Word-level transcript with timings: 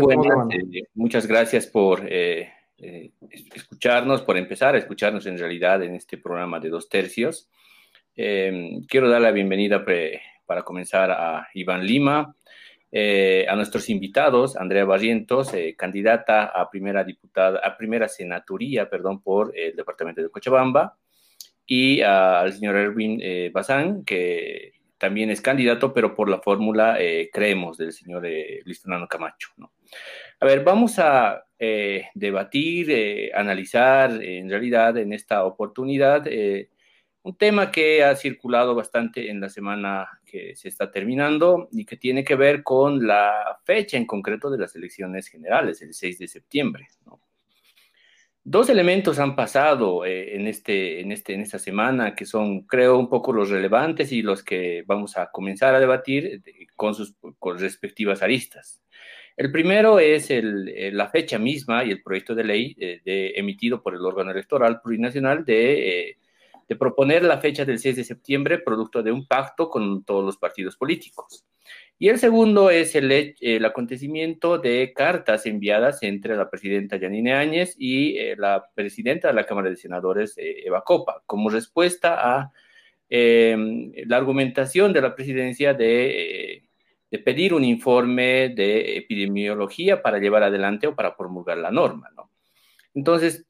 Buenas, 0.00 0.48
eh, 0.50 0.84
muchas 0.94 1.26
gracias 1.26 1.66
por 1.66 2.06
eh, 2.08 2.50
eh, 2.78 3.10
escucharnos, 3.54 4.22
por 4.22 4.36
empezar 4.38 4.74
a 4.74 4.78
escucharnos 4.78 5.26
en 5.26 5.38
realidad 5.38 5.82
en 5.82 5.94
este 5.94 6.18
programa 6.18 6.60
de 6.60 6.70
dos 6.70 6.88
tercios. 6.88 7.50
Em, 8.16 8.84
quiero 8.86 9.10
dar 9.10 9.20
la 9.20 9.30
bienvenida 9.30 9.84
para 10.46 10.62
comenzar 10.62 11.10
a 11.10 11.48
Iván 11.54 11.84
Lima, 11.84 12.34
a 12.94 13.56
nuestros 13.56 13.88
invitados, 13.88 14.56
Andrea 14.56 14.84
Barrientos, 14.84 15.50
candidata 15.76 16.44
a 16.44 16.70
primera 16.70 17.04
diputada, 17.04 17.60
a 17.64 17.76
primera 17.76 18.06
senaturía, 18.08 18.88
perdón, 18.90 19.22
por 19.22 19.56
el 19.56 19.74
departamento 19.74 20.22
de 20.22 20.28
Cochabamba, 20.28 20.98
y 21.66 22.02
al 22.02 22.52
señor 22.52 22.76
Erwin 22.76 23.22
Bazán, 23.50 24.04
que 24.04 24.74
también 24.98 25.30
es 25.30 25.40
candidato, 25.40 25.94
pero 25.94 26.14
por 26.14 26.28
la 26.28 26.40
fórmula 26.40 26.98
creemos 27.32 27.78
del 27.78 27.92
señor 27.92 28.26
Luis 28.64 28.82
Fernando 28.82 29.08
Camacho. 29.08 29.48
¿no? 29.56 29.72
A 30.42 30.46
ver, 30.46 30.64
vamos 30.64 30.98
a 30.98 31.44
eh, 31.56 32.06
debatir, 32.14 32.90
eh, 32.90 33.30
analizar 33.32 34.20
en 34.20 34.50
realidad 34.50 34.98
en 34.98 35.12
esta 35.12 35.44
oportunidad 35.44 36.26
eh, 36.26 36.70
un 37.22 37.36
tema 37.36 37.70
que 37.70 38.02
ha 38.02 38.16
circulado 38.16 38.74
bastante 38.74 39.30
en 39.30 39.40
la 39.40 39.48
semana 39.48 40.08
que 40.26 40.56
se 40.56 40.66
está 40.66 40.90
terminando 40.90 41.68
y 41.70 41.84
que 41.84 41.96
tiene 41.96 42.24
que 42.24 42.34
ver 42.34 42.64
con 42.64 43.06
la 43.06 43.60
fecha 43.64 43.96
en 43.96 44.06
concreto 44.06 44.50
de 44.50 44.58
las 44.58 44.74
elecciones 44.74 45.28
generales, 45.28 45.80
el 45.82 45.94
6 45.94 46.18
de 46.18 46.26
septiembre. 46.26 46.88
Dos 48.42 48.68
elementos 48.68 49.20
han 49.20 49.36
pasado 49.36 50.04
en, 50.04 50.48
este, 50.48 51.00
en, 51.00 51.12
este, 51.12 51.34
en 51.34 51.42
esta 51.42 51.60
semana 51.60 52.16
que 52.16 52.26
son, 52.26 52.62
creo, 52.62 52.98
un 52.98 53.08
poco 53.08 53.32
los 53.32 53.50
relevantes 53.50 54.10
y 54.10 54.22
los 54.22 54.42
que 54.42 54.82
vamos 54.84 55.16
a 55.16 55.30
comenzar 55.30 55.76
a 55.76 55.78
debatir 55.78 56.42
con 56.74 56.96
sus 56.96 57.14
respectivas 57.56 58.20
aristas. 58.20 58.82
El 59.36 59.50
primero 59.50 59.98
es 59.98 60.30
eh, 60.30 60.42
la 60.92 61.08
fecha 61.08 61.38
misma 61.38 61.84
y 61.84 61.90
el 61.90 62.02
proyecto 62.02 62.34
de 62.34 62.44
ley 62.44 62.76
eh, 62.78 63.32
emitido 63.36 63.82
por 63.82 63.94
el 63.94 64.04
órgano 64.04 64.30
electoral 64.30 64.80
plurinacional 64.82 65.44
eh, 65.46 66.16
de, 66.68 66.76
proponer 66.76 67.22
la 67.22 67.38
fecha 67.38 67.64
del 67.64 67.78
6 67.78 67.96
de 67.96 68.04
septiembre 68.04 68.58
producto 68.58 69.02
de 69.02 69.12
un 69.12 69.26
pacto 69.26 69.68
con 69.68 70.04
todos 70.04 70.24
los 70.24 70.36
partidos 70.36 70.76
políticos. 70.76 71.44
Y 71.98 72.08
el 72.08 72.18
segundo 72.18 72.70
es 72.70 72.94
el, 72.94 73.64
acontecimiento 73.64 74.58
de 74.58 74.92
cartas 74.94 75.46
enviadas 75.46 76.02
entre 76.02 76.36
la 76.36 76.50
presidenta 76.50 76.96
Yanine 76.96 77.34
Áñez 77.34 77.76
y 77.78 78.16
la 78.36 78.64
presidenta 78.74 79.28
de 79.28 79.34
la 79.34 79.46
Cámara 79.46 79.70
de 79.70 79.76
Senadores, 79.76 80.34
Eva 80.36 80.82
Copa, 80.82 81.22
como 81.26 81.48
respuesta 81.48 82.38
a 82.38 82.52
la 83.08 84.16
argumentación 84.16 84.92
de 84.92 85.00
la 85.02 85.14
presidencia 85.14 85.74
de 85.74 86.64
de 87.12 87.18
pedir 87.18 87.52
un 87.52 87.62
informe 87.62 88.48
de 88.48 88.96
epidemiología 88.96 90.00
para 90.00 90.18
llevar 90.18 90.44
adelante 90.44 90.86
o 90.86 90.96
para 90.96 91.14
promulgar 91.14 91.58
la 91.58 91.70
norma, 91.70 92.08
¿no? 92.16 92.30
Entonces, 92.94 93.46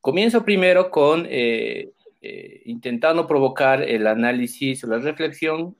comienzo 0.00 0.44
primero 0.44 0.90
con 0.90 1.24
eh, 1.30 1.92
eh, 2.20 2.62
intentando 2.64 3.28
provocar 3.28 3.80
el 3.80 4.08
análisis 4.08 4.82
o 4.82 4.88
la 4.88 4.98
reflexión 4.98 5.76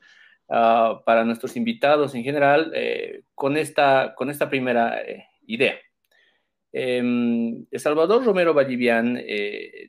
ah, 0.48 1.02
para 1.04 1.24
nuestros 1.24 1.56
invitados 1.56 2.14
en 2.14 2.22
general 2.22 2.70
eh, 2.76 3.22
con, 3.34 3.56
esta, 3.56 4.14
con 4.16 4.30
esta 4.30 4.48
primera 4.48 5.02
idea. 5.48 5.74
Em, 6.72 7.66
Salvador 7.72 8.24
Romero 8.24 8.54
Vallivian 8.54 9.20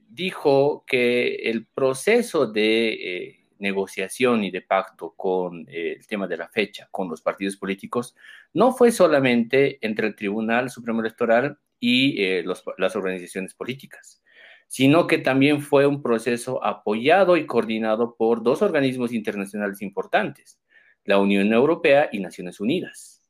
dijo 0.08 0.84
que 0.88 1.36
el 1.36 1.68
proceso 1.68 2.48
de 2.48 3.41
negociación 3.62 4.44
y 4.44 4.52
de 4.52 4.62
pacto 4.62 5.14
con 5.16 5.66
eh, 5.70 5.94
el 5.98 6.08
tema 6.08 6.28
de 6.28 6.38
la 6.38 6.50
fecha 6.50 6.88
con 6.92 7.10
los 7.10 7.22
partidos 7.22 7.58
políticos 7.58 8.16
no 8.54 8.74
fue 8.74 8.92
solamente 8.92 9.78
entre 9.86 10.08
el 10.08 10.16
Tribunal 10.16 10.70
Supremo 10.70 11.02
Electoral 11.02 11.58
y 11.80 12.22
eh, 12.22 12.44
las 12.78 12.96
organizaciones 12.96 13.54
políticas, 13.54 14.22
sino 14.68 15.08
que 15.08 15.18
también 15.18 15.62
fue 15.62 15.88
un 15.88 16.02
proceso 16.02 16.64
apoyado 16.64 17.38
y 17.38 17.46
coordinado 17.46 18.16
por 18.16 18.44
dos 18.44 18.62
organismos 18.62 19.14
internacionales 19.14 19.82
importantes, 19.82 20.60
la 21.06 21.18
Unión 21.18 21.52
Europea 21.54 22.10
y 22.12 22.20
Naciones 22.20 22.60
Unidas. 22.60 23.22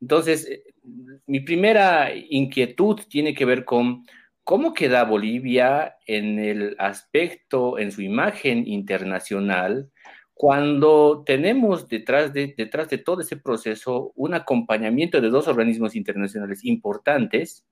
Entonces, 0.00 0.48
eh, 0.50 0.64
mi 1.26 1.40
primera 1.40 2.10
inquietud 2.14 3.00
tiene 3.08 3.34
que 3.34 3.44
ver 3.44 3.64
con 3.64 4.04
¿Cómo 4.44 4.74
queda 4.74 5.04
Bolivia 5.04 5.96
en 6.06 6.38
el 6.38 6.74
aspecto, 6.78 7.78
en 7.78 7.92
su 7.92 8.02
imagen 8.02 8.66
internacional, 8.66 9.90
cuando 10.34 11.22
tenemos 11.24 11.88
detrás 11.88 12.32
de, 12.32 12.52
detrás 12.56 12.88
de 12.88 12.98
todo 12.98 13.20
ese 13.20 13.36
proceso 13.36 14.12
un 14.16 14.34
acompañamiento 14.34 15.20
de 15.20 15.30
dos 15.30 15.46
organismos 15.46 15.94
internacionales 15.94 16.64
importantes 16.64 17.64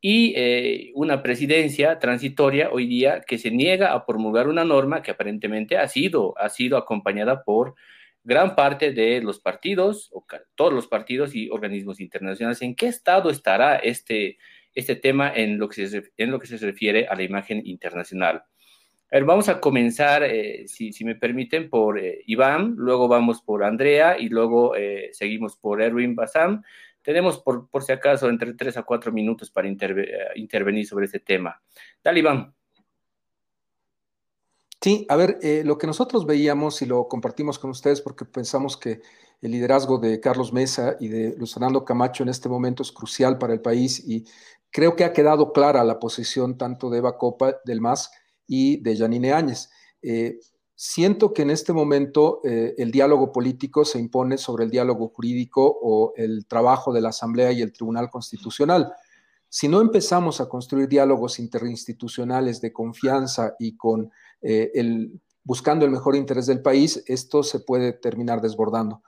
y 0.00 0.34
eh, 0.36 0.92
una 0.94 1.22
presidencia 1.22 1.98
transitoria 1.98 2.70
hoy 2.70 2.86
día 2.86 3.22
que 3.26 3.38
se 3.38 3.50
niega 3.50 3.92
a 3.92 4.06
promulgar 4.06 4.46
una 4.46 4.64
norma 4.64 5.02
que 5.02 5.10
aparentemente 5.10 5.78
ha 5.78 5.88
sido, 5.88 6.38
ha 6.38 6.48
sido 6.48 6.76
acompañada 6.76 7.42
por 7.42 7.74
gran 8.22 8.54
parte 8.54 8.92
de 8.92 9.20
los 9.22 9.40
partidos, 9.40 10.10
o 10.12 10.24
todos 10.54 10.72
los 10.72 10.86
partidos 10.86 11.34
y 11.34 11.48
organismos 11.50 12.00
internacionales. 12.00 12.62
¿En 12.62 12.76
qué 12.76 12.86
estado 12.86 13.30
estará 13.30 13.76
este, 13.76 14.38
este 14.76 14.94
tema 14.94 15.32
en 15.34 15.58
lo 15.58 15.68
que 15.68 15.88
se, 15.88 16.12
en 16.16 16.30
lo 16.30 16.38
que 16.38 16.46
se 16.46 16.58
refiere 16.58 17.08
a 17.08 17.16
la 17.16 17.22
imagen 17.22 17.62
internacional. 17.64 18.44
A 19.10 19.16
ver, 19.16 19.24
vamos 19.24 19.48
a 19.48 19.60
comenzar, 19.60 20.22
eh, 20.22 20.68
si, 20.68 20.92
si, 20.92 21.04
me 21.04 21.14
permiten, 21.14 21.70
por 21.70 21.98
eh, 21.98 22.22
Iván, 22.26 22.74
luego 22.76 23.08
vamos 23.08 23.40
por 23.40 23.64
Andrea 23.64 24.18
y 24.18 24.28
luego 24.28 24.76
eh, 24.76 25.10
seguimos 25.12 25.56
por 25.56 25.80
Erwin 25.80 26.14
Basam. 26.14 26.62
Tenemos, 27.02 27.38
por, 27.38 27.70
por, 27.70 27.84
si 27.84 27.92
acaso, 27.92 28.28
entre 28.28 28.52
tres 28.52 28.76
a 28.76 28.82
cuatro 28.82 29.12
minutos 29.12 29.50
para 29.50 29.68
intervenir 29.68 30.86
sobre 30.86 31.06
este 31.06 31.20
tema. 31.20 31.62
Dale, 32.04 32.18
Iván. 32.18 32.54
Sí, 34.82 35.06
a 35.08 35.16
ver, 35.16 35.38
lo 35.64 35.78
que 35.78 35.86
nosotros 35.86 36.26
veíamos 36.26 36.82
y 36.82 36.86
lo 36.86 37.08
compartimos 37.08 37.58
con 37.58 37.70
ustedes 37.70 38.00
porque 38.00 38.24
pensamos 38.24 38.76
que 38.76 39.00
el 39.40 39.50
liderazgo 39.50 39.98
de 39.98 40.20
Carlos 40.20 40.52
Mesa 40.52 40.96
y 40.98 41.08
de 41.08 41.34
Luis 41.36 41.54
Fernando 41.54 41.84
Camacho 41.84 42.22
en 42.22 42.28
este 42.28 42.48
momento 42.48 42.82
es 42.82 42.92
crucial 42.92 43.38
para 43.38 43.52
el 43.52 43.60
país 43.60 44.02
y 44.06 44.24
Creo 44.76 44.94
que 44.94 45.04
ha 45.04 45.14
quedado 45.14 45.54
clara 45.54 45.82
la 45.84 45.98
posición 45.98 46.58
tanto 46.58 46.90
de 46.90 46.98
Eva 46.98 47.16
Copa 47.16 47.56
del 47.64 47.80
MAS 47.80 48.10
y 48.46 48.76
de 48.82 48.94
Janine 48.94 49.32
Áñez. 49.32 49.70
Eh, 50.02 50.38
siento 50.74 51.32
que 51.32 51.40
en 51.40 51.48
este 51.48 51.72
momento 51.72 52.42
eh, 52.44 52.74
el 52.76 52.90
diálogo 52.90 53.32
político 53.32 53.86
se 53.86 53.98
impone 53.98 54.36
sobre 54.36 54.64
el 54.64 54.70
diálogo 54.70 55.08
jurídico 55.08 55.78
o 55.80 56.12
el 56.14 56.44
trabajo 56.44 56.92
de 56.92 57.00
la 57.00 57.08
Asamblea 57.08 57.52
y 57.52 57.62
el 57.62 57.72
Tribunal 57.72 58.10
Constitucional. 58.10 58.92
Si 59.48 59.66
no 59.66 59.80
empezamos 59.80 60.42
a 60.42 60.48
construir 60.50 60.88
diálogos 60.88 61.38
interinstitucionales 61.38 62.60
de 62.60 62.74
confianza 62.74 63.56
y 63.58 63.78
con 63.78 64.10
eh, 64.42 64.72
el, 64.74 65.22
buscando 65.42 65.86
el 65.86 65.90
mejor 65.90 66.16
interés 66.16 66.44
del 66.44 66.60
país, 66.60 67.02
esto 67.06 67.42
se 67.42 67.60
puede 67.60 67.94
terminar 67.94 68.42
desbordando 68.42 69.02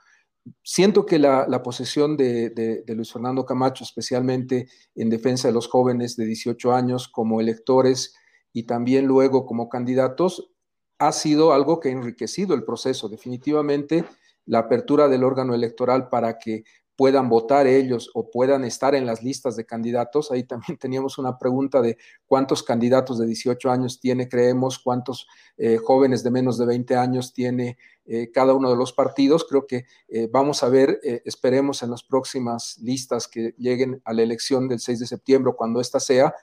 siento 0.63 1.05
que 1.05 1.19
la, 1.19 1.47
la 1.47 1.61
posición 1.61 2.17
de, 2.17 2.83
Luis 2.87 3.11
Fernando 3.11 3.45
Camacho, 3.45 3.83
especialmente 3.83 4.67
en 4.95 5.09
defensa 5.09 5.47
de 5.47 5.53
los 5.53 5.67
jóvenes 5.67 6.15
de 6.15 6.25
18 6.25 6.73
años 6.73 7.07
como 7.07 7.41
electores 7.41 8.15
y 8.53 8.63
también 8.63 9.05
luego 9.05 9.45
como 9.45 9.69
candidatos, 9.69 10.51
ha 10.99 11.11
sido 11.11 11.53
algo 11.53 11.79
que 11.79 11.89
ha 11.89 11.93
enriquecido 11.93 12.53
el 12.53 12.63
proceso. 12.63 13.07
Definitivamente, 13.09 14.05
la 14.45 14.59
apertura 14.59 15.07
del 15.07 15.23
órgano 15.23 15.53
electoral 15.53 16.09
para 16.09 16.37
que 16.39 16.63
puedan 16.99 17.29
votar 17.29 17.65
ellos 17.65 18.11
o 18.13 18.29
puedan 18.29 18.65
estar 18.65 18.93
en 18.93 19.05
las 19.05 19.23
listas 19.23 19.55
de 19.55 19.65
candidatos. 19.65 20.31
Ahí 20.31 20.43
también 20.43 20.77
teníamos 20.77 21.17
una 21.17 21.37
pregunta 21.37 21.81
de 21.81 21.97
cuántos 22.25 22.61
candidatos 22.61 23.17
de 23.17 23.25
18 23.25 23.71
años 23.71 24.01
tiene, 24.01 24.27
creemos, 24.27 24.79
cuántos 24.79 25.25
eh, 25.57 25.77
jóvenes 25.77 26.25
de 26.25 26.31
menos 26.31 26.57
de 26.57 26.65
20 26.65 26.97
años 26.97 27.31
tiene 27.31 27.77
eh, 28.05 28.31
cada 28.33 28.53
uno 28.53 28.69
de 28.69 28.75
los 28.75 28.91
partidos. 28.91 29.45
Creo 29.47 29.65
que 29.65 29.85
eh, 30.09 30.27
vamos 30.29 30.61
a 30.61 30.67
ver, 30.67 30.99
esperemos 31.23 31.83
en 31.83 31.91
las 31.91 32.03
próximas 32.03 32.77
listas 32.81 33.29
que 33.29 33.55
lleguen 33.57 34.01
a 34.03 34.11
la 34.11 34.23
elección 34.23 34.67
del 34.67 34.81
6 34.81 34.99
de 34.99 35.07
septiembre, 35.07 35.53
cuando 35.55 35.79
esta 35.79 36.01
sea, 36.01 36.35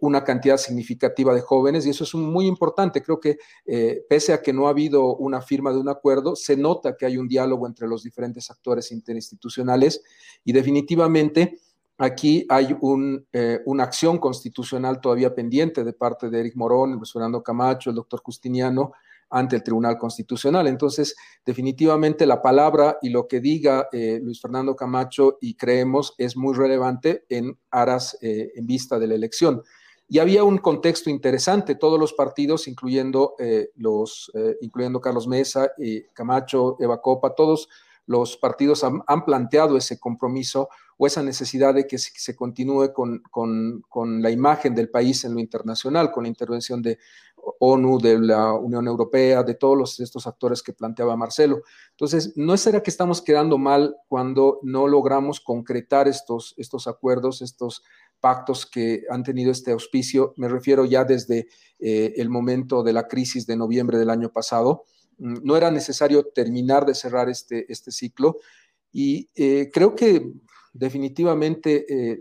una 0.00 0.24
cantidad 0.24 0.56
significativa 0.56 1.34
de 1.34 1.40
jóvenes 1.40 1.86
y 1.86 1.90
eso 1.90 2.04
es 2.04 2.14
muy 2.14 2.46
importante. 2.46 3.02
Creo 3.02 3.20
que 3.20 3.38
eh, 3.66 4.04
pese 4.08 4.32
a 4.32 4.42
que 4.42 4.52
no 4.52 4.66
ha 4.66 4.70
habido 4.70 5.16
una 5.16 5.40
firma 5.40 5.72
de 5.72 5.78
un 5.78 5.88
acuerdo, 5.88 6.36
se 6.36 6.56
nota 6.56 6.96
que 6.96 7.06
hay 7.06 7.16
un 7.16 7.28
diálogo 7.28 7.66
entre 7.66 7.86
los 7.86 8.02
diferentes 8.02 8.50
actores 8.50 8.90
interinstitucionales 8.90 10.02
y 10.44 10.52
definitivamente 10.52 11.58
aquí 11.96 12.46
hay 12.48 12.76
eh, 13.32 13.60
una 13.66 13.84
acción 13.84 14.18
constitucional 14.18 15.00
todavía 15.00 15.34
pendiente 15.34 15.84
de 15.84 15.92
parte 15.92 16.30
de 16.30 16.40
Eric 16.40 16.56
Morón, 16.56 16.92
Luis 16.92 17.12
Fernando 17.12 17.42
Camacho, 17.42 17.90
el 17.90 17.96
doctor 17.96 18.20
Justiniano, 18.22 18.92
ante 19.30 19.56
el 19.56 19.62
Tribunal 19.62 19.98
Constitucional. 19.98 20.66
Entonces, 20.66 21.16
definitivamente 21.44 22.26
la 22.26 22.42
palabra 22.42 22.98
y 23.02 23.10
lo 23.10 23.28
que 23.28 23.40
diga 23.40 23.88
eh, 23.92 24.20
Luis 24.22 24.40
Fernando 24.40 24.74
Camacho 24.74 25.38
y 25.40 25.54
creemos 25.54 26.14
es 26.18 26.36
muy 26.36 26.54
relevante 26.54 27.24
en 27.28 27.58
aras, 27.70 28.16
eh, 28.20 28.52
en 28.54 28.66
vista 28.66 28.98
de 28.98 29.06
la 29.06 29.14
elección. 29.14 29.62
Y 30.08 30.20
había 30.20 30.42
un 30.42 30.58
contexto 30.58 31.10
interesante, 31.10 31.74
todos 31.74 32.00
los 32.00 32.14
partidos, 32.14 32.66
incluyendo, 32.66 33.34
eh, 33.38 33.70
los, 33.76 34.32
incluyendo 34.62 35.02
Carlos 35.02 35.28
Mesa, 35.28 35.70
Camacho, 36.14 36.78
Eva 36.80 37.02
Copa, 37.02 37.34
todos 37.34 37.68
los 38.08 38.38
partidos 38.38 38.84
han, 38.84 39.24
planteado 39.26 39.76
ese 39.76 40.00
compromiso 40.00 40.70
o 40.98 41.06
esa 41.06 41.22
necesidad 41.22 41.72
de 41.74 41.86
que 41.86 41.96
se, 41.96 42.36
continúe 42.36 42.92
con, 42.92 43.22
con, 43.30 44.20
la 44.20 44.30
imagen 44.30 44.74
del 44.74 44.90
país 44.90 45.24
en 45.24 45.34
lo 45.34 45.40
internacional, 45.40 46.10
con 46.10 46.24
la 46.24 46.28
intervención 46.28 46.82
de 46.82 46.98
ONU, 47.60 47.98
de 47.98 48.18
la 48.18 48.52
Unión 48.52 48.86
Europea, 48.88 49.44
de 49.44 49.54
todos 49.54 49.78
los, 49.78 50.00
estos 50.00 50.26
actores 50.26 50.60
que 50.60 50.72
planteaba 50.72 51.16
Marcelo. 51.16 51.62
Entonces, 51.90 52.36
no 52.36 52.56
será 52.56 52.82
que 52.82 52.90
estamos 52.90 53.22
quedando 53.22 53.58
mal 53.58 53.96
cuando 54.08 54.58
no 54.64 54.88
logramos 54.88 55.40
concretar 55.40 56.08
estos, 56.08 56.54
estos 56.58 56.88
acuerdos, 56.88 57.42
estos 57.42 57.84
pactos 58.20 58.66
que 58.66 59.04
han 59.08 59.22
tenido 59.22 59.52
este 59.52 59.70
auspicio, 59.70 60.34
me 60.36 60.48
refiero 60.48 60.84
ya 60.84 61.04
desde 61.04 61.46
eh, 61.78 62.14
el 62.16 62.28
momento 62.28 62.82
de 62.82 62.92
la 62.92 63.06
crisis 63.06 63.46
de 63.46 63.56
noviembre 63.56 63.98
del 63.98 64.10
año 64.10 64.32
pasado. 64.32 64.84
Mm, 65.18 65.36
no 65.44 65.56
era 65.56 65.70
necesario 65.70 66.24
terminar 66.26 66.84
de 66.84 66.96
cerrar 66.96 67.28
este, 67.28 67.70
este 67.72 67.92
ciclo 67.92 68.38
y 68.92 69.28
eh, 69.36 69.70
creo 69.72 69.94
que 69.94 70.32
definitivamente 70.78 71.84
eh, 71.88 72.18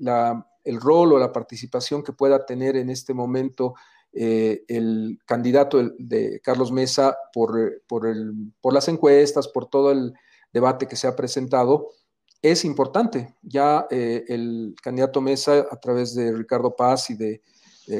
el 0.63 0.81
rol 0.81 1.13
o 1.13 1.19
la 1.19 1.31
participación 1.31 2.03
que 2.03 2.13
pueda 2.13 2.45
tener 2.45 2.75
en 2.75 2.89
este 2.89 3.13
momento 3.13 3.75
el 4.13 5.19
candidato 5.27 5.91
de, 5.99 6.39
Carlos 6.43 6.71
Mesa 6.71 7.15
por, 7.31 7.83
las 8.73 8.87
encuestas, 8.87 9.47
por 9.47 9.69
todo 9.69 9.91
el 9.91 10.13
debate 10.51 10.87
que 10.87 10.95
se 10.95 11.07
ha 11.07 11.15
presentado, 11.15 11.89
es 12.41 12.65
importante. 12.65 13.35
Ya 13.43 13.85
eh, 13.91 14.25
el 14.27 14.75
candidato 14.81 15.21
Mesa, 15.21 15.67
a 15.69 15.79
través 15.79 16.15
de 16.15 16.31
Ricardo 16.31 16.75
Paz 16.75 17.11
y 17.11 17.15
de 17.15 17.43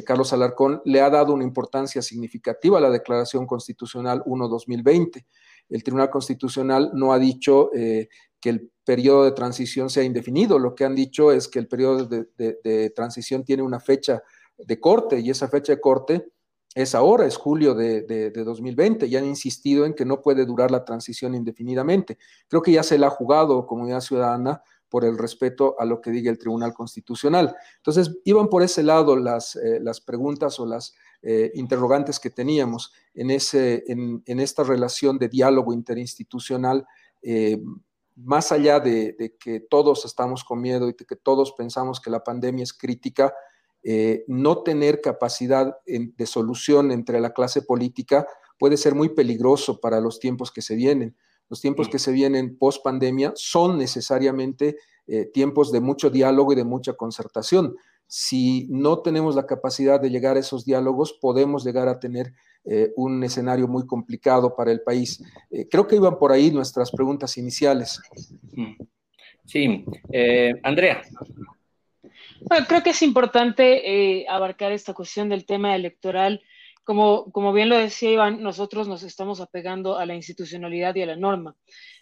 Carlos 0.06 0.34
Alarcón, 0.34 0.82
le 0.86 1.02
ha 1.02 1.10
dado 1.10 1.34
una 1.34 1.44
importancia 1.44 2.02
significativa 2.02 2.80
a 2.80 2.82
la 2.82 2.90
Declaración 2.90 3.46
Constitucional 3.46 4.24
1-2020. 4.26 5.24
El 5.70 5.84
Tribunal 5.84 6.10
Constitucional 6.10 6.92
no 6.94 7.12
ha 7.12 7.20
dicho 7.20 7.72
eh, 7.74 8.10
que 8.40 8.50
el 8.50 8.72
periodo 8.84 9.26
de 9.26 9.32
transición 9.32 9.90
sea 9.90 10.04
indefinido, 10.04 10.60
lo 10.60 10.76
que 10.76 10.86
han 10.86 10.96
dicho 10.96 11.32
es 11.32 11.48
que 11.48 11.60
el 11.60 11.68
periodo 11.68 12.08
de 12.08 12.94
transición 12.96 13.44
tiene 13.44 13.64
una 13.64 13.80
fecha 13.80 14.24
de 14.58 14.80
corte 14.80 15.20
y 15.20 15.30
esa 15.30 15.48
fecha 15.48 15.74
de 15.74 15.82
corte 15.82 16.32
es 16.78 16.94
ahora, 16.94 17.26
es 17.26 17.38
julio 17.38 17.74
de, 17.74 18.32
2020, 18.32 19.08
y 19.08 19.16
han 19.16 19.26
insistido 19.26 19.86
en 19.86 19.96
que 19.96 20.06
no 20.06 20.22
puede 20.22 20.46
durar 20.46 20.70
la 20.70 20.86
transición 20.86 21.34
indefinidamente. 21.34 22.20
Creo 22.48 22.62
que 22.62 22.72
ya 22.72 22.84
se 22.84 23.00
la 23.00 23.08
ha 23.08 23.10
jugado 23.10 23.66
comunidad 23.66 24.02
ciudadana 24.02 24.62
por 24.88 25.04
el 25.04 25.18
respeto 25.18 25.76
a 25.80 25.86
lo 25.86 26.02
que 26.02 26.12
diga 26.12 26.30
el 26.30 26.38
Tribunal 26.38 26.76
Constitucional. 26.76 27.56
Entonces, 27.78 28.16
iban 28.26 28.48
por 28.48 28.62
ese 28.62 28.84
lado 28.84 29.16
las, 29.16 29.56
eh, 29.56 29.82
preguntas 30.06 30.60
o 30.60 30.68
las 30.68 30.94
eh, 31.24 31.50
interrogantes 31.56 32.20
que 32.20 32.30
teníamos 32.30 32.94
en, 33.16 33.32
ese, 33.32 33.84
en, 33.88 34.40
esta 34.40 34.64
relación 34.64 35.18
de 35.18 35.30
diálogo 35.30 35.74
interinstitucional, 35.74 36.86
eh, 37.24 37.60
más 38.18 38.52
allá 38.52 38.80
de, 38.80 39.14
de, 39.14 39.38
que 39.38 39.62
todos 39.62 40.04
estamos 40.06 40.44
con 40.44 40.60
miedo 40.60 40.90
y 40.90 40.94
de 40.94 41.06
que 41.06 41.16
todos 41.16 41.54
pensamos 41.54 42.02
que 42.02 42.10
la 42.10 42.24
pandemia 42.24 42.64
es 42.64 42.74
crítica, 42.74 43.34
eh, 43.90 44.26
no 44.28 44.64
tener 44.64 45.00
capacidad 45.00 45.78
de 45.86 46.26
solución 46.26 46.92
entre 46.92 47.22
la 47.22 47.32
clase 47.32 47.62
política 47.62 48.28
puede 48.60 48.76
ser 48.76 48.96
muy 48.96 49.08
peligroso 49.08 49.80
para 49.80 50.02
los 50.02 50.20
tiempos 50.20 50.52
que 50.52 50.62
se 50.62 50.76
vienen. 50.76 51.16
Los 51.48 51.62
tiempos 51.62 51.88
que 51.88 52.00
se 52.00 52.12
vienen 52.12 52.58
post 52.58 52.84
pandemia 52.84 53.32
son 53.36 53.78
necesariamente 53.78 54.78
eh, 55.06 55.26
tiempos 55.26 55.72
de 55.72 55.80
mucho 55.80 56.10
diálogo 56.10 56.52
y 56.52 56.58
de 56.58 56.66
mucha 56.66 56.94
concertación. 56.94 57.78
Si 58.08 58.68
no 58.70 59.00
tenemos 59.00 59.36
la 59.36 59.46
capacidad 59.46 60.00
de 60.00 60.10
llegar 60.10 60.38
a 60.38 60.40
esos 60.40 60.66
diálogos, 60.66 61.18
podemos 61.22 61.66
llegar 61.66 61.88
a 61.88 62.00
tener 62.00 62.34
eh, 62.66 62.92
un 62.96 63.24
escenario 63.24 63.68
muy 63.68 63.86
complicado 63.86 64.56
para 64.56 64.72
el 64.72 64.82
país. 64.82 65.24
creo 65.70 65.88
que 65.88 65.96
iban 65.96 66.18
por 66.18 66.32
ahí 66.32 66.52
nuestras 66.52 66.92
preguntas 66.92 67.38
iniciales. 67.38 68.02
Sí, 69.46 69.86
Andrea. 70.64 71.02
Bueno, 72.42 72.66
creo 72.68 72.84
que 72.84 72.92
es 72.92 73.02
importante 73.02 74.20
eh, 74.20 74.26
abarcar 74.30 74.72
esta 74.72 74.94
cuestión 74.94 75.30
del 75.30 75.46
tema 75.46 75.76
electoral. 75.76 76.42
Como, 76.84 77.32
como 77.32 77.52
bien 77.52 77.70
lo 77.70 77.78
decía 77.78 78.12
Iván, 78.12 78.42
nosotros 78.42 78.88
nos 78.88 79.04
estamos 79.04 79.42
apegando 79.42 79.98
a 79.98 80.06
la 80.06 80.16
institucionalidad 80.16 80.96
y 80.96 81.02
a 81.02 81.08
la 81.08 81.18
norma. 81.18 81.56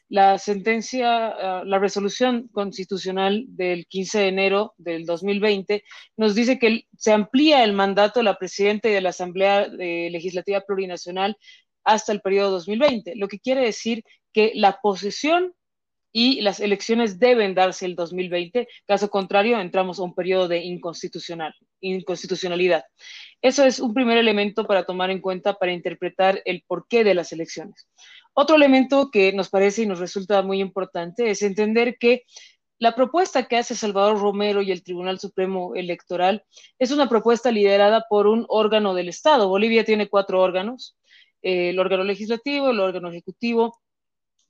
La 0.07 0.38
sentencia, 0.38 1.28
ah, 1.28 1.63
la 1.66 1.80
resolución 1.80 2.48
constitucional 2.50 3.46
del 3.48 3.88
15 3.88 4.19
de 4.19 4.28
enero 4.28 4.74
del 4.78 5.06
2020 5.06 5.84
nos 6.18 6.36
dice 6.36 6.60
que 6.60 6.86
se 6.96 7.12
amplía 7.12 7.63
el 7.63 7.74
mandato 7.74 8.19
de 8.19 8.25
la 8.25 8.38
presidenta 8.38 8.88
y 8.90 8.94
de 8.94 9.02
la 9.02 9.10
Asamblea 9.10 9.63
eh, 9.80 10.10
Legislativa 10.12 10.62
Plurinacional 10.62 11.38
hasta 11.84 12.12
el 12.12 12.22
periodo 12.22 12.52
2020, 12.52 13.16
lo 13.16 13.28
que 13.28 13.40
quiere 13.40 13.62
decir 13.62 14.04
que 14.31 14.52
la 14.56 14.80
posesión 14.81 15.54
y 16.18 16.40
las 16.40 16.62
elecciones 16.62 17.19
deben 17.19 17.56
darse 17.56 17.86
el 17.86 17.96
2020. 17.96 18.69
Caso 18.88 19.10
contrario, 19.10 19.60
entramos 19.60 20.00
a 20.00 20.04
un 20.04 20.16
periodo 20.16 20.48
de 20.48 20.60
inconstitucional, 20.60 21.54
inconstitucionalidad. 21.81 22.86
Eso 23.42 23.66
es 23.66 23.81
un 23.81 23.94
primer 23.94 24.18
elemento 24.18 24.66
para 24.66 24.86
tomar 24.86 25.10
en 25.12 25.19
cuenta 25.19 25.56
para 25.56 25.74
interpretar 25.74 26.42
el 26.46 26.63
porqué 26.66 27.04
de 27.04 27.16
las 27.16 27.34
elecciones. 27.34 27.90
Otro 28.38 28.58
elemento 28.58 29.10
que 29.12 29.32
nos 29.32 29.50
parece 29.50 29.84
y 29.84 29.86
nos 29.86 30.00
resulta 30.00 30.42
muy 30.42 30.60
importante 30.60 31.30
es 31.30 31.42
entender 31.42 31.98
que 31.98 32.24
la 32.78 32.94
propuesta 32.94 33.48
que 33.48 33.56
hace 33.56 33.76
Salvador 33.76 34.20
Romero 34.20 34.62
y 34.62 34.72
el 34.72 34.84
Tribunal 34.84 35.20
Supremo 35.20 35.74
Electoral 35.74 36.44
es 36.78 36.92
una 36.92 37.08
propuesta 37.08 37.50
liderada 37.50 38.04
por 38.10 38.28
un 38.28 38.46
órgano 38.50 38.94
del 38.94 39.08
Estado. 39.08 39.48
Bolivia 39.48 39.86
tiene 39.86 40.10
cuatro 40.10 40.42
órganos, 40.42 40.98
eh, 41.42 41.70
el 41.70 41.80
órgano 41.80 42.04
legislativo, 42.04 42.72
el 42.72 42.82
órgano 42.82 43.10
ejecutivo, 43.10 43.80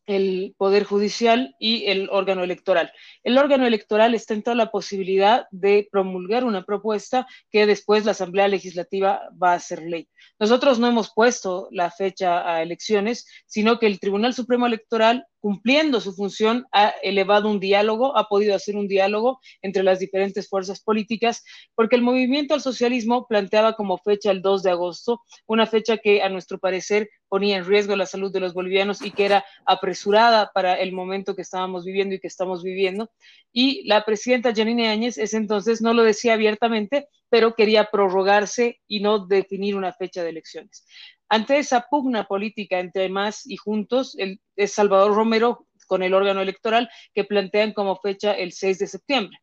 el 0.06 0.56
Poder 0.57 0.84
Judicial 0.84 1.56
y 1.60 1.86
el 1.86 2.10
órgano 2.12 2.44
electoral. 2.44 2.92
El 3.24 3.38
órgano 3.38 3.66
electoral 3.66 4.13
está 4.16 4.34
en 4.34 4.44
toda 4.44 4.56
la 4.56 4.72
posibilidad 4.72 5.48
de 5.52 5.88
promulgar 5.92 6.44
una 6.44 6.63
propuesta 6.63 7.28
que 7.52 7.66
después 7.66 8.06
la 8.06 8.12
Asamblea 8.12 8.48
Legislativa 8.48 9.22
va 9.42 9.52
a 9.52 9.56
hacer 9.56 9.81
ley. 9.81 10.07
Nosotros 10.40 10.80
no 10.80 10.88
hemos 10.88 11.13
puesto 11.13 11.68
la 11.72 11.92
fecha 11.92 12.50
a 12.50 12.62
elecciones, 12.62 13.28
sino 13.46 13.80
que 13.80 13.88
el 13.88 14.00
Tribunal 14.00 14.34
Supremo 14.34 14.68
Electoral 14.68 15.25
cumpliendo 15.45 16.01
su 16.01 16.12
función, 16.12 16.65
ha 16.71 16.88
elevado 17.03 17.51
un 17.51 17.59
diálogo, 17.59 18.18
ha 18.18 18.27
podido 18.27 18.56
hacer 18.56 18.75
un 18.75 18.88
diálogo 18.88 19.39
entre 19.62 19.83
las 19.83 20.00
diferentes 20.00 20.50
fuerzas 20.50 20.81
políticas, 20.81 21.44
porque 21.75 21.95
el 21.95 22.01
movimiento 22.01 22.56
al 22.56 22.62
socialismo 22.62 23.27
planteaba 23.27 23.74
como 23.74 24.00
fecha 24.00 24.31
el 24.31 24.42
2 24.42 24.63
de 24.63 24.71
agosto, 24.71 25.21
una 25.45 25.68
fecha 25.68 25.97
que 25.97 26.24
a 26.24 26.30
nuestro 26.30 26.57
parecer 26.57 27.09
ponía 27.30 27.57
en 27.57 27.65
riesgo 27.65 27.95
la 27.95 28.07
salud 28.07 28.33
de 28.33 28.39
los 28.39 28.56
bolivianos 28.56 29.03
y 29.03 29.12
que 29.12 29.25
era 29.25 29.45
apresurada 29.68 30.50
para 30.51 30.80
el 30.80 30.94
momento 30.94 31.36
que 31.36 31.44
estábamos 31.44 31.86
viviendo 31.86 32.15
y 32.15 32.19
que 32.19 32.27
estamos 32.27 32.63
viviendo. 32.63 33.12
Y 33.53 33.88
la 33.88 34.03
presidenta 34.03 34.51
Janine 34.51 34.89
Áñez 34.89 35.20
ese 35.20 35.38
entonces 35.38 35.79
no 35.79 35.93
lo 35.93 36.01
decía 36.01 36.34
abiertamente, 36.34 37.08
pero 37.36 37.54
quería 37.54 37.89
prorrogarse 37.92 38.80
y 38.88 39.01
no 39.01 39.27
definir 39.27 39.75
una 39.75 39.92
fecha 39.92 40.24
de 40.24 40.30
elecciones. 40.30 40.88
Ante 41.27 41.58
esa 41.58 41.86
pugna 41.89 42.30
política 42.30 42.80
entre 42.80 43.10
más 43.10 43.46
y 43.46 43.58
juntos, 43.58 44.15
el, 44.18 44.39
Salvador 44.70 45.13
Romero 45.13 45.68
con 45.86 46.01
el 46.01 46.13
órgano 46.13 46.42
electoral 46.42 46.89
que 47.13 47.25
plantean 47.25 47.74
como 47.74 47.98
fecha 47.98 48.32
el 48.32 48.54
6 48.54 48.80
de 48.80 48.88
septiembre. 48.88 49.38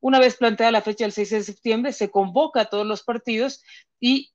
Una 0.00 0.18
vez 0.18 0.38
planteada 0.38 0.72
la 0.72 0.82
fecha 0.82 1.04
del 1.04 1.12
6 1.12 1.30
de 1.30 1.42
septiembre, 1.44 1.92
se 1.92 2.10
convoca 2.10 2.62
a 2.62 2.64
todos 2.64 2.84
los 2.84 3.04
partidos 3.04 3.62
y 4.00 4.32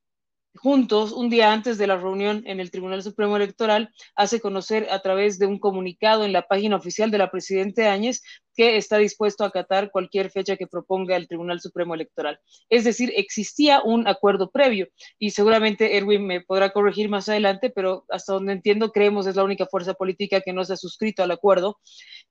juntos, 0.57 1.11
un 1.11 1.29
día 1.29 1.51
antes 1.51 1.77
de 1.77 1.87
la 1.87 1.97
reunión 1.97 2.43
en 2.45 2.59
el 2.59 2.71
Tribunal 2.71 3.03
Supremo 3.03 3.35
Electoral, 3.35 3.93
hace 4.15 4.39
conocer 4.39 4.87
a 4.91 4.99
través 4.99 5.39
de 5.39 5.45
un 5.45 5.59
comunicado 5.59 6.25
en 6.25 6.33
la 6.33 6.47
página 6.47 6.75
oficial 6.75 7.11
de 7.11 7.17
la 7.17 7.31
Presidente 7.31 7.87
Áñez 7.87 8.21
que 8.55 8.77
está 8.77 8.97
dispuesto 8.97 9.43
a 9.43 9.47
acatar 9.47 9.91
cualquier 9.91 10.31
fecha 10.31 10.55
que 10.55 10.67
proponga 10.67 11.15
el 11.15 11.27
Tribunal 11.27 11.59
Supremo 11.59 11.93
Electoral. 11.93 12.39
Es 12.69 12.83
decir, 12.83 13.11
existía 13.15 13.81
un 13.83 14.07
acuerdo 14.07 14.49
previo 14.49 14.87
y 15.19 15.31
seguramente 15.31 15.97
Erwin 15.97 16.25
me 16.25 16.41
podrá 16.41 16.71
corregir 16.71 17.09
más 17.09 17.27
adelante, 17.27 17.69
pero 17.69 18.05
hasta 18.09 18.33
donde 18.33 18.53
entiendo, 18.53 18.91
creemos 18.91 19.27
es 19.27 19.35
la 19.35 19.43
única 19.43 19.65
fuerza 19.65 19.93
política 19.93 20.41
que 20.41 20.53
no 20.53 20.63
se 20.63 20.73
ha 20.73 20.77
suscrito 20.77 21.21
al 21.21 21.31
acuerdo. 21.31 21.79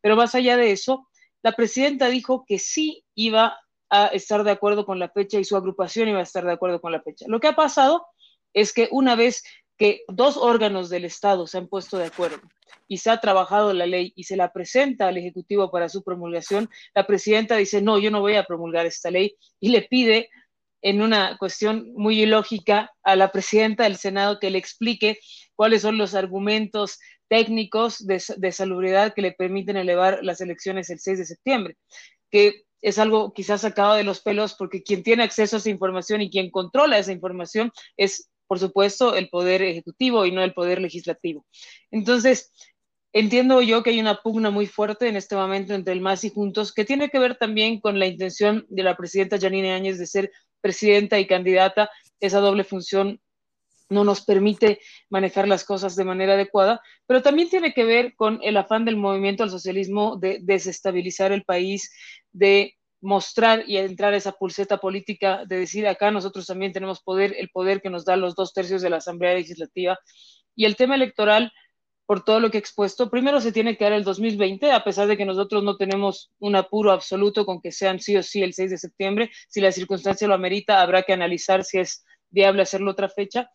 Pero 0.00 0.16
más 0.16 0.34
allá 0.34 0.56
de 0.56 0.72
eso, 0.72 1.08
la 1.42 1.52
presidenta 1.52 2.08
dijo 2.08 2.44
que 2.46 2.58
sí 2.58 3.04
iba 3.14 3.58
a 3.90 4.06
estar 4.06 4.44
de 4.44 4.50
acuerdo 4.50 4.86
con 4.86 4.98
la 4.98 5.10
fecha 5.10 5.38
y 5.38 5.44
su 5.44 5.56
agrupación 5.56 6.08
iba 6.08 6.18
a 6.18 6.22
estar 6.22 6.44
de 6.44 6.52
acuerdo 6.52 6.80
con 6.80 6.90
la 6.90 7.02
fecha. 7.02 7.26
Lo 7.28 7.38
que 7.38 7.48
ha 7.48 7.54
pasado 7.54 8.06
es 8.54 8.72
que 8.72 8.88
una 8.90 9.16
vez 9.16 9.42
que 9.76 10.02
dos 10.08 10.36
órganos 10.36 10.88
del 10.88 11.04
Estado 11.04 11.46
se 11.46 11.58
han 11.58 11.68
puesto 11.68 11.98
de 11.98 12.06
acuerdo 12.06 12.40
y 12.88 12.98
se 12.98 13.10
ha 13.10 13.20
trabajado 13.20 13.72
la 13.72 13.86
ley 13.86 14.12
y 14.16 14.24
se 14.24 14.36
la 14.36 14.52
presenta 14.52 15.08
al 15.08 15.16
Ejecutivo 15.16 15.70
para 15.70 15.88
su 15.88 16.02
promulgación, 16.02 16.70
la 16.94 17.06
presidenta 17.06 17.56
dice, 17.56 17.82
no, 17.82 17.98
yo 17.98 18.10
no 18.10 18.20
voy 18.20 18.36
a 18.36 18.44
promulgar 18.44 18.86
esta 18.86 19.10
ley 19.10 19.36
y 19.60 19.70
le 19.70 19.82
pide 19.82 20.30
en 20.82 21.00
una 21.00 21.38
cuestión 21.38 21.92
muy 21.94 22.22
ilógica 22.22 22.92
a 23.02 23.16
la 23.16 23.32
presidenta 23.32 23.84
del 23.84 23.96
Senado 23.96 24.38
que 24.38 24.50
le 24.50 24.58
explique 24.58 25.18
cuáles 25.56 25.82
son 25.82 25.96
los 25.96 26.14
argumentos 26.14 26.98
técnicos 27.28 28.06
de, 28.06 28.20
salubridad 28.52 29.14
que 29.14 29.22
le 29.22 29.32
permiten 29.32 29.78
elevar 29.78 30.20
las 30.22 30.42
elecciones 30.42 30.90
el 30.90 31.00
6 31.00 31.18
de 31.18 31.24
septiembre, 31.24 31.76
que 32.30 32.64
es 32.82 32.98
algo 32.98 33.32
quizás 33.32 33.62
sacado 33.62 33.94
de 33.94 34.04
los 34.04 34.20
pelos 34.20 34.54
porque 34.54 34.82
quien 34.82 35.02
tiene 35.02 35.22
acceso 35.22 35.56
a 35.56 35.58
esa 35.58 35.70
información 35.70 36.20
y 36.20 36.30
quien 36.30 36.50
controla 36.50 36.98
esa 36.98 37.12
información 37.12 37.72
es 37.96 38.28
por 38.46 38.58
supuesto, 38.58 39.14
el 39.16 39.28
poder 39.28 39.62
ejecutivo 39.62 40.26
y 40.26 40.32
no 40.32 40.42
el 40.42 40.54
poder 40.54 40.80
legislativo. 40.80 41.46
Entonces, 41.90 42.52
Entiendo 43.16 43.62
yo 43.62 43.84
que 43.84 43.90
hay 43.90 44.00
una 44.00 44.20
pugna 44.22 44.50
muy 44.50 44.66
fuerte 44.66 45.06
en 45.06 45.14
este 45.14 45.36
momento 45.36 45.72
entre 45.72 45.92
el 45.92 46.00
MAS 46.00 46.24
y 46.24 46.30
Juntos, 46.30 46.74
que 46.74 46.84
tiene 46.84 47.10
que 47.10 47.20
ver 47.20 47.36
también 47.36 47.78
con 47.78 48.00
la 48.00 48.06
intención 48.06 48.66
de 48.68 48.82
la 48.82 48.96
presidenta 48.96 49.38
Janine 49.38 49.72
Áñez 49.72 50.00
de 50.00 50.08
ser 50.08 50.32
presidenta 50.60 51.20
y 51.20 51.28
candidata. 51.28 51.88
Esa 52.18 52.40
doble 52.40 52.64
función 52.64 53.20
no 53.88 54.02
nos 54.02 54.24
permite 54.24 54.80
manejar 55.10 55.46
las 55.46 55.62
cosas 55.62 55.94
de 55.94 56.02
manera 56.02 56.32
adecuada, 56.32 56.82
pero 57.06 57.22
también 57.22 57.48
tiene 57.48 57.72
que 57.72 57.84
ver 57.84 58.16
con 58.16 58.40
el 58.42 58.56
afán 58.56 58.84
del 58.84 58.96
movimiento 58.96 59.44
al 59.44 59.50
socialismo 59.50 60.16
de 60.16 60.40
desestabilizar 60.42 61.30
el 61.30 61.44
país, 61.44 61.92
de 62.32 62.74
mostrar 63.04 63.64
y 63.66 63.76
entrar 63.76 64.14
a 64.14 64.16
esa 64.16 64.32
pulseta 64.32 64.78
política 64.78 65.44
de 65.46 65.58
decir 65.58 65.86
acá 65.86 66.10
nosotros 66.10 66.46
también 66.46 66.72
tenemos 66.72 67.02
poder, 67.02 67.36
el 67.38 67.50
poder 67.50 67.82
que 67.82 67.90
nos 67.90 68.06
da 68.06 68.16
los 68.16 68.34
dos 68.34 68.54
tercios 68.54 68.80
de 68.80 68.88
la 68.88 68.96
Asamblea 68.96 69.34
Legislativa. 69.34 69.98
Y 70.56 70.64
el 70.64 70.74
tema 70.74 70.94
electoral, 70.94 71.52
por 72.06 72.24
todo 72.24 72.40
lo 72.40 72.50
que 72.50 72.56
he 72.56 72.60
expuesto, 72.60 73.10
primero 73.10 73.42
se 73.42 73.52
tiene 73.52 73.76
que 73.76 73.84
dar 73.84 73.92
el 73.92 74.04
2020, 74.04 74.72
a 74.72 74.82
pesar 74.84 75.06
de 75.06 75.18
que 75.18 75.26
nosotros 75.26 75.62
no 75.62 75.76
tenemos 75.76 76.32
un 76.38 76.56
apuro 76.56 76.92
absoluto 76.92 77.44
con 77.44 77.60
que 77.60 77.72
sean 77.72 78.00
sí 78.00 78.16
o 78.16 78.22
sí 78.22 78.42
el 78.42 78.54
6 78.54 78.70
de 78.70 78.78
septiembre. 78.78 79.30
Si 79.48 79.60
la 79.60 79.70
circunstancia 79.70 80.26
lo 80.26 80.34
amerita, 80.34 80.80
habrá 80.80 81.02
que 81.02 81.12
analizar 81.12 81.62
si 81.62 81.78
es 81.78 82.06
viable 82.30 82.62
hacerlo 82.62 82.92
otra 82.92 83.10
fecha. 83.10 83.50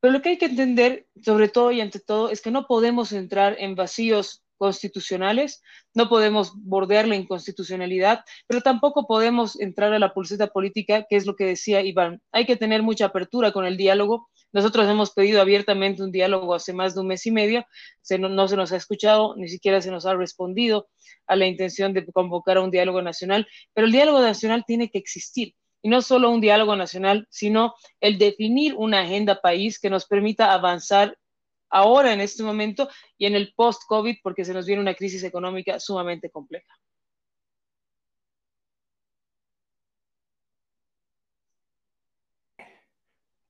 Pero 0.00 0.14
lo 0.14 0.22
que 0.22 0.30
hay 0.30 0.38
que 0.38 0.46
entender, 0.46 1.06
sobre 1.22 1.48
todo 1.48 1.72
y 1.72 1.82
ante 1.82 2.00
todo, 2.00 2.30
es 2.30 2.40
que 2.40 2.50
no 2.50 2.66
podemos 2.66 3.12
entrar 3.12 3.56
en 3.58 3.74
vacíos 3.74 4.45
constitucionales, 4.56 5.62
no 5.94 6.08
podemos 6.08 6.52
bordear 6.56 7.06
la 7.06 7.16
inconstitucionalidad, 7.16 8.24
pero 8.46 8.60
tampoco 8.60 9.06
podemos 9.06 9.58
entrar 9.60 9.92
a 9.92 9.98
la 9.98 10.12
pulseta 10.12 10.48
política, 10.48 11.06
que 11.08 11.16
es 11.16 11.26
lo 11.26 11.36
que 11.36 11.44
decía 11.44 11.82
Iván. 11.82 12.20
Hay 12.32 12.46
que 12.46 12.56
tener 12.56 12.82
mucha 12.82 13.06
apertura 13.06 13.52
con 13.52 13.66
el 13.66 13.76
diálogo. 13.76 14.28
Nosotros 14.52 14.88
hemos 14.88 15.12
pedido 15.12 15.40
abiertamente 15.40 16.02
un 16.02 16.12
diálogo 16.12 16.54
hace 16.54 16.72
más 16.72 16.94
de 16.94 17.00
un 17.00 17.08
mes 17.08 17.26
y 17.26 17.30
medio, 17.30 17.64
no, 18.18 18.28
no 18.28 18.48
se 18.48 18.56
nos 18.56 18.72
ha 18.72 18.76
escuchado, 18.76 19.34
ni 19.36 19.48
siquiera 19.48 19.80
se 19.80 19.90
nos 19.90 20.06
ha 20.06 20.14
respondido 20.14 20.88
a 21.26 21.36
la 21.36 21.46
intención 21.46 21.92
de 21.92 22.06
convocar 22.06 22.56
a 22.56 22.62
un 22.62 22.70
diálogo 22.70 23.02
nacional, 23.02 23.46
pero 23.74 23.86
el 23.86 23.92
diálogo 23.92 24.20
nacional 24.20 24.64
tiene 24.66 24.90
que 24.90 24.98
existir 24.98 25.54
y 25.86 25.88
no 25.88 26.02
solo 26.02 26.30
un 26.30 26.40
diálogo 26.40 26.74
nacional, 26.74 27.28
sino 27.30 27.74
el 28.00 28.18
definir 28.18 28.74
una 28.74 29.02
agenda 29.02 29.40
país 29.40 29.78
que 29.78 29.88
nos 29.88 30.06
permita 30.06 30.52
avanzar 30.52 31.16
ahora 31.70 32.12
en 32.12 32.20
este 32.20 32.42
momento 32.42 32.88
y 33.18 33.26
en 33.26 33.34
el 33.34 33.52
post-COVID, 33.54 34.16
porque 34.22 34.44
se 34.44 34.54
nos 34.54 34.66
viene 34.66 34.82
una 34.82 34.94
crisis 34.94 35.22
económica 35.24 35.80
sumamente 35.80 36.30
compleja. 36.30 36.72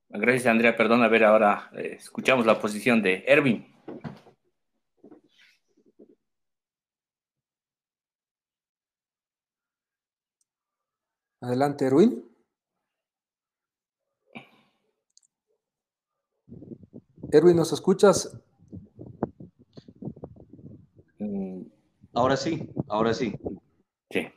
Gracias, 0.08 0.46
Andrea. 0.46 0.76
Perdón, 0.76 1.02
a 1.02 1.08
ver, 1.08 1.24
ahora 1.24 1.70
eh, 1.76 1.96
escuchamos 1.98 2.46
la 2.46 2.58
posición 2.58 3.02
de 3.02 3.24
Erwin. 3.26 3.66
Adelante, 11.40 11.86
Erwin. 11.86 12.35
Erwin, 17.32 17.56
¿nos 17.56 17.72
escuchas? 17.72 18.38
Mm, 21.18 21.62
ahora 22.14 22.36
sí, 22.36 22.70
ahora 22.88 23.14
sí. 23.14 23.34
Sí. 24.10 24.28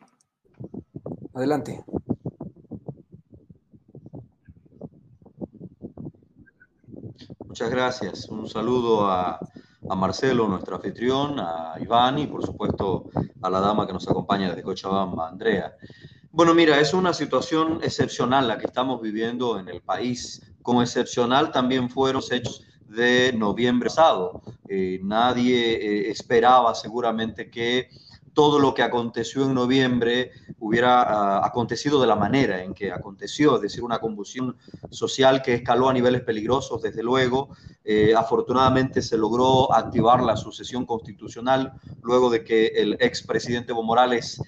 Adelante. 1.34 1.84
Muchas 7.46 7.70
gracias. 7.70 8.30
Un 8.30 8.48
saludo 8.48 9.06
a, 9.08 9.40
a, 9.90 9.96
Marcelo, 9.96 10.48
nuestro 10.48 10.78
anfitrión, 10.78 11.40
a 11.40 11.76
Iván 11.80 12.20
y 12.20 12.28
por 12.28 12.46
supuesto 12.46 13.10
a 13.42 13.50
la 13.50 13.60
dama 13.60 13.86
que 13.86 13.94
nos 13.94 14.08
acompaña 14.08 14.50
desde 14.50 14.64
Cochabamba, 14.64 15.30
Andrea. 15.30 15.76
Bueno, 16.32 16.54
mira, 16.54 16.80
es 16.80 16.94
una 16.94 17.14
situación 17.14 17.80
excepcional 17.84 18.48
la 18.48 18.58
que 18.58 18.68
estamos 18.68 19.02
viviendo 19.02 19.60
en 19.60 19.68
el 19.68 19.82
país. 19.82 20.42
Como 20.62 20.82
excepcional 20.82 21.52
también 21.52 21.90
fueron 21.90 22.18
los 22.18 22.32
hechos 22.32 22.66
de 22.90 23.34
noviembre 23.34 23.90
pasado. 23.90 24.42
Eh, 24.68 25.00
nadie 25.04 25.74
eh, 25.74 26.12
esperaba 26.12 26.76
seguramente 26.76 27.50
que 27.50 27.90
todo 28.34 28.60
lo 28.60 28.74
que 28.74 28.84
aconteció 28.84 29.46
en 29.46 29.54
noviembre 29.54 30.32
hubiera 30.60 31.02
ah, 31.02 31.46
acontecido 31.46 32.00
de 32.00 32.08
la 32.08 32.16
manera 32.16 32.64
en 32.64 32.74
que 32.74 32.92
aconteció, 32.92 33.56
es 33.56 33.62
decir, 33.62 33.84
una 33.84 34.00
convulsión 34.00 34.56
social 34.90 35.42
que 35.42 35.56
escaló 35.56 35.90
a 35.90 35.94
niveles 35.94 36.22
peligrosos, 36.22 36.82
desde 36.82 37.04
luego. 37.04 37.50
Eh, 37.84 38.14
afortunadamente 38.16 39.02
se 39.02 39.18
logró 39.18 39.74
activar 39.74 40.22
la 40.22 40.36
sucesión 40.36 40.86
constitucional 40.86 41.74
luego 42.04 42.30
de 42.30 42.44
que 42.44 42.68
el 42.68 42.98
expresidente 43.00 43.72
Evo 43.72 43.84
Morales 43.84 44.42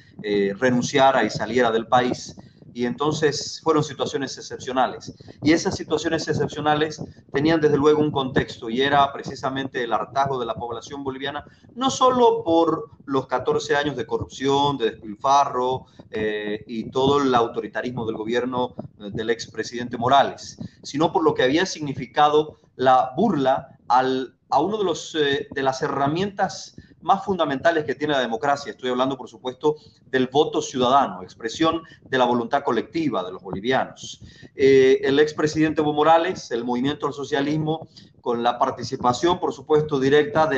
renunciara 0.59 1.23
y 1.23 1.31
saliera 1.31 1.71
del 1.71 1.87
país 1.87 2.35
y 2.73 2.85
entonces 2.85 3.59
fueron 3.63 3.83
situaciones 3.83 4.37
excepcionales. 4.37 5.13
Y 5.41 5.51
esas 5.51 5.75
situaciones 5.75 6.27
excepcionales 6.27 7.01
tenían 7.31 7.61
desde 7.61 7.77
luego 7.77 8.01
un 8.01 8.11
contexto 8.11 8.69
y 8.69 8.81
era 8.81 9.11
precisamente 9.11 9.83
el 9.83 9.93
hartazgo 9.93 10.39
de 10.39 10.45
la 10.45 10.55
población 10.55 11.03
boliviana, 11.03 11.45
no 11.75 11.89
solo 11.89 12.43
por 12.43 12.89
los 13.05 13.27
14 13.27 13.75
años 13.75 13.95
de 13.95 14.05
corrupción, 14.05 14.77
de 14.77 14.91
despilfarro 14.91 15.85
eh, 16.09 16.63
y 16.67 16.89
todo 16.91 17.21
el 17.21 17.33
autoritarismo 17.33 18.05
del 18.05 18.15
gobierno 18.15 18.75
del 18.97 19.29
expresidente 19.29 19.97
Morales, 19.97 20.57
sino 20.83 21.11
por 21.11 21.23
lo 21.23 21.33
que 21.33 21.43
había 21.43 21.65
significado 21.65 22.57
la 22.75 23.11
burla 23.15 23.77
al, 23.87 24.35
a 24.49 24.61
uno 24.61 24.77
de, 24.77 24.83
los, 24.83 25.15
eh, 25.15 25.47
de 25.51 25.63
las 25.63 25.81
herramientas 25.81 26.75
más 27.01 27.25
fundamentales 27.25 27.85
que 27.85 27.95
tiene 27.95 28.13
la 28.13 28.19
democracia. 28.19 28.71
Estoy 28.71 28.89
hablando, 28.89 29.17
por 29.17 29.29
supuesto, 29.29 29.75
del 30.05 30.27
voto 30.27 30.61
ciudadano, 30.61 31.23
expresión 31.23 31.81
de 32.03 32.17
la 32.17 32.25
voluntad 32.25 32.63
colectiva 32.63 33.23
de 33.23 33.31
los 33.31 33.41
bolivianos. 33.41 34.21
Eh, 34.55 34.99
el 35.03 35.19
expresidente 35.19 35.81
Evo 35.81 35.93
Morales, 35.93 36.51
el 36.51 36.63
movimiento 36.63 37.07
al 37.07 37.13
socialismo, 37.13 37.87
con 38.21 38.43
la 38.43 38.57
participación, 38.59 39.39
por 39.39 39.53
supuesto, 39.53 39.99
directa 39.99 40.49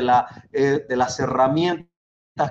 eh, 0.51 0.85
de 0.87 0.95
las 0.95 1.19
herramientas 1.19 1.93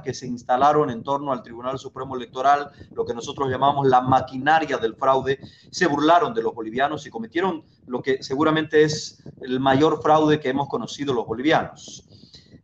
que 0.05 0.15
se 0.15 0.27
instalaron 0.27 0.91
en 0.91 1.03
torno 1.03 1.33
al 1.33 1.43
Tribunal 1.43 1.79
Supremo 1.79 2.15
Electoral, 2.15 2.71
lo 2.93 3.05
que 3.05 3.15
nosotros 3.15 3.51
llamamos 3.51 3.87
la 3.89 4.01
maquinaria 4.01 4.79
del 4.79 4.95
fraude, 4.95 5.41
se 5.71 5.87
burlaron 5.87 6.33
de 6.35 6.43
los 6.43 6.55
bolivianos 6.55 7.05
y 7.05 7.11
cometieron 7.11 7.65
lo 7.87 8.01
que 8.01 8.23
seguramente 8.23 8.85
es 8.85 9.23
el 9.41 9.59
mayor 9.59 10.01
fraude 10.01 10.39
que 10.39 10.51
hemos 10.51 10.69
conocido 10.69 11.13
los 11.13 11.27
bolivianos. 11.27 12.09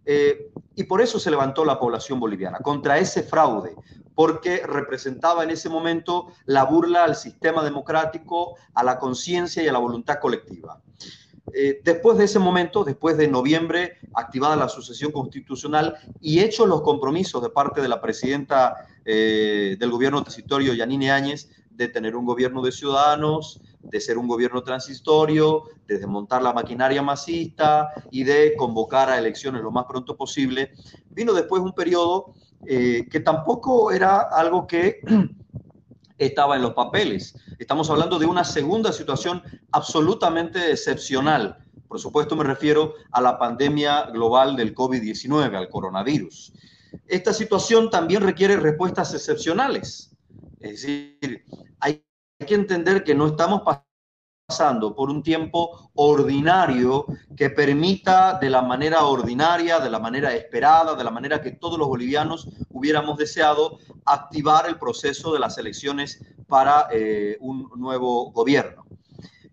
Eh, 0.04 0.50
y 0.74 0.84
por 0.84 1.00
eso 1.00 1.18
se 1.18 1.30
levantó 1.30 1.64
la 1.64 1.78
población 1.78 2.20
boliviana, 2.20 2.58
contra 2.58 2.98
ese 2.98 3.22
fraude, 3.22 3.74
porque 4.14 4.62
representaba 4.66 5.44
en 5.44 5.50
ese 5.50 5.68
momento 5.68 6.28
la 6.46 6.64
burla 6.64 7.04
al 7.04 7.14
sistema 7.16 7.62
democrático, 7.62 8.56
a 8.74 8.82
la 8.82 8.98
conciencia 8.98 9.62
y 9.62 9.68
a 9.68 9.72
la 9.72 9.78
voluntad 9.78 10.18
colectiva. 10.20 10.80
Eh, 11.54 11.80
después 11.84 12.18
de 12.18 12.24
ese 12.24 12.38
momento, 12.38 12.84
después 12.84 13.16
de 13.16 13.28
noviembre, 13.28 13.98
activada 14.14 14.56
la 14.56 14.68
sucesión 14.68 15.12
constitucional 15.12 15.96
y 16.20 16.40
hechos 16.40 16.68
los 16.68 16.82
compromisos 16.82 17.42
de 17.42 17.50
parte 17.50 17.80
de 17.80 17.88
la 17.88 18.00
presidenta 18.00 18.76
eh, 19.04 19.76
del 19.78 19.90
gobierno 19.90 20.22
transitorio, 20.22 20.74
Yanine 20.74 21.10
Áñez, 21.10 21.48
de 21.78 21.88
tener 21.88 22.16
un 22.16 22.26
gobierno 22.26 22.60
de 22.60 22.72
ciudadanos, 22.72 23.60
de 23.80 24.00
ser 24.00 24.18
un 24.18 24.26
gobierno 24.26 24.64
transitorio, 24.64 25.62
de 25.86 25.98
desmontar 25.98 26.42
la 26.42 26.52
maquinaria 26.52 27.00
masista 27.02 27.90
y 28.10 28.24
de 28.24 28.56
convocar 28.56 29.08
a 29.08 29.16
elecciones 29.16 29.62
lo 29.62 29.70
más 29.70 29.84
pronto 29.86 30.16
posible. 30.16 30.72
Vino 31.10 31.32
después 31.32 31.62
un 31.62 31.72
periodo 31.72 32.34
eh, 32.66 33.06
que 33.08 33.20
tampoco 33.20 33.92
era 33.92 34.22
algo 34.22 34.66
que 34.66 35.00
estaba 36.18 36.56
en 36.56 36.62
los 36.62 36.74
papeles. 36.74 37.36
Estamos 37.60 37.88
hablando 37.90 38.18
de 38.18 38.26
una 38.26 38.42
segunda 38.42 38.92
situación 38.92 39.40
absolutamente 39.70 40.72
excepcional. 40.72 41.58
Por 41.86 42.00
supuesto 42.00 42.34
me 42.34 42.42
refiero 42.42 42.94
a 43.12 43.20
la 43.20 43.38
pandemia 43.38 44.10
global 44.10 44.56
del 44.56 44.74
COVID-19, 44.74 45.54
al 45.54 45.68
coronavirus. 45.68 46.52
Esta 47.06 47.32
situación 47.32 47.88
también 47.88 48.22
requiere 48.22 48.56
respuestas 48.56 49.14
excepcionales. 49.14 50.10
Es 50.60 50.82
decir, 50.82 51.44
hay 51.80 52.04
que 52.46 52.54
entender 52.54 53.04
que 53.04 53.14
no 53.14 53.28
estamos 53.28 53.62
pasando 54.48 54.94
por 54.94 55.10
un 55.10 55.22
tiempo 55.22 55.90
ordinario 55.94 57.06
que 57.36 57.50
permita 57.50 58.38
de 58.38 58.48
la 58.48 58.62
manera 58.62 59.04
ordinaria, 59.04 59.78
de 59.78 59.90
la 59.90 59.98
manera 59.98 60.34
esperada, 60.34 60.94
de 60.94 61.04
la 61.04 61.10
manera 61.10 61.40
que 61.40 61.52
todos 61.52 61.78
los 61.78 61.86
bolivianos 61.86 62.48
hubiéramos 62.70 63.18
deseado, 63.18 63.78
activar 64.04 64.66
el 64.66 64.78
proceso 64.78 65.32
de 65.32 65.38
las 65.38 65.58
elecciones 65.58 66.24
para 66.46 66.88
eh, 66.90 67.36
un 67.40 67.70
nuevo 67.76 68.30
gobierno. 68.32 68.86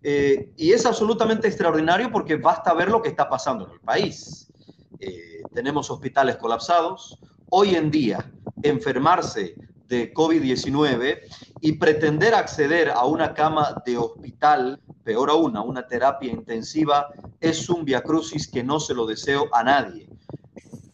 Eh, 0.02 0.52
y 0.56 0.72
es 0.72 0.86
absolutamente 0.86 1.48
extraordinario 1.48 2.10
porque 2.10 2.36
basta 2.36 2.72
ver 2.72 2.90
lo 2.90 3.02
que 3.02 3.08
está 3.08 3.28
pasando 3.28 3.66
en 3.66 3.72
el 3.72 3.80
país. 3.80 4.50
Eh, 4.98 5.42
tenemos 5.52 5.90
hospitales 5.90 6.36
colapsados. 6.36 7.18
Hoy 7.50 7.74
en 7.74 7.90
día, 7.90 8.32
enfermarse 8.62 9.56
de 9.88 10.12
COVID-19 10.12 11.20
y 11.60 11.72
pretender 11.72 12.34
acceder 12.34 12.90
a 12.90 13.04
una 13.04 13.34
cama 13.34 13.82
de 13.84 13.96
hospital, 13.96 14.80
peor 15.04 15.30
aún, 15.30 15.56
a 15.56 15.62
una 15.62 15.86
terapia 15.86 16.32
intensiva, 16.32 17.08
es 17.40 17.68
un 17.68 17.84
viacrucis 17.84 18.48
que 18.48 18.64
no 18.64 18.80
se 18.80 18.94
lo 18.94 19.06
deseo 19.06 19.48
a 19.52 19.62
nadie. 19.62 20.08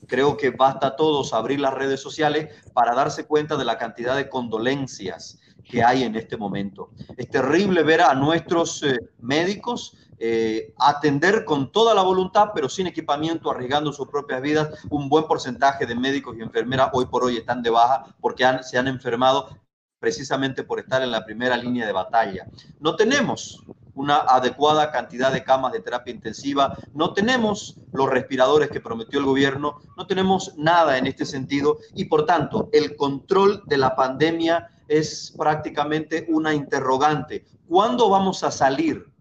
Creo 0.07 0.37
que 0.37 0.51
basta 0.51 0.89
a 0.89 0.97
todos 0.97 1.33
abrir 1.33 1.61
las 1.61 1.73
redes 1.73 2.01
sociales 2.01 2.55
para 2.75 2.95
darse 2.95 3.25
cuenta 3.25 3.57
de 3.57 3.65
la 3.65 3.79
cantidad 3.79 4.15
de 4.15 4.29
condolencias 4.29 5.41
que 5.65 5.83
hay 5.83 6.03
en 6.03 6.17
este 6.17 6.37
momento. 6.37 6.91
Es 7.17 7.31
terrible 7.31 7.83
ver 7.83 8.03
a 8.03 8.15
nuestros 8.15 8.83
eh, 8.83 8.99
médicos 9.21 9.97
eh, 10.25 10.73
atender 10.79 11.45
con 11.45 11.73
toda 11.73 11.95
la 11.95 12.03
voluntad, 12.03 12.51
pero 12.55 12.69
sin 12.69 12.87
equipamiento, 12.87 13.51
arriesgando 13.51 13.93
sus 13.93 14.07
propias 14.07 14.41
vidas. 14.41 14.71
Un 14.89 15.09
buen 15.09 15.25
porcentaje 15.25 15.85
de 15.85 15.97
médicos 15.97 16.37
y 16.39 16.43
enfermeras 16.43 16.91
hoy 16.93 17.07
por 17.07 17.25
hoy 17.25 17.39
están 17.39 17.61
de 17.61 17.71
baja 17.71 18.07
porque 18.21 18.45
se 18.63 18.79
han 18.79 18.87
enfermado 18.87 19.49
precisamente 19.99 20.63
por 20.63 20.79
estar 20.79 21.03
en 21.03 21.11
la 21.11 21.25
primera 21.25 21.57
línea 21.57 21.87
de 21.87 21.93
batalla. 21.93 22.47
No 22.79 22.95
tenemos 22.95 23.65
una 23.95 24.19
adecuada 24.19 24.93
cantidad 24.93 25.33
de 25.33 25.43
camas 25.43 25.73
de 25.73 25.81
terapia 25.81 26.15
intensiva, 26.15 26.79
no 26.95 27.13
tenemos 27.15 27.81
los 27.93 28.09
respiradores 28.09 28.71
que 28.71 28.81
prometió 28.81 29.19
el 29.19 29.27
gobierno, 29.27 29.81
no 29.97 30.07
tenemos 30.07 30.57
nada 30.57 30.99
en 30.99 31.09
este 31.09 31.27
sentido 31.27 31.79
y 31.97 32.05
por 32.05 32.27
tanto 32.27 32.69
el 32.73 32.95
control 32.95 33.65
de 33.67 33.77
la 33.77 33.97
pandemia 33.97 34.71
es 34.87 35.35
prácticamente 35.37 36.27
una 36.29 36.55
interrogante. 36.55 37.45
¿Cuándo 37.67 38.09
vamos 38.09 38.45
a 38.45 38.53
salir 38.53 39.12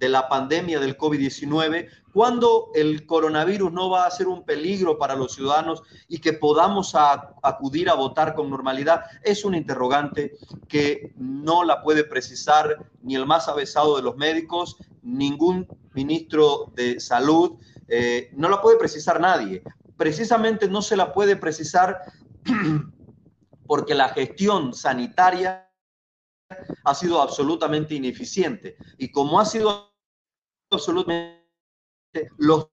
de 0.00 0.08
la 0.08 0.28
pandemia 0.28 0.80
del 0.80 0.96
COVID-19? 0.96 1.88
¿Cuándo 2.12 2.70
el 2.74 3.06
coronavirus 3.06 3.70
no 3.70 3.90
va 3.90 4.06
a 4.06 4.10
ser 4.10 4.26
un 4.26 4.44
peligro 4.44 4.98
para 4.98 5.14
los 5.14 5.34
ciudadanos 5.34 5.82
y 6.08 6.18
que 6.18 6.32
podamos 6.32 6.94
acudir 6.96 7.88
a 7.90 7.94
votar 7.94 8.34
con 8.34 8.50
normalidad? 8.50 9.04
Es 9.22 9.44
un 9.44 9.54
interrogante 9.54 10.32
que 10.66 11.12
no 11.16 11.62
la 11.62 11.82
puede 11.82 12.02
precisar 12.02 12.90
ni 13.02 13.14
el 13.14 13.26
más 13.26 13.46
avesado 13.46 13.96
de 13.96 14.02
los 14.02 14.16
médicos, 14.16 14.76
ningún 15.02 15.68
ministro 15.92 16.72
de 16.74 16.98
salud, 16.98 17.58
eh, 17.88 18.30
no 18.34 18.48
la 18.48 18.62
puede 18.62 18.78
precisar 18.78 19.20
nadie. 19.20 19.62
Precisamente 19.96 20.66
no 20.66 20.80
se 20.80 20.96
la 20.96 21.12
puede 21.12 21.36
precisar 21.36 22.00
porque 23.66 23.94
la 23.94 24.08
gestión 24.08 24.72
sanitaria 24.72 25.70
ha 26.84 26.94
sido 26.94 27.20
absolutamente 27.20 27.94
ineficiente. 27.94 28.76
Y 28.98 29.10
como 29.10 29.38
ha 29.40 29.44
sido 29.44 29.89
absolutamente, 30.70 31.40
los 32.38 32.68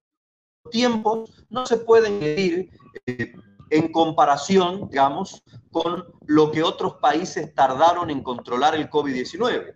tiempos 0.71 1.45
no 1.49 1.65
se 1.65 1.77
pueden 1.77 2.19
medir 2.19 2.69
eh, 3.05 3.33
en 3.69 3.91
comparación, 3.91 4.89
digamos, 4.89 5.43
con 5.71 6.05
lo 6.25 6.51
que 6.51 6.63
otros 6.63 6.95
países 6.95 7.53
tardaron 7.53 8.09
en 8.09 8.23
controlar 8.23 8.75
el 8.75 8.89
COVID-19. 8.89 9.73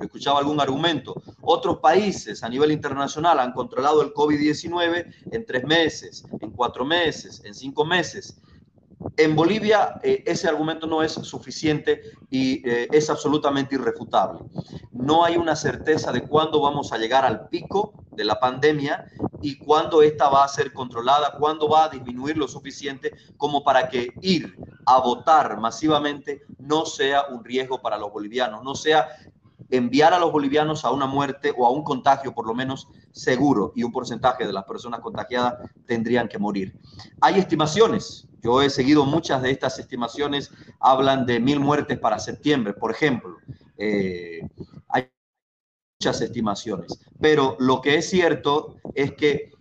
Escuchaba 0.00 0.38
algún 0.38 0.60
argumento. 0.60 1.20
Otros 1.40 1.78
países 1.78 2.42
a 2.42 2.48
nivel 2.48 2.72
internacional 2.72 3.40
han 3.40 3.52
controlado 3.52 4.02
el 4.02 4.12
COVID-19 4.12 5.32
en 5.32 5.46
tres 5.46 5.64
meses, 5.64 6.24
en 6.40 6.50
cuatro 6.50 6.84
meses, 6.84 7.42
en 7.44 7.54
cinco 7.54 7.84
meses. 7.84 8.40
En 9.18 9.34
Bolivia 9.34 9.98
eh, 10.04 10.22
ese 10.26 10.46
argumento 10.46 10.86
no 10.86 11.02
es 11.02 11.10
suficiente 11.12 12.02
y 12.30 12.66
eh, 12.68 12.88
es 12.92 13.10
absolutamente 13.10 13.74
irrefutable. 13.74 14.38
No 14.92 15.24
hay 15.24 15.36
una 15.36 15.56
certeza 15.56 16.12
de 16.12 16.22
cuándo 16.22 16.60
vamos 16.60 16.92
a 16.92 16.98
llegar 16.98 17.24
al 17.24 17.48
pico 17.48 17.94
de 18.12 18.24
la 18.24 18.38
pandemia 18.38 19.06
y 19.42 19.58
cuándo 19.58 20.02
esta 20.02 20.28
va 20.28 20.44
a 20.44 20.48
ser 20.48 20.72
controlada, 20.72 21.34
cuándo 21.36 21.68
va 21.68 21.86
a 21.86 21.88
disminuir 21.88 22.36
lo 22.36 22.46
suficiente 22.46 23.12
como 23.36 23.64
para 23.64 23.88
que 23.88 24.10
ir 24.22 24.56
a 24.86 25.00
votar 25.00 25.58
masivamente 25.58 26.44
no 26.60 26.86
sea 26.86 27.26
un 27.26 27.44
riesgo 27.44 27.82
para 27.82 27.98
los 27.98 28.12
bolivianos, 28.12 28.62
no 28.62 28.76
sea 28.76 29.08
enviar 29.68 30.14
a 30.14 30.20
los 30.20 30.30
bolivianos 30.30 30.84
a 30.84 30.92
una 30.92 31.06
muerte 31.06 31.52
o 31.56 31.66
a 31.66 31.70
un 31.70 31.82
contagio 31.82 32.32
por 32.32 32.46
lo 32.46 32.54
menos 32.54 32.86
seguro 33.10 33.72
y 33.74 33.82
un 33.82 33.90
porcentaje 33.90 34.46
de 34.46 34.52
las 34.52 34.64
personas 34.64 35.00
contagiadas 35.00 35.54
tendrían 35.86 36.28
que 36.28 36.38
morir. 36.38 36.78
Hay 37.20 37.40
estimaciones, 37.40 38.27
yo 38.42 38.62
he 38.62 38.70
seguido 38.70 39.04
muchas 39.04 39.42
de 39.42 39.50
estas 39.50 39.78
estimaciones, 39.78 40.50
hablan 40.80 41.26
de 41.26 41.40
mil 41.40 41.60
muertes 41.60 41.98
para 41.98 42.18
septiembre, 42.18 42.72
por 42.72 42.90
ejemplo. 42.90 43.36
Eh, 43.76 44.40
hay 44.88 45.10
muchas 46.00 46.20
estimaciones, 46.20 46.98
pero 47.20 47.56
lo 47.58 47.80
que 47.80 47.96
es 47.96 48.08
cierto 48.08 48.76
es 48.94 49.12
que 49.12 49.52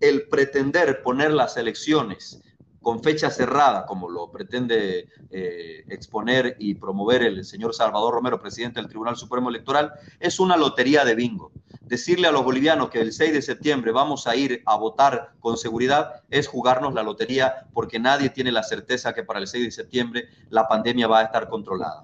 el 0.00 0.28
pretender 0.28 1.02
poner 1.02 1.32
las 1.32 1.56
elecciones 1.56 2.40
con 2.80 3.02
fecha 3.02 3.30
cerrada, 3.30 3.86
como 3.86 4.10
lo 4.10 4.30
pretende 4.30 5.08
eh, 5.30 5.84
exponer 5.88 6.56
y 6.58 6.74
promover 6.74 7.22
el 7.22 7.44
señor 7.44 7.74
Salvador 7.74 8.14
Romero, 8.14 8.40
presidente 8.40 8.78
del 8.78 8.90
Tribunal 8.90 9.16
Supremo 9.16 9.48
Electoral, 9.48 9.92
es 10.20 10.38
una 10.38 10.56
lotería 10.56 11.04
de 11.04 11.14
bingo 11.14 11.50
decirle 11.86 12.28
a 12.28 12.32
los 12.32 12.44
bolivianos 12.44 12.90
que 12.90 13.00
el 13.00 13.12
6 13.12 13.32
de 13.32 13.42
septiembre 13.42 13.92
vamos 13.92 14.26
a 14.26 14.36
ir 14.36 14.62
a 14.66 14.76
votar 14.76 15.32
con 15.40 15.56
seguridad 15.56 16.22
es 16.30 16.48
jugarnos 16.48 16.94
la 16.94 17.02
lotería 17.02 17.66
porque 17.72 17.98
nadie 17.98 18.30
tiene 18.30 18.52
la 18.52 18.62
certeza 18.62 19.12
que 19.12 19.22
para 19.22 19.40
el 19.40 19.46
6 19.46 19.64
de 19.64 19.70
septiembre 19.70 20.28
la 20.50 20.66
pandemia 20.66 21.06
va 21.06 21.20
a 21.20 21.24
estar 21.24 21.48
controlada. 21.48 22.02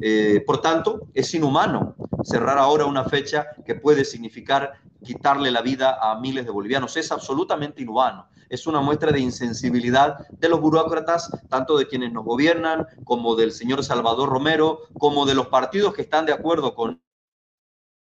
Eh, 0.00 0.42
por 0.46 0.60
tanto, 0.60 1.08
es 1.14 1.32
inhumano 1.34 1.94
cerrar 2.24 2.58
ahora 2.58 2.84
una 2.84 3.04
fecha 3.04 3.46
que 3.64 3.74
puede 3.74 4.04
significar 4.04 4.74
quitarle 5.02 5.50
la 5.50 5.62
vida 5.62 5.98
a 6.00 6.18
miles 6.18 6.44
de 6.44 6.50
bolivianos. 6.50 6.96
Es 6.96 7.10
absolutamente 7.12 7.82
inhumano. 7.82 8.28
Es 8.48 8.66
una 8.66 8.80
muestra 8.80 9.12
de 9.12 9.20
insensibilidad 9.20 10.26
de 10.28 10.48
los 10.48 10.60
burócratas, 10.60 11.30
tanto 11.48 11.78
de 11.78 11.86
quienes 11.86 12.12
nos 12.12 12.24
gobiernan, 12.24 12.86
como 13.04 13.36
del 13.36 13.52
señor 13.52 13.84
Salvador 13.84 14.28
Romero, 14.28 14.80
como 14.98 15.24
de 15.24 15.34
los 15.34 15.46
partidos 15.46 15.94
que 15.94 16.02
están 16.02 16.26
de 16.26 16.32
acuerdo 16.32 16.74
con 16.74 17.00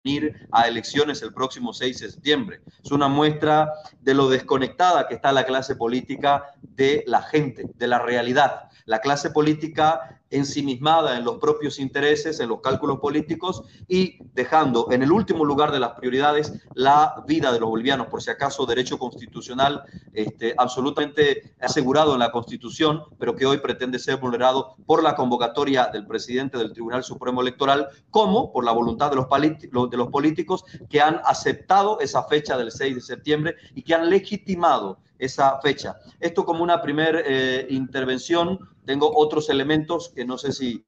ir 0.05 0.49
a 0.51 0.67
elecciones 0.67 1.23
el 1.23 1.33
próximo 1.33 1.73
6 1.73 2.01
de 2.01 2.11
septiembre. 2.11 2.61
Es 2.83 2.91
una 2.91 3.09
muestra 3.09 3.73
de 4.01 4.15
lo 4.15 4.29
desconectada 4.29 5.07
que 5.07 5.15
está 5.15 5.33
la 5.33 5.45
clase 5.45 5.77
política 5.77 6.45
de 6.61 7.05
la 7.07 7.23
gente, 7.23 7.67
de 7.75 7.87
la 7.87 7.99
realidad. 7.99 8.69
La 8.85 9.01
clase 9.01 9.31
política 9.31 10.21
ensimismada 10.33 11.17
en 11.17 11.25
los 11.25 11.37
propios 11.39 11.79
intereses, 11.79 12.41
en 12.41 12.49
los 12.49 12.61
cálculos 12.61 12.99
políticos 12.99 13.63
y 13.87 14.19
dejando 14.33 14.89
en 14.91 15.03
el 15.03 15.13
último 15.13 15.45
lugar 15.45 15.73
de 15.73 15.79
las 15.79 15.93
prioridades 15.93 16.53
la 16.75 17.23
vida 17.27 17.53
de 17.53 17.61
los 17.61 17.69
bolivianos, 17.69 18.09
por 18.09 18.23
si 18.23 18.31
acaso 18.31 18.67
derecho 18.67 18.99
constitucional 18.99 19.83
este, 20.13 20.55
absolutamente 20.57 21.55
asegurado 21.61 22.15
en 22.15 22.21
la 22.21 22.33
Constitución, 22.33 23.03
pero 23.19 23.37
que 23.37 23.47
hoy 23.47 23.59
pretende 23.59 23.99
ser 23.99 24.17
vulnerado 24.17 24.75
por 24.87 25.03
la 25.03 25.15
convocatoria 25.15 25.89
del 25.93 26.07
presidente 26.07 26.57
del 26.59 26.73
Tribunal 26.73 27.05
Supremo 27.05 27.43
Electoral, 27.43 27.89
como 28.11 28.53
por 28.53 28.65
la 28.65 28.73
voluntad 28.73 29.11
de 29.11 29.17
los, 29.17 29.91
de 29.91 29.97
los 29.97 30.09
políticos 30.09 30.65
que 30.89 31.01
han 31.01 31.21
aceptado 31.25 32.01
esa 32.01 32.25
fecha 32.25 32.57
del 32.57 32.73
6 32.73 32.95
de 32.95 33.01
septiembre 33.01 33.57
y 33.75 33.83
que 33.83 33.95
han 33.95 34.09
legitimado 34.09 34.99
esa 35.23 35.61
fecha. 35.61 35.97
Esto 36.19 36.45
como 36.45 36.65
una 36.65 36.83
primera 36.83 37.21
eh, 37.25 37.67
intervención. 37.71 38.59
Tengo 38.85 39.11
otros 39.15 39.49
elementos 39.49 40.13
que 40.15 40.25
no 40.25 40.37
sé 40.37 40.51
si, 40.51 40.85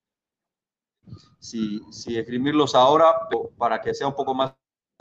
si, 1.39 1.81
si 1.93 2.19
escribirlos 2.19 2.75
ahora 2.75 3.29
para 3.57 3.81
que 3.81 3.95
sea 3.95 4.09
un 4.09 4.17
poco 4.17 4.35
más 4.35 4.53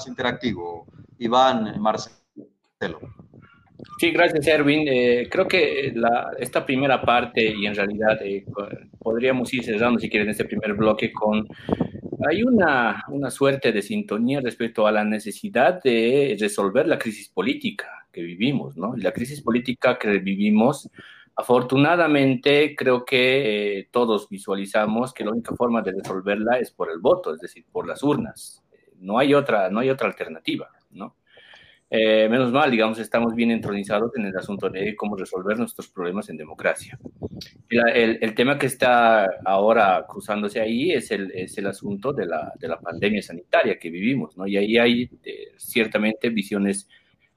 interactivo. 0.06 0.86
Iván, 1.18 1.82
Marcelo. 1.82 3.00
Sí, 4.00 4.12
gracias, 4.12 4.46
Erwin. 4.46 4.88
Eh, 4.88 5.28
creo 5.32 5.48
que 5.48 5.96
esta 6.38 6.64
primera 6.64 7.02
parte, 7.02 7.44
y 7.44 7.66
en 7.66 7.74
realidad 7.74 8.22
eh, 8.22 8.46
podríamos 9.00 9.52
ir 9.52 9.64
cerrando, 9.64 10.00
si 10.00 10.12
quieren, 10.12 10.30
este 10.30 10.46
primer 10.46 10.74
bloque 10.76 11.12
con 11.12 11.48
hay 12.26 12.44
una, 12.44 13.04
una 13.10 13.30
suerte 13.30 13.72
de 13.72 13.82
sintonía 13.82 14.40
respecto 14.40 14.88
a 14.88 14.92
la 14.92 15.04
necesidad 15.04 15.82
de 15.84 16.38
resolver 16.40 16.88
la 16.88 16.98
crisis 16.98 17.28
política 17.28 18.03
que 18.14 18.22
vivimos, 18.22 18.78
¿no? 18.78 18.96
La 18.96 19.12
crisis 19.12 19.42
política 19.42 20.00
que 20.00 20.20
vivimos, 20.20 20.90
afortunadamente, 21.36 22.76
creo 22.76 23.04
que 23.04 23.80
eh, 23.80 23.90
todos 23.92 24.30
visualizamos 24.30 25.14
que 25.14 25.26
la 25.26 25.32
única 25.32 25.54
forma 25.56 25.82
de 25.82 25.92
resolverla 25.92 26.60
es 26.60 26.72
por 26.72 26.90
el 26.92 27.00
voto, 27.00 27.34
es 27.34 27.42
decir, 27.42 27.66
por 27.72 27.88
las 27.88 28.04
urnas. 28.04 28.64
No 29.00 29.18
hay 29.20 29.34
otra, 29.34 29.70
no 29.70 29.80
hay 29.80 29.90
otra 29.90 30.08
alternativa, 30.08 30.70
¿no? 30.92 31.18
Eh, 31.96 32.28
menos 32.28 32.52
mal, 32.52 32.72
digamos, 32.72 32.98
estamos 32.98 33.36
bien 33.36 33.52
entronizados 33.52 34.16
en 34.16 34.26
el 34.26 34.36
asunto 34.36 34.68
de 34.68 34.96
cómo 34.96 35.16
resolver 35.16 35.60
nuestros 35.60 35.90
problemas 35.90 36.28
en 36.28 36.38
democracia. 36.38 36.98
El, 37.70 38.18
el, 38.20 38.34
tema 38.34 38.58
que 38.58 38.66
está 38.66 39.30
ahora 39.46 40.04
cruzándose 40.10 40.60
ahí 40.60 40.92
es 40.92 41.12
el, 41.12 41.32
es 41.36 41.56
el 41.60 41.68
asunto 41.68 42.12
de 42.12 42.26
la, 42.26 42.52
de 42.60 42.68
la, 42.68 42.80
pandemia 42.80 43.22
sanitaria 43.22 43.78
que 43.78 43.92
vivimos, 43.92 44.36
¿no? 44.36 44.48
Y 44.48 44.58
ahí 44.58 44.78
hay 44.80 45.10
eh, 45.24 45.52
ciertamente 45.58 46.30
visiones 46.30 46.90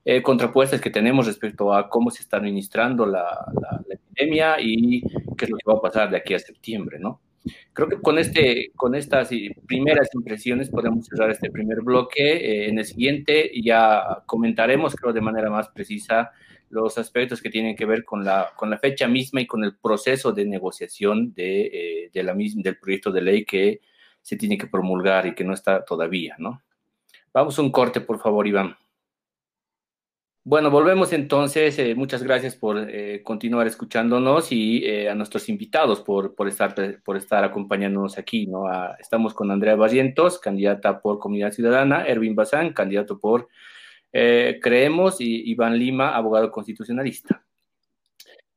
eh, 0.09 0.23
contrapuestas 0.23 0.81
que 0.81 0.89
tenemos 0.89 1.27
respecto 1.27 1.75
a 1.75 1.89
cómo 1.89 2.13
se 2.13 2.23
está 2.23 2.37
administrando 2.37 3.05
la, 3.07 3.45
la, 3.61 3.83
epidemia 3.91 4.55
y 4.61 5.01
qué 5.37 5.47
es 5.47 5.51
lo 5.51 5.57
que 5.57 5.69
va 5.69 5.79
a 5.79 5.81
pasar 5.81 6.11
de 6.11 6.17
aquí 6.17 6.33
a 6.33 6.39
septiembre, 6.39 7.01
¿no? 7.01 7.21
Creo 7.73 7.89
que 7.89 8.01
con, 8.01 8.17
este, 8.17 8.71
con 8.77 8.95
estas 8.95 9.31
primeras 9.67 10.09
impresiones 10.15 10.71
podemos 10.71 11.07
cerrar 11.07 11.33
este 11.33 11.51
primer 11.51 11.81
bloque. 11.83 12.37
Eh, 12.37 12.69
en 12.69 12.79
el 12.79 12.85
siguiente 12.85 13.51
ya 13.61 14.23
comentaremos, 14.27 14.95
creo, 14.95 15.13
de 15.13 15.21
manera 15.21 15.51
más 15.51 15.71
precisa 15.71 16.31
los 16.71 16.99
aspectos 16.99 17.43
que 17.43 17.51
tienen 17.51 17.75
que 17.75 17.85
ver 17.85 18.05
con 18.05 18.25
la, 18.25 18.53
con 18.55 18.71
la 18.71 18.79
fecha 18.79 19.09
misma 19.09 19.41
y 19.41 19.47
con 19.49 19.65
el 19.65 19.75
proceso 19.75 20.31
de 20.31 20.45
negociación 20.45 21.35
de, 21.35 21.67
eh, 21.67 22.11
de 22.15 22.23
la 22.23 22.33
misma, 22.33 22.63
del 22.63 22.79
proyecto 22.79 23.11
de 23.11 23.23
ley 23.23 23.45
que 23.45 23.81
se 24.23 24.37
tiene 24.37 24.57
que 24.57 24.69
promulgar 24.69 25.27
y 25.27 25.35
que 25.35 25.43
no 25.43 25.53
está 25.53 25.85
todavía, 25.85 26.37
¿no? 26.39 26.63
Vamos 27.33 27.59
a 27.59 27.63
un 27.63 27.73
corte, 27.73 28.01
por 28.01 28.21
favor, 28.21 28.47
Iván. 28.47 28.77
Bueno, 30.49 30.71
volvemos 30.71 31.13
entonces. 31.13 31.77
Eh, 31.81 31.97
muchas 31.97 32.23
gracias 32.23 32.55
por 32.55 32.79
eh, 32.79 33.21
continuar 33.25 33.67
escuchándonos 33.67 34.53
y 34.53 34.85
eh, 34.85 35.11
a 35.11 35.15
nuestros 35.17 35.49
invitados 35.49 36.03
por, 36.03 36.37
por, 36.37 36.47
estar, 36.47 37.03
por 37.03 37.17
estar 37.17 37.43
acompañándonos 37.43 38.17
aquí. 38.17 38.47
¿no? 38.47 38.67
estamos 39.01 39.35
con 39.35 39.51
Andrea 39.51 39.75
Barrientos, 39.75 40.39
candidata 40.39 41.01
por 41.01 41.19
Comunidad 41.19 41.51
Ciudadana, 41.51 42.07
Erwin 42.07 42.37
Bazán, 42.37 42.73
candidato 42.73 43.19
por 43.19 43.49
Creemos, 44.13 45.21
y 45.21 45.51
Iván 45.51 45.77
Lima, 45.81 46.15
abogado 46.15 46.53
constitucionalista. 46.53 47.45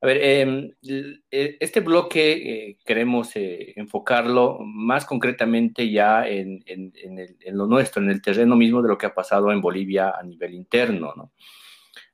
A 0.02 0.06
ver, 0.06 0.18
em, 0.22 0.72
este 1.32 1.80
bloque 1.80 2.78
queremos 2.86 3.32
enfocarlo 3.34 4.60
más 4.62 5.06
concretamente 5.06 5.90
ya 5.90 6.28
en, 6.28 6.64
en, 6.68 6.94
lo 7.58 7.66
nuestro, 7.66 8.04
en 8.04 8.12
el 8.12 8.22
terreno 8.22 8.56
mismo 8.56 8.84
de 8.84 8.90
lo 8.90 8.98
que 8.98 9.08
ha 9.08 9.14
pasado 9.16 9.52
en 9.52 9.60
Bolivia 9.60 10.12
a 10.12 10.22
nivel 10.22 10.54
interno, 10.54 11.14
¿no? 11.18 11.32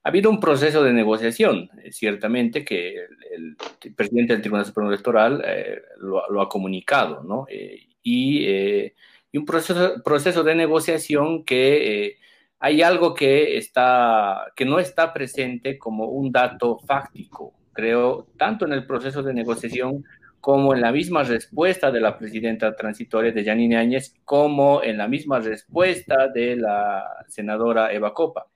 Ha 0.05 0.09
habido 0.09 0.29
un 0.29 0.39
proceso 0.39 0.83
de 0.83 0.93
negociación, 0.93 1.67
eh, 1.83 1.91
ciertamente, 1.91 2.63
que 2.63 2.95
el, 3.31 3.57
presidente 3.95 4.33
del 4.33 4.41
Tribunal 4.43 4.67
Supremo 4.67 4.89
Electoral 4.89 5.43
eh, 5.43 5.81
lo, 5.97 6.41
ha 6.41 6.47
comunicado, 6.47 7.23
¿no? 7.23 7.47
Eh, 7.49 7.87
y, 8.03 8.93
un 9.33 9.45
proceso, 9.45 10.03
proceso 10.03 10.43
de 10.43 10.53
negociación 10.53 11.43
que 11.43 12.17
hay 12.59 12.83
algo 12.83 13.15
que, 13.15 13.57
está, 13.57 14.45
que 14.55 14.63
no 14.63 14.79
está 14.79 15.11
presente 15.11 15.79
como 15.79 16.05
un 16.05 16.31
dato 16.31 16.77
fáctico, 16.77 17.55
creo, 17.73 18.27
tanto 18.37 18.65
en 18.65 18.73
el 18.73 18.85
proceso 18.85 19.23
de 19.23 19.33
negociación 19.33 20.05
como 20.39 20.75
en 20.75 20.81
la 20.81 20.91
misma 20.91 21.23
respuesta 21.23 21.91
de 21.91 22.01
la 22.01 22.17
presidenta 22.17 22.75
transitoria 22.75 23.31
de 23.31 23.43
Yanine 23.43 23.77
Áñez, 23.77 24.13
como 24.23 24.83
en 24.83 24.99
la 24.99 25.07
misma 25.07 25.39
respuesta 25.39 26.27
de 26.27 26.57
la 26.57 27.25
senadora 27.27 27.91
Eva 27.91 28.13
Copa. 28.13 28.47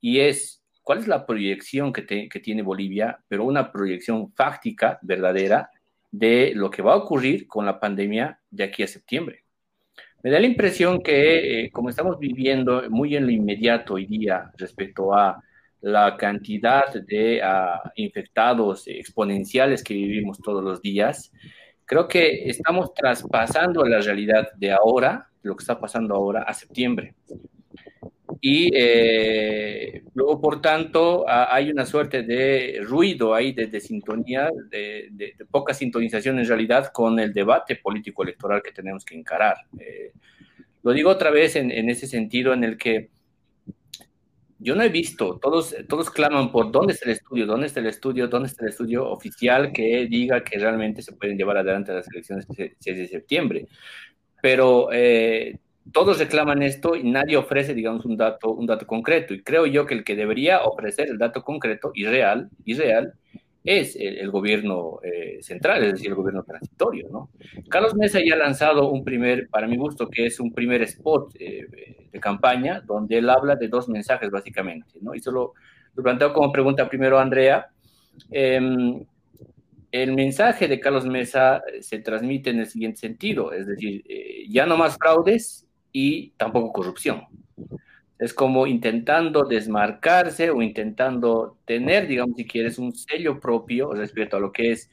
Y 0.00 0.20
es 0.20 0.57
cuál 0.88 1.00
es 1.00 1.06
la 1.06 1.26
proyección 1.26 1.92
que, 1.92 2.00
tiene 2.40 2.62
Bolivia, 2.62 3.18
pero 3.28 3.44
una 3.44 3.70
proyección 3.70 4.32
fáctica, 4.32 4.98
verdadera, 5.02 5.70
de 6.10 6.52
lo 6.54 6.70
que 6.70 6.80
va 6.80 6.94
a 6.94 6.96
ocurrir 6.96 7.46
con 7.46 7.66
la 7.66 7.78
pandemia 7.78 8.40
de 8.50 8.64
aquí 8.64 8.82
a 8.82 8.86
septiembre. 8.86 9.44
Me 10.22 10.30
da 10.30 10.40
la 10.40 10.46
impresión 10.46 11.02
que, 11.02 11.66
eh, 11.66 11.70
como 11.70 11.90
estamos 11.90 12.18
viviendo 12.18 12.88
muy 12.88 13.14
en 13.16 13.26
lo 13.26 13.30
inmediato 13.30 13.94
hoy 13.94 14.06
día 14.06 14.50
respecto 14.56 15.14
a 15.14 15.38
la 15.82 16.16
cantidad 16.16 16.90
de 17.06 17.42
ah, 17.42 17.92
infectados 17.96 18.88
exponenciales 18.88 19.84
que 19.84 19.92
vivimos 19.92 20.38
todos 20.38 20.64
los 20.64 20.80
días, 20.80 21.30
creo 21.84 22.08
que 22.08 22.48
estamos 22.48 22.94
traspasando 22.94 23.84
la 23.84 24.00
realidad 24.00 24.48
de 24.56 24.72
ahora, 24.72 25.28
lo 25.42 25.54
que 25.54 25.64
está 25.64 25.78
pasando 25.78 26.14
ahora, 26.14 26.44
a 26.44 26.54
septiembre 26.54 27.14
y 28.40 28.70
eh, 28.74 30.04
luego, 30.14 30.40
por 30.40 30.60
tanto, 30.60 31.24
hay 31.28 31.70
una 31.70 31.84
suerte 31.84 32.22
de 32.22 32.80
ruido 32.84 33.34
ahí, 33.34 33.52
de, 33.52 33.80
sintonía, 33.80 34.50
de, 34.70 35.34
poca 35.50 35.74
sintonización 35.74 36.38
en 36.38 36.46
realidad 36.46 36.92
con 36.92 37.18
el 37.18 37.32
debate 37.32 37.76
político 37.76 38.22
electoral 38.22 38.62
que 38.62 38.72
tenemos 38.72 39.04
que 39.04 39.16
encarar. 39.16 39.56
Eh, 39.78 40.12
lo 40.82 40.92
digo 40.92 41.10
otra 41.10 41.30
vez 41.30 41.56
en, 41.56 41.90
ese 41.90 42.06
sentido 42.06 42.52
en 42.52 42.64
el 42.64 42.78
que 42.78 43.10
yo 44.60 44.74
no 44.74 44.82
he 44.82 44.88
visto, 44.88 45.38
todos, 45.40 45.74
todos 45.88 46.10
claman 46.10 46.50
por 46.50 46.70
dónde 46.70 46.92
está 46.92 47.06
el 47.06 47.12
estudio, 47.12 47.46
dónde 47.46 47.66
está 47.66 47.80
el 47.80 47.86
estudio, 47.86 48.28
dónde 48.28 48.48
está 48.48 48.64
el 48.64 48.70
estudio 48.70 49.08
oficial 49.08 49.72
que 49.72 50.06
diga 50.06 50.42
que 50.42 50.58
realmente 50.58 51.02
se 51.02 51.12
pueden 51.12 51.36
llevar 51.36 51.58
adelante 51.58 51.92
las 51.92 52.08
elecciones 52.08 52.46
el 52.56 52.74
6 52.78 52.98
de 52.98 53.08
septiembre. 53.08 53.66
Pero 54.40 54.90
eh, 54.92 55.58
todos 55.92 56.18
reclaman 56.18 56.62
esto 56.62 56.96
y 56.96 57.04
nadie 57.04 57.36
ofrece, 57.36 57.74
digamos, 57.74 58.04
un 58.04 58.16
dato, 58.16 58.50
un 58.50 58.66
dato 58.66 58.86
concreto. 58.86 59.34
Y 59.34 59.42
creo 59.42 59.66
yo 59.66 59.86
que 59.86 59.94
el 59.94 60.04
que 60.04 60.16
debería 60.16 60.62
ofrecer 60.62 61.08
el 61.08 61.18
dato 61.18 61.42
concreto 61.42 61.92
y 61.94 62.04
real, 62.04 62.50
y 62.64 62.74
real 62.74 63.14
es 63.64 63.96
el, 63.96 64.30
gobierno 64.30 64.98
eh, 65.02 65.42
central, 65.42 65.84
es 65.84 65.92
decir, 65.92 66.08
el 66.08 66.14
gobierno 66.14 66.42
transitorio, 66.42 67.08
¿no? 67.10 67.30
Carlos 67.68 67.94
Mesa 67.96 68.18
ya 68.24 68.34
ha 68.34 68.38
lanzado 68.38 68.88
un 68.88 69.04
primer, 69.04 69.48
para 69.48 69.66
mi 69.66 69.76
gusto, 69.76 70.08
que 70.08 70.26
es 70.26 70.40
un 70.40 70.54
primer 70.54 70.80
spot 70.82 71.34
eh, 71.38 71.66
de 72.10 72.20
campaña, 72.20 72.80
donde 72.80 73.18
él 73.18 73.28
habla 73.28 73.56
de 73.56 73.68
dos 73.68 73.88
mensajes, 73.88 74.30
básicamente, 74.30 74.94
¿no? 75.02 75.14
Y 75.14 75.20
solo 75.20 75.52
lo 75.94 76.02
planteo 76.02 76.32
como 76.32 76.50
pregunta 76.50 76.88
primero 76.88 77.18
a 77.18 77.22
Andrea. 77.22 77.66
Em, 78.30 79.04
el 79.92 80.12
mensaje 80.14 80.66
de 80.66 80.80
Carlos 80.80 81.04
Mesa 81.04 81.62
se 81.80 81.98
transmite 81.98 82.50
en 82.50 82.60
el 82.60 82.66
siguiente 82.66 83.00
sentido, 83.00 83.52
es 83.52 83.66
decir, 83.66 84.02
eh, 84.08 84.44
ya 84.48 84.64
no 84.64 84.76
más 84.78 84.96
fraudes 84.96 85.67
y 86.00 86.30
tampoco 86.36 86.72
corrupción. 86.72 87.24
Es 88.20 88.32
como 88.32 88.68
intentando 88.68 89.42
desmarcarse 89.42 90.48
o 90.48 90.62
intentando 90.62 91.58
tener, 91.64 92.06
digamos, 92.06 92.36
si 92.36 92.46
quieres, 92.46 92.78
un 92.78 92.94
sello 92.94 93.40
propio 93.40 93.92
respecto 93.92 94.36
a 94.36 94.40
lo 94.40 94.52
que 94.52 94.70
es 94.70 94.88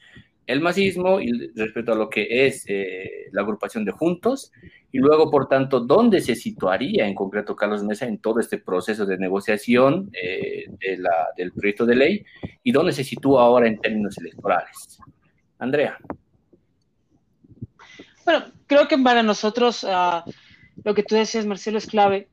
el 0.48 0.60
masismo 0.60 1.20
y 1.20 1.52
respecto 1.54 1.92
a 1.92 1.94
lo 1.94 2.08
que 2.08 2.46
es 2.46 2.64
eh, 2.66 3.28
la 3.30 3.42
agrupación 3.42 3.84
de 3.84 3.92
Juntos, 3.92 4.50
y 4.90 4.98
luego, 4.98 5.30
por 5.30 5.46
tanto, 5.46 5.78
dónde 5.78 6.20
se 6.20 6.34
situaría 6.34 7.06
en 7.06 7.14
concreto 7.14 7.54
Carlos 7.54 7.84
Mesa 7.84 8.06
en 8.06 8.18
todo 8.18 8.40
este 8.40 8.58
proceso 8.58 9.06
de 9.06 9.16
negociación 9.16 10.10
eh, 10.12 10.64
de 10.80 10.98
la, 10.98 11.28
del 11.36 11.52
proyecto 11.52 11.86
de 11.86 11.94
ley 11.94 12.24
y 12.64 12.72
dónde 12.72 12.92
se 12.92 13.04
sitúa 13.04 13.42
ahora 13.42 13.68
en 13.68 13.78
términos 13.78 14.18
electorales. 14.18 14.98
Andrea. 15.60 15.98
Bueno, 18.24 18.44
creo 18.66 18.88
que 18.88 18.98
para 18.98 19.22
nosotros... 19.22 19.84
Uh 19.84 20.28
lo 20.84 20.94
que 20.94 21.02
tú 21.02 21.14
decías, 21.14 21.46
Marcelo, 21.46 21.78
es 21.78 21.86
clave. 21.86 22.28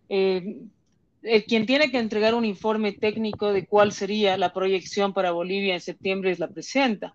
Eh, 1.23 1.43
quien 1.47 1.65
tiene 1.65 1.89
que 1.89 1.99
entregar 1.99 2.35
un 2.35 2.45
informe 2.45 2.91
técnico 2.91 3.53
de 3.53 3.65
cuál 3.65 3.91
sería 3.91 4.37
la 4.37 4.53
proyección 4.53 5.13
para 5.13 5.31
Bolivia 5.31 5.73
en 5.73 5.81
septiembre 5.81 6.31
es 6.31 6.39
la 6.39 6.49
presidenta. 6.49 7.13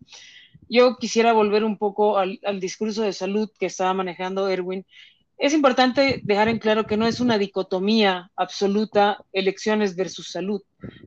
Yo 0.69 0.97
quisiera 0.97 1.33
volver 1.33 1.65
un 1.65 1.79
poco 1.79 2.19
al, 2.19 2.39
discurso 2.61 3.03
de 3.03 3.13
salud 3.13 3.51
que 3.59 3.67
estaba 3.67 3.95
manejando 3.95 4.49
Erwin. 4.49 4.85
Es 5.37 5.55
importante 5.55 6.21
dejar 6.25 6.49
en 6.49 6.59
claro 6.59 6.85
que 6.85 6.97
no 6.97 7.07
es 7.07 7.21
una 7.21 7.39
dicotomía 7.39 8.31
absoluta 8.35 9.25
elecciones 9.33 9.95
versus 9.95 10.31
salud. 10.31 10.63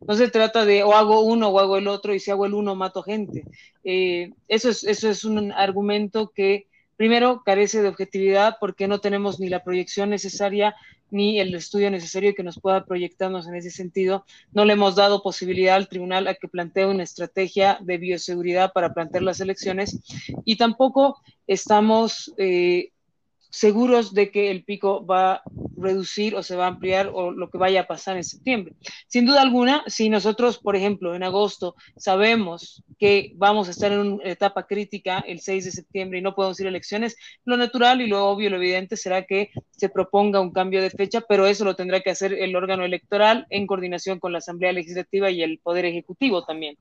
No 0.07 0.15
se 0.15 0.29
trata 0.29 0.63
de 0.63 0.83
o 0.83 0.93
hago 0.93 1.21
uno 1.21 1.49
o 1.49 1.59
hago 1.59 1.77
el 1.77 1.87
otro 1.87 2.13
y 2.13 2.19
si 2.19 2.31
hago 2.31 2.45
el 2.45 2.53
uno 2.53 2.75
mato 2.75 3.03
gente. 3.03 3.43
Eh, 3.83 4.31
eso, 4.47 4.69
es, 4.69 4.83
eso 4.83 5.09
es 5.09 5.25
un 5.25 5.51
argumento 5.51 6.31
que 6.33 6.67
Primero, 7.01 7.41
carece 7.43 7.81
de 7.81 7.87
objetividad 7.87 8.57
porque 8.59 8.87
no 8.87 8.99
tenemos 8.99 9.39
ni 9.39 9.49
la 9.49 9.63
proyección 9.63 10.11
necesaria 10.11 10.75
ni 11.09 11.39
el 11.39 11.55
estudio 11.55 11.89
necesario 11.89 12.35
que 12.35 12.43
nos 12.43 12.59
pueda 12.61 12.85
proyectarnos 12.85 13.47
en 13.47 13.55
ese 13.55 13.71
sentido. 13.71 14.23
No 14.53 14.65
le 14.65 14.73
hemos 14.73 14.95
dado 14.95 15.23
posibilidad 15.23 15.77
al 15.77 15.87
tribunal 15.87 16.27
a 16.27 16.35
que 16.35 16.47
plantee 16.47 16.85
una 16.85 17.01
estrategia 17.01 17.79
de 17.81 17.97
bioseguridad 17.97 18.71
para 18.71 18.93
plantear 18.93 19.23
las 19.23 19.39
elecciones 19.39 19.97
y 20.45 20.57
tampoco 20.57 21.19
estamos 21.47 22.35
eh, 22.37 22.91
seguros 23.51 24.13
de 24.13 24.31
que 24.31 24.49
el 24.49 24.63
pico 24.63 25.05
va 25.05 25.33
a 25.33 25.43
reducir 25.77 26.35
o 26.35 26.41
se 26.41 26.55
va 26.55 26.65
a 26.65 26.69
ampliar 26.69 27.11
o 27.13 27.31
lo 27.31 27.49
que 27.49 27.57
vaya 27.57 27.81
a 27.81 27.87
pasar 27.87 28.15
en 28.15 28.23
septiembre. 28.23 28.73
Sin 29.07 29.25
duda 29.25 29.41
alguna, 29.41 29.83
si 29.87 30.09
nosotros, 30.09 30.57
por 30.57 30.75
ejemplo, 30.75 31.13
en 31.15 31.23
agosto 31.23 31.75
sabemos 31.97 32.83
que 32.97 33.33
vamos 33.35 33.67
a 33.67 33.71
estar 33.71 33.91
en 33.91 33.99
una 33.99 34.23
etapa 34.23 34.65
crítica 34.65 35.19
el 35.19 35.41
6 35.41 35.65
de 35.65 35.71
septiembre 35.71 36.19
y 36.19 36.21
no 36.21 36.33
podemos 36.33 36.59
ir 36.59 36.65
a 36.67 36.69
elecciones, 36.69 37.17
lo 37.45 37.57
natural 37.57 38.01
y 38.01 38.07
lo 38.07 38.25
obvio, 38.25 38.49
lo 38.49 38.55
evidente 38.55 38.95
será 38.95 39.23
que 39.25 39.51
se 39.71 39.89
proponga 39.89 40.39
un 40.39 40.51
cambio 40.51 40.81
de 40.81 40.89
fecha, 40.89 41.21
pero 41.21 41.45
eso 41.45 41.65
lo 41.65 41.75
tendrá 41.75 41.99
que 41.99 42.11
hacer 42.11 42.33
el 42.33 42.55
órgano 42.55 42.85
electoral 42.85 43.47
en 43.49 43.67
coordinación 43.67 44.19
con 44.19 44.31
la 44.31 44.37
Asamblea 44.37 44.71
Legislativa 44.71 45.29
y 45.29 45.43
el 45.43 45.59
Poder 45.59 45.85
Ejecutivo 45.85 46.45
también, 46.45 46.77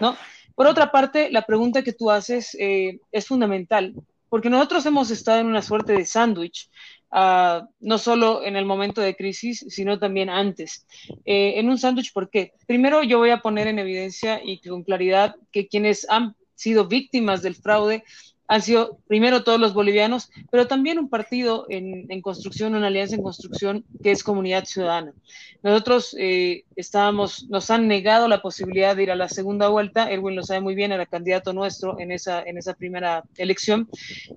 ¿no? 0.00 0.16
Por 0.54 0.66
otra 0.66 0.92
parte, 0.92 1.30
la 1.30 1.42
pregunta 1.42 1.82
que 1.82 1.94
tú 1.94 2.10
haces 2.10 2.54
eh, 2.60 3.00
es 3.10 3.26
fundamental 3.26 3.94
porque 4.32 4.48
nosotros 4.48 4.86
hemos 4.86 5.10
estado 5.10 5.40
en 5.40 5.46
una 5.46 5.60
suerte 5.60 5.92
de 5.92 6.06
sándwich, 6.06 6.70
uh, 7.10 7.66
no 7.80 7.98
solo 7.98 8.42
en 8.42 8.56
el 8.56 8.64
momento 8.64 9.02
de 9.02 9.14
crisis, 9.14 9.62
sino 9.68 9.98
también 9.98 10.30
antes. 10.30 10.86
Eh, 11.26 11.60
en 11.60 11.68
un 11.68 11.76
sándwich, 11.76 12.14
¿por 12.14 12.30
qué? 12.30 12.54
Primero 12.66 13.02
yo 13.02 13.18
voy 13.18 13.28
a 13.28 13.42
poner 13.42 13.66
en 13.66 13.78
evidencia 13.78 14.40
y 14.42 14.58
con 14.66 14.84
claridad 14.84 15.36
que 15.50 15.68
quienes 15.68 16.08
han 16.08 16.34
sido 16.54 16.88
víctimas 16.88 17.42
del 17.42 17.56
fraude 17.56 18.04
han 18.52 18.60
sido 18.60 18.98
primero 19.08 19.44
todos 19.44 19.58
los 19.58 19.72
bolivianos, 19.72 20.30
pero 20.50 20.66
también 20.66 20.98
un 20.98 21.08
partido 21.08 21.64
en, 21.70 22.20
construcción, 22.20 22.74
una 22.74 22.88
alianza 22.88 23.14
en 23.14 23.22
construcción 23.22 23.82
que 24.02 24.10
es 24.10 24.22
Comunidad 24.22 24.66
Ciudadana. 24.66 25.14
Nosotros 25.62 26.14
eh, 26.18 26.64
estábamos, 26.76 27.48
nos 27.48 27.70
han 27.70 27.88
negado 27.88 28.28
la 28.28 28.42
posibilidad 28.42 28.94
de 28.94 29.04
ir 29.04 29.10
a 29.10 29.16
la 29.16 29.30
segunda 29.30 29.68
vuelta, 29.68 30.10
Erwin 30.10 30.36
lo 30.36 30.42
sabe 30.42 30.60
muy 30.60 30.74
bien, 30.74 30.92
era 30.92 31.06
candidato 31.06 31.54
nuestro 31.54 31.98
en 31.98 32.12
esa, 32.12 32.42
en 32.42 32.58
esa 32.58 32.74
primera 32.74 33.24
elección, 33.38 33.88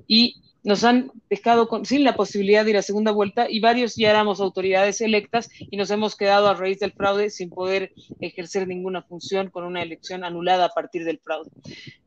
y 0.07 0.35
nos 0.63 0.85
han 0.85 1.11
dejado 1.29 1.67
sin 1.83 2.05
la 2.05 2.15
posibilidad 2.15 2.63
de 2.63 2.69
ir 2.71 2.77
a 2.77 2.83
segunda 2.83 3.11
vuelta 3.11 3.47
y 3.49 3.59
varios 3.59 3.97
ya 3.97 4.11
éramos 4.11 4.39
autoridades 4.39 5.01
electas 5.01 5.49
y 5.59 5.75
nos 5.75 5.91
hemos 5.91 6.15
quedado 6.15 6.47
a 6.47 6.53
raíz 6.53 6.79
del 6.79 6.93
fraude 6.93 7.29
sin 7.29 7.49
poder 7.49 7.91
ejercer 8.21 8.65
ninguna 8.65 9.01
función 9.01 9.49
con 9.49 9.65
una 9.65 9.83
elección 9.83 10.23
anulada 10.23 10.67
a 10.67 10.69
partir 10.69 11.03
del 11.03 11.19
fraude. 11.19 11.51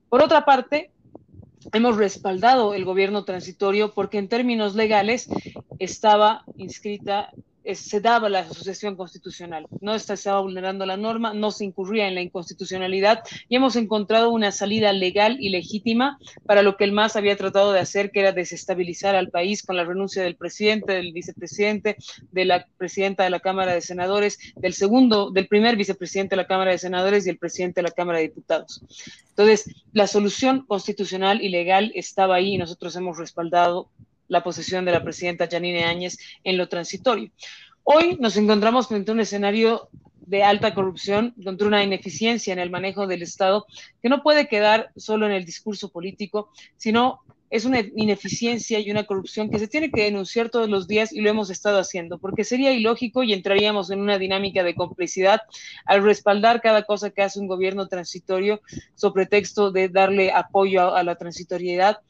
Por 0.08 0.22
otra 0.22 0.46
parte, 0.46 0.90
hemos 1.72 1.96
respaldado 1.96 2.74
el 2.74 2.84
gobierno 2.84 3.24
transitorio 3.24 3.92
porque 3.92 4.18
en 4.18 4.28
términos 4.28 4.74
legales 4.74 5.28
estaba 5.78 6.44
inscrita 6.56 7.30
se 7.74 8.00
daba 8.00 8.28
la 8.28 8.48
sucesión 8.48 8.96
constitucional. 8.96 9.66
No 9.80 9.94
estaba 9.94 10.40
vulnerando 10.40 10.86
la 10.86 10.96
norma, 10.96 11.34
no 11.34 11.50
se 11.50 11.64
incurría 11.64 12.08
en 12.08 12.14
la 12.14 12.22
inconstitucionalidad 12.22 13.22
y 13.48 13.56
hemos 13.56 13.76
encontrado 13.76 14.30
una 14.30 14.52
salida 14.52 14.92
legal 14.92 15.36
y 15.40 15.50
legítima 15.50 16.18
para 16.46 16.62
lo 16.62 16.76
que 16.76 16.84
el 16.84 16.92
MAS 16.92 17.16
había 17.16 17.36
tratado 17.36 17.72
de 17.72 17.80
hacer, 17.80 18.10
que 18.10 18.20
era 18.20 18.32
desestabilizar 18.32 19.14
al 19.14 19.30
país 19.30 19.62
con 19.62 19.76
la 19.76 19.84
renuncia 19.84 20.22
del 20.22 20.36
presidente, 20.36 20.92
del 20.92 21.12
vicepresidente, 21.12 21.96
de 22.32 22.44
la 22.44 22.66
presidenta 22.76 23.24
de 23.24 23.30
la 23.30 23.40
Cámara 23.40 23.74
de 23.74 23.80
Senadores, 23.80 24.38
del 24.56 24.74
segundo, 24.74 25.30
del 25.30 25.48
primer 25.48 25.76
vicepresidente 25.76 26.30
de 26.30 26.42
la 26.42 26.46
Cámara 26.46 26.70
de 26.70 26.78
Senadores 26.78 27.26
y 27.26 27.30
el 27.30 27.38
presidente 27.38 27.80
de 27.80 27.88
la 27.88 27.94
Cámara 27.94 28.18
de 28.18 28.28
Diputados. 28.28 28.82
Entonces, 29.30 29.70
la 29.92 30.06
solución 30.06 30.64
constitucional 30.66 31.42
y 31.42 31.48
legal 31.48 31.92
estaba 31.94 32.36
ahí 32.36 32.54
y 32.54 32.58
nosotros 32.58 32.96
hemos 32.96 33.18
respaldado 33.18 33.90
la 34.28 34.44
posesión 34.44 34.84
de 34.84 34.92
la 34.92 35.02
presidenta 35.02 35.48
Janine 35.50 35.84
Áñez 35.84 36.18
en 36.44 36.56
lo 36.56 36.68
transitorio. 36.68 37.30
Hoy 37.82 38.16
nos 38.20 38.36
encontramos 38.36 38.86
frente 38.86 39.10
a 39.10 39.14
un 39.14 39.20
escenario 39.20 39.88
de 40.28 40.42
alta 40.44 40.74
corrupción, 40.74 41.34
contra 41.42 41.66
una 41.66 41.82
ineficiencia 41.82 42.52
en 42.52 42.58
el 42.58 42.70
manejo 42.70 43.06
del 43.06 43.22
Estado 43.22 43.66
que 44.02 44.10
no 44.10 44.22
puede 44.22 44.46
quedar 44.46 44.90
solo 44.94 45.24
en 45.24 45.32
el 45.32 45.46
discurso 45.46 45.88
político, 45.90 46.50
sino 46.76 47.20
es 47.50 47.64
una 47.64 47.80
ineficiencia 47.96 48.78
y 48.78 48.90
una 48.90 49.04
corrupción 49.04 49.48
que 49.48 49.58
se 49.58 49.68
tiene 49.68 49.90
que 49.90 50.04
denunciar 50.04 50.50
todos 50.50 50.68
los 50.68 50.86
días 50.86 51.14
y 51.14 51.22
lo 51.22 51.30
hemos 51.30 51.48
estado 51.48 51.78
haciendo, 51.78 52.18
porque 52.18 52.44
sería 52.44 52.72
ilógico 52.72 53.22
y 53.22 53.32
entraríamos 53.32 53.90
en 53.90 54.00
una 54.00 54.18
dinámica 54.18 54.62
de 54.62 54.74
complicidad 54.74 55.40
al 55.86 56.02
respaldar 56.02 56.60
cada 56.60 56.82
cosa 56.82 57.08
que 57.08 57.22
hace 57.22 57.40
un 57.40 57.46
gobierno 57.46 57.88
transitorio 57.88 58.60
sobre 58.94 59.24
texto 59.24 59.70
de 59.70 59.88
darle 59.88 60.30
apoyo 60.30 60.82
a, 60.82 61.00
a 61.00 61.02
la 61.02 61.16
transitoriedad 61.16 62.00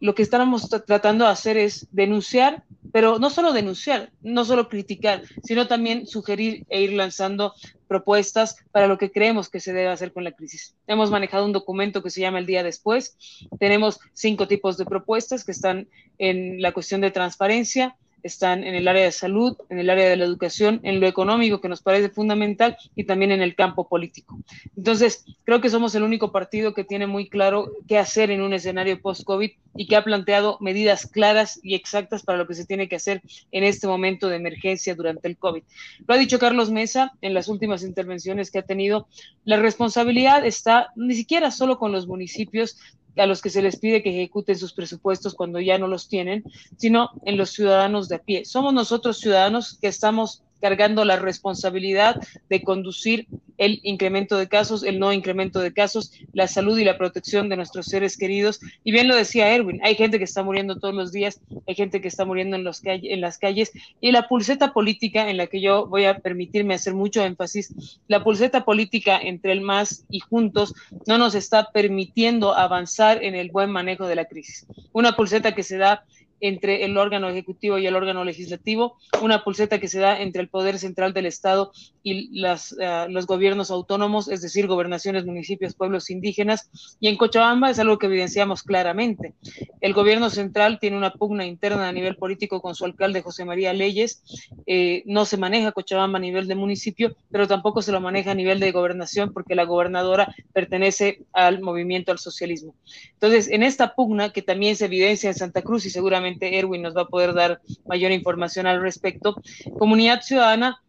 lo 0.00 0.14
que 0.14 0.22
estamos 0.22 0.68
tratando 0.86 1.24
de 1.24 1.30
hacer 1.30 1.56
es 1.56 1.88
denunciar, 1.90 2.64
pero 2.92 3.18
no 3.18 3.30
solo 3.30 3.52
denunciar, 3.52 4.12
no 4.22 4.44
solo 4.44 4.68
criticar, 4.68 5.22
sino 5.42 5.66
también 5.66 6.06
sugerir 6.06 6.64
e 6.68 6.82
ir 6.82 6.92
lanzando 6.92 7.54
propuestas 7.88 8.56
para 8.70 8.86
lo 8.86 8.98
que 8.98 9.10
creemos 9.10 9.48
que 9.48 9.60
se 9.60 9.72
debe 9.72 9.88
hacer 9.88 10.12
con 10.12 10.22
la 10.22 10.32
crisis. 10.32 10.76
Hemos 10.86 11.10
manejado 11.10 11.44
un 11.44 11.52
documento 11.52 12.02
que 12.02 12.10
se 12.10 12.20
llama 12.20 12.38
El 12.38 12.46
Día 12.46 12.62
Después. 12.62 13.16
Tenemos 13.58 13.98
cinco 14.12 14.46
tipos 14.46 14.76
de 14.76 14.84
propuestas 14.84 15.44
que 15.44 15.52
están 15.52 15.88
en 16.18 16.62
la 16.62 16.72
cuestión 16.72 17.00
de 17.00 17.10
transparencia, 17.10 17.96
están 18.22 18.64
en 18.64 18.74
el 18.74 18.88
área 18.88 19.04
de 19.04 19.12
salud, 19.12 19.56
en 19.68 19.78
el 19.78 19.90
área 19.90 20.08
de 20.08 20.16
la 20.16 20.24
educación, 20.24 20.80
en 20.82 21.00
lo 21.00 21.06
económico 21.06 21.60
que 21.60 21.68
nos 21.68 21.82
parece 21.82 22.08
fundamental 22.08 22.76
y 22.94 23.04
también 23.04 23.32
en 23.32 23.42
el 23.42 23.54
campo 23.54 23.88
político. 23.88 24.38
Entonces, 24.76 25.24
creo 25.44 25.60
que 25.60 25.70
somos 25.70 25.94
el 25.94 26.02
único 26.02 26.32
partido 26.32 26.74
que 26.74 26.84
tiene 26.84 27.06
muy 27.06 27.28
claro 27.28 27.70
qué 27.86 27.98
hacer 27.98 28.30
en 28.30 28.42
un 28.42 28.52
escenario 28.52 29.00
post-COVID 29.00 29.50
y 29.76 29.86
que 29.86 29.96
ha 29.96 30.04
planteado 30.04 30.58
medidas 30.60 31.06
claras 31.06 31.60
y 31.62 31.74
exactas 31.74 32.22
para 32.22 32.38
lo 32.38 32.46
que 32.46 32.54
se 32.54 32.66
tiene 32.66 32.88
que 32.88 32.96
hacer 32.96 33.22
en 33.52 33.64
este 33.64 33.86
momento 33.86 34.28
de 34.28 34.36
emergencia 34.36 34.94
durante 34.94 35.28
el 35.28 35.36
COVID. 35.36 35.62
Lo 36.06 36.14
ha 36.14 36.18
dicho 36.18 36.38
Carlos 36.38 36.70
Mesa 36.70 37.12
en 37.20 37.34
las 37.34 37.48
últimas 37.48 37.82
intervenciones 37.82 38.50
que 38.50 38.58
ha 38.58 38.62
tenido. 38.62 39.08
La 39.44 39.56
responsabilidad 39.56 40.44
está 40.44 40.88
ni 40.96 41.14
siquiera 41.14 41.50
solo 41.50 41.78
con 41.78 41.92
los 41.92 42.06
municipios, 42.06 42.76
a 43.18 43.26
los 43.26 43.42
que 43.42 43.50
se 43.50 43.62
les 43.62 43.78
pide 43.78 44.02
que 44.02 44.10
ejecuten 44.10 44.56
sus 44.58 44.72
presupuestos 44.72 45.34
cuando 45.34 45.60
ya 45.60 45.78
no 45.78 45.86
los 45.86 46.08
tienen, 46.08 46.44
sino 46.76 47.10
en 47.24 47.36
los 47.36 47.50
ciudadanos 47.50 48.08
de 48.08 48.16
a 48.16 48.18
pie. 48.18 48.44
Somos 48.44 48.72
nosotros 48.72 49.18
ciudadanos 49.18 49.78
que 49.80 49.88
estamos 49.88 50.42
cargando 50.60 51.04
la 51.04 51.16
responsabilidad 51.16 52.20
de 52.48 52.62
conducir 52.62 53.26
el 53.58 53.80
incremento 53.82 54.38
de 54.38 54.48
casos, 54.48 54.84
el 54.84 54.98
no 54.98 55.12
incremento 55.12 55.60
de 55.60 55.72
casos, 55.72 56.12
la 56.32 56.46
salud 56.46 56.78
y 56.78 56.84
la 56.84 56.96
protección 56.96 57.48
de 57.48 57.56
nuestros 57.56 57.86
seres 57.86 58.16
queridos. 58.16 58.60
Y 58.84 58.92
bien 58.92 59.08
lo 59.08 59.16
decía 59.16 59.52
Erwin, 59.52 59.80
hay 59.82 59.96
gente 59.96 60.18
que 60.18 60.24
está 60.24 60.42
muriendo 60.42 60.78
todos 60.78 60.94
los 60.94 61.12
días, 61.12 61.40
hay 61.66 61.74
gente 61.74 62.00
que 62.00 62.08
está 62.08 62.24
muriendo 62.24 62.56
en, 62.56 62.64
los 62.64 62.80
en 62.84 63.20
las 63.20 63.38
calles 63.38 63.72
y 64.00 64.12
la 64.12 64.28
pulseta 64.28 64.72
política 64.72 65.28
en 65.28 65.36
la 65.36 65.48
que 65.48 65.60
yo 65.60 65.86
voy 65.86 66.04
a 66.04 66.18
permitirme 66.18 66.74
hacer 66.74 66.94
mucho 66.94 67.22
énfasis, 67.24 67.98
la 68.06 68.22
pulseta 68.22 68.64
política 68.64 69.18
entre 69.20 69.52
el 69.52 69.60
MAS 69.60 70.04
y 70.08 70.20
juntos 70.20 70.74
no 71.06 71.18
nos 71.18 71.34
está 71.34 71.70
permitiendo 71.72 72.54
avanzar 72.54 73.22
en 73.22 73.34
el 73.34 73.50
buen 73.50 73.70
manejo 73.70 74.06
de 74.06 74.14
la 74.14 74.26
crisis. 74.26 74.66
Una 74.92 75.16
pulseta 75.16 75.54
que 75.54 75.62
se 75.64 75.78
da 75.78 76.04
entre 76.40 76.84
el 76.84 76.96
órgano 76.96 77.28
ejecutivo 77.28 77.78
y 77.78 77.86
el 77.86 77.96
órgano 77.96 78.24
legislativo, 78.24 78.98
una 79.22 79.44
pulseta 79.44 79.78
que 79.78 79.88
se 79.88 80.00
da 80.00 80.20
entre 80.20 80.42
el 80.42 80.48
poder 80.48 80.78
central 80.78 81.12
del 81.12 81.26
Estado 81.26 81.72
y 82.02 82.40
las, 82.40 82.76
eh, 82.80 83.06
los 83.08 83.26
gobiernos 83.26 83.70
autónomos, 83.70 84.28
es 84.28 84.40
decir, 84.40 84.66
gobernaciones, 84.66 85.24
municipios, 85.24 85.74
pueblos 85.74 86.10
indígenas. 86.10 86.70
Y 87.00 87.08
en 87.08 87.16
Cochabamba 87.16 87.70
es 87.70 87.78
algo 87.78 87.98
que 87.98 88.06
evidenciamos 88.06 88.62
claramente. 88.62 89.34
El 89.80 89.92
gobierno 89.92 90.30
central 90.30 90.78
tiene 90.78 90.96
una 90.96 91.12
pugna 91.12 91.44
interna 91.46 91.88
a 91.88 91.92
nivel 91.92 92.16
político 92.16 92.60
con 92.60 92.74
su 92.74 92.84
alcalde 92.84 93.22
José 93.22 93.44
María 93.44 93.72
Leyes. 93.72 94.22
Eh, 94.66 95.02
no 95.06 95.24
se 95.24 95.36
maneja 95.36 95.72
Cochabamba 95.72 96.18
a 96.18 96.20
nivel 96.20 96.48
de 96.48 96.54
municipio, 96.54 97.16
pero 97.30 97.46
tampoco 97.46 97.82
se 97.82 97.92
lo 97.92 98.00
maneja 98.00 98.32
a 98.32 98.34
nivel 98.34 98.60
de 98.60 98.72
gobernación 98.72 99.32
porque 99.32 99.54
la 99.54 99.64
gobernadora 99.64 100.34
pertenece 100.52 101.22
al 101.32 101.60
movimiento 101.60 102.12
al 102.12 102.18
socialismo. 102.18 102.74
Entonces, 103.12 103.48
en 103.48 103.62
esta 103.62 103.94
pugna 103.94 104.30
que 104.30 104.42
también 104.42 104.76
se 104.76 104.86
evidencia 104.86 105.30
en 105.30 105.34
Santa 105.34 105.62
Cruz 105.62 105.84
y 105.86 105.90
seguramente 105.90 106.27
Erwin 106.40 106.82
nos 106.82 106.96
va 106.96 107.02
a 107.02 107.08
poder 107.08 107.34
dar 107.34 107.60
mayor 107.86 108.12
información 108.12 108.66
al 108.66 108.80
respecto. 108.80 109.36
Comunidad 109.78 110.22
Ciudadana 110.22 110.80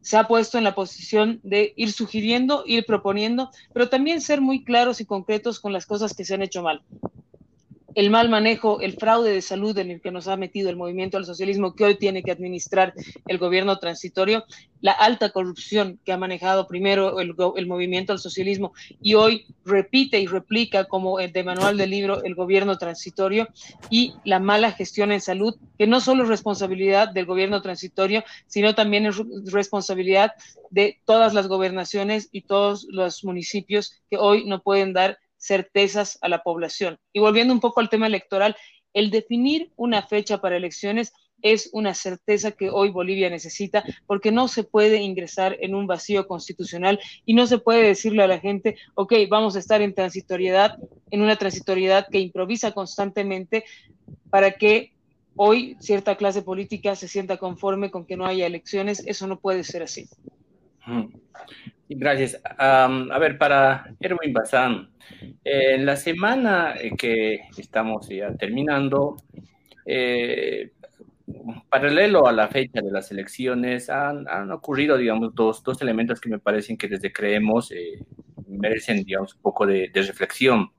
se 0.00 0.16
ha 0.16 0.26
puesto 0.26 0.58
en 0.58 0.64
la 0.64 0.74
posición 0.74 1.40
de 1.42 1.72
ir 1.76 1.92
sugiriendo, 1.92 2.64
ir 2.66 2.86
proponiendo, 2.86 3.50
pero 3.72 3.88
también 3.88 4.20
ser 4.20 4.40
muy 4.40 4.64
claros 4.64 5.00
y 5.00 5.04
concretos 5.04 5.60
con 5.60 5.72
las 5.72 5.86
cosas 5.86 6.14
que 6.14 6.24
se 6.24 6.34
han 6.34 6.42
hecho 6.42 6.62
mal 6.62 6.82
el 7.94 8.10
mal 8.10 8.28
manejo, 8.28 8.80
el 8.80 8.94
fraude 8.94 9.32
de 9.32 9.42
salud 9.42 9.76
en 9.78 9.90
el 9.90 10.00
que 10.00 10.10
nos 10.10 10.28
ha 10.28 10.36
metido 10.36 10.70
el 10.70 10.76
movimiento 10.76 11.16
al 11.16 11.24
socialismo 11.24 11.74
que 11.74 11.84
hoy 11.84 11.96
tiene 11.96 12.22
que 12.22 12.30
administrar 12.30 12.94
el 13.26 13.38
gobierno 13.38 13.78
transitorio, 13.78 14.44
la 14.80 14.92
alta 14.92 15.30
corrupción 15.30 15.98
que 16.04 16.12
ha 16.12 16.16
manejado 16.16 16.66
primero 16.66 17.20
el, 17.20 17.66
movimiento 17.66 18.12
al 18.12 18.18
socialismo 18.18 18.72
y 19.00 19.14
hoy 19.14 19.46
repite 19.64 20.20
y 20.20 20.26
replica 20.26 20.84
como 20.84 21.18
de 21.18 21.44
manual 21.44 21.76
del 21.76 21.90
libro 21.90 22.22
el 22.22 22.34
gobierno 22.34 22.78
transitorio 22.78 23.48
y 23.90 24.14
la 24.24 24.38
mala 24.38 24.72
gestión 24.72 25.12
en 25.12 25.20
salud, 25.20 25.56
que 25.78 25.86
no 25.86 26.00
solo 26.00 26.22
es 26.22 26.28
responsabilidad 26.28 27.08
del 27.08 27.26
gobierno 27.26 27.60
transitorio, 27.62 28.24
sino 28.46 28.74
también 28.74 29.06
es 29.06 29.16
responsabilidad 29.46 30.32
de 30.70 31.00
todas 31.04 31.34
las 31.34 31.48
gobernaciones 31.48 32.28
y 32.32 32.42
todos 32.42 32.86
los 32.90 33.24
municipios 33.24 34.00
que 34.10 34.16
hoy 34.16 34.44
no 34.46 34.62
pueden 34.62 34.92
dar 34.92 35.18
certezas 35.40 36.18
a 36.20 36.28
la 36.28 36.42
población. 36.42 36.98
Y 37.12 37.20
volviendo 37.20 37.52
un 37.52 37.60
poco 37.60 37.80
al 37.80 37.88
tema 37.88 38.06
electoral, 38.06 38.56
el 38.92 39.10
definir 39.10 39.72
una 39.76 40.02
fecha 40.02 40.40
para 40.40 40.56
elecciones 40.56 41.12
es 41.42 41.70
una 41.72 41.94
certeza 41.94 42.50
que 42.50 42.70
hoy 42.70 42.90
Bolivia 42.90 43.30
necesita 43.30 43.82
porque 44.06 44.30
no 44.30 44.46
se 44.46 44.62
puede 44.62 45.00
ingresar 45.00 45.56
en 45.60 45.74
un 45.74 45.86
vacío 45.86 46.26
constitucional 46.26 47.00
y 47.24 47.34
no 47.34 47.46
se 47.46 47.58
puede 47.58 47.82
decirle 47.82 48.22
a 48.22 48.28
la 48.28 48.40
gente, 48.40 48.76
ok, 48.94 49.14
vamos 49.28 49.56
a 49.56 49.58
estar 49.58 49.80
en 49.80 49.94
transitoriedad, 49.94 50.78
en 51.10 51.22
una 51.22 51.36
transitoriedad 51.36 52.08
que 52.10 52.20
improvisa 52.20 52.72
constantemente 52.72 53.64
para 54.28 54.52
que 54.52 54.92
hoy 55.36 55.76
cierta 55.80 56.16
clase 56.16 56.42
política 56.42 56.94
se 56.94 57.08
sienta 57.08 57.38
conforme 57.38 57.90
con 57.90 58.04
que 58.04 58.16
no 58.16 58.26
haya 58.26 58.46
elecciones. 58.46 59.02
Eso 59.06 59.26
no 59.26 59.40
puede 59.40 59.64
ser 59.64 59.82
así. 59.82 60.08
Gracias. 61.88 62.40
a 62.58 63.18
ver, 63.18 63.36
para 63.36 63.94
Erwin 63.98 64.32
Bazán, 64.32 64.90
en 65.44 65.86
la 65.86 65.96
semana 65.96 66.74
que 66.96 67.40
estamos 67.56 68.08
ya 68.08 68.32
terminando, 68.34 69.16
eh, 69.84 70.70
paralelo 71.68 72.26
a 72.26 72.32
la 72.32 72.48
fecha 72.48 72.80
de 72.80 72.90
las 72.90 73.10
elecciones, 73.10 73.90
han, 73.90 74.50
ocurrido, 74.52 74.96
digamos, 74.96 75.34
dos, 75.34 75.62
dos, 75.62 75.82
elementos 75.82 76.20
que 76.20 76.28
me 76.28 76.38
parecen 76.38 76.76
que 76.76 76.88
desde 76.88 77.12
creemos 77.12 77.72
eh, 77.72 78.04
merecen, 78.46 79.02
digamos, 79.02 79.34
un 79.34 79.42
poco 79.42 79.66
de, 79.66 79.90
reflexión. 79.94 80.70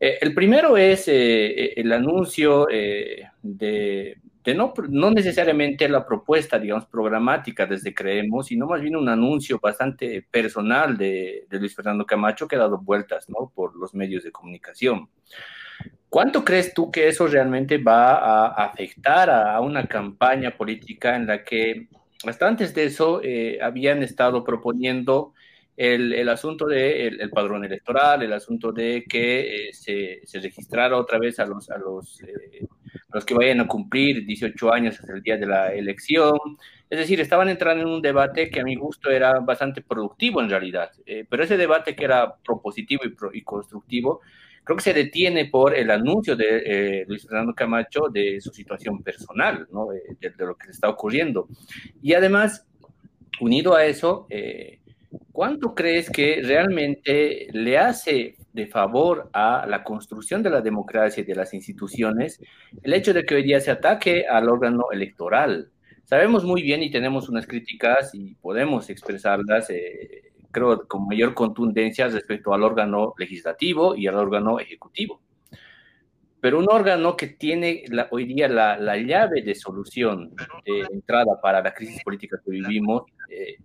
Eh, 0.00 0.18
el 0.20 0.34
primero 0.34 0.76
es 0.76 1.06
el 1.06 1.92
anuncio 1.92 2.66
de 3.42 4.18
de 4.44 4.54
no, 4.54 4.72
no 4.88 5.10
necesariamente 5.10 5.88
la 5.88 6.04
propuesta, 6.04 6.58
digamos, 6.58 6.86
programática 6.86 7.66
desde 7.66 7.94
Creemos, 7.94 8.46
sino 8.46 8.66
más 8.66 8.80
bien 8.80 8.96
un 8.96 9.08
anuncio 9.08 9.60
bastante 9.60 10.26
personal 10.30 10.96
de, 10.96 11.46
de, 11.48 11.58
Luis 11.58 11.74
Fernando 11.74 12.04
Camacho 12.04 12.48
que 12.48 12.56
ha 12.56 12.60
dado 12.60 12.78
vueltas, 12.78 13.28
¿no? 13.28 13.52
Por 13.54 13.76
los 13.76 13.94
medios 13.94 14.24
de 14.24 14.32
comunicación. 14.32 15.08
¿Cuánto 16.12 16.44
crees 16.44 16.74
tú 16.74 16.90
que 16.90 17.08
eso 17.08 17.26
realmente 17.26 17.78
va 17.78 18.16
a 18.16 18.66
afectar 18.66 19.30
a, 19.30 19.58
una 19.60 19.86
campaña 19.86 20.50
política 20.50 21.16
en 21.16 21.26
la 21.26 21.42
que 21.42 21.88
hasta 22.26 22.46
antes 22.46 22.74
de 22.74 22.84
eso 22.84 23.20
eh, 23.22 23.58
habían 23.62 24.02
estado 24.02 24.44
proponiendo 24.44 25.32
el, 25.76 26.12
el 26.12 26.28
asunto 26.28 26.66
del 26.66 27.16
de 27.16 27.24
el, 27.24 27.30
padrón 27.30 27.64
electoral, 27.64 28.22
el 28.22 28.32
asunto 28.32 28.72
de 28.72 29.04
que 29.08 29.68
eh, 29.68 29.72
se, 29.72 30.20
se, 30.24 30.40
registrara 30.40 30.96
otra 30.96 31.18
vez 31.18 31.38
a 31.38 31.46
los, 31.46 31.70
a 31.70 31.78
los 31.78 32.20
eh, 32.22 32.66
los 33.12 33.24
que 33.24 33.34
vayan 33.34 33.60
a 33.60 33.66
cumplir 33.66 34.24
18 34.26 34.72
años 34.72 34.98
hasta 34.98 35.12
el 35.12 35.22
día 35.22 35.36
de 35.36 35.46
la 35.46 35.72
elección. 35.72 36.38
Es 36.88 36.98
decir, 36.98 37.20
estaban 37.20 37.48
entrando 37.48 37.84
en 37.84 37.90
un 37.90 38.02
debate 38.02 38.50
que 38.50 38.60
a 38.60 38.64
mi 38.64 38.74
gusto 38.74 39.10
era 39.10 39.40
bastante 39.40 39.82
productivo 39.82 40.40
en 40.40 40.50
realidad, 40.50 40.90
eh, 41.06 41.24
pero 41.28 41.44
ese 41.44 41.56
debate 41.56 41.94
que 41.94 42.04
era 42.04 42.34
propositivo 42.36 43.02
y, 43.04 43.38
y, 43.38 43.42
constructivo, 43.42 44.20
creo 44.64 44.76
que 44.76 44.82
se 44.82 44.94
detiene 44.94 45.46
por 45.46 45.74
el 45.74 45.90
anuncio 45.90 46.36
de 46.36 46.62
eh, 46.64 47.04
Luis 47.08 47.26
Fernando 47.26 47.54
Camacho 47.54 48.08
de 48.12 48.40
su 48.40 48.50
situación 48.50 49.02
personal, 49.02 49.66
¿no? 49.72 49.88
de, 49.88 50.32
lo 50.38 50.56
que 50.56 50.66
le 50.66 50.72
está 50.72 50.88
ocurriendo. 50.88 51.48
Y 52.02 52.14
además, 52.14 52.66
unido 53.40 53.74
a 53.74 53.86
eso, 53.86 54.26
eh, 54.30 54.78
¿cuánto 55.32 55.74
crees 55.74 56.10
que 56.10 56.40
realmente 56.42 57.48
le 57.52 57.78
hace 57.78 58.36
de 58.52 58.66
favor 58.66 59.30
a 59.32 59.66
la 59.66 59.82
construcción 59.82 60.42
de 60.42 60.50
la 60.50 60.60
democracia 60.60 61.22
y 61.22 61.24
de 61.24 61.34
las 61.34 61.54
instituciones 61.54 62.40
el 62.82 62.92
hecho 62.92 63.12
de 63.12 63.24
que 63.24 63.34
hoy 63.34 63.42
día 63.42 63.60
se 63.60 63.70
ataque 63.70 64.26
al 64.26 64.48
órgano 64.48 64.86
electoral? 64.92 65.70
Sabemos 66.04 66.44
muy 66.44 66.62
bien 66.62 66.82
y 66.82 66.90
tenemos 66.90 67.28
unas 67.28 67.46
críticas 67.46 68.14
y 68.14 68.34
podemos 68.34 68.90
expresarlas, 68.90 69.70
eh, 69.70 70.32
creo, 70.50 70.86
con 70.86 71.06
mayor 71.06 71.32
contundencia 71.32 72.08
respecto 72.08 72.52
al 72.52 72.62
órgano 72.62 73.14
legislativo 73.16 73.96
y 73.96 74.06
al 74.06 74.16
órgano 74.16 74.60
ejecutivo. 74.60 75.20
Pero 76.40 76.58
un 76.58 76.68
órgano 76.68 77.16
que 77.16 77.28
tiene 77.28 77.84
hoy 78.10 78.24
día 78.24 78.48
la, 78.48 78.96
llave 78.98 79.42
de 79.42 79.54
solución 79.54 80.34
de 80.66 80.80
entrada 80.92 81.40
para 81.40 81.62
la 81.62 81.72
crisis 81.72 82.02
política 82.02 82.40
que 82.44 82.50
vivimos, 82.50 83.04
eh, 83.30 83.58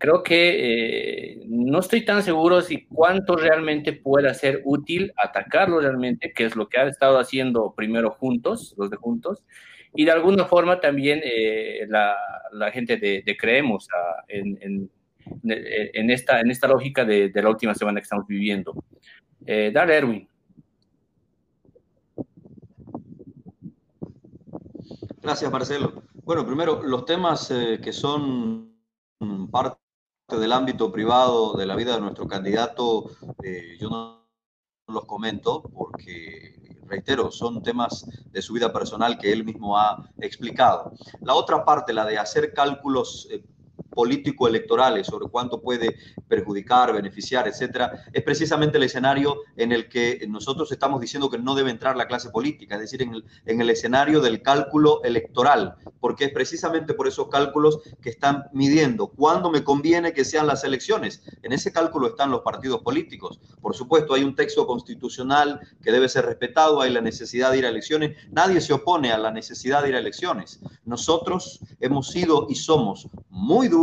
creo 0.00 0.22
que 0.22 1.34
eh, 1.34 1.42
no 1.46 1.78
estoy 1.78 2.06
tan 2.06 2.22
seguro 2.22 2.62
si 2.62 2.86
cuánto 2.86 3.36
realmente 3.36 3.92
pueda 3.92 4.32
ser 4.32 4.62
útil 4.64 5.12
atacarlo 5.22 5.78
realmente, 5.78 6.32
que 6.32 6.46
es 6.46 6.56
lo 6.56 6.70
que 6.70 6.80
han 6.80 6.88
estado 6.88 7.18
haciendo 7.18 7.74
primero 7.76 8.10
juntos, 8.10 8.74
los 8.78 8.88
de 8.88 8.96
juntos, 8.96 9.44
y 9.94 10.06
de 10.06 10.10
alguna 10.10 10.46
forma 10.46 10.80
también 10.80 11.20
eh, 11.22 11.84
la, 11.86 12.16
la, 12.52 12.70
gente 12.70 12.96
de, 12.96 13.36
Creemos 13.38 13.88
ah, 13.94 14.24
en, 14.28 14.58
en, 14.62 14.90
en, 15.44 16.10
esta, 16.10 16.40
en 16.40 16.50
esta 16.50 16.66
lógica 16.66 17.04
de, 17.04 17.28
de, 17.28 17.42
la 17.42 17.50
última 17.50 17.74
semana 17.74 18.00
que 18.00 18.04
estamos 18.04 18.26
viviendo. 18.26 18.72
Eh, 19.44 19.70
dale, 19.72 19.96
Erwin. 19.96 20.28
Gracias, 25.20 25.52
Marcelo. 25.52 26.04
Bueno, 26.24 26.46
primero, 26.46 26.82
los 26.82 27.04
temas 27.04 27.50
eh, 27.50 27.78
que 27.82 27.92
son 27.92 28.72
parte 29.50 29.79
del 30.38 30.52
ámbito 30.52 30.92
privado 30.92 31.54
de 31.54 31.66
la 31.66 31.76
vida 31.76 31.94
de 31.94 32.00
nuestro 32.00 32.26
candidato, 32.26 33.10
eh, 33.42 33.76
yo 33.78 33.88
no 33.88 34.20
los 34.86 35.04
comento 35.04 35.62
porque 35.62 36.60
reitero, 36.90 37.30
son 37.30 37.62
temas 37.62 38.04
de 38.32 38.42
su 38.42 38.52
vida 38.52 38.72
personal 38.72 39.16
que 39.16 39.32
él 39.32 39.44
mismo 39.44 39.78
ha 39.78 40.10
explicado. 40.18 40.92
La 41.20 41.34
otra 41.34 41.64
parte, 41.64 41.92
la 41.92 42.04
de 42.04 42.18
hacer 42.18 42.52
cálculos 42.52 43.28
eh, 43.30 43.42
político-electorales 43.90 45.06
sobre 45.06 45.28
cuánto 45.28 45.60
puede 45.60 45.96
perjudicar, 46.28 46.92
beneficiar, 46.92 47.48
etcétera, 47.48 48.04
es 48.12 48.22
precisamente 48.22 48.78
el 48.78 48.84
escenario 48.84 49.42
en 49.56 49.72
el 49.72 49.88
que 49.88 50.24
nosotros 50.28 50.70
estamos 50.72 51.00
diciendo 51.00 51.30
que 51.30 51.38
no 51.38 51.54
debe 51.54 51.70
entrar 51.70 51.96
la 51.96 52.06
clase 52.06 52.30
política, 52.30 52.76
es 52.76 52.82
decir, 52.82 53.02
en 53.02 53.14
el, 53.14 53.24
en 53.46 53.60
el 53.60 53.70
escenario 53.70 54.20
del 54.20 54.42
cálculo 54.42 55.02
electoral, 55.02 55.76
porque 56.00 56.26
es 56.26 56.32
precisamente 56.32 56.94
por 56.94 57.08
esos 57.08 57.28
cálculos 57.28 57.80
que 58.00 58.10
están 58.10 58.44
midiendo 58.52 59.08
cuándo 59.08 59.50
me 59.50 59.64
conviene 59.64 60.12
que 60.12 60.24
sean 60.24 60.46
las 60.46 60.64
elecciones. 60.64 61.22
En 61.42 61.52
ese 61.52 61.72
cálculo 61.72 62.08
están 62.08 62.30
los 62.30 62.42
partidos 62.42 62.82
políticos. 62.82 63.40
Por 63.60 63.74
supuesto, 63.74 64.14
hay 64.14 64.24
un 64.24 64.34
texto 64.34 64.66
constitucional 64.66 65.60
que 65.82 65.92
debe 65.92 66.08
ser 66.08 66.26
respetado, 66.26 66.80
hay 66.80 66.92
la 66.92 67.00
necesidad 67.00 67.50
de 67.52 67.58
ir 67.58 67.66
a 67.66 67.68
elecciones. 67.68 68.16
Nadie 68.30 68.60
se 68.60 68.72
opone 68.72 69.12
a 69.12 69.18
la 69.18 69.30
necesidad 69.30 69.82
de 69.82 69.90
ir 69.90 69.94
a 69.96 69.98
elecciones. 69.98 70.60
Nosotros 70.84 71.60
hemos 71.80 72.08
sido 72.08 72.46
y 72.48 72.54
somos 72.54 73.08
muy 73.28 73.68
duros 73.68 73.79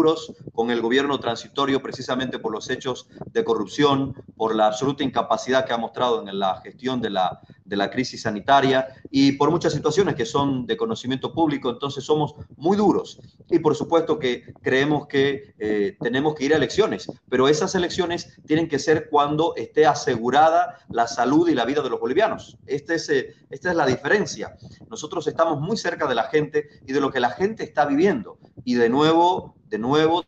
con 0.54 0.72
el 0.72 0.82
gobierno 0.82 1.20
transitorio 1.20 1.82
precisamente 1.82 2.40
por 2.40 2.52
los 2.52 2.70
hechos 2.70 3.08
de 3.32 3.44
corrupción, 3.44 4.14
por 4.36 4.56
la 4.56 4.68
absoluta 4.68 5.04
incapacidad 5.04 5.66
que 5.66 5.74
ha 5.74 5.78
mostrado 5.78 6.28
en 6.28 6.40
la 6.40 6.62
gestión 6.62 7.02
de 7.02 7.10
la, 7.10 7.42
de 7.66 7.76
la 7.76 7.90
crisis 7.90 8.22
sanitaria 8.22 8.88
y 9.12 9.34
por 9.34 9.52
muchas 9.52 9.74
situaciones 9.74 10.16
que 10.16 10.26
son 10.26 10.66
de 10.66 10.78
conocimiento 10.78 11.34
público. 11.34 11.70
Entonces 11.70 12.04
somos 12.04 12.36
muy 12.56 12.78
duros 12.78 13.20
y 13.50 13.60
por 13.60 13.76
supuesto 13.76 14.20
que 14.20 14.54
creemos 14.62 15.08
que 15.08 15.54
eh, 15.60 15.98
tenemos 16.02 16.36
que 16.36 16.46
ir 16.46 16.54
a 16.54 16.58
elecciones, 16.58 17.08
pero 17.30 17.48
esas 17.48 17.76
elecciones 17.76 18.38
tienen 18.46 18.68
que 18.68 18.80
ser 18.80 19.10
cuando 19.10 19.54
esté 19.56 19.86
asegurada 19.86 20.78
la 20.90 21.08
salud 21.08 21.50
y 21.50 21.56
la 21.56 21.66
vida 21.66 21.82
de 21.82 21.90
los 21.90 22.00
bolivianos. 22.00 22.58
Este 22.66 22.96
es, 22.96 23.10
eh, 23.10 23.36
esta 23.50 23.70
es 23.72 23.76
la 23.76 23.86
diferencia. 23.86 24.56
Nosotros 24.90 25.28
estamos 25.28 25.60
muy 25.60 25.78
cerca 25.78 26.08
de 26.08 26.16
la 26.16 26.24
gente 26.24 26.70
y 26.86 26.94
de 26.94 27.02
lo 27.02 27.12
que 27.12 27.20
la 27.20 27.32
gente 27.32 27.64
está 27.64 27.86
viviendo. 27.86 28.38
Y 28.64 28.76
de 28.76 28.90
nuevo, 28.90 29.57
de 29.68 29.80
nuevo, 29.80 30.24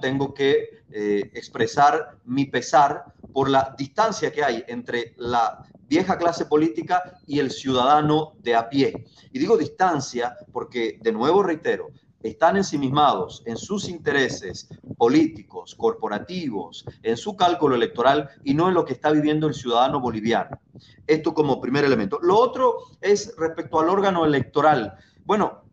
tengo 0.00 0.32
que 0.34 0.82
eh, 0.90 1.30
expresar 1.34 2.18
mi 2.24 2.46
pesar 2.46 3.12
por 3.32 3.50
la 3.50 3.74
distancia 3.76 4.32
que 4.32 4.44
hay 4.44 4.64
entre 4.68 5.14
la 5.16 5.64
vieja 5.88 6.18
clase 6.18 6.46
política 6.46 7.18
y 7.26 7.38
el 7.38 7.50
ciudadano 7.50 8.34
de 8.40 8.54
a 8.54 8.68
pie. 8.68 9.06
Y 9.32 9.38
digo 9.38 9.56
distancia 9.56 10.36
porque, 10.52 10.98
de 11.00 11.12
nuevo 11.12 11.42
reitero, 11.42 11.88
están 12.22 12.56
ensimismados 12.56 13.42
en 13.46 13.56
sus 13.56 13.88
intereses 13.88 14.68
políticos, 14.96 15.74
corporativos, 15.76 16.84
en 17.02 17.16
su 17.16 17.36
cálculo 17.36 17.76
electoral 17.76 18.28
y 18.44 18.54
no 18.54 18.68
en 18.68 18.74
lo 18.74 18.84
que 18.84 18.94
está 18.94 19.10
viviendo 19.12 19.46
el 19.46 19.54
ciudadano 19.54 20.00
boliviano. 20.00 20.60
Esto 21.06 21.32
como 21.32 21.60
primer 21.60 21.84
elemento. 21.84 22.18
Lo 22.20 22.36
otro 22.36 22.78
es 23.00 23.34
respecto 23.38 23.80
al 23.80 23.88
órgano 23.88 24.24
electoral. 24.24 24.94
Bueno, 25.24 25.67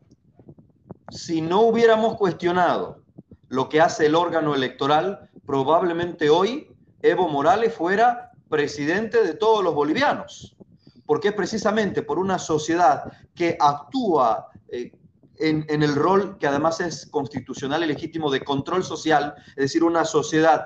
si 1.10 1.42
no 1.42 1.62
hubiéramos 1.62 2.16
cuestionado 2.16 3.04
lo 3.50 3.70
que 3.70 3.82
hace 3.82 4.08
el 4.08 4.16
órgano 4.16 4.56
electoral, 4.56 5.30
probablemente 5.46 6.30
hoy 6.30 6.70
Evo 7.02 7.28
Morales 7.28 7.74
fuera 7.74 8.32
presidente 8.50 9.24
de 9.24 9.34
todos 9.34 9.64
los 9.64 9.74
bolivianos, 9.74 10.56
porque 11.06 11.30
es 11.30 11.34
precisamente 11.34 12.02
por 12.02 12.20
una 12.20 12.40
sociedad 12.40 13.12
que 13.34 13.58
actúa 13.60 14.48
eh, 14.70 14.92
en, 15.38 15.66
en, 15.70 15.84
el 15.84 15.96
rol 15.96 16.38
que 16.38 16.48
además 16.48 16.80
es 16.80 17.06
constitucional 17.08 17.84
y 17.84 17.88
legítimo 17.88 18.32
de 18.32 18.44
control 18.44 18.84
social, 18.84 19.36
es 19.50 19.56
decir, 19.56 19.84
una 19.84 20.06
sociedad 20.06 20.66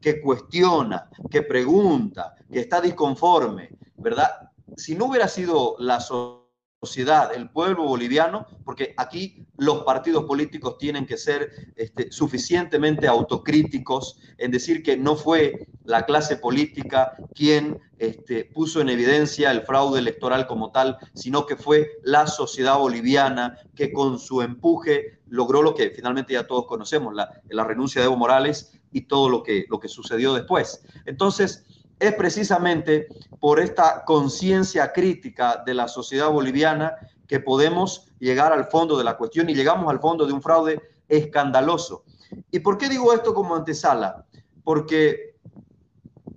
que 0.00 0.20
cuestiona, 0.20 1.08
que 1.30 1.42
pregunta, 1.42 2.34
que 2.50 2.60
está 2.60 2.80
disconforme, 2.80 3.70
¿verdad? 3.96 4.30
Si 4.76 4.94
no 4.94 5.06
hubiera 5.06 5.28
sido 5.28 5.76
la 5.78 6.00
sociedad, 6.00 6.40
sociedad, 6.80 7.34
el 7.34 7.50
pueblo 7.50 7.84
boliviano, 7.84 8.46
porque 8.64 8.94
aquí 8.96 9.44
los 9.58 9.82
partidos 9.82 10.24
políticos 10.24 10.78
tienen 10.78 11.04
que 11.04 11.18
ser 11.18 11.50
este, 11.76 12.10
suficientemente 12.10 13.06
autocríticos 13.06 14.18
en 14.38 14.50
decir 14.50 14.82
que 14.82 14.96
no 14.96 15.14
fue 15.14 15.66
la 15.84 16.06
clase 16.06 16.38
política 16.38 17.12
quien 17.34 17.78
este, 17.98 18.46
puso 18.46 18.80
en 18.80 18.88
evidencia 18.88 19.50
el 19.50 19.60
fraude 19.60 19.98
electoral 19.98 20.46
como 20.46 20.72
tal, 20.72 20.96
sino 21.12 21.44
que 21.44 21.56
fue 21.56 21.98
la 22.02 22.26
sociedad 22.26 22.78
boliviana 22.78 23.58
que 23.74 23.92
con 23.92 24.18
su 24.18 24.40
empuje 24.40 25.20
logró 25.28 25.60
lo 25.60 25.74
que 25.74 25.90
finalmente 25.90 26.32
ya 26.32 26.46
todos 26.46 26.64
conocemos, 26.66 27.14
la, 27.14 27.42
la 27.50 27.64
renuncia 27.64 28.00
de 28.00 28.06
Evo 28.06 28.16
Morales 28.16 28.80
y 28.90 29.02
todo 29.02 29.28
lo 29.28 29.42
que, 29.42 29.66
lo 29.68 29.78
que 29.78 29.88
sucedió 29.88 30.32
después. 30.32 30.82
Entonces, 31.04 31.66
es 32.00 32.14
precisamente 32.14 33.08
por 33.38 33.60
esta 33.60 34.04
conciencia 34.04 34.92
crítica 34.92 35.62
de 35.64 35.74
la 35.74 35.86
sociedad 35.86 36.30
boliviana 36.30 36.96
que 37.28 37.40
podemos 37.40 38.08
llegar 38.18 38.52
al 38.52 38.64
fondo 38.64 38.96
de 38.96 39.04
la 39.04 39.16
cuestión 39.16 39.50
y 39.50 39.54
llegamos 39.54 39.88
al 39.90 40.00
fondo 40.00 40.26
de 40.26 40.32
un 40.32 40.42
fraude 40.42 40.80
escandaloso. 41.08 42.04
¿Y 42.50 42.60
por 42.60 42.78
qué 42.78 42.88
digo 42.88 43.12
esto 43.12 43.34
como 43.34 43.54
antesala? 43.54 44.24
Porque 44.64 45.36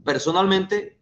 personalmente 0.03 0.99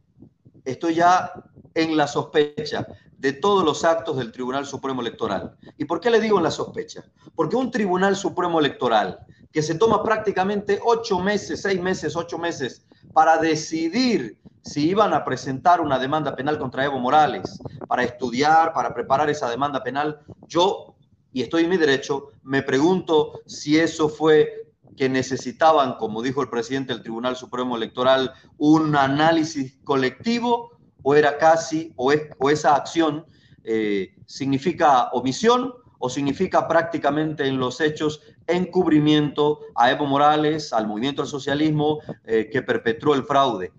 estoy 0.64 0.96
ya 0.96 1.34
en 1.74 1.98
la 1.98 2.08
sospecha 2.08 2.88
de 3.18 3.34
todos 3.34 3.66
los 3.66 3.84
actos 3.84 4.18
del 4.18 4.32
Tribunal 4.32 4.66
Supremo 4.66 5.02
Electoral. 5.02 5.56
¿Y 5.78 5.86
por 5.86 6.00
qué 6.00 6.12
le 6.12 6.20
digo 6.20 6.38
en 6.38 6.44
la 6.44 6.52
sospecha? 6.52 7.04
Porque 7.36 7.56
un 7.56 7.72
Tribunal 7.72 8.16
Supremo 8.16 8.60
Electoral 8.60 9.20
que 9.52 9.62
se 9.64 9.76
toma 9.76 10.04
prácticamente 10.04 10.80
ocho 10.84 11.20
meses, 11.20 11.62
seis 11.62 11.82
meses, 11.82 12.16
ocho 12.16 12.38
meses 12.38 12.86
para 13.14 13.38
decidir 13.38 14.38
si 14.64 14.90
iban 14.90 15.14
a 15.14 15.26
presentar 15.26 15.82
una 15.82 15.98
demanda 15.98 16.36
penal 16.36 16.60
contra 16.60 16.86
Evo 16.86 17.00
Morales, 17.00 17.60
para 17.88 18.04
estudiar, 18.04 18.74
para 18.74 18.94
preparar 18.94 19.30
esa 19.30 19.50
demanda 19.50 19.84
penal, 19.84 20.22
yo, 20.48 20.96
y 21.34 21.42
estoy 21.42 21.64
en 21.64 21.70
mi 21.70 21.78
derecho, 21.78 22.28
me 22.44 22.62
pregunto 22.62 23.42
si 23.46 23.80
eso 23.80 24.08
fue 24.08 24.68
que 24.96 25.10
necesitaban, 25.10 25.96
como 25.96 26.22
dijo 26.22 26.42
el 26.42 26.50
presidente 26.50 26.94
del 26.94 27.02
Tribunal 27.02 27.36
Supremo 27.36 27.76
Electoral, 27.76 28.34
un 28.58 28.96
análisis 28.96 29.78
colectivo 29.84 30.78
o 31.02 31.16
era 31.16 31.38
casi, 31.38 31.94
o, 31.96 32.12
esa 32.12 32.76
acción 32.76 33.26
eh, 33.64 34.14
significa 34.28 35.10
omisión 35.10 35.74
o 35.98 36.10
significa 36.10 36.68
prácticamente 36.68 37.48
en 37.48 37.60
los 37.60 37.80
hechos 37.80 38.22
encubrimiento 38.48 39.60
a 39.76 39.92
Evo 39.92 40.06
Morales, 40.06 40.74
al 40.74 40.88
movimiento 40.88 41.22
del 41.22 41.30
socialismo 41.30 42.00
eh, 42.24 42.50
que 42.52 42.62
perpetró 42.62 43.14
el 43.14 43.24
fraude. 43.24 43.72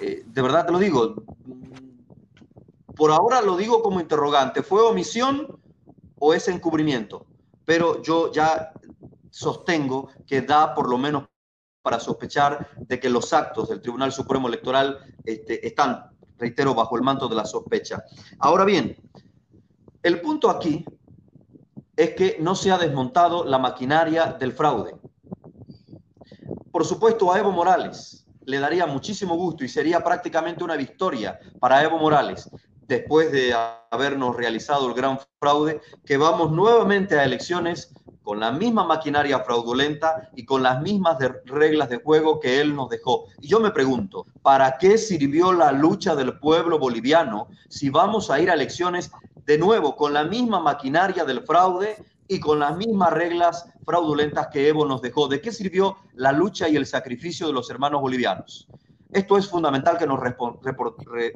Eh, 0.00 0.24
de 0.26 0.42
verdad 0.42 0.66
te 0.66 0.72
lo 0.72 0.78
digo, 0.78 1.24
por 2.96 3.10
ahora 3.10 3.40
lo 3.40 3.56
digo 3.56 3.82
como 3.82 4.00
interrogante, 4.00 4.62
¿fue 4.62 4.82
omisión 4.82 5.60
o 6.18 6.34
es 6.34 6.48
encubrimiento? 6.48 7.26
Pero 7.64 8.02
yo 8.02 8.32
ya 8.32 8.72
sostengo 9.30 10.08
que 10.26 10.42
da 10.42 10.74
por 10.74 10.88
lo 10.88 10.98
menos 10.98 11.24
para 11.82 12.00
sospechar 12.00 12.70
de 12.78 12.98
que 12.98 13.10
los 13.10 13.32
actos 13.32 13.68
del 13.68 13.82
Tribunal 13.82 14.12
Supremo 14.12 14.48
Electoral 14.48 14.98
este, 15.24 15.66
están 15.66 16.10
reitero, 16.38 16.74
bajo 16.74 16.96
el 16.96 17.02
manto 17.02 17.28
de 17.28 17.36
la 17.36 17.44
sospecha. 17.44 18.02
Ahora 18.38 18.64
bien, 18.64 18.96
el 20.02 20.20
punto 20.20 20.50
aquí 20.50 20.84
es 21.96 22.10
que 22.10 22.36
no 22.40 22.54
se 22.54 22.70
ha 22.70 22.78
desmontado 22.78 23.44
la 23.44 23.58
maquinaria 23.58 24.26
del 24.26 24.52
fraude. 24.52 24.96
Por 26.72 26.84
supuesto, 26.84 27.32
a 27.32 27.38
Evo 27.38 27.52
Morales 27.52 28.26
le 28.46 28.58
daría 28.58 28.86
muchísimo 28.86 29.36
gusto 29.36 29.64
y 29.64 29.68
sería 29.68 30.02
prácticamente 30.02 30.64
una 30.64 30.76
victoria 30.76 31.38
para 31.60 31.82
Evo 31.82 31.98
Morales 31.98 32.50
después 32.86 33.32
de 33.32 33.54
habernos 33.90 34.36
realizado 34.36 34.88
el 34.88 34.94
gran 34.94 35.18
fraude, 35.38 35.80
que 36.04 36.16
vamos 36.16 36.52
nuevamente 36.52 37.18
a 37.18 37.24
elecciones 37.24 37.94
con 38.22 38.40
la 38.40 38.50
misma 38.50 38.84
maquinaria 38.84 39.40
fraudulenta 39.40 40.30
y 40.34 40.44
con 40.44 40.62
las 40.62 40.80
mismas 40.80 41.18
reglas 41.44 41.90
de 41.90 41.98
juego 41.98 42.40
que 42.40 42.60
él 42.60 42.74
nos 42.74 42.88
dejó. 42.88 43.26
Y 43.40 43.48
yo 43.48 43.60
me 43.60 43.70
pregunto, 43.70 44.26
¿para 44.42 44.78
qué 44.78 44.96
sirvió 44.96 45.52
la 45.52 45.72
lucha 45.72 46.16
del 46.16 46.38
pueblo 46.38 46.78
boliviano 46.78 47.48
si 47.68 47.90
vamos 47.90 48.30
a 48.30 48.40
ir 48.40 48.50
a 48.50 48.54
elecciones 48.54 49.10
de 49.46 49.58
nuevo 49.58 49.96
con 49.96 50.12
la 50.12 50.24
misma 50.24 50.60
maquinaria 50.60 51.24
del 51.24 51.42
fraude 51.42 51.96
y 52.26 52.40
con 52.40 52.58
las 52.58 52.76
mismas 52.76 53.12
reglas 53.12 53.66
fraudulentas 53.84 54.48
que 54.48 54.68
Evo 54.68 54.86
nos 54.86 55.02
dejó? 55.02 55.28
¿De 55.28 55.40
qué 55.40 55.52
sirvió 55.52 55.96
la 56.14 56.32
lucha 56.32 56.68
y 56.68 56.76
el 56.76 56.86
sacrificio 56.86 57.46
de 57.46 57.52
los 57.52 57.70
hermanos 57.70 58.00
bolivianos? 58.00 58.68
Esto 59.10 59.38
es 59.38 59.48
fundamental 59.48 59.96
que 59.96 60.06
nos 60.06 60.20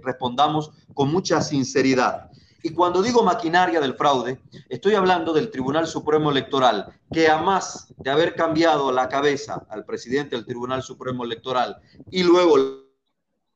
respondamos 0.03 0.73
con 0.95 1.13
mucha 1.13 1.41
sinceridad. 1.41 2.29
Y 2.63 2.71
cuando 2.71 3.03
digo 3.03 3.23
maquinaria 3.23 3.81
del 3.81 3.95
fraude, 3.95 4.43
estoy 4.69 4.95
hablando 4.97 5.33
del 5.33 5.51
Tribunal 5.51 5.87
Supremo 5.87 6.33
Electoral, 6.33 6.93
que 7.13 7.29
a 7.29 7.39
más 7.39 7.95
de 7.97 8.11
haber 8.11 8.35
cambiado 8.35 8.91
la 8.91 9.09
cabeza 9.09 9.65
al 9.71 9.85
presidente 9.85 10.35
del 10.35 10.45
Tribunal 10.45 10.83
Supremo 10.83 11.25
Electoral 11.25 11.81
y 12.11 12.25
luego 12.25 12.57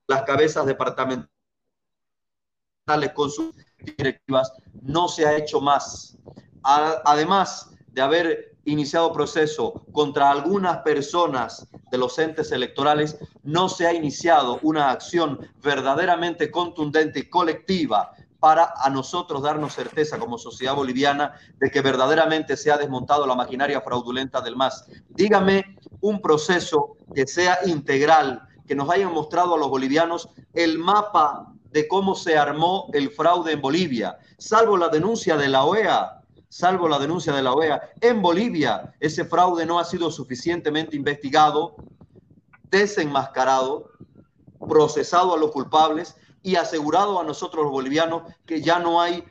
las 0.07 0.22
cabezas 0.22 0.66
departamentales 0.66 1.28
con 3.14 3.30
sus 3.30 3.53
directivas, 3.85 4.53
no 4.83 5.09
se 5.09 5.26
ha 5.26 5.37
hecho 5.37 5.61
más. 5.61 6.16
Además 6.62 7.70
de 7.89 8.03
haber 8.03 8.53
iniciado 8.64 9.12
proceso 9.12 9.85
contra 9.93 10.30
algunas 10.30 10.78
personas 10.78 11.68
de 11.91 11.99
los 11.99 12.18
entes 12.18 12.53
electorales, 12.53 13.18
no 13.43 13.68
se 13.68 13.87
ha 13.87 13.93
iniciado 13.93 14.61
una 14.62 14.91
acción 14.91 15.41
verdaderamente 15.62 16.51
contundente 16.51 17.20
y 17.20 17.28
colectiva 17.28 18.12
para 18.39 18.74
a 18.76 18.91
nosotros 18.91 19.43
darnos 19.43 19.74
certeza 19.74 20.18
como 20.18 20.37
sociedad 20.37 20.74
boliviana 20.74 21.33
de 21.61 21.70
que 21.70 21.80
verdaderamente 21.80 22.57
se 22.57 22.72
ha 22.72 22.76
desmontado 22.76 23.24
la 23.24 23.37
maquinaria 23.37 23.80
fraudulenta 23.80 24.41
del 24.41 24.57
MAS. 24.57 24.85
Dígame 25.11 25.78
un 26.01 26.20
proceso 26.20 26.97
que 27.14 27.26
sea 27.26 27.59
integral, 27.66 28.43
que 28.66 28.74
nos 28.74 28.91
haya 28.91 29.09
mostrado 29.09 29.55
a 29.55 29.59
los 29.59 29.68
bolivianos 29.68 30.28
el 30.55 30.78
mapa 30.78 31.51
de 31.73 31.89
cómo 31.89 32.14
se 32.14 32.37
armó 32.37 32.89
el 32.93 33.11
fraude 33.11 33.53
en 33.53 33.61
Bolivia, 33.61 34.18
salvo 34.39 34.77
la 34.77 34.89
denuncia 34.89 35.37
de 35.37 35.49
la 35.49 35.64
OEA, 35.64 36.23
salvo 36.49 36.87
la 36.89 36.99
denuncia 36.99 37.33
de 37.33 37.43
la 37.43 37.53
OEA. 37.53 37.81
En 38.01 38.20
Bolivia 38.20 38.95
ese 39.01 39.25
fraude 39.25 39.64
no 39.64 39.79
ha 39.79 39.85
sido 39.85 40.11
suficientemente 40.11 40.97
investigado, 40.97 41.77
desenmascarado, 42.70 43.91
procesado 44.68 45.35
a 45.35 45.39
los 45.39 45.51
culpables 45.51 46.16
y 46.43 46.57
asegurado 46.57 47.20
a 47.20 47.25
nosotros 47.25 47.64
los 47.64 47.73
bolivianos 47.73 48.23
que 48.45 48.61
ya 48.61 48.79
no 48.79 49.01
hay 49.01 49.25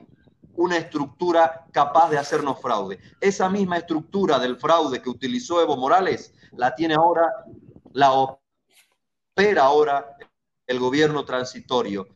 una 0.56 0.78
estructura 0.78 1.68
capaz 1.72 2.10
de 2.10 2.18
hacernos 2.18 2.60
fraude. 2.60 3.00
Esa 3.20 3.50
misma 3.50 3.78
estructura 3.78 4.40
del 4.40 4.58
fraude 4.58 5.02
que 5.02 5.10
utilizó 5.10 5.62
Evo 5.62 5.78
Morales 5.78 6.34
la 6.54 6.76
tiene 6.76 6.96
ahora, 6.96 7.46
la 7.94 8.14
opera 8.14 9.64
ahora 9.64 10.18
el 10.68 10.80
gobierno 10.80 11.24
transitorio. 11.26 12.08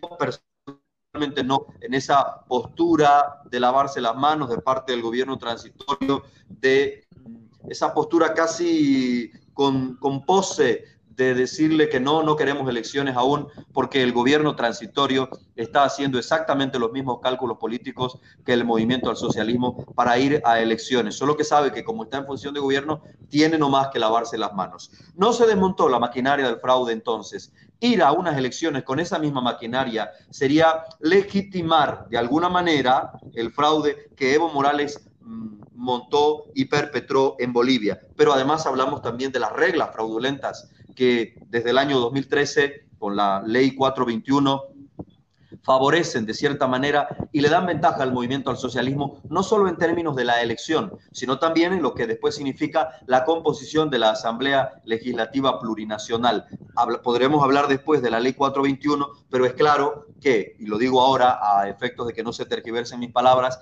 Yo 0.00 0.16
personalmente 0.18 1.44
no, 1.44 1.66
en 1.80 1.94
esa 1.94 2.44
postura 2.46 3.40
de 3.44 3.60
lavarse 3.60 4.00
las 4.00 4.16
manos 4.16 4.50
de 4.50 4.58
parte 4.58 4.92
del 4.92 5.02
gobierno 5.02 5.38
transitorio, 5.38 6.24
de 6.48 7.06
esa 7.68 7.94
postura 7.94 8.34
casi 8.34 9.30
con, 9.52 9.96
con 9.96 10.24
pose 10.26 10.84
de 11.16 11.34
decirle 11.34 11.88
que 11.88 12.00
no, 12.00 12.22
no 12.22 12.36
queremos 12.36 12.68
elecciones 12.68 13.16
aún, 13.16 13.46
porque 13.72 14.02
el 14.02 14.12
gobierno 14.12 14.56
transitorio 14.56 15.28
está 15.54 15.84
haciendo 15.84 16.18
exactamente 16.18 16.78
los 16.78 16.92
mismos 16.92 17.20
cálculos 17.22 17.58
políticos 17.58 18.18
que 18.44 18.52
el 18.52 18.64
movimiento 18.64 19.10
al 19.10 19.16
socialismo 19.16 19.84
para 19.94 20.18
ir 20.18 20.42
a 20.44 20.60
elecciones. 20.60 21.14
Solo 21.14 21.36
que 21.36 21.44
sabe 21.44 21.72
que 21.72 21.84
como 21.84 22.04
está 22.04 22.18
en 22.18 22.26
función 22.26 22.54
de 22.54 22.60
gobierno, 22.60 23.02
tiene 23.28 23.58
nomás 23.58 23.88
que 23.88 23.98
lavarse 23.98 24.36
las 24.38 24.54
manos. 24.54 24.90
No 25.14 25.32
se 25.32 25.46
desmontó 25.46 25.88
la 25.88 25.98
maquinaria 26.00 26.46
del 26.46 26.58
fraude 26.58 26.92
entonces. 26.92 27.52
Ir 27.84 28.02
a 28.02 28.12
unas 28.12 28.38
elecciones 28.38 28.82
con 28.82 28.98
esa 28.98 29.18
misma 29.18 29.42
maquinaria 29.42 30.10
sería 30.30 30.84
legitimar 31.00 32.08
de 32.08 32.16
alguna 32.16 32.48
manera 32.48 33.10
el 33.34 33.52
fraude 33.52 34.08
que 34.16 34.32
Evo 34.32 34.48
Morales 34.48 35.06
mm, 35.20 35.64
montó 35.74 36.46
y 36.54 36.64
perpetró 36.64 37.36
en 37.38 37.52
Bolivia. 37.52 38.00
Pero 38.16 38.32
además 38.32 38.64
hablamos 38.64 39.02
también 39.02 39.32
de 39.32 39.40
las 39.40 39.52
reglas 39.52 39.90
fraudulentas 39.92 40.70
que 40.96 41.34
desde 41.48 41.70
el 41.70 41.76
año 41.76 41.98
2013, 41.98 42.86
con 42.98 43.16
la 43.16 43.42
ley 43.46 43.74
421, 43.74 44.62
favorecen 45.64 46.26
de 46.26 46.34
cierta 46.34 46.66
manera 46.66 47.08
y 47.32 47.40
le 47.40 47.48
dan 47.48 47.66
ventaja 47.66 48.02
al 48.02 48.12
movimiento 48.12 48.50
al 48.50 48.58
socialismo, 48.58 49.20
no 49.28 49.42
solo 49.42 49.68
en 49.68 49.76
términos 49.76 50.14
de 50.14 50.24
la 50.24 50.42
elección, 50.42 50.92
sino 51.10 51.38
también 51.38 51.72
en 51.72 51.82
lo 51.82 51.94
que 51.94 52.06
después 52.06 52.36
significa 52.36 52.90
la 53.06 53.24
composición 53.24 53.90
de 53.90 53.98
la 53.98 54.10
Asamblea 54.10 54.82
Legislativa 54.84 55.58
Plurinacional. 55.58 56.46
podremos 57.02 57.42
hablar 57.42 57.66
después 57.68 58.02
de 58.02 58.10
la 58.10 58.20
ley 58.20 58.34
421, 58.34 59.08
pero 59.30 59.46
es 59.46 59.54
claro 59.54 60.06
que, 60.24 60.56
y 60.58 60.64
lo 60.64 60.78
digo 60.78 61.02
ahora 61.02 61.38
a 61.42 61.68
efectos 61.68 62.06
de 62.06 62.14
que 62.14 62.22
no 62.22 62.32
se 62.32 62.46
tergiversen 62.46 62.98
mis 62.98 63.12
palabras, 63.12 63.60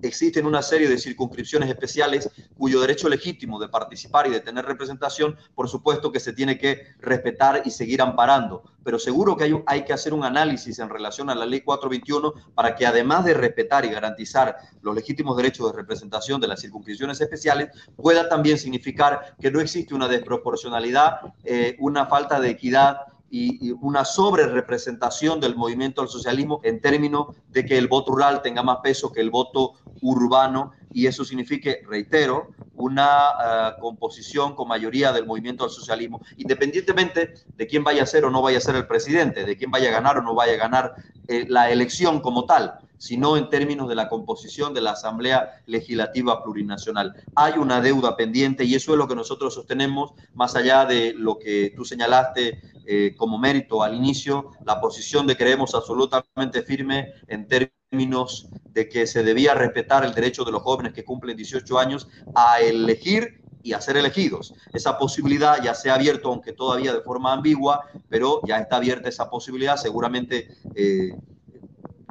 existen 0.00 0.46
una 0.46 0.62
serie 0.62 0.88
de 0.88 0.96
circunscripciones 0.96 1.68
especiales 1.68 2.30
cuyo 2.56 2.80
derecho 2.80 3.08
legítimo 3.08 3.58
de 3.58 3.68
participar 3.68 4.28
y 4.28 4.30
de 4.30 4.38
tener 4.38 4.64
representación, 4.64 5.36
por 5.56 5.68
supuesto 5.68 6.12
que 6.12 6.20
se 6.20 6.32
tiene 6.32 6.56
que 6.56 6.94
respetar 7.00 7.62
y 7.64 7.72
seguir 7.72 8.00
amparando. 8.00 8.62
Pero 8.84 9.00
seguro 9.00 9.36
que 9.36 9.44
hay, 9.44 9.62
hay 9.66 9.84
que 9.84 9.92
hacer 9.92 10.14
un 10.14 10.22
análisis 10.22 10.78
en 10.78 10.88
relación 10.88 11.30
a 11.30 11.34
la 11.34 11.46
ley 11.46 11.62
421 11.62 12.52
para 12.54 12.76
que 12.76 12.86
además 12.86 13.24
de 13.24 13.34
respetar 13.34 13.84
y 13.84 13.88
garantizar 13.88 14.56
los 14.82 14.94
legítimos 14.94 15.36
derechos 15.36 15.72
de 15.72 15.76
representación 15.76 16.40
de 16.40 16.46
las 16.46 16.60
circunscripciones 16.60 17.20
especiales, 17.20 17.70
pueda 17.96 18.28
también 18.28 18.56
significar 18.56 19.34
que 19.40 19.50
no 19.50 19.60
existe 19.60 19.94
una 19.94 20.06
desproporcionalidad, 20.06 21.20
eh, 21.42 21.76
una 21.80 22.06
falta 22.06 22.38
de 22.38 22.50
equidad 22.50 22.98
y, 23.34 23.72
una 23.72 24.04
sobre 24.04 24.46
representación 24.46 25.40
del 25.40 25.56
movimiento 25.56 26.00
al 26.00 26.08
socialismo 26.08 26.60
en 26.62 26.80
términos 26.80 27.34
de 27.48 27.64
que 27.64 27.76
el 27.76 27.88
voto 27.88 28.12
rural 28.12 28.42
tenga 28.42 28.62
más 28.62 28.78
peso 28.82 29.10
que 29.10 29.20
el 29.20 29.30
voto 29.30 29.72
urbano. 30.00 30.72
Y 30.92 31.08
eso 31.08 31.24
signifique, 31.24 31.82
reitero, 31.88 32.50
una 32.74 33.30
eh, 33.44 33.70
composición 33.80 34.54
con 34.54 34.68
mayoría 34.68 35.12
del 35.12 35.26
movimiento 35.26 35.64
al 35.64 35.70
socialismo, 35.70 36.20
independientemente 36.36 37.34
de 37.56 37.66
quién 37.66 37.82
vaya 37.82 38.04
a 38.04 38.06
ser 38.06 38.24
o 38.24 38.30
no 38.30 38.40
vaya 38.40 38.58
a 38.58 38.60
ser 38.60 38.76
el 38.76 38.86
presidente, 38.86 39.44
de 39.44 39.56
quién 39.56 39.72
vaya 39.72 39.88
a 39.88 39.92
ganar 39.92 40.18
o 40.18 40.22
no 40.22 40.34
vaya 40.34 40.52
a 40.52 40.56
ganar 40.56 40.94
eh, 41.26 41.44
la 41.48 41.72
elección 41.72 42.20
como 42.20 42.44
tal, 42.44 42.78
sino 43.04 43.36
en 43.36 43.50
términos 43.50 43.86
de 43.86 43.94
la 43.94 44.08
composición 44.08 44.72
de 44.72 44.80
la 44.80 44.92
Asamblea 44.92 45.62
Legislativa 45.66 46.42
Plurinacional. 46.42 47.14
Hay 47.34 47.52
una 47.58 47.82
deuda 47.82 48.16
pendiente 48.16 48.64
y 48.64 48.74
eso 48.74 48.92
es 48.92 48.98
lo 48.98 49.06
que 49.06 49.14
nosotros 49.14 49.52
sostenemos, 49.52 50.14
más 50.32 50.56
allá 50.56 50.86
de 50.86 51.12
lo 51.14 51.38
que 51.38 51.74
tú 51.76 51.84
señalaste 51.84 52.62
eh, 52.86 53.14
como 53.14 53.36
mérito 53.36 53.82
al 53.82 53.94
inicio, 53.94 54.52
la 54.64 54.80
posición 54.80 55.26
de 55.26 55.36
creemos 55.36 55.74
absolutamente 55.74 56.62
firme 56.62 57.12
en 57.28 57.46
términos 57.46 58.48
de 58.70 58.88
que 58.88 59.06
se 59.06 59.22
debía 59.22 59.52
respetar 59.52 60.02
el 60.02 60.14
derecho 60.14 60.42
de 60.42 60.52
los 60.52 60.62
jóvenes 60.62 60.94
que 60.94 61.04
cumplen 61.04 61.36
18 61.36 61.78
años 61.78 62.08
a 62.34 62.60
elegir 62.60 63.42
y 63.62 63.74
a 63.74 63.82
ser 63.82 63.98
elegidos. 63.98 64.54
Esa 64.72 64.96
posibilidad 64.96 65.62
ya 65.62 65.74
se 65.74 65.90
ha 65.90 65.94
abierto, 65.96 66.30
aunque 66.30 66.54
todavía 66.54 66.94
de 66.94 67.02
forma 67.02 67.34
ambigua, 67.34 67.84
pero 68.08 68.40
ya 68.46 68.58
está 68.60 68.76
abierta 68.76 69.10
esa 69.10 69.28
posibilidad. 69.28 69.76
Seguramente 69.76 70.56
eh, 70.74 71.12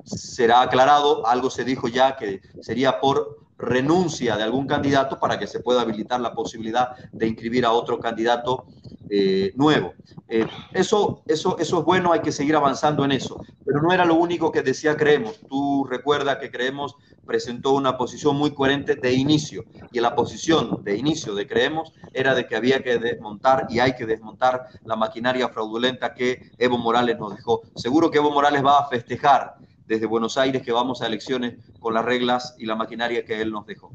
será 0.03 0.61
aclarado, 0.61 1.25
algo 1.27 1.49
se 1.49 1.63
dijo 1.63 1.87
ya 1.87 2.15
que 2.15 2.41
sería 2.61 2.99
por 2.99 3.43
renuncia 3.57 4.35
de 4.35 4.43
algún 4.43 4.67
candidato 4.67 5.19
para 5.19 5.39
que 5.39 5.47
se 5.47 5.59
pueda 5.59 5.81
habilitar 5.81 6.19
la 6.19 6.33
posibilidad 6.33 6.95
de 7.11 7.27
inscribir 7.27 7.65
a 7.65 7.71
otro 7.71 7.99
candidato 7.99 8.65
eh, 9.09 9.53
nuevo. 9.55 9.93
Eh, 10.27 10.47
eso, 10.73 11.23
eso, 11.27 11.57
eso 11.59 11.79
es 11.79 11.85
bueno, 11.85 12.11
hay 12.11 12.21
que 12.21 12.31
seguir 12.31 12.55
avanzando 12.55 13.05
en 13.05 13.11
eso, 13.11 13.39
pero 13.65 13.81
no 13.81 13.93
era 13.93 14.05
lo 14.05 14.15
único 14.15 14.51
que 14.51 14.63
decía 14.63 14.97
Creemos. 14.97 15.39
Tú 15.47 15.85
recuerdas 15.85 16.37
que 16.37 16.51
Creemos 16.51 16.95
presentó 17.25 17.73
una 17.73 17.97
posición 17.97 18.35
muy 18.35 18.53
coherente 18.53 18.95
de 18.95 19.13
inicio 19.13 19.63
y 19.91 19.99
la 19.99 20.15
posición 20.15 20.83
de 20.83 20.97
inicio 20.97 21.35
de 21.35 21.47
Creemos 21.47 21.93
era 22.13 22.35
de 22.35 22.47
que 22.47 22.55
había 22.55 22.83
que 22.83 22.97
desmontar 22.97 23.67
y 23.69 23.79
hay 23.79 23.95
que 23.95 24.05
desmontar 24.05 24.67
la 24.83 24.95
maquinaria 24.95 25.49
fraudulenta 25.49 26.13
que 26.13 26.51
Evo 26.57 26.77
Morales 26.77 27.17
nos 27.17 27.35
dejó. 27.35 27.61
Seguro 27.75 28.09
que 28.11 28.17
Evo 28.17 28.31
Morales 28.31 28.63
va 28.65 28.79
a 28.79 28.87
festejar 28.89 29.55
desde 29.87 30.05
Buenos 30.05 30.37
Aires 30.37 30.61
que 30.61 30.71
vamos 30.71 31.01
a 31.01 31.07
elecciones 31.07 31.55
con 31.79 31.93
las 31.93 32.05
reglas 32.05 32.55
y 32.57 32.65
la 32.65 32.75
maquinaria 32.75 33.25
que 33.25 33.41
él 33.41 33.51
nos 33.51 33.65
dejó. 33.65 33.91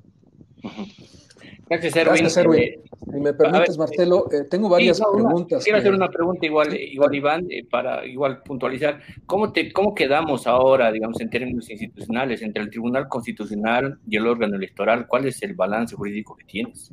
Gracias, 1.68 1.96
Erwin. 1.96 2.22
Gracias, 2.22 2.36
Erwin. 2.38 2.62
Eh, 2.62 2.82
si 3.12 3.20
me 3.20 3.34
permites, 3.34 3.76
Marcelo, 3.76 4.26
eh, 4.32 4.44
tengo 4.50 4.68
varias 4.68 5.00
preguntas. 5.00 5.62
quiero 5.62 5.78
hacer 5.78 5.92
una 5.92 6.08
pregunta 6.08 6.46
igual, 6.46 6.74
igual 6.74 7.14
Iván, 7.14 7.46
eh, 7.50 7.66
para 7.70 8.06
igual 8.06 8.42
puntualizar. 8.42 9.00
¿Cómo, 9.26 9.52
te, 9.52 9.72
¿Cómo 9.72 9.94
quedamos 9.94 10.46
ahora, 10.46 10.90
digamos, 10.90 11.20
en 11.20 11.28
términos 11.28 11.68
institucionales, 11.68 12.40
entre 12.42 12.62
el 12.62 12.70
Tribunal 12.70 13.08
Constitucional 13.08 13.98
y 14.08 14.16
el 14.16 14.26
órgano 14.26 14.56
electoral? 14.56 15.06
¿Cuál 15.06 15.26
es 15.26 15.42
el 15.42 15.54
balance 15.54 15.94
jurídico 15.94 16.36
que 16.36 16.44
tienes? 16.44 16.90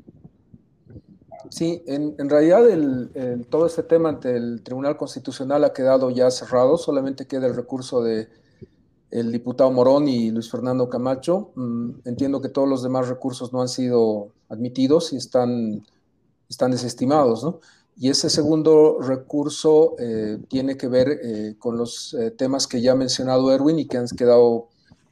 Sí, 1.49 1.81
en, 1.87 2.15
en 2.17 2.29
realidad 2.29 2.69
el, 2.69 3.45
todo 3.49 3.67
este 3.67 3.83
tema 3.83 4.09
ante 4.09 4.35
el 4.35 4.61
Tribunal 4.63 4.97
Constitucional 4.97 5.63
ha 5.63 5.73
quedado 5.73 6.09
ya 6.09 6.29
cerrado, 6.31 6.77
solamente 6.77 7.27
queda 7.27 7.47
el 7.47 7.55
recurso 7.55 8.03
de 8.03 8.27
el 9.11 9.31
diputado 9.31 9.71
Morón 9.71 10.07
y 10.07 10.31
Luis 10.31 10.49
Fernando 10.49 10.89
Camacho. 10.89 11.51
Mm, 11.55 11.89
entiendo 12.05 12.41
que 12.41 12.49
todos 12.49 12.67
los 12.67 12.83
demás 12.83 13.07
recursos 13.07 13.53
no 13.53 13.61
han 13.61 13.69
sido 13.69 14.29
admitidos 14.49 15.13
y 15.13 15.17
están, 15.17 15.85
están 16.49 16.71
desestimados, 16.71 17.43
¿no? 17.43 17.59
Y 17.97 18.09
ese 18.09 18.29
segundo 18.29 18.99
recurso 18.99 19.95
eh, 19.99 20.39
tiene 20.49 20.75
que 20.75 20.89
ver 20.89 21.19
eh, 21.23 21.55
con 21.57 21.77
los 21.77 22.13
eh, 22.13 22.31
temas 22.31 22.67
que 22.67 22.81
ya 22.81 22.91
ha 22.91 22.95
mencionado 22.95 23.53
Erwin 23.53 23.79
y 23.79 23.87
que 23.87 23.97
han 23.97 24.07
quedado 24.07 24.67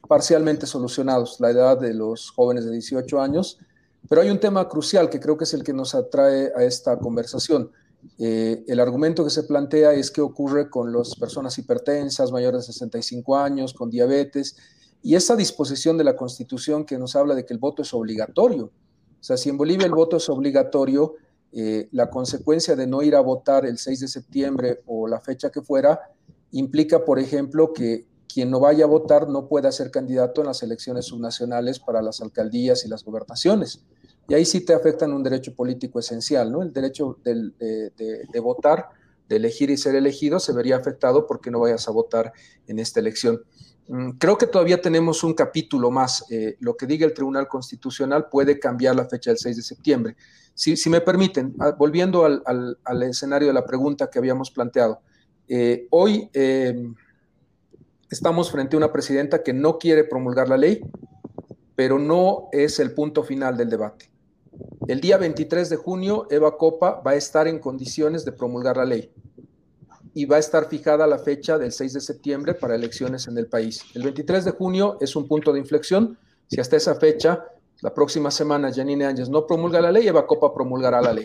parcialmente 0.06 0.66
solucionados, 0.66 1.40
la 1.40 1.50
edad 1.50 1.80
de 1.80 1.94
los 1.94 2.30
jóvenes 2.30 2.66
de 2.66 2.72
18 2.72 3.22
años, 3.22 3.58
pero 4.06 4.20
hay 4.20 4.28
un 4.28 4.38
tema 4.38 4.68
crucial 4.68 5.08
que 5.08 5.18
creo 5.18 5.38
que 5.38 5.44
es 5.44 5.54
el 5.54 5.64
que 5.64 5.72
nos 5.72 5.94
atrae 5.94 6.52
a 6.54 6.62
esta 6.62 6.98
conversación. 6.98 7.70
Eh, 8.18 8.64
el 8.68 8.80
argumento 8.80 9.24
que 9.24 9.30
se 9.30 9.42
plantea 9.44 9.92
es 9.92 10.10
qué 10.10 10.20
ocurre 10.20 10.70
con 10.70 10.92
las 10.92 11.16
personas 11.16 11.58
hipertensas, 11.58 12.32
mayores 12.32 12.66
de 12.66 12.72
65 12.72 13.36
años, 13.36 13.74
con 13.74 13.90
diabetes, 13.90 14.56
y 15.02 15.14
esa 15.16 15.36
disposición 15.36 15.98
de 15.98 16.04
la 16.04 16.16
Constitución 16.16 16.84
que 16.84 16.98
nos 16.98 17.16
habla 17.16 17.34
de 17.34 17.44
que 17.44 17.52
el 17.52 17.58
voto 17.58 17.82
es 17.82 17.92
obligatorio. 17.92 18.64
O 18.66 19.22
sea, 19.26 19.36
si 19.36 19.48
en 19.48 19.56
Bolivia 19.56 19.86
el 19.86 19.94
voto 19.94 20.16
es 20.16 20.28
obligatorio, 20.28 21.14
eh, 21.52 21.88
la 21.92 22.10
consecuencia 22.10 22.74
de 22.74 22.86
no 22.86 23.02
ir 23.02 23.14
a 23.14 23.20
votar 23.20 23.64
el 23.66 23.78
6 23.78 24.00
de 24.00 24.08
septiembre 24.08 24.82
o 24.86 25.06
la 25.06 25.20
fecha 25.20 25.50
que 25.50 25.62
fuera 25.62 26.00
implica, 26.52 27.04
por 27.04 27.18
ejemplo, 27.18 27.72
que 27.72 28.06
quien 28.32 28.50
no 28.50 28.58
vaya 28.58 28.84
a 28.84 28.88
votar 28.88 29.28
no 29.28 29.46
pueda 29.46 29.70
ser 29.70 29.90
candidato 29.90 30.40
en 30.40 30.48
las 30.48 30.62
elecciones 30.62 31.06
subnacionales 31.06 31.78
para 31.78 32.02
las 32.02 32.20
alcaldías 32.20 32.84
y 32.84 32.88
las 32.88 33.04
gobernaciones. 33.04 33.84
Y 34.28 34.34
ahí 34.34 34.44
sí 34.44 34.64
te 34.64 34.72
afectan 34.72 35.12
un 35.12 35.22
derecho 35.22 35.54
político 35.54 35.98
esencial, 35.98 36.50
¿no? 36.50 36.62
El 36.62 36.72
derecho 36.72 37.18
de, 37.22 38.40
votar, 38.40 38.88
de 39.28 39.36
elegir 39.36 39.70
y 39.70 39.76
ser 39.76 39.94
elegido, 39.94 40.40
se 40.40 40.52
vería 40.52 40.76
afectado 40.76 41.26
porque 41.26 41.50
no 41.50 41.60
vayas 41.60 41.86
a 41.88 41.90
votar 41.90 42.32
en 42.66 42.78
esta 42.78 43.00
elección. 43.00 43.42
Mm, 43.88 44.12
creo 44.12 44.38
que 44.38 44.46
todavía 44.46 44.80
tenemos 44.80 45.22
un 45.24 45.34
capítulo 45.34 45.90
más. 45.90 46.24
Eh, 46.30 46.56
lo 46.60 46.76
que 46.76 46.86
diga 46.86 47.06
el 47.06 47.12
Tribunal 47.12 47.48
Constitucional 47.48 48.28
puede 48.30 48.58
cambiar 48.58 48.96
la 48.96 49.06
fecha 49.06 49.30
del 49.30 49.38
6 49.38 49.56
de 49.56 49.62
septiembre. 49.62 50.16
Si, 50.54 50.88
me 50.88 51.00
permiten, 51.00 51.54
ah, 51.58 51.74
volviendo 51.76 52.24
al, 52.24 53.02
escenario 53.02 53.48
de 53.48 53.54
la 53.54 53.66
pregunta 53.66 54.08
que 54.08 54.18
habíamos 54.18 54.52
planteado, 54.52 55.00
eh, 55.48 55.88
hoy 55.90 56.30
em, 56.32 56.94
estamos 58.08 58.50
frente 58.50 58.76
a 58.76 58.78
una 58.78 58.92
presidenta 58.92 59.42
que 59.42 59.52
no 59.52 59.78
quiere 59.78 60.04
promulgar 60.04 60.48
la 60.48 60.56
ley, 60.56 60.80
pero 61.74 61.98
no 61.98 62.48
es 62.52 62.78
el 62.78 62.92
punto 62.92 63.24
final 63.24 63.56
del 63.56 63.68
debate. 63.68 64.13
El 64.86 65.00
día 65.00 65.16
23 65.16 65.70
de 65.70 65.76
junio, 65.76 66.26
Eva 66.30 66.56
Copa 66.56 67.00
va 67.06 67.12
a 67.12 67.16
estar 67.16 67.48
en 67.48 67.58
condiciones 67.58 68.24
de 68.24 68.32
promulgar 68.32 68.76
la 68.76 68.84
ley 68.84 69.10
y 70.14 70.26
va 70.26 70.36
a 70.36 70.40
estar 70.40 70.68
fijada 70.68 71.06
la 71.06 71.18
fecha 71.18 71.58
del 71.58 71.72
6 71.72 71.94
de 71.94 72.00
septiembre 72.00 72.54
para 72.54 72.74
elecciones 72.74 73.26
en 73.26 73.36
el 73.36 73.46
país. 73.46 73.82
El 73.94 74.04
23 74.04 74.44
de 74.44 74.50
junio 74.52 74.96
es 75.00 75.16
un 75.16 75.26
punto 75.26 75.52
de 75.52 75.58
inflexión. 75.58 76.18
Si 76.46 76.60
hasta 76.60 76.76
esa 76.76 76.94
fecha, 76.94 77.44
la 77.80 77.92
próxima 77.92 78.30
semana, 78.30 78.72
Janine 78.72 79.06
Ángel 79.06 79.30
no 79.30 79.46
promulga 79.46 79.80
la 79.80 79.90
ley, 79.90 80.06
Eva 80.06 80.26
Copa 80.26 80.54
promulgará 80.54 81.02
la 81.02 81.12
ley. 81.12 81.24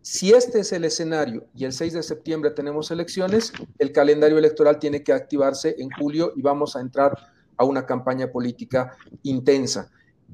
Si 0.00 0.32
este 0.32 0.60
es 0.60 0.72
el 0.72 0.84
escenario 0.84 1.46
y 1.54 1.64
el 1.64 1.72
6 1.72 1.94
de 1.94 2.02
septiembre 2.02 2.52
tenemos 2.52 2.90
elecciones, 2.90 3.52
el 3.78 3.92
calendario 3.92 4.38
electoral 4.38 4.78
tiene 4.78 5.02
que 5.02 5.12
activarse 5.12 5.74
en 5.78 5.90
julio 5.90 6.32
y 6.36 6.42
vamos 6.42 6.76
a 6.76 6.80
entrar 6.80 7.12
a 7.56 7.64
una 7.64 7.84
campaña 7.84 8.30
política 8.30 8.96
intensa. 9.24 9.90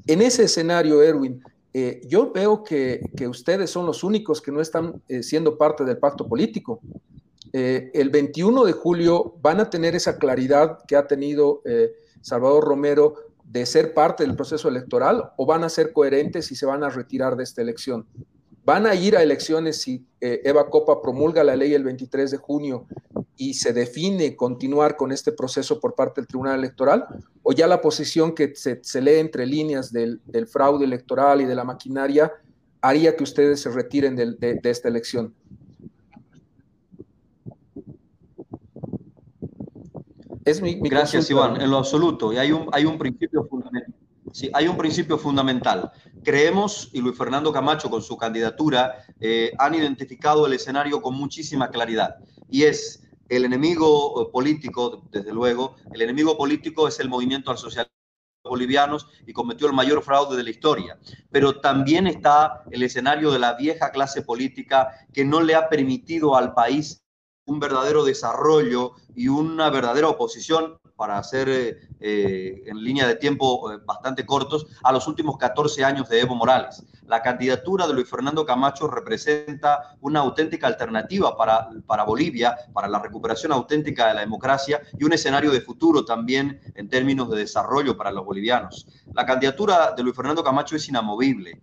En 0.07 0.21
ese 0.21 0.45
escenario, 0.45 1.03
Erwin, 1.03 1.43
eh, 1.75 2.03
yo 2.07 2.33
veo 2.33 2.63
que, 2.63 3.01
ustedes 3.29 3.71
son 3.71 3.87
los 3.87 4.05
únicos 4.05 4.43
que 4.43 4.53
no 4.53 4.61
están 4.61 5.03
eh, 5.09 5.23
siendo 5.23 5.57
parte 5.57 5.85
del 5.85 5.99
pacto 5.99 6.29
político. 6.29 6.81
Eh, 7.53 7.91
el 7.95 8.11
21 8.11 8.65
de 8.65 8.73
julio 8.73 9.37
van 9.41 9.61
a 9.61 9.71
tener 9.71 9.95
esa 9.95 10.19
claridad 10.19 10.79
que 10.87 10.97
ha 10.97 11.07
tenido 11.07 11.63
Salvador 12.21 12.65
Romero 12.65 13.15
de 13.45 13.67
ser 13.67 13.95
parte 13.95 14.25
del 14.25 14.37
proceso 14.37 14.69
electoral 14.69 15.33
o 15.37 15.45
van 15.45 15.65
a 15.65 15.69
ser 15.69 15.93
coherentes 15.93 16.51
y 16.53 16.57
se 16.57 16.67
van 16.67 16.85
a 16.85 16.89
retirar 16.89 17.37
de 17.37 17.45
esta 17.45 17.63
elección. 17.63 18.07
Van 18.65 18.87
a 18.87 18.95
ir 18.95 19.17
a 19.17 19.23
elecciones 19.23 19.81
si 19.81 20.07
Eva 20.21 20.71
Copa 20.71 21.03
promulga 21.03 21.43
la 21.43 21.57
ley 21.57 21.75
el 21.75 21.83
23 21.83 22.31
de 22.31 22.37
junio 22.37 22.87
y 23.37 23.55
se 23.55 23.73
define 23.73 24.37
continuar 24.37 24.97
con 24.97 25.11
este 25.11 25.33
proceso 25.33 25.81
por 25.81 25.97
parte 25.97 26.21
del 26.21 26.29
Tribunal 26.29 26.61
Electoral, 26.61 27.07
o 27.43 27.53
ya 27.53 27.67
la 27.67 27.81
posición 27.81 28.35
que 28.35 28.55
se, 28.55 29.01
lee 29.01 29.19
entre 29.19 29.47
líneas 29.47 29.93
del, 29.93 30.21
fraude 30.47 30.85
electoral 30.85 31.41
y 31.41 31.45
de 31.45 31.55
la 31.57 31.65
maquinaria 31.65 32.33
haría 32.81 33.17
que 33.17 33.25
ustedes 33.25 33.61
se 33.61 33.71
retiren 33.71 34.15
de, 34.15 34.61
esta 34.63 34.89
elección. 34.89 35.35
Es 40.45 40.61
mi, 40.61 40.75
Gracias, 40.81 41.31
Iván, 41.31 41.61
en 41.61 41.71
lo 41.71 41.79
absoluto. 41.79 42.33
Y 42.33 42.37
hay 42.37 42.53
un, 42.53 42.69
hay 42.73 42.85
un 42.85 42.99
principio 42.99 43.45
fundamental. 43.45 43.95
Sí, 44.33 44.51
hay 44.53 44.67
un 44.67 44.77
principio 44.77 45.19
fundamental. 45.19 45.91
Creemos, 46.23 46.91
y 46.93 47.01
Luis 47.01 47.17
Fernando 47.17 47.53
Camacho 47.53 47.91
con 47.91 48.03
su 48.03 48.17
candidatura 48.17 49.05
eh, 49.21 49.53
han 49.59 49.75
identificado 49.75 50.47
el 50.47 50.53
escenario 50.53 51.03
con 51.03 51.15
muchísima 51.15 51.71
claridad. 51.71 52.17
Y 52.49 52.65
es 52.65 53.03
el 53.29 53.45
enemigo 53.45 54.31
político, 54.31 55.05
desde 55.11 55.33
luego, 55.33 55.77
el 55.93 56.03
enemigo 56.03 56.37
político 56.37 56.87
es 56.87 57.01
el 57.01 57.09
movimiento 57.09 57.51
al 57.51 57.59
socialismo 57.59 57.93
bolivianos 58.45 59.07
y 59.27 59.33
cometió 59.33 59.67
el 59.67 59.73
mayor 59.73 60.03
fraude 60.03 60.37
de 60.37 60.43
la 60.43 60.51
historia. 60.51 60.99
Pero 61.31 61.61
también 61.61 62.07
está 62.07 62.65
el 62.71 62.83
escenario 62.83 63.31
de 63.31 63.39
la 63.39 63.55
vieja 63.55 63.91
clase 63.91 64.23
política 64.23 65.07
que 65.13 65.25
no 65.25 65.41
le 65.41 65.55
ha 65.55 65.69
permitido 65.69 66.37
al 66.37 66.53
país 66.55 67.03
un 67.47 67.61
verdadero 67.61 68.05
desarrollo 68.05 68.93
y 69.15 69.29
una 69.29 69.71
verdadera 69.71 70.09
oposición 70.09 70.79
para 71.03 71.19
hacer 71.19 71.49
eh, 71.49 71.81
eh, 71.99 72.63
en 72.65 72.77
línea 72.81 73.09
de 73.09 73.17
tiempo 73.17 73.73
eh, 73.73 73.79
bastante 73.85 74.25
cortos 74.25 74.69
a 74.85 74.93
los 74.93 75.09
últimos 75.09 75.37
14 75.37 75.85
años 75.85 76.09
de 76.09 76.21
Evo 76.21 76.37
Morales. 76.37 76.85
La 77.09 77.21
candidatura 77.21 77.89
de 77.89 77.95
Luis 77.95 78.09
Fernando 78.09 78.47
Camacho 78.47 78.87
representa 78.87 79.97
una 80.01 80.21
auténtica 80.21 80.69
alternativa 80.69 81.37
para, 81.37 81.71
para 81.89 82.05
Bolivia, 82.05 82.57
para 82.73 82.87
la 82.87 83.01
recuperación 83.01 83.51
auténtica 83.51 84.07
de 84.07 84.15
la 84.15 84.21
democracia 84.21 84.81
y 84.97 85.03
un 85.03 85.13
escenario 85.13 85.51
de 85.51 85.61
futuro 85.61 86.05
también 86.05 86.61
en 86.77 86.89
términos 86.89 87.29
de 87.31 87.39
desarrollo 87.39 87.97
para 87.97 88.13
los 88.13 88.25
bolivianos. 88.25 88.87
La 89.15 89.27
candidatura 89.27 89.93
de 89.97 90.03
Luis 90.03 90.17
Fernando 90.17 90.43
Camacho 90.43 90.77
es 90.77 90.89
inamovible. 90.89 91.61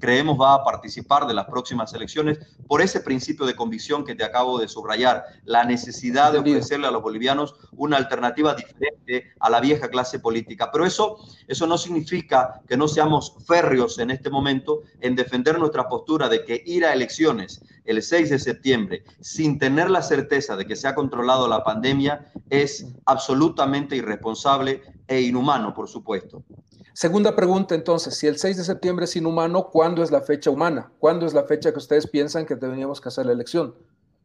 creemos 0.00 0.38
va 0.40 0.54
a 0.54 0.64
participar 0.64 1.26
de 1.26 1.34
las 1.34 1.46
próximas 1.46 1.94
elecciones 1.94 2.38
por 2.66 2.82
ese 2.82 3.00
principio 3.00 3.46
de 3.46 3.54
convicción 3.54 4.04
que 4.04 4.14
te 4.14 4.24
acabo 4.24 4.58
de 4.58 4.66
subrayar, 4.66 5.24
la 5.44 5.64
necesidad 5.64 6.32
de 6.32 6.38
ofrecerle 6.38 6.88
a 6.88 6.90
los 6.90 7.02
bolivianos 7.02 7.54
una 7.72 7.96
alternativa 7.96 8.54
diferente 8.54 9.32
a 9.38 9.50
la 9.50 9.60
vieja 9.60 9.88
clase 9.88 10.18
política. 10.18 10.70
Pero 10.72 10.84
eso, 10.84 11.18
eso 11.46 11.66
no 11.66 11.78
significa 11.78 12.60
que 12.66 12.76
no 12.76 12.88
seamos 12.88 13.36
férreos 13.46 13.98
en 13.98 14.10
este 14.10 14.30
momento 14.30 14.82
en 15.00 15.14
defender 15.14 15.58
nuestra 15.58 15.88
postura 15.88 16.28
de 16.28 16.44
que 16.44 16.62
ir 16.66 16.84
a 16.84 16.92
elecciones 16.92 17.62
el 17.88 18.02
6 18.02 18.30
de 18.30 18.38
septiembre 18.38 19.02
sin 19.20 19.58
tener 19.58 19.90
la 19.90 20.02
certeza 20.02 20.56
de 20.56 20.66
que 20.66 20.76
se 20.76 20.86
ha 20.86 20.94
controlado 20.94 21.48
la 21.48 21.64
pandemia 21.64 22.30
es 22.50 22.86
absolutamente 23.06 23.96
irresponsable 23.96 24.82
e 25.06 25.22
inhumano, 25.22 25.72
por 25.72 25.88
supuesto. 25.88 26.44
Segunda 26.92 27.34
pregunta, 27.34 27.74
entonces, 27.74 28.16
si 28.16 28.26
el 28.26 28.38
6 28.38 28.58
de 28.58 28.64
septiembre 28.64 29.06
es 29.06 29.16
inhumano, 29.16 29.70
¿cuándo 29.70 30.02
es 30.02 30.10
la 30.10 30.20
fecha 30.20 30.50
humana? 30.50 30.92
¿Cuándo 30.98 31.26
es 31.26 31.32
la 31.32 31.44
fecha 31.44 31.72
que 31.72 31.78
ustedes 31.78 32.06
piensan 32.06 32.44
que 32.44 32.56
deberíamos 32.56 33.00
que 33.00 33.08
hacer 33.08 33.24
la 33.24 33.32
elección? 33.32 33.74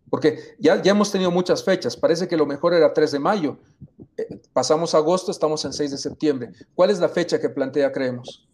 Porque 0.10 0.56
ya, 0.60 0.82
ya 0.82 0.92
hemos 0.92 1.12
tenido 1.12 1.32
muchas 1.32 1.64
fechas, 1.64 1.96
parece 1.96 2.28
que 2.28 2.36
lo 2.36 2.46
mejor 2.46 2.74
era 2.74 2.94
3 2.94 3.12
de 3.14 3.20
mayo, 3.20 3.58
eh, 4.18 4.42
pasamos 4.52 4.94
agosto, 4.94 5.32
estamos 5.32 5.64
en 5.64 5.72
6 5.72 5.92
de 5.92 5.98
septiembre. 5.98 6.52
¿Cuál 6.76 6.90
es 6.90 7.00
la 7.00 7.10
fecha 7.10 7.40
que 7.40 7.50
plantea 7.50 7.92
Creemos? 7.92 8.46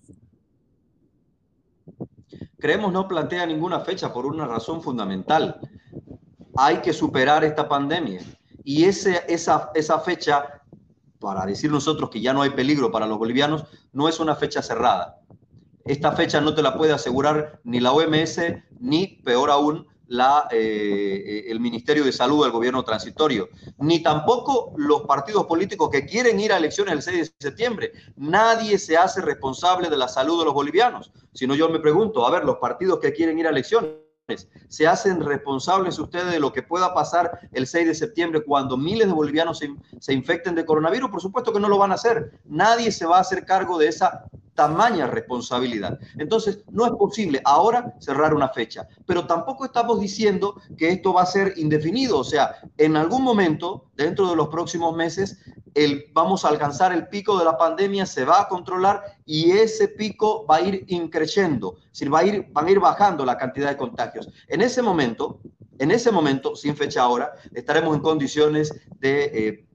Creemos 2.59 2.91
no 2.91 3.07
plantea 3.07 3.45
ninguna 3.45 3.79
fecha 3.81 4.13
por 4.13 4.25
una 4.25 4.45
razón 4.45 4.81
fundamental. 4.81 5.59
Hay 6.57 6.77
que 6.77 6.93
superar 6.93 7.43
esta 7.43 7.67
pandemia. 7.67 8.21
Y 8.63 8.83
esa, 8.83 9.71
esa 9.73 9.99
fecha, 9.99 10.61
para 11.19 11.45
decir 11.45 11.71
nosotros 11.71 12.09
que 12.09 12.21
ya 12.21 12.33
no 12.33 12.41
hay 12.41 12.51
peligro 12.51 12.91
para 12.91 13.07
los 13.07 13.17
bolivianos, 13.17 13.65
no 13.93 14.09
es 14.09 14.19
una 14.19 14.35
fecha 14.35 14.61
cerrada. 14.61 15.19
Esta 15.85 16.11
fecha 16.11 16.41
no 16.41 16.53
te 16.53 16.61
la 16.61 16.77
puede 16.77 16.93
asegurar 16.93 17.61
ni 17.63 17.79
la 17.79 17.93
OMS, 17.93 18.41
ni 18.79 19.07
peor 19.23 19.49
aún, 19.49 19.87
la, 20.09 20.47
eh, 20.51 21.45
el 21.47 21.59
Ministerio 21.59 22.03
de 22.03 22.11
Salud 22.11 22.43
del 22.43 22.51
gobierno 22.51 22.83
transitorio, 22.83 23.49
ni 23.77 24.01
tampoco 24.01 24.73
los 24.75 25.03
partidos 25.03 25.45
políticos 25.45 25.89
que 25.89 26.05
quieren 26.05 26.39
ir 26.39 26.51
a 26.51 26.57
elecciones 26.57 26.93
el 26.93 27.01
6 27.01 27.17
de 27.17 27.47
septiembre. 27.47 27.91
Nadie 28.15 28.77
se 28.77 28.97
hace 28.97 29.21
responsable 29.21 29.89
de 29.89 29.97
la 29.97 30.07
salud 30.07 30.39
de 30.39 30.45
los 30.45 30.53
bolivianos. 30.53 31.11
Si 31.33 31.45
no, 31.47 31.55
yo 31.55 31.69
me 31.69 31.79
pregunto, 31.79 32.25
a 32.25 32.31
ver, 32.31 32.43
los 32.43 32.57
partidos 32.57 32.99
que 32.99 33.13
quieren 33.13 33.37
ir 33.39 33.47
a 33.47 33.51
elecciones, 33.51 34.09
¿Se 34.67 34.87
hacen 34.87 35.21
responsables 35.21 35.97
ustedes 35.97 36.31
de 36.31 36.39
lo 36.39 36.53
que 36.53 36.61
pueda 36.61 36.93
pasar 36.93 37.49
el 37.51 37.65
6 37.65 37.87
de 37.87 37.95
septiembre 37.95 38.43
cuando 38.43 38.77
miles 38.77 39.07
de 39.07 39.13
bolivianos 39.13 39.59
se, 39.99 40.13
infecten 40.13 40.55
de 40.55 40.65
coronavirus? 40.65 41.09
Por 41.09 41.21
supuesto 41.21 41.51
que 41.51 41.59
no 41.59 41.67
lo 41.67 41.77
van 41.77 41.91
a 41.91 41.95
hacer. 41.95 42.39
Nadie 42.45 42.91
se 42.91 43.07
va 43.07 43.17
a 43.17 43.21
hacer 43.21 43.45
cargo 43.45 43.77
de 43.79 43.87
esa 43.87 44.25
tamaña 44.59 45.07
responsabilidad. 45.07 45.97
Entonces, 46.17 46.65
no 46.69 46.85
es 46.85 46.91
posible 46.91 47.41
ahora 47.45 47.95
cerrar 47.99 48.33
una 48.33 48.49
fecha, 48.49 48.85
pero 49.05 49.25
tampoco 49.25 49.63
estamos 49.63 50.01
diciendo 50.01 50.59
que 50.77 50.89
esto 50.89 51.13
va 51.13 51.21
a 51.21 51.25
ser 51.25 51.53
indefinido, 51.55 52.17
o 52.19 52.25
sea, 52.25 52.55
en 52.77 52.97
algún 52.97 53.23
momento, 53.23 53.85
dentro 53.95 54.29
de 54.29 54.35
los 54.35 54.49
próximos 54.49 54.93
meses, 54.97 55.39
vamos 56.13 56.43
a 56.43 56.49
alcanzar 56.49 56.91
el 56.91 57.07
pico 57.07 57.39
de 57.39 57.45
la 57.45 57.57
pandemia, 57.57 58.05
se 58.05 58.25
va 58.25 58.41
a 58.41 58.47
controlar 58.49 59.01
y 59.25 59.51
ese 59.51 59.87
pico 59.87 60.45
va 60.45 60.57
a 60.57 60.61
ir 60.61 60.83
increciendo, 60.89 61.77
va 62.13 62.19
a 62.19 62.25
ir, 62.25 62.45
van 62.51 62.67
a 62.67 62.71
ir 62.71 62.81
bajando 62.81 63.23
la 63.23 63.37
cantidad 63.37 63.69
de 63.69 63.77
contagios. 63.77 64.27
En 64.49 64.59
ese 64.59 64.81
momento, 64.81 65.39
en 65.77 65.91
ese 65.91 66.11
momento, 66.11 66.53
sin 66.57 66.75
fecha 66.75 67.01
ahora, 67.01 67.31
estaremos 67.53 67.95
en 67.95 68.01
condiciones 68.01 68.73
de 68.99 69.23
eh, 69.23 69.65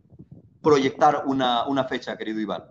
proyectar 0.60 1.22
una, 1.24 1.66
una 1.66 1.84
fecha, 1.84 2.18
querido 2.18 2.38
Iván. 2.38 2.64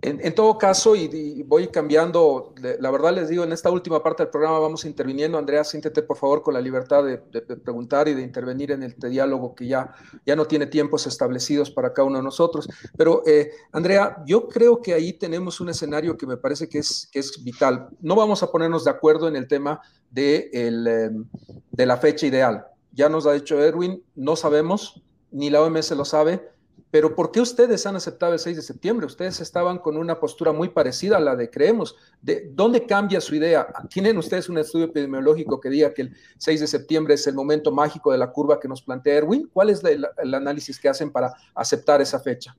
En, 0.00 0.34
todo 0.34 0.58
caso, 0.58 0.94
y, 0.94 1.42
voy 1.42 1.68
cambiando, 1.68 2.54
la 2.78 2.90
verdad 2.90 3.12
les 3.12 3.28
digo, 3.28 3.42
en 3.42 3.52
esta 3.52 3.70
última 3.70 4.02
parte 4.02 4.22
del 4.22 4.30
programa 4.30 4.58
vamos 4.58 4.84
interviniendo. 4.84 5.38
Andrea, 5.38 5.64
siéntete 5.64 6.02
por 6.02 6.16
favor 6.16 6.42
con 6.42 6.54
la 6.54 6.60
libertad 6.60 7.04
de, 7.04 7.18
preguntar 7.18 8.06
y 8.06 8.14
de 8.14 8.22
intervenir 8.22 8.70
en 8.70 8.84
este 8.84 9.08
diálogo 9.08 9.54
que 9.54 9.66
ya, 9.66 9.92
ya 10.24 10.36
no 10.36 10.46
tiene 10.46 10.66
tiempos 10.66 11.06
establecidos 11.06 11.70
para 11.70 11.92
cada 11.92 12.06
uno 12.06 12.18
de 12.18 12.24
nosotros. 12.24 12.68
Pero, 12.96 13.22
eh, 13.26 13.50
Andrea, 13.72 14.22
yo 14.24 14.46
creo 14.46 14.80
que 14.80 14.94
ahí 14.94 15.12
tenemos 15.12 15.60
un 15.60 15.68
escenario 15.68 16.16
que 16.16 16.26
me 16.26 16.36
parece 16.36 16.68
que 16.68 16.78
es, 16.78 17.08
que 17.10 17.18
es 17.18 17.42
vital. 17.42 17.88
No 18.00 18.14
vamos 18.14 18.42
a 18.42 18.50
ponernos 18.50 18.84
de 18.84 18.90
acuerdo 18.90 19.26
en 19.26 19.36
el 19.36 19.48
tema 19.48 19.80
de, 20.10 20.48
el, 20.52 20.86
em, 20.86 21.24
de 21.72 21.86
la 21.86 21.96
fecha 21.96 22.26
ideal. 22.26 22.66
Ya 22.92 23.08
nos 23.08 23.26
ha 23.26 23.32
dicho 23.32 23.60
Erwin, 23.60 24.02
no 24.14 24.36
sabemos, 24.36 25.02
ni 25.30 25.50
la 25.50 25.60
OMS 25.60 25.90
lo 25.92 26.04
sabe 26.04 26.48
pero 26.90 27.14
¿por 27.14 27.30
qué 27.30 27.40
ustedes 27.40 27.86
han 27.86 27.96
aceptado 27.96 28.32
el 28.32 28.38
6 28.38 28.56
de 28.56 28.62
septiembre? 28.62 29.06
Ustedes 29.06 29.40
estaban 29.40 29.78
con 29.78 29.96
una 29.96 30.18
postura 30.18 30.52
muy 30.52 30.70
parecida 30.70 31.18
a 31.18 31.20
la 31.20 31.36
de 31.36 31.50
creemos. 31.50 31.96
¿De 32.22 32.50
¿Dónde 32.52 32.86
cambia 32.86 33.20
su 33.20 33.34
idea? 33.34 33.66
¿Tienen 33.90 34.16
ustedes 34.16 34.48
un 34.48 34.58
estudio 34.58 34.86
epidemiológico 34.86 35.60
que 35.60 35.68
diga 35.68 35.92
que 35.92 36.02
el 36.02 36.16
6 36.38 36.60
de 36.60 36.66
septiembre 36.66 37.14
es 37.14 37.26
el 37.26 37.34
momento 37.34 37.70
mágico 37.70 38.10
de 38.10 38.18
la 38.18 38.30
curva 38.30 38.58
que 38.58 38.68
nos 38.68 38.82
plantea 38.82 39.16
Erwin? 39.16 39.50
¿Cuál 39.52 39.70
es 39.70 39.84
el, 39.84 40.06
el 40.16 40.34
análisis 40.34 40.78
que 40.80 40.88
hacen 40.88 41.10
para 41.10 41.34
aceptar 41.54 42.00
esa 42.00 42.18
fecha? 42.20 42.56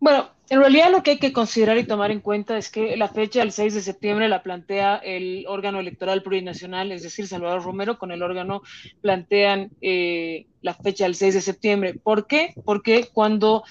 Bueno, 0.00 0.30
en 0.48 0.58
realidad 0.58 0.90
lo 0.90 1.02
que 1.02 1.12
hay 1.12 1.18
que 1.18 1.32
considerar 1.32 1.76
y 1.76 1.84
tomar 1.84 2.10
en 2.10 2.20
cuenta 2.20 2.56
es 2.56 2.70
que 2.70 2.96
la 2.96 3.08
fecha 3.08 3.40
del 3.40 3.52
6 3.52 3.74
de 3.74 3.82
septiembre 3.82 4.30
la 4.30 4.42
plantea 4.42 4.96
el 4.96 5.44
órgano 5.46 5.78
electoral 5.78 6.22
plurinacional, 6.22 6.90
es 6.90 7.02
decir, 7.02 7.28
Salvador 7.28 7.62
Romero 7.62 7.98
con 7.98 8.10
el 8.10 8.22
órgano 8.22 8.62
plantean 9.02 9.70
eh, 9.82 10.46
la 10.62 10.72
fecha 10.72 11.04
del 11.04 11.14
6 11.14 11.34
de 11.34 11.40
septiembre. 11.42 11.94
¿Por 12.02 12.26
qué? 12.26 12.54
Porque 12.64 13.10
cuando 13.12 13.62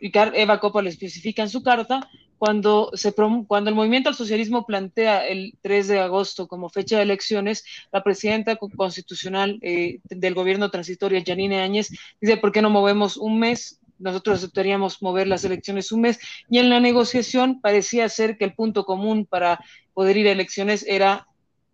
Eva 0.00 0.60
Copa 0.60 0.82
lo 0.82 0.88
especifica 0.88 1.42
en 1.42 1.50
su 1.50 1.64
carta, 1.64 2.08
cuando, 2.38 2.92
se 2.94 3.12
cuando 3.12 3.70
el 3.70 3.76
movimiento 3.76 4.08
al 4.08 4.14
socialismo 4.14 4.66
plantea 4.66 5.26
el 5.26 5.54
3 5.62 5.88
de 5.88 5.98
agosto 5.98 6.46
como 6.46 6.68
fecha 6.68 6.96
de 6.96 7.02
elecciones, 7.02 7.64
la 7.90 8.04
presidenta 8.04 8.56
constitucional 8.56 9.58
eh, 9.62 9.98
del 10.04 10.34
gobierno 10.34 10.70
transitorio, 10.70 11.22
Janine 11.26 11.60
Áñez, 11.60 11.90
dice, 12.20 12.36
¿por 12.36 12.52
qué 12.52 12.62
no 12.62 12.70
movemos 12.70 13.16
un 13.16 13.40
mes 13.40 13.80
nosotros 13.98 14.38
aceptaríamos 14.38 15.02
mover 15.02 15.26
las 15.26 15.44
elecciones 15.44 15.92
un 15.92 16.02
mes. 16.02 16.18
Y 16.48 16.58
en 16.58 16.70
la 16.70 16.80
negociación 16.80 17.60
parecía 17.60 18.08
ser 18.08 18.36
que 18.36 18.44
el 18.44 18.54
punto 18.54 18.84
común 18.84 19.26
para 19.26 19.60
poder 19.94 20.16
ir 20.16 20.28
a 20.28 20.32
elecciones 20.32 20.84
era 20.86 21.25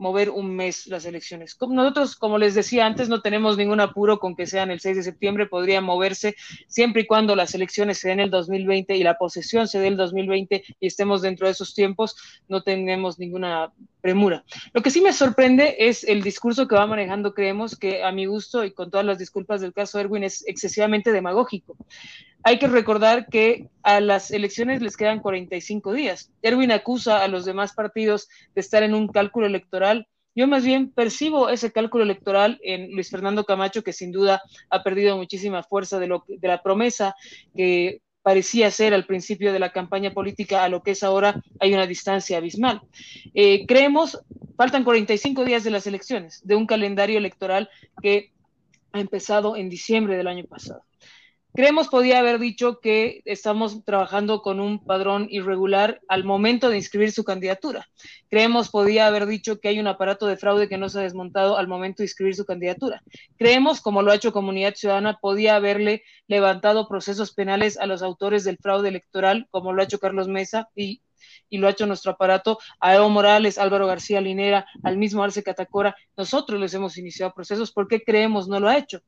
mover 0.03 0.30
un 0.30 0.55
mes 0.55 0.88
las 0.88 1.05
elecciones. 1.05 1.57
Nosotros, 1.61 2.16
como 2.16 2.36
les 2.36 2.55
decía 2.55 2.84
antes, 2.84 3.09
no 3.09 3.22
tenemos 3.22 3.57
ningún 3.57 3.80
apuro 3.80 4.18
con 4.18 4.34
que 4.34 4.46
sean 4.46 4.72
el 4.72 4.80
6 4.80 4.96
de 4.96 5.03
septiembre, 5.05 5.46
podría 5.46 5.80
moverse 5.80 6.34
siempre 6.66 7.03
y 7.03 7.07
cuando 7.07 7.36
las 7.36 7.55
elecciones 7.55 7.98
se 7.98 8.09
den 8.09 8.18
el 8.18 8.28
2020 8.28 8.96
y 8.96 9.05
la 9.05 9.16
posesión 9.16 9.68
se 9.68 9.78
dé 9.78 9.86
el 9.86 9.96
2020 9.96 10.64
y 10.80 10.86
estemos 10.86 11.22
dentro 11.22 11.46
de 11.46 11.53
esos 11.53 11.72
tiempos, 11.72 12.16
no 12.48 12.62
tenemos 12.64 13.20
ninguna 13.20 13.72
premura. 14.00 14.44
Lo 14.72 14.82
que 14.82 14.90
sí 14.90 15.00
me 15.00 15.12
sorprende 15.12 15.76
es 15.78 16.03
el 16.03 16.22
discurso 16.22 16.66
que 16.66 16.74
va 16.74 16.86
manejando, 16.88 17.32
creemos 17.32 17.76
que 17.76 18.03
a 18.03 18.11
mi 18.11 18.26
gusto 18.26 18.64
y 18.64 18.72
con 18.72 18.90
todas 18.90 19.07
las 19.07 19.18
disculpas 19.18 19.61
del 19.61 19.72
caso 19.72 20.00
Erwin 20.00 20.24
es 20.24 20.44
excesivamente 20.48 21.12
demagógico. 21.12 21.76
Hay 22.45 22.59
que 22.59 22.66
recordar 22.66 23.26
que 23.28 23.68
a 23.82 24.01
las 24.01 24.30
elecciones 24.30 24.82
les 24.82 24.97
quedan 24.97 25.20
45 25.20 25.93
días. 25.93 26.32
Erwin 26.43 26.72
acusa 26.72 27.22
a 27.22 27.28
los 27.28 27.45
demás 27.45 27.72
partidos 27.72 28.28
de 28.55 28.61
estar 28.61 28.82
en 28.82 28.95
un 28.95 29.09
cálculo 29.09 29.47
electoral. 29.47 30.09
Yo 30.34 30.49
más 30.49 30.64
bien 30.64 30.90
percibo 30.90 31.51
ese 31.51 31.72
cálculo 31.72 32.05
electoral 32.05 32.59
en 32.62 32.93
Luis 32.93 33.11
Fernando 33.11 33.45
Camacho, 33.45 33.84
que 33.84 33.93
sin 33.93 34.11
duda 34.11 34.43
ha 34.70 34.82
perdido 34.82 35.16
muchísima 35.16 35.62
fuerza 35.62 35.99
de, 35.99 36.09
lo, 36.09 36.24
de 36.26 36.49
la 36.49 36.62
promesa 36.62 37.14
que 37.55 38.01
parecía 38.22 38.70
ser 38.70 38.95
al 38.95 39.07
principio 39.07 39.53
de 39.53 39.59
la 39.59 39.72
campaña 39.72 40.12
política 40.12 40.64
a 40.64 40.68
lo 40.68 40.82
que 40.82 40.93
es 40.93 41.03
ahora, 41.03 41.43
hay 41.61 41.74
una 41.74 41.86
distancia 41.86 42.38
abismal. 42.38 42.80
Eh, 43.34 43.66
creemos, 43.66 44.20
faltan 44.57 44.84
45 44.84 45.45
días 45.45 45.64
de 45.64 45.70
las 45.70 45.86
elecciones, 45.86 46.40
de 46.45 46.55
un 46.55 46.66
calendario 46.66 47.18
electoral 47.18 47.68
que 48.01 48.32
ha 48.93 49.01
empezado 49.01 49.57
en 49.57 49.68
diciembre 49.68 50.16
del 50.16 50.28
año 50.28 50.45
pasado. 50.45 50.82
Creemos 51.55 51.88
podía 51.88 52.18
haber 52.18 52.38
dicho 52.38 52.80
que 52.80 53.20
estamos 53.26 53.84
trabajando 53.84 54.40
con 54.40 54.59
un 54.59 54.82
padrón 54.82 55.26
irregular 55.28 56.00
al 56.09 56.24
momento 56.24 56.70
de 56.70 56.78
inscribir 56.78 57.12
su 57.12 57.24
candidatura. 57.24 57.86
Creemos 58.30 58.70
podía 58.70 59.07
haber 59.07 59.26
dicho 59.26 59.61
que 59.61 59.68
hay 59.68 59.78
un 59.78 59.86
aparato 59.86 60.26
de 60.26 60.38
fraude 60.38 60.66
que 60.66 60.78
no 60.78 60.88
se 60.88 61.00
ha 61.00 61.03
desmontado 61.03 61.59
al 61.59 61.68
momento 61.68 61.98
de 61.98 62.07
inscribir 62.07 62.34
su 62.36 62.46
candidatura. 62.46 63.03
Creemos, 63.36 63.82
como 63.82 64.00
lo 64.00 64.12
ha 64.12 64.14
hecho 64.14 64.32
Comunidad 64.32 64.74
Ciudadana, 64.74 65.18
podía 65.20 65.57
haberle 65.57 66.05
levantado 66.26 66.88
procesos 66.88 67.34
penales 67.34 67.76
a 67.76 67.84
los 67.84 68.03
autores 68.03 68.44
del 68.44 68.57
fraude 68.57 68.88
electoral, 68.88 69.46
como 69.50 69.74
lo 69.74 69.82
ha 69.82 69.84
hecho 69.84 69.98
Carlos 69.98 70.28
Mesa 70.28 70.70
y 70.74 71.03
y 71.48 71.58
lo 71.58 71.66
ha 71.66 71.70
hecho 71.70 71.86
nuestro 71.86 72.12
aparato, 72.12 72.58
a 72.80 72.94
Evo 72.94 73.08
Morales, 73.08 73.58
Álvaro 73.58 73.86
García 73.86 74.20
Linera, 74.20 74.66
al 74.82 74.96
mismo 74.96 75.22
Arce 75.22 75.42
Catacora, 75.42 75.96
nosotros 76.16 76.60
les 76.60 76.74
hemos 76.74 76.98
iniciado 76.98 77.32
procesos, 77.34 77.72
¿por 77.72 77.88
qué 77.88 78.02
creemos 78.02 78.48
no 78.48 78.60
lo 78.60 78.68
ha 78.68 78.76
hecho? 78.76 79.00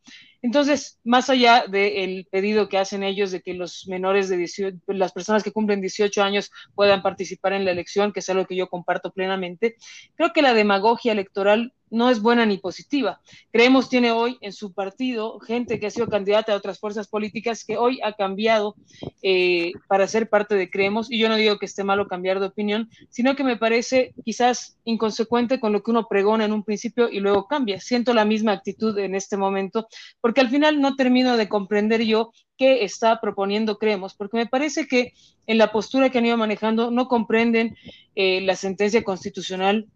Entonces, 0.43 1.01
más 1.05 1.31
allá 1.31 1.65
del 1.69 2.27
pedido 2.31 2.69
que 2.69 2.79
hacen 2.79 3.03
ellos 3.03 3.31
de 3.31 3.41
que 3.41 3.55
los 3.55 3.87
menores 3.89 4.29
de 4.29 4.37
18, 4.37 4.79
las 4.89 5.13
personas 5.13 5.43
que 5.43 5.53
cumplen 5.53 5.81
18 5.81 6.23
años 6.23 6.51
puedan 6.75 7.03
participar 7.03 7.55
en 7.55 7.65
la 7.65 7.71
elección, 7.71 8.13
que 8.13 8.21
es 8.21 8.29
algo 8.31 8.47
que 8.47 8.57
yo 8.57 8.69
comparto 8.69 9.11
plenamente, 9.13 9.77
creo 10.17 10.33
que 10.33 10.43
la 10.43 10.55
demagogia 10.55 11.13
electoral 11.13 11.74
no 11.91 12.11
es 12.11 12.21
buena 12.21 12.47
ni 12.47 12.59
positiva. 12.59 13.21
Creemos 13.53 13.89
tiene 13.89 14.11
hoy 14.11 14.37
en 14.41 14.53
su 14.53 14.73
partido 14.73 15.39
gente 15.41 15.79
que 15.79 15.87
ha 15.87 15.91
sido 15.91 16.09
candidata 16.09 16.53
a 16.53 16.57
otras 16.57 16.79
fuerzas 16.79 17.09
políticas 17.09 17.65
que 17.65 17.77
hoy 17.77 18.01
ha 18.03 18.13
cambiado 18.13 18.75
eh, 19.23 19.73
para 19.89 20.09
ser 20.09 20.29
parte 20.29 20.55
de 20.55 20.71
Creemos, 20.71 21.11
y 21.11 21.19
yo 21.19 21.29
no 21.29 21.37
digo 21.37 21.59
que 21.59 21.67
esté 21.67 21.85
malo 21.85 22.09
cambiar 22.09 22.41
de 22.41 22.47
opinión, 22.47 22.91
sino 23.11 23.37
que 23.37 23.45
me 23.45 23.57
parece 23.57 24.15
quizás 24.25 24.79
inconsecuente 24.85 25.61
con 25.61 25.73
lo 25.73 25.83
que 25.83 25.91
uno 25.91 26.09
pregona 26.09 26.45
en 26.45 26.53
un 26.53 26.65
principio 26.65 27.09
y 27.09 27.21
luego 27.21 27.47
cambia. 27.47 27.81
Siento 27.81 28.15
la 28.15 28.25
misma 28.25 28.53
actitud 28.53 28.97
en 28.99 29.15
este 29.15 29.37
momento, 29.37 29.87
porque 30.21 30.41
al 30.41 30.51
final 30.51 30.81
no 30.81 30.97
termino 30.97 31.37
de 31.37 31.49
comprender 31.49 32.03
yo 32.05 32.33
qué 32.57 32.85
está 32.85 33.21
proponiendo 33.21 33.79
Creemos, 33.79 34.15
porque 34.15 34.37
me 34.37 34.47
parece 34.47 34.87
que 34.87 35.13
en 35.47 35.59
la 35.59 35.73
postura 35.73 36.11
que 36.11 36.19
han 36.19 36.27
ido 36.27 36.37
manejando 36.37 36.91
no 36.91 37.09
comprenden 37.09 37.77
eh, 38.15 38.41
la 38.43 38.57
sentencia 38.57 39.03
constitucional 39.03 39.89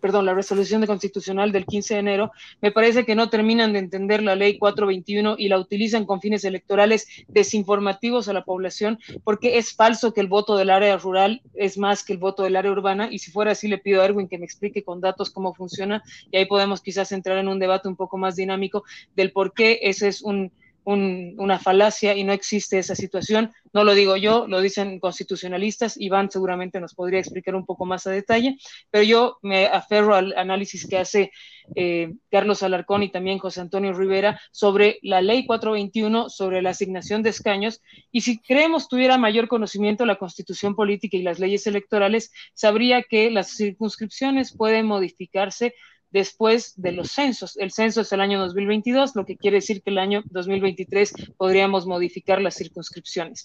perdón, 0.00 0.26
la 0.26 0.34
resolución 0.34 0.80
de 0.80 0.86
constitucional 0.86 1.52
del 1.52 1.64
15 1.64 1.94
de 1.94 2.00
enero, 2.00 2.32
me 2.60 2.72
parece 2.72 3.04
que 3.04 3.14
no 3.14 3.30
terminan 3.30 3.72
de 3.72 3.78
entender 3.78 4.22
la 4.22 4.34
ley 4.34 4.58
421 4.58 5.36
y 5.38 5.48
la 5.48 5.58
utilizan 5.58 6.04
con 6.04 6.20
fines 6.20 6.44
electorales 6.44 7.06
desinformativos 7.28 8.28
a 8.28 8.32
la 8.32 8.44
población, 8.44 8.98
porque 9.22 9.58
es 9.58 9.74
falso 9.74 10.12
que 10.12 10.20
el 10.20 10.28
voto 10.28 10.56
del 10.56 10.70
área 10.70 10.96
rural 10.96 11.40
es 11.54 11.78
más 11.78 12.04
que 12.04 12.12
el 12.12 12.18
voto 12.18 12.42
del 12.42 12.56
área 12.56 12.72
urbana, 12.72 13.08
y 13.10 13.20
si 13.20 13.30
fuera 13.30 13.52
así 13.52 13.68
le 13.68 13.78
pido 13.78 14.02
a 14.02 14.06
Erwin 14.06 14.28
que 14.28 14.38
me 14.38 14.44
explique 14.44 14.82
con 14.82 15.00
datos 15.00 15.30
cómo 15.30 15.54
funciona, 15.54 16.02
y 16.30 16.36
ahí 16.36 16.46
podemos 16.46 16.80
quizás 16.80 17.12
entrar 17.12 17.38
en 17.38 17.48
un 17.48 17.60
debate 17.60 17.88
un 17.88 17.96
poco 17.96 18.18
más 18.18 18.34
dinámico 18.34 18.84
del 19.14 19.30
por 19.30 19.52
qué 19.52 19.78
ese 19.82 20.08
es 20.08 20.22
un 20.22 20.50
una 20.86 21.58
falacia 21.58 22.14
y 22.14 22.22
no 22.22 22.32
existe 22.32 22.78
esa 22.78 22.94
situación. 22.94 23.52
No 23.72 23.82
lo 23.82 23.94
digo 23.94 24.16
yo, 24.16 24.46
lo 24.46 24.60
dicen 24.60 25.00
constitucionalistas. 25.00 25.96
Iván 26.00 26.30
seguramente 26.30 26.80
nos 26.80 26.94
podría 26.94 27.18
explicar 27.18 27.56
un 27.56 27.66
poco 27.66 27.84
más 27.84 28.06
a 28.06 28.12
detalle, 28.12 28.56
pero 28.90 29.02
yo 29.02 29.38
me 29.42 29.66
aferro 29.66 30.14
al 30.14 30.32
análisis 30.36 30.86
que 30.88 30.98
hace 30.98 31.32
eh, 31.74 32.14
Carlos 32.30 32.62
Alarcón 32.62 33.02
y 33.02 33.10
también 33.10 33.38
José 33.38 33.60
Antonio 33.60 33.92
Rivera 33.92 34.40
sobre 34.52 35.00
la 35.02 35.20
ley 35.20 35.44
421, 35.44 36.28
sobre 36.28 36.62
la 36.62 36.70
asignación 36.70 37.24
de 37.24 37.30
escaños. 37.30 37.82
Y 38.12 38.20
si 38.20 38.38
creemos 38.38 38.88
tuviera 38.88 39.18
mayor 39.18 39.48
conocimiento 39.48 40.04
de 40.04 40.08
la 40.08 40.16
constitución 40.16 40.76
política 40.76 41.16
y 41.16 41.22
las 41.22 41.40
leyes 41.40 41.66
electorales, 41.66 42.32
sabría 42.54 43.02
que 43.02 43.30
las 43.32 43.56
circunscripciones 43.56 44.56
pueden 44.56 44.86
modificarse 44.86 45.74
después 46.16 46.72
de 46.76 46.92
los 46.92 47.10
censos. 47.10 47.58
El 47.58 47.70
censo 47.70 48.00
es 48.00 48.10
el 48.10 48.22
año 48.22 48.38
2022, 48.40 49.14
lo 49.16 49.26
que 49.26 49.36
quiere 49.36 49.58
decir 49.58 49.82
que 49.82 49.90
el 49.90 49.98
año 49.98 50.22
2023 50.30 51.12
podríamos 51.36 51.86
modificar 51.86 52.40
las 52.40 52.56
circunscripciones. 52.56 53.44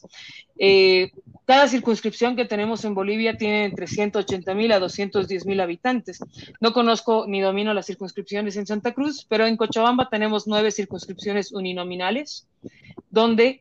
Eh, 0.58 1.12
cada 1.46 1.68
circunscripción 1.68 2.38
que 2.38 2.46
tenemos 2.46 2.86
en 2.86 2.96
Bolivia 2.96 3.36
tiene 3.36 3.66
entre 3.66 3.88
180 3.88 4.54
mil 4.54 4.72
a 4.72 4.80
210 4.80 5.46
mil 5.46 5.60
habitantes. 5.60 6.20
No 6.62 6.72
conozco 6.72 7.26
ni 7.28 7.42
domino 7.42 7.74
las 7.74 7.88
circunscripciones 7.88 8.56
en 8.56 8.66
Santa 8.66 8.94
Cruz, 8.94 9.26
pero 9.28 9.46
en 9.46 9.58
Cochabamba 9.58 10.08
tenemos 10.10 10.48
nueve 10.48 10.72
circunscripciones 10.72 11.52
uninominales, 11.52 12.48
donde 13.10 13.60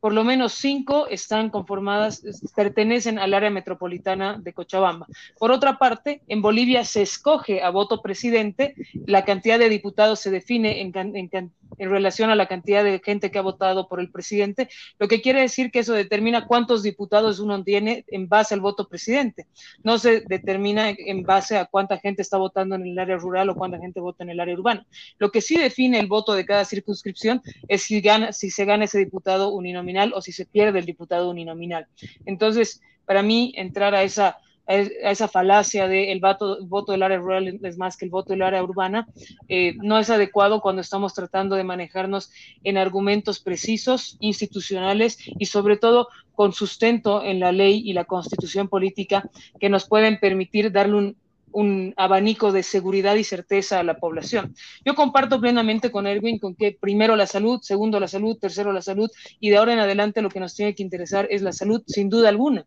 por 0.00 0.14
lo 0.14 0.24
menos 0.24 0.54
cinco 0.54 1.06
están 1.08 1.50
conformadas, 1.50 2.22
pertenecen 2.56 3.18
al 3.18 3.34
área 3.34 3.50
metropolitana 3.50 4.38
de 4.38 4.52
Cochabamba. 4.52 5.06
Por 5.38 5.52
otra 5.52 5.78
parte, 5.78 6.22
en 6.26 6.40
Bolivia 6.40 6.84
se 6.84 7.02
escoge 7.02 7.62
a 7.62 7.70
voto 7.70 8.00
presidente, 8.00 8.74
la 9.06 9.24
cantidad 9.24 9.58
de 9.58 9.68
diputados 9.68 10.20
se 10.20 10.30
define 10.30 10.80
en, 10.80 10.96
en, 10.96 11.30
en 11.32 11.90
relación 11.90 12.30
a 12.30 12.34
la 12.34 12.46
cantidad 12.46 12.82
de 12.82 13.00
gente 13.04 13.30
que 13.30 13.38
ha 13.38 13.42
votado 13.42 13.88
por 13.88 14.00
el 14.00 14.10
presidente, 14.10 14.68
lo 14.98 15.06
que 15.06 15.20
quiere 15.20 15.42
decir 15.42 15.70
que 15.70 15.80
eso 15.80 15.92
determina 15.92 16.46
cuántos 16.46 16.82
diputados 16.82 17.38
uno 17.38 17.62
tiene 17.62 18.04
en 18.08 18.28
base 18.28 18.54
al 18.54 18.60
voto 18.60 18.88
presidente. 18.88 19.46
No 19.82 19.98
se 19.98 20.20
determina 20.22 20.88
en 20.90 21.22
base 21.24 21.58
a 21.58 21.66
cuánta 21.66 21.98
gente 21.98 22.22
está 22.22 22.38
votando 22.38 22.74
en 22.74 22.86
el 22.86 22.98
área 22.98 23.16
rural 23.16 23.50
o 23.50 23.54
cuánta 23.54 23.78
gente 23.78 24.00
vota 24.00 24.24
en 24.24 24.30
el 24.30 24.40
área 24.40 24.54
urbana. 24.54 24.86
Lo 25.18 25.30
que 25.30 25.42
sí 25.42 25.58
define 25.58 26.00
el 26.00 26.06
voto 26.06 26.34
de 26.34 26.46
cada 26.46 26.64
circunscripción 26.64 27.42
es 27.68 27.82
si, 27.82 28.00
gana, 28.00 28.32
si 28.32 28.50
se 28.50 28.64
gana 28.64 28.84
ese 28.84 28.98
diputado 28.98 29.50
uninominal 29.50 29.89
o 30.14 30.20
si 30.20 30.32
se 30.32 30.46
pierde 30.46 30.78
el 30.78 30.86
diputado 30.86 31.30
uninominal. 31.30 31.86
Entonces, 32.26 32.80
para 33.04 33.22
mí, 33.22 33.52
entrar 33.56 33.94
a 33.94 34.02
esa 34.02 34.38
a 34.70 35.10
esa 35.10 35.26
falacia 35.26 35.88
de 35.88 36.12
el 36.12 36.20
voto, 36.20 36.64
voto 36.64 36.92
del 36.92 37.02
área 37.02 37.18
rural 37.18 37.58
es 37.62 37.76
más 37.76 37.96
que 37.96 38.04
el 38.04 38.10
voto 38.10 38.32
del 38.32 38.42
área 38.42 38.62
urbana, 38.62 39.08
eh, 39.48 39.74
no 39.82 39.98
es 39.98 40.10
adecuado 40.10 40.60
cuando 40.60 40.80
estamos 40.80 41.12
tratando 41.12 41.56
de 41.56 41.64
manejarnos 41.64 42.30
en 42.62 42.78
argumentos 42.78 43.40
precisos, 43.40 44.16
institucionales 44.20 45.18
y 45.38 45.46
sobre 45.46 45.76
todo 45.76 46.08
con 46.34 46.52
sustento 46.52 47.24
en 47.24 47.40
la 47.40 47.50
ley 47.50 47.82
y 47.84 47.94
la 47.94 48.04
constitución 48.04 48.68
política 48.68 49.28
que 49.58 49.68
nos 49.68 49.88
pueden 49.88 50.20
permitir 50.20 50.70
darle 50.70 50.96
un, 50.96 51.16
un 51.52 51.94
abanico 51.96 52.52
de 52.52 52.62
seguridad 52.62 53.16
y 53.16 53.24
certeza 53.24 53.80
a 53.80 53.82
la 53.84 53.98
población. 53.98 54.54
Yo 54.84 54.94
comparto 54.94 55.40
plenamente 55.40 55.90
con 55.90 56.06
Erwin 56.06 56.38
con 56.38 56.54
que 56.54 56.76
primero 56.78 57.16
la 57.16 57.26
salud, 57.26 57.60
segundo 57.62 58.00
la 58.00 58.08
salud, 58.08 58.38
tercero 58.38 58.72
la 58.72 58.82
salud 58.82 59.10
y 59.38 59.50
de 59.50 59.56
ahora 59.56 59.72
en 59.72 59.80
adelante 59.80 60.22
lo 60.22 60.28
que 60.28 60.40
nos 60.40 60.54
tiene 60.54 60.74
que 60.74 60.82
interesar 60.82 61.26
es 61.30 61.42
la 61.42 61.52
salud 61.52 61.82
sin 61.86 62.08
duda 62.08 62.28
alguna. 62.28 62.66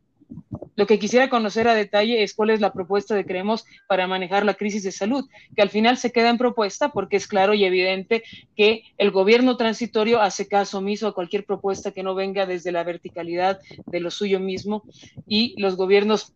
Lo 0.75 0.87
que 0.87 0.97
quisiera 0.97 1.29
conocer 1.29 1.67
a 1.67 1.75
detalle 1.75 2.23
es 2.23 2.33
cuál 2.33 2.49
es 2.49 2.59
la 2.59 2.73
propuesta 2.73 3.13
de 3.13 3.25
Creemos 3.25 3.65
para 3.87 4.07
manejar 4.07 4.43
la 4.43 4.55
crisis 4.55 4.83
de 4.83 4.91
salud, 4.91 5.29
que 5.55 5.61
al 5.61 5.69
final 5.69 5.97
se 5.97 6.11
queda 6.11 6.29
en 6.29 6.39
propuesta 6.39 6.89
porque 6.89 7.17
es 7.17 7.27
claro 7.27 7.53
y 7.53 7.63
evidente 7.63 8.23
que 8.55 8.83
el 8.97 9.11
gobierno 9.11 9.55
transitorio 9.55 10.19
hace 10.19 10.47
caso 10.47 10.79
omiso 10.79 11.07
a 11.07 11.13
cualquier 11.13 11.45
propuesta 11.45 11.91
que 11.91 12.01
no 12.01 12.15
venga 12.15 12.47
desde 12.47 12.71
la 12.71 12.83
verticalidad 12.83 13.59
de 13.85 13.99
lo 13.99 14.09
suyo 14.09 14.39
mismo 14.39 14.83
y 15.27 15.53
los 15.61 15.75
gobiernos 15.75 16.33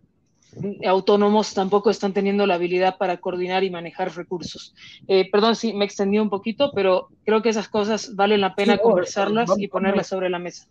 autónomos 0.85 1.53
tampoco 1.53 1.89
están 1.89 2.13
teniendo 2.13 2.45
la 2.47 2.55
habilidad 2.55 2.97
para 2.97 3.17
coordinar 3.17 3.63
y 3.63 3.69
manejar 3.69 4.15
recursos. 4.15 4.73
Eh, 5.07 5.29
perdón 5.31 5.55
si 5.55 5.73
me 5.73 5.85
extendí 5.85 6.19
un 6.19 6.29
poquito, 6.29 6.71
pero 6.73 7.09
creo 7.25 7.41
que 7.41 7.49
esas 7.49 7.67
cosas 7.69 8.15
valen 8.15 8.41
la 8.41 8.55
pena 8.55 8.77
conversarlas 8.77 9.51
y 9.57 9.67
ponerlas 9.67 10.07
sobre 10.07 10.29
la 10.29 10.39
mesa. 10.39 10.67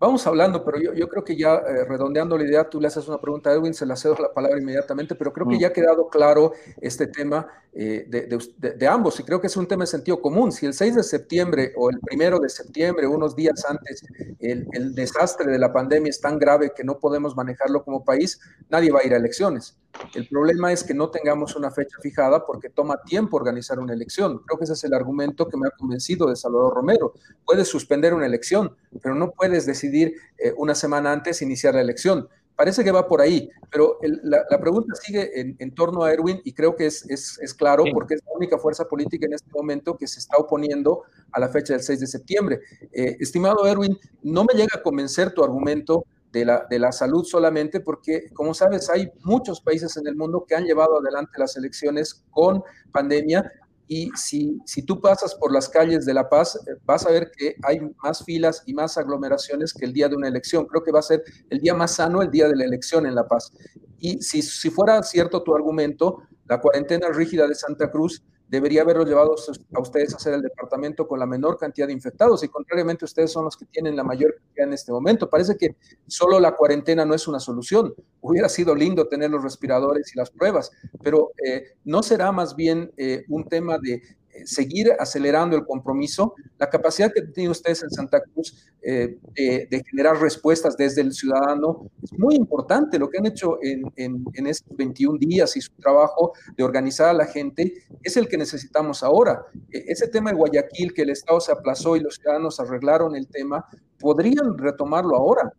Vamos 0.00 0.26
hablando, 0.26 0.64
pero 0.64 0.80
yo, 0.80 0.94
yo 0.94 1.10
creo 1.10 1.22
que 1.22 1.36
ya 1.36 1.56
eh, 1.56 1.84
redondeando 1.84 2.38
la 2.38 2.44
idea, 2.44 2.70
tú 2.70 2.80
le 2.80 2.86
haces 2.86 3.06
una 3.06 3.20
pregunta 3.20 3.50
a 3.50 3.52
Edwin, 3.52 3.74
se 3.74 3.84
la 3.84 3.96
cedo 3.96 4.16
la 4.18 4.32
palabra 4.32 4.58
inmediatamente, 4.58 5.14
pero 5.14 5.30
creo 5.30 5.46
que 5.46 5.56
mm. 5.56 5.58
ya 5.58 5.68
ha 5.68 5.72
quedado 5.74 6.08
claro 6.08 6.54
este 6.80 7.06
tema 7.06 7.46
eh, 7.74 8.06
de, 8.08 8.74
de, 8.78 8.88
ambos 8.88 9.20
y 9.20 9.24
creo 9.24 9.42
que 9.42 9.48
es 9.48 9.56
un 9.58 9.68
tema 9.68 9.82
de 9.82 9.88
sentido 9.88 10.22
común. 10.22 10.52
Si 10.52 10.64
el 10.64 10.72
6 10.72 10.94
de 10.94 11.02
septiembre 11.02 11.74
o 11.76 11.90
el 11.90 12.00
primero 12.00 12.38
de 12.38 12.48
septiembre, 12.48 13.06
unos 13.06 13.36
días 13.36 13.62
antes, 13.68 14.02
el, 14.38 14.66
el 14.72 14.94
desastre 14.94 15.52
de 15.52 15.58
la 15.58 15.70
pandemia 15.70 16.08
es 16.08 16.18
tan 16.18 16.38
grave 16.38 16.72
que 16.74 16.82
no 16.82 16.98
podemos 16.98 17.36
manejarlo 17.36 17.84
como 17.84 18.02
país, 18.02 18.40
nadie 18.70 18.90
va 18.90 19.00
a 19.00 19.06
ir 19.06 19.12
a 19.12 19.18
elecciones. 19.18 19.76
El 20.14 20.28
problema 20.28 20.72
es 20.72 20.84
que 20.84 20.94
no 20.94 21.10
tengamos 21.10 21.56
una 21.56 21.70
fecha 21.70 21.96
fijada 22.00 22.44
porque 22.44 22.70
toma 22.70 23.02
tiempo 23.02 23.36
organizar 23.36 23.78
una 23.78 23.92
elección. 23.92 24.38
Creo 24.46 24.58
que 24.58 24.64
ese 24.64 24.72
es 24.72 24.84
el 24.84 24.94
argumento 24.94 25.48
que 25.48 25.56
me 25.56 25.68
ha 25.68 25.70
convencido 25.70 26.28
de 26.28 26.36
Salvador 26.36 26.74
Romero. 26.74 27.14
Puedes 27.44 27.68
suspender 27.68 28.14
una 28.14 28.26
elección, 28.26 28.74
pero 29.02 29.14
no 29.14 29.32
puedes 29.32 29.66
decidir 29.66 30.14
eh, 30.38 30.52
una 30.56 30.74
semana 30.74 31.12
antes 31.12 31.42
iniciar 31.42 31.74
la 31.74 31.80
elección. 31.80 32.28
Parece 32.60 32.84
que 32.84 32.92
va 32.92 33.08
por 33.08 33.22
ahí, 33.22 33.48
pero 33.70 33.98
la, 34.02 34.60
pregunta 34.60 34.94
sigue 34.94 35.30
en, 35.40 35.74
torno 35.74 36.04
a 36.04 36.12
Erwin 36.12 36.42
y 36.44 36.52
creo 36.52 36.76
que 36.76 36.84
es, 36.84 37.08
es, 37.08 37.54
claro 37.54 37.84
porque 37.90 38.16
es 38.16 38.20
la 38.22 38.32
única 38.36 38.58
fuerza 38.58 38.84
política 38.86 39.24
en 39.24 39.32
este 39.32 39.50
momento 39.50 39.96
que 39.96 40.06
se 40.06 40.18
está 40.18 40.36
oponiendo 40.36 41.04
a 41.32 41.40
la 41.40 41.48
fecha 41.48 41.72
del 41.72 41.82
6 41.82 42.00
de 42.00 42.06
septiembre. 42.06 42.60
Eh, 42.92 43.16
estimado 43.18 43.66
Erwin, 43.66 43.98
no 44.22 44.44
me 44.44 44.52
llega 44.52 44.76
a 44.78 44.82
convencer 44.82 45.32
tu 45.32 45.42
argumento 45.42 46.04
de 46.32 46.44
la, 46.44 46.66
de 46.70 46.78
la 46.78 46.92
salud 46.92 47.24
solamente, 47.24 47.80
porque 47.80 48.30
como 48.32 48.54
sabes, 48.54 48.88
hay 48.88 49.10
muchos 49.24 49.60
países 49.60 49.96
en 49.96 50.06
el 50.06 50.16
mundo 50.16 50.44
que 50.46 50.54
han 50.54 50.64
llevado 50.64 50.98
adelante 50.98 51.32
las 51.38 51.56
elecciones 51.56 52.24
con 52.30 52.62
pandemia 52.92 53.50
y 53.92 54.08
si, 54.14 54.56
si 54.66 54.82
tú 54.82 55.00
pasas 55.00 55.34
por 55.34 55.52
las 55.52 55.68
calles 55.68 56.06
de 56.06 56.14
La 56.14 56.28
Paz, 56.28 56.54
eh, 56.54 56.80
vas 56.84 57.04
a 57.06 57.10
ver 57.10 57.32
que 57.36 57.56
hay 57.64 57.80
más 58.04 58.24
filas 58.24 58.62
y 58.64 58.72
más 58.72 58.96
aglomeraciones 58.96 59.74
que 59.74 59.84
el 59.84 59.92
día 59.92 60.08
de 60.08 60.14
una 60.14 60.28
elección. 60.28 60.64
Creo 60.66 60.84
que 60.84 60.92
va 60.92 61.00
a 61.00 61.02
ser 61.02 61.24
el 61.48 61.58
día 61.58 61.74
más 61.74 61.96
sano, 61.96 62.22
el 62.22 62.30
día 62.30 62.46
de 62.46 62.54
la 62.54 62.64
elección 62.64 63.04
en 63.04 63.16
La 63.16 63.26
Paz. 63.26 63.50
Y 63.98 64.22
si, 64.22 64.42
si 64.42 64.70
fuera 64.70 65.02
cierto 65.02 65.42
tu 65.42 65.56
argumento, 65.56 66.22
la 66.46 66.60
cuarentena 66.60 67.08
rígida 67.08 67.48
de 67.48 67.56
Santa 67.56 67.90
Cruz 67.90 68.22
debería 68.50 68.82
haberlos 68.82 69.08
llevado 69.08 69.36
a 69.74 69.80
ustedes 69.80 70.12
a 70.12 70.16
hacer 70.16 70.34
el 70.34 70.42
departamento 70.42 71.06
con 71.06 71.20
la 71.20 71.26
menor 71.26 71.56
cantidad 71.56 71.86
de 71.86 71.92
infectados 71.92 72.42
y 72.42 72.48
contrariamente 72.48 73.04
ustedes 73.04 73.30
son 73.30 73.44
los 73.44 73.56
que 73.56 73.64
tienen 73.66 73.94
la 73.94 74.02
mayor 74.02 74.34
cantidad 74.34 74.66
en 74.66 74.72
este 74.72 74.90
momento. 74.90 75.30
Parece 75.30 75.56
que 75.56 75.76
solo 76.08 76.40
la 76.40 76.56
cuarentena 76.56 77.04
no 77.04 77.14
es 77.14 77.28
una 77.28 77.38
solución. 77.38 77.94
Hubiera 78.20 78.48
sido 78.48 78.74
lindo 78.74 79.06
tener 79.06 79.30
los 79.30 79.44
respiradores 79.44 80.12
y 80.12 80.18
las 80.18 80.30
pruebas, 80.30 80.72
pero 81.00 81.30
eh, 81.46 81.76
no 81.84 82.02
será 82.02 82.32
más 82.32 82.56
bien 82.56 82.92
eh, 82.96 83.24
un 83.28 83.48
tema 83.48 83.78
de 83.78 84.02
seguir 84.46 84.92
acelerando 84.98 85.56
el 85.56 85.64
compromiso, 85.64 86.34
la 86.58 86.68
capacidad 86.68 87.12
que 87.12 87.22
tienen 87.22 87.50
ustedes 87.50 87.82
en 87.82 87.90
Santa 87.90 88.20
Cruz 88.20 88.66
eh, 88.82 89.18
de, 89.34 89.84
generar 89.90 90.20
respuestas 90.20 90.76
desde 90.76 91.02
el 91.02 91.12
ciudadano 91.12 91.90
es 92.02 92.12
muy 92.18 92.34
importante. 92.34 92.98
Lo 92.98 93.08
que 93.08 93.18
han 93.18 93.26
hecho 93.26 93.58
en, 93.62 93.82
en, 93.96 94.46
estos 94.46 94.76
21 94.76 95.18
días 95.18 95.56
y 95.56 95.60
su 95.60 95.72
trabajo 95.74 96.32
de 96.56 96.64
organizar 96.64 97.08
a 97.08 97.12
la 97.12 97.26
gente 97.26 97.74
es 98.02 98.16
el 98.16 98.28
que 98.28 98.38
necesitamos 98.38 99.02
ahora. 99.02 99.44
E, 99.70 99.84
ese 99.88 100.08
tema 100.08 100.30
de 100.30 100.36
Guayaquil, 100.36 100.94
que 100.94 101.02
el 101.02 101.10
Estado 101.10 101.40
se 101.40 101.52
aplazó 101.52 101.96
y 101.96 102.00
los 102.00 102.16
ciudadanos 102.16 102.58
arreglaron 102.60 103.14
el 103.16 103.26
tema, 103.28 103.66
podrían 103.98 104.56
retomarlo 104.56 105.16
ahora. 105.16 105.52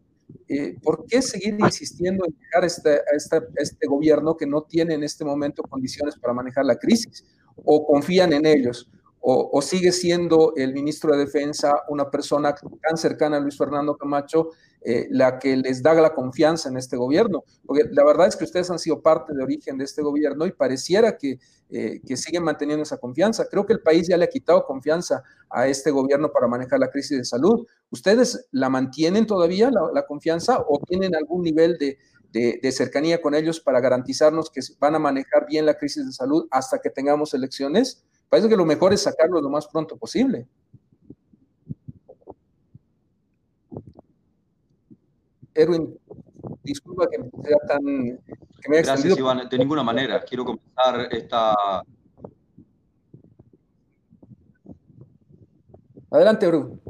Eh, 0.54 0.76
¿por 0.84 1.06
qué 1.06 1.22
seguir 1.22 1.56
insistiendo 1.60 2.26
en 2.26 2.36
dejar 2.38 2.66
este, 2.66 2.92
a 2.92 3.34
este 3.58 3.88
gobierno 3.88 4.36
que 4.36 4.46
no 4.46 4.64
tiene 4.64 4.96
en 4.96 5.04
este 5.04 5.24
momento 5.24 5.64
condiciones 5.64 6.16
para 6.18 6.34
manejar 6.34 6.66
la 6.66 6.76
crisis? 6.76 7.24
o 7.64 7.86
confían 7.86 8.34
en 8.34 8.46
ellos, 8.46 8.90
o, 9.24 9.62
sigue 9.62 9.92
siendo 9.92 10.54
el 10.56 10.74
ministro 10.74 11.12
de 11.12 11.26
Defensa 11.26 11.84
una 11.90 12.10
persona 12.10 12.56
tan 12.56 12.98
cercana 12.98 13.38
a 13.38 13.40
Luis 13.40 13.56
Fernando 13.56 13.96
Camacho 13.96 14.50
eh, 14.84 15.08
la 15.12 15.40
que 15.40 15.56
les 15.56 15.84
da 15.84 15.94
la 15.94 16.14
confianza 16.14 16.70
en 16.70 16.78
este 16.78 16.98
gobierno. 16.98 17.44
Porque 17.66 17.84
la 17.92 18.04
verdad 18.04 18.28
es 18.28 18.36
que 18.36 18.46
ustedes 18.46 18.70
han 18.72 18.80
sido 18.80 19.02
parte 19.02 19.34
de 19.34 19.44
origen 19.44 19.78
de 19.78 19.84
este 19.86 20.02
gobierno 20.02 20.46
y 20.46 20.52
pareciera 20.52 21.18
que, 21.18 21.40
eh, 21.70 22.02
que 22.06 22.18
siguen 22.18 22.44
manteniendo 22.44 22.84
esa 22.84 22.98
confianza. 22.98 23.48
Creo 23.50 23.66
que 23.66 23.74
el 23.74 23.82
país 23.82 24.08
ya 24.08 24.18
le 24.18 24.26
ha 24.26 24.30
quitado 24.30 24.66
confianza 24.66 25.24
a 25.50 25.68
este 25.68 25.92
gobierno 25.92 26.32
para 26.32 26.48
manejar 26.48 26.80
la 26.80 26.90
crisis 26.90 27.18
de 27.18 27.26
salud. 27.26 27.66
¿Ustedes 27.90 28.48
la 28.52 28.70
mantienen 28.70 29.26
todavía, 29.28 29.70
la 29.70 30.06
confianza, 30.06 30.64
o 30.68 30.80
tienen 30.88 31.16
algún 31.16 31.44
nivel 31.44 31.78
de, 31.78 31.98
de, 32.32 32.72
cercanía 32.72 33.22
con 33.22 33.36
ellos 33.36 33.60
para 33.60 33.80
garantizarnos 33.80 34.50
que 34.50 34.62
van 34.80 34.96
a 34.96 35.00
manejar 35.00 35.46
bien 35.48 35.66
la 35.66 35.78
crisis 35.78 36.06
de 36.06 36.12
salud 36.14 36.48
hasta 36.50 36.80
que 36.80 36.90
tengamos 36.90 37.34
elecciones, 37.34 38.04
parece 38.30 38.48
que 38.48 38.56
lo 38.56 38.66
mejor 38.66 38.94
es 38.94 39.02
sacarlo 39.02 39.42
lo 39.42 39.50
más 39.50 39.68
pronto 39.68 39.98
posible. 39.98 40.48
Erwin, 45.54 45.98
disculpa 46.64 47.08
que 47.10 47.18
sea 47.18 47.58
tan... 47.68 47.82
Que 48.62 48.70
me 48.70 48.78
haya 48.78 48.94
Gracias, 48.94 49.18
Iván. 49.18 49.50
De 49.50 49.58
ninguna 49.58 49.84
manera. 49.84 50.22
Quiero 50.24 50.46
comenzar 50.46 51.08
esta... 51.12 51.84
Adelante, 56.12 56.46
Erwin. 56.46 56.82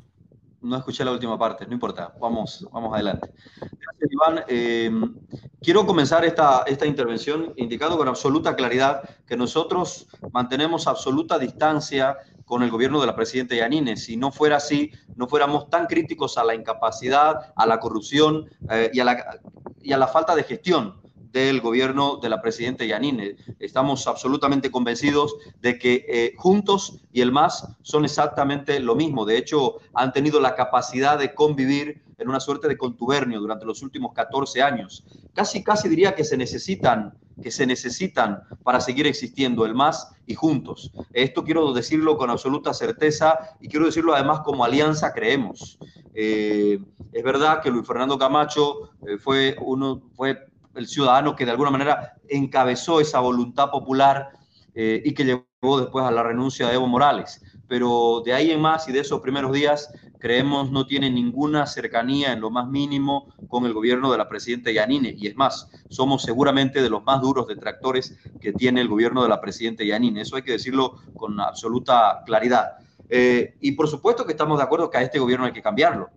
No 0.62 0.78
escuché 0.78 1.04
la 1.04 1.12
última 1.12 1.40
parte, 1.40 1.66
no 1.66 1.74
importa, 1.74 2.14
vamos, 2.20 2.68
vamos 2.72 2.94
adelante. 2.94 3.34
Gracias, 3.60 4.12
Iván. 4.12 4.44
Em, 4.48 5.16
quiero 5.60 5.88
comenzar 5.88 6.24
esta, 6.24 6.64
esta 6.68 6.86
intervención 6.86 7.54
indicando 7.56 7.98
con 7.98 8.08
absoluta 8.08 8.56
claridad 8.56 9.02
que 9.26 9.36
nosotros 9.36 10.08
mantenemos 10.32 10.86
absoluta 10.86 11.40
distancia 11.40 12.16
con 12.52 12.64
el 12.64 12.70
gobierno 12.70 13.00
de 13.00 13.08
la 13.08 13.16
presidenta 13.16 13.56
Yanine. 13.56 13.96
Si 13.96 14.18
no 14.18 14.30
fuera 14.30 14.58
así, 14.58 14.92
no 15.16 15.26
fuéramos 15.26 15.70
tan 15.70 15.86
críticos 15.86 16.38
a 16.38 16.44
la 16.44 16.54
incapacidad, 16.54 17.54
a 17.56 17.66
la 17.66 17.80
corrupción 17.80 18.50
eh, 18.70 18.92
y, 18.94 19.00
a 19.00 19.06
la, 19.06 19.40
y 19.82 19.94
a 19.94 19.98
la 19.98 20.08
falta 20.08 20.36
de 20.36 20.44
gestión 20.44 21.02
del 21.32 21.62
gobierno 21.62 22.18
de 22.18 22.30
la 22.30 22.42
presidenta 22.42 22.86
Yanine. 22.86 23.36
Estamos 23.60 24.08
absolutamente 24.08 24.70
convencidos 24.70 25.36
de 25.62 25.78
que 25.80 26.06
eh, 26.08 26.34
Juntos 26.38 27.00
y 27.12 27.22
el 27.22 27.32
MAS 27.32 27.68
son 27.82 28.06
exactamente 28.06 28.80
lo 28.80 28.96
mismo. 28.96 29.26
De 29.26 29.38
hecho, 29.38 29.78
han 29.94 30.12
tenido 30.12 30.40
la 30.40 30.56
capacidad 30.56 31.18
de 31.18 31.34
convivir 31.34 32.02
en 32.18 32.30
una 32.30 32.40
suerte 32.40 32.68
de 32.68 32.78
contubernio 32.78 33.40
durante 33.40 33.66
los 33.66 33.82
últimos 33.82 34.14
14 34.14 34.62
años. 34.62 35.04
Casi, 35.34 35.64
casi 35.64 35.90
diría 35.90 36.14
que 36.14 36.24
se 36.24 36.38
necesitan, 36.38 37.18
que 37.42 37.50
se 37.50 37.66
necesitan 37.66 38.44
para 38.64 38.80
seguir 38.80 39.08
existiendo 39.08 39.66
el 39.66 39.74
MAS 39.74 40.10
y 40.28 40.36
Juntos. 40.36 40.92
Esto 41.14 41.44
quiero 41.44 41.74
decirlo 41.74 42.18
con 42.18 42.30
absoluta 42.30 42.74
certeza 42.74 43.56
y 43.60 43.68
quiero 43.68 43.86
decirlo 43.88 44.14
además 44.14 44.42
como 44.42 44.64
alianza 44.64 45.14
creemos. 45.14 45.80
Eh, 46.14 46.80
es 47.12 47.24
verdad 47.24 47.62
que 47.62 47.72
Luis 47.72 47.88
Fernando 47.88 48.20
Camacho 48.20 48.92
eh, 49.08 49.18
fue 49.18 49.56
uno, 49.60 50.02
fue 50.14 50.51
el 50.76 50.88
ciudadano 50.88 51.36
que 51.36 51.46
de 51.46 51.52
alguna 51.52 51.72
manera 51.72 52.14
encabezó 52.30 53.00
esa 53.00 53.20
voluntad 53.20 53.70
popular 53.70 54.30
eh, 54.74 55.02
y 55.04 55.14
que 55.14 55.26
llevó 55.26 55.80
después 55.80 56.06
a 56.06 56.12
la 56.12 56.24
renuncia 56.24 56.68
de 56.68 56.76
Evo 56.76 56.88
Morales. 56.88 57.42
Pero 57.68 58.22
de 58.26 58.34
ahí 58.34 58.52
en 58.52 58.62
más 58.62 58.88
y 58.88 58.92
de 58.92 59.00
esos 59.00 59.22
primeros 59.22 59.54
días, 59.54 59.92
creemos 60.20 60.72
no 60.72 60.86
tiene 60.86 61.10
ninguna 61.10 61.66
cercanía 61.66 62.34
en 62.34 62.42
lo 62.42 62.50
más 62.50 62.68
mínimo 62.68 63.34
con 63.48 63.66
el 63.66 63.74
gobierno 63.74 64.12
de 64.12 64.18
la 64.18 64.30
presidenta 64.30 64.72
Yanine. 64.72 65.14
Y 65.18 65.28
es 65.28 65.36
más, 65.36 65.70
somos 65.90 66.24
seguramente 66.24 66.82
de 66.82 66.90
los 66.90 67.04
más 67.04 67.22
duros 67.22 67.48
detractores 67.48 68.18
que 68.40 68.54
tiene 68.54 68.82
el 68.82 68.88
gobierno 68.88 69.24
de 69.24 69.30
la 69.30 69.42
presidenta 69.42 69.84
Yanine. 69.84 70.22
Eso 70.22 70.36
hay 70.36 70.44
que 70.44 70.54
decirlo 70.54 70.98
con 71.16 71.40
absoluta 71.40 72.22
claridad. 72.26 72.74
Eh, 73.10 73.56
y 73.60 73.74
por 73.74 73.90
supuesto 73.90 74.26
que 74.26 74.32
estamos 74.32 74.58
de 74.58 74.64
acuerdo 74.64 74.90
que 74.90 74.98
a 74.98 75.02
este 75.02 75.20
gobierno 75.20 75.46
hay 75.46 75.52
que 75.52 75.62
cambiarlo, 75.62 76.10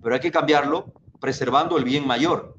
pero 0.00 0.14
hay 0.14 0.20
que 0.20 0.30
cambiarlo 0.30 0.92
preservando 1.18 1.76
el 1.76 1.84
bien 1.84 2.06
mayor, 2.06 2.56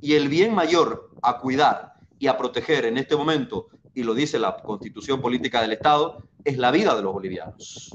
y 0.00 0.14
el 0.14 0.28
bien 0.28 0.54
mayor 0.54 1.10
a 1.22 1.38
cuidar 1.38 1.94
y 2.18 2.26
a 2.26 2.36
proteger 2.36 2.84
en 2.84 2.98
este 2.98 3.16
momento, 3.16 3.68
y 3.94 4.02
lo 4.02 4.14
dice 4.14 4.38
la 4.38 4.56
constitución 4.56 5.20
política 5.20 5.60
del 5.60 5.72
Estado, 5.72 6.22
es 6.44 6.58
la 6.58 6.70
vida 6.70 6.94
de 6.94 7.02
los 7.02 7.12
bolivianos. 7.12 7.90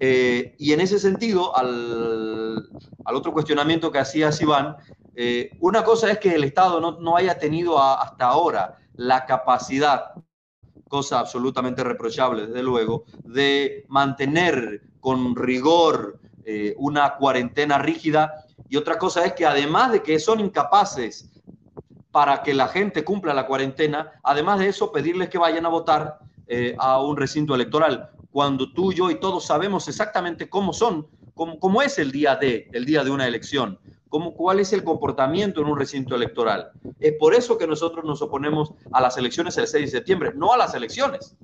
Eh, 0.00 0.56
y 0.58 0.72
en 0.72 0.80
ese 0.80 0.98
sentido, 0.98 1.56
al, 1.56 2.68
otro 3.04 3.32
cuestionamiento 3.32 3.92
que 3.92 3.98
hacía 3.98 4.30
Iván, 4.40 4.76
eh, 5.14 5.50
una 5.60 5.84
cosa 5.84 6.10
es 6.10 6.18
que 6.18 6.34
el 6.34 6.44
Estado 6.44 6.80
no, 6.80 7.16
haya 7.16 7.38
tenido 7.38 7.80
hasta 7.80 8.26
ahora 8.26 8.78
la 8.94 9.26
capacidad, 9.26 10.06
cosa 10.88 11.20
absolutamente 11.20 11.84
reprochable 11.84 12.48
desde 12.48 12.62
luego, 12.62 13.04
de 13.24 13.84
mantener 13.88 14.82
con 15.00 15.36
rigor 15.36 16.18
eh, 16.44 16.74
una 16.78 17.14
cuarentena 17.16 17.78
rígida. 17.78 18.44
Y 18.68 18.76
otra 18.76 18.98
cosa 18.98 19.24
es 19.24 19.34
que 19.34 19.46
además 19.46 19.92
de 19.92 20.02
que 20.02 20.18
son 20.18 20.40
incapaces 20.40 21.30
para 22.12 22.42
que 22.42 22.54
la 22.54 22.68
gente 22.68 23.02
cumpla 23.02 23.34
la 23.34 23.46
cuarentena. 23.46 24.12
Además 24.22 24.60
de 24.60 24.68
eso, 24.68 24.92
pedirles 24.92 25.30
que 25.30 25.38
vayan 25.38 25.66
a 25.66 25.70
votar 25.70 26.18
eh, 26.46 26.76
a 26.78 27.00
un 27.00 27.16
recinto 27.16 27.54
electoral, 27.54 28.10
cuando 28.30 28.72
tú, 28.72 28.92
yo 28.92 29.10
y 29.10 29.18
todos 29.18 29.46
sabemos 29.46 29.88
exactamente 29.88 30.48
cómo 30.48 30.72
son, 30.72 31.08
cómo, 31.34 31.58
cómo 31.58 31.82
es 31.82 31.98
el 31.98 32.12
día 32.12 32.36
de, 32.36 32.68
el 32.72 32.84
día 32.84 33.02
de 33.02 33.10
una 33.10 33.26
elección, 33.26 33.78
cómo, 34.08 34.34
cuál 34.34 34.60
es 34.60 34.72
el 34.74 34.84
comportamiento 34.84 35.62
en 35.62 35.68
un 35.68 35.78
recinto 35.78 36.14
electoral. 36.14 36.70
Es 37.00 37.14
por 37.18 37.34
eso 37.34 37.56
que 37.56 37.66
nosotros 37.66 38.04
nos 38.04 38.20
oponemos 38.20 38.72
a 38.92 39.00
las 39.00 39.16
elecciones 39.16 39.56
el 39.56 39.66
6 39.66 39.86
de 39.86 39.98
septiembre, 39.98 40.32
no 40.34 40.52
a 40.52 40.58
las 40.58 40.74
elecciones. 40.74 41.34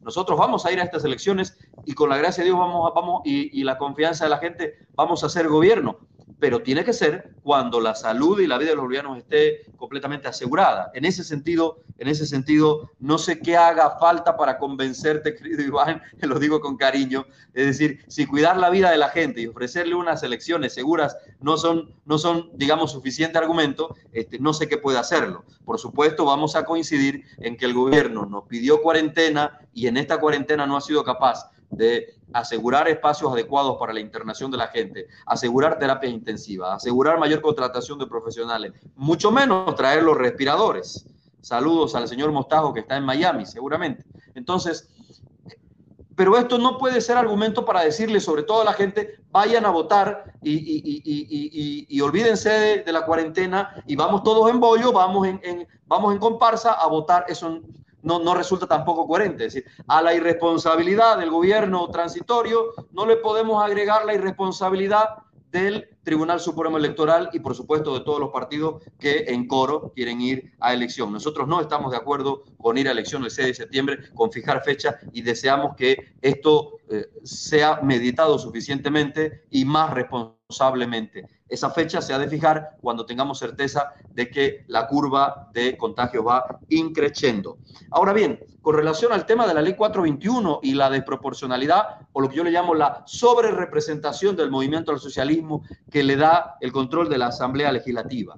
Nosotros 0.00 0.38
vamos 0.38 0.66
a 0.66 0.72
ir 0.72 0.80
a 0.80 0.84
estas 0.84 1.04
elecciones 1.04 1.56
y 1.84 1.94
con 1.94 2.10
la 2.10 2.18
gracia 2.18 2.42
de 2.42 2.50
Dios 2.50 2.58
vamos, 2.58 2.92
vamos 2.94 3.22
y, 3.24 3.58
y 3.58 3.64
la 3.64 3.78
confianza 3.78 4.24
de 4.24 4.30
la 4.30 4.38
gente 4.38 4.86
vamos 4.94 5.22
a 5.22 5.26
hacer 5.26 5.48
gobierno 5.48 5.98
pero 6.44 6.60
tiene 6.60 6.84
que 6.84 6.92
ser 6.92 7.30
cuando 7.42 7.80
la 7.80 7.94
salud 7.94 8.38
y 8.38 8.46
la 8.46 8.58
vida 8.58 8.68
de 8.68 8.76
los 8.76 8.84
bolivianos 8.84 9.16
esté 9.16 9.62
completamente 9.78 10.28
asegurada. 10.28 10.90
En 10.92 11.06
ese 11.06 11.24
sentido, 11.24 11.78
en 11.96 12.06
ese 12.06 12.26
sentido, 12.26 12.90
no 13.00 13.16
sé 13.16 13.38
qué 13.38 13.56
haga 13.56 13.96
falta 13.98 14.36
para 14.36 14.58
convencerte, 14.58 15.34
querido 15.38 15.62
Iván, 15.62 16.02
que 16.20 16.26
lo 16.26 16.38
digo 16.38 16.60
con 16.60 16.76
cariño. 16.76 17.24
Es 17.54 17.64
decir, 17.64 18.04
si 18.08 18.26
cuidar 18.26 18.58
la 18.58 18.68
vida 18.68 18.90
de 18.90 18.98
la 18.98 19.08
gente 19.08 19.40
y 19.40 19.46
ofrecerle 19.46 19.94
unas 19.94 20.22
elecciones 20.22 20.74
seguras 20.74 21.16
no 21.40 21.56
son, 21.56 21.94
no 22.04 22.18
son 22.18 22.50
digamos, 22.52 22.92
suficiente 22.92 23.38
argumento, 23.38 23.96
este, 24.12 24.38
no 24.38 24.52
sé 24.52 24.68
qué 24.68 24.76
puede 24.76 24.98
hacerlo. 24.98 25.46
Por 25.64 25.78
supuesto, 25.78 26.26
vamos 26.26 26.56
a 26.56 26.66
coincidir 26.66 27.24
en 27.38 27.56
que 27.56 27.64
el 27.64 27.72
gobierno 27.72 28.26
nos 28.26 28.44
pidió 28.44 28.82
cuarentena 28.82 29.60
y 29.72 29.86
en 29.86 29.96
esta 29.96 30.20
cuarentena 30.20 30.66
no 30.66 30.76
ha 30.76 30.82
sido 30.82 31.04
capaz 31.04 31.53
de 31.70 32.14
asegurar 32.32 32.88
espacios 32.88 33.32
adecuados 33.32 33.76
para 33.78 33.92
la 33.92 34.00
internación 34.00 34.50
de 34.50 34.56
la 34.56 34.68
gente, 34.68 35.06
asegurar 35.26 35.78
terapia 35.78 36.08
intensiva, 36.08 36.74
asegurar 36.74 37.18
mayor 37.18 37.40
contratación 37.40 37.98
de 37.98 38.06
profesionales, 38.06 38.72
mucho 38.96 39.30
menos 39.30 39.74
traer 39.74 40.02
los 40.02 40.16
respiradores. 40.16 41.06
Saludos 41.40 41.94
al 41.94 42.08
señor 42.08 42.32
Mostajo 42.32 42.72
que 42.72 42.80
está 42.80 42.96
en 42.96 43.04
Miami, 43.04 43.44
seguramente. 43.44 44.04
Entonces, 44.34 44.88
pero 46.16 46.36
esto 46.38 46.58
no 46.58 46.78
puede 46.78 47.00
ser 47.00 47.16
argumento 47.16 47.64
para 47.64 47.82
decirle, 47.82 48.20
sobre 48.20 48.44
todo 48.44 48.62
a 48.62 48.64
la 48.64 48.72
gente, 48.72 49.20
vayan 49.30 49.66
a 49.66 49.70
votar 49.70 50.32
y, 50.42 52.00
olvídense 52.00 52.84
de, 52.84 52.92
la 52.92 53.04
cuarentena 53.04 53.82
y 53.86 53.96
vamos 53.96 54.22
todos 54.22 54.50
en 54.50 54.60
bollo, 54.60 54.92
vamos 54.92 55.26
en, 55.26 55.68
vamos 55.86 56.12
en 56.12 56.18
comparsa 56.18 56.72
a 56.72 56.86
votar. 56.86 57.24
Eso 57.28 57.60
no, 58.04 58.20
no 58.20 58.34
resulta 58.34 58.66
tampoco 58.66 59.06
coherente. 59.06 59.46
Es 59.46 59.54
decir, 59.54 59.70
a 59.88 60.00
la 60.00 60.14
irresponsabilidad 60.14 61.18
del 61.18 61.30
gobierno 61.30 61.88
transitorio 61.90 62.74
no 62.92 63.06
le 63.06 63.16
podemos 63.16 63.64
agregar 63.64 64.04
la 64.04 64.14
irresponsabilidad 64.14 65.08
del 65.50 65.88
Tribunal 66.02 66.40
Supremo 66.40 66.78
Electoral 66.78 67.30
y 67.32 67.38
por 67.38 67.54
supuesto 67.54 67.96
de 67.96 68.04
todos 68.04 68.18
los 68.18 68.30
partidos 68.30 68.82
que 68.98 69.26
en 69.28 69.46
coro 69.46 69.92
quieren 69.94 70.20
ir 70.20 70.52
a 70.58 70.74
elección. 70.74 71.12
Nosotros 71.12 71.46
no 71.46 71.60
estamos 71.60 71.92
de 71.92 71.96
acuerdo 71.96 72.42
con 72.58 72.76
ir 72.76 72.88
a 72.88 72.90
elección 72.90 73.22
el 73.22 73.30
6 73.30 73.48
de 73.48 73.54
septiembre, 73.54 73.98
con 74.14 74.32
fijar 74.32 74.64
fecha 74.64 74.98
y 75.12 75.22
deseamos 75.22 75.76
que 75.76 76.16
esto 76.20 76.78
eh, 76.90 77.06
sea 77.22 77.80
meditado 77.82 78.36
suficientemente 78.36 79.44
y 79.48 79.64
más 79.64 79.94
responsablemente. 80.48 81.26
Esa 81.48 81.70
fecha 81.70 82.02
se 82.02 82.12
ha 82.12 82.18
de 82.18 82.28
fijar 82.28 82.76
cuando 82.80 83.06
tengamos 83.06 83.38
certeza 83.38 83.94
de 84.10 84.30
que 84.30 84.64
la 84.68 84.86
curva 84.86 85.48
de 85.52 85.76
contagio 85.76 86.22
va 86.22 86.58
increciendo. 86.68 87.58
Ahora 87.90 88.12
bien, 88.12 88.40
con 88.60 88.74
relación 88.74 89.12
al 89.12 89.24
tema 89.24 89.46
de 89.46 89.54
la 89.54 89.62
ley 89.62 89.74
421 89.74 90.60
y 90.62 90.74
la 90.74 90.90
desproporcionalidad, 90.90 92.08
o 92.12 92.20
lo 92.20 92.28
que 92.28 92.36
yo 92.36 92.44
le 92.44 92.50
llamo 92.50 92.74
la 92.74 93.02
sobrerepresentación 93.06 94.36
del 94.36 94.50
movimiento 94.50 94.92
al 94.92 95.00
socialismo 95.00 95.62
que 95.90 96.02
le 96.02 96.16
da 96.16 96.56
el 96.60 96.72
control 96.72 97.08
de 97.08 97.18
la 97.18 97.28
Asamblea 97.28 97.72
Legislativa. 97.72 98.36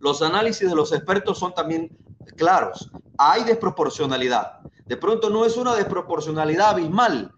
Los 0.00 0.20
análisis 0.20 0.68
de 0.68 0.74
los 0.74 0.92
expertos 0.92 1.38
son 1.38 1.54
también 1.54 1.96
claros. 2.36 2.90
Hay 3.16 3.44
desproporcionalidad. 3.44 4.60
De 4.86 4.96
pronto 4.96 5.30
no 5.30 5.46
es 5.46 5.56
una 5.56 5.74
desproporcionalidad 5.74 6.70
abismal. 6.70 7.32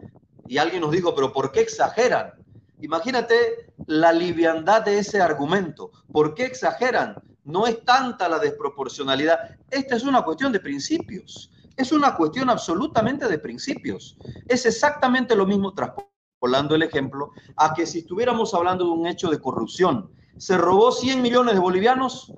Y 0.46 0.58
alguien 0.58 0.82
nos 0.82 0.90
dijo, 0.90 1.14
pero 1.14 1.32
¿por 1.32 1.50
qué 1.50 1.60
exageran? 1.60 2.41
Imagínate 2.82 3.72
la 3.86 4.12
liviandad 4.12 4.82
de 4.84 4.98
ese 4.98 5.22
argumento. 5.22 5.92
¿Por 6.12 6.34
qué 6.34 6.44
exageran? 6.44 7.14
No 7.44 7.68
es 7.68 7.84
tanta 7.84 8.28
la 8.28 8.40
desproporcionalidad. 8.40 9.38
Esta 9.70 9.94
es 9.94 10.02
una 10.02 10.22
cuestión 10.22 10.52
de 10.52 10.58
principios. 10.58 11.52
Es 11.76 11.92
una 11.92 12.16
cuestión 12.16 12.50
absolutamente 12.50 13.28
de 13.28 13.38
principios. 13.38 14.18
Es 14.48 14.66
exactamente 14.66 15.36
lo 15.36 15.46
mismo, 15.46 15.72
traspolando 15.72 16.74
el 16.74 16.82
ejemplo, 16.82 17.30
a 17.56 17.72
que 17.72 17.86
si 17.86 18.00
estuviéramos 18.00 18.52
hablando 18.52 18.84
de 18.84 18.90
un 18.90 19.06
hecho 19.06 19.30
de 19.30 19.40
corrupción, 19.40 20.10
¿se 20.36 20.58
robó 20.58 20.90
100 20.90 21.22
millones 21.22 21.54
de 21.54 21.60
bolivianos? 21.60 22.32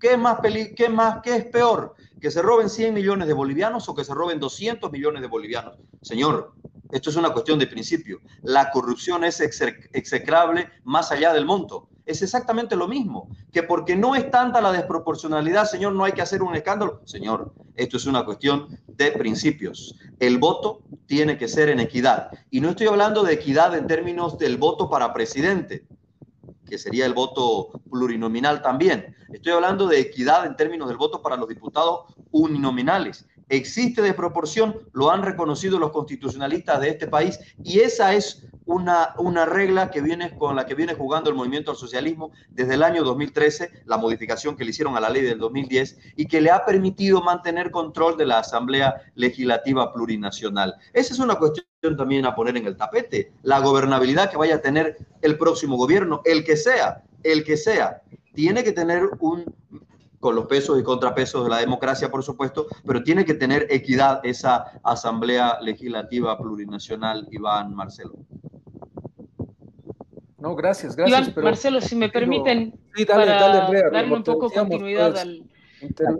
¿Qué 0.00 0.14
es 0.14 0.18
más, 0.18 0.40
qué 0.74 0.88
más, 0.88 1.20
qué 1.22 1.36
es 1.36 1.44
peor? 1.46 1.94
¿Que 2.20 2.30
se 2.30 2.42
roben 2.42 2.68
100 2.68 2.94
millones 2.94 3.26
de 3.28 3.34
bolivianos 3.34 3.88
o 3.88 3.94
que 3.94 4.04
se 4.04 4.14
roben 4.14 4.38
200 4.38 4.92
millones 4.92 5.22
de 5.22 5.28
bolivianos? 5.28 5.78
Señor, 6.02 6.52
esto 6.90 7.10
es 7.10 7.16
una 7.16 7.32
cuestión 7.32 7.58
de 7.58 7.66
principio. 7.66 8.20
La 8.42 8.70
corrupción 8.70 9.24
es 9.24 9.40
execrable 9.40 10.68
más 10.84 11.12
allá 11.12 11.32
del 11.32 11.46
monto 11.46 11.90
es 12.10 12.22
exactamente 12.22 12.76
lo 12.76 12.88
mismo, 12.88 13.28
que 13.52 13.62
porque 13.62 13.96
no 13.96 14.14
es 14.14 14.30
tanta 14.30 14.60
la 14.60 14.72
desproporcionalidad, 14.72 15.64
señor, 15.64 15.92
no 15.92 16.04
hay 16.04 16.12
que 16.12 16.22
hacer 16.22 16.42
un 16.42 16.54
escándalo. 16.54 17.00
Señor, 17.04 17.52
esto 17.76 17.96
es 17.96 18.06
una 18.06 18.24
cuestión 18.24 18.78
de 18.86 19.12
principios. 19.12 19.96
El 20.18 20.38
voto 20.38 20.82
tiene 21.06 21.38
que 21.38 21.48
ser 21.48 21.68
en 21.68 21.80
equidad. 21.80 22.30
Y 22.50 22.60
no 22.60 22.70
estoy 22.70 22.88
hablando 22.88 23.22
de 23.22 23.34
equidad 23.34 23.76
en 23.76 23.86
términos 23.86 24.38
del 24.38 24.56
voto 24.56 24.90
para 24.90 25.12
presidente, 25.12 25.84
que 26.70 26.78
sería 26.78 27.04
el 27.04 27.12
voto 27.12 27.68
plurinominal 27.90 28.62
también. 28.62 29.14
Estoy 29.32 29.52
hablando 29.52 29.86
de 29.86 30.00
equidad 30.00 30.46
en 30.46 30.56
términos 30.56 30.88
del 30.88 30.96
voto 30.96 31.20
para 31.20 31.36
los 31.36 31.48
diputados 31.48 32.14
uninominales. 32.30 33.26
Existe 33.50 34.00
desproporción, 34.00 34.76
lo 34.92 35.10
han 35.10 35.24
reconocido 35.24 35.80
los 35.80 35.90
constitucionalistas 35.90 36.80
de 36.80 36.90
este 36.90 37.08
país 37.08 37.38
y 37.64 37.80
esa 37.80 38.14
es 38.14 38.46
una, 38.64 39.12
una 39.18 39.44
regla 39.44 39.90
que 39.90 40.00
viene, 40.00 40.38
con 40.38 40.54
la 40.54 40.66
que 40.66 40.76
viene 40.76 40.94
jugando 40.94 41.30
el 41.30 41.36
movimiento 41.36 41.72
al 41.72 41.76
socialismo 41.76 42.30
desde 42.50 42.74
el 42.74 42.84
año 42.84 43.02
2013, 43.02 43.82
la 43.86 43.96
modificación 43.96 44.56
que 44.56 44.64
le 44.64 44.70
hicieron 44.70 44.96
a 44.96 45.00
la 45.00 45.10
ley 45.10 45.22
del 45.22 45.40
2010 45.40 45.98
y 46.14 46.26
que 46.26 46.40
le 46.40 46.52
ha 46.52 46.64
permitido 46.64 47.22
mantener 47.22 47.72
control 47.72 48.16
de 48.16 48.26
la 48.26 48.38
Asamblea 48.38 49.02
Legislativa 49.16 49.92
Plurinacional. 49.92 50.76
Esa 50.92 51.12
es 51.12 51.18
una 51.18 51.34
cuestión 51.34 51.66
también 51.96 52.26
a 52.26 52.36
poner 52.36 52.56
en 52.56 52.66
el 52.66 52.76
tapete, 52.76 53.32
la 53.42 53.58
gobernabilidad 53.58 54.30
que 54.30 54.36
vaya 54.36 54.56
a 54.56 54.62
tener 54.62 54.96
el 55.22 55.36
próximo 55.36 55.76
gobierno, 55.76 56.22
el 56.24 56.44
que 56.44 56.56
sea, 56.56 57.02
el 57.24 57.42
que 57.42 57.56
sea, 57.56 58.02
tiene 58.32 58.62
que 58.62 58.70
tener 58.70 59.10
un 59.18 59.44
con 60.20 60.34
los 60.34 60.46
pesos 60.46 60.78
y 60.78 60.82
contrapesos 60.82 61.44
de 61.44 61.50
la 61.50 61.58
democracia, 61.58 62.10
por 62.10 62.22
supuesto, 62.22 62.66
pero 62.86 63.02
tiene 63.02 63.24
que 63.24 63.34
tener 63.34 63.66
equidad 63.70 64.20
esa 64.22 64.80
Asamblea 64.84 65.58
Legislativa 65.62 66.38
Plurinacional, 66.38 67.26
Iván 67.30 67.74
Marcelo. 67.74 68.18
No, 70.38 70.54
gracias, 70.54 70.94
gracias. 70.94 71.28
Iván, 71.28 71.44
Marcelo, 71.44 71.80
si 71.80 71.96
me 71.96 72.10
permiten, 72.10 72.78
para 73.08 73.56
darle 73.90 74.12
un 74.14 74.22
poco 74.22 74.50
continuidad 74.50 75.16
al... 75.16 75.42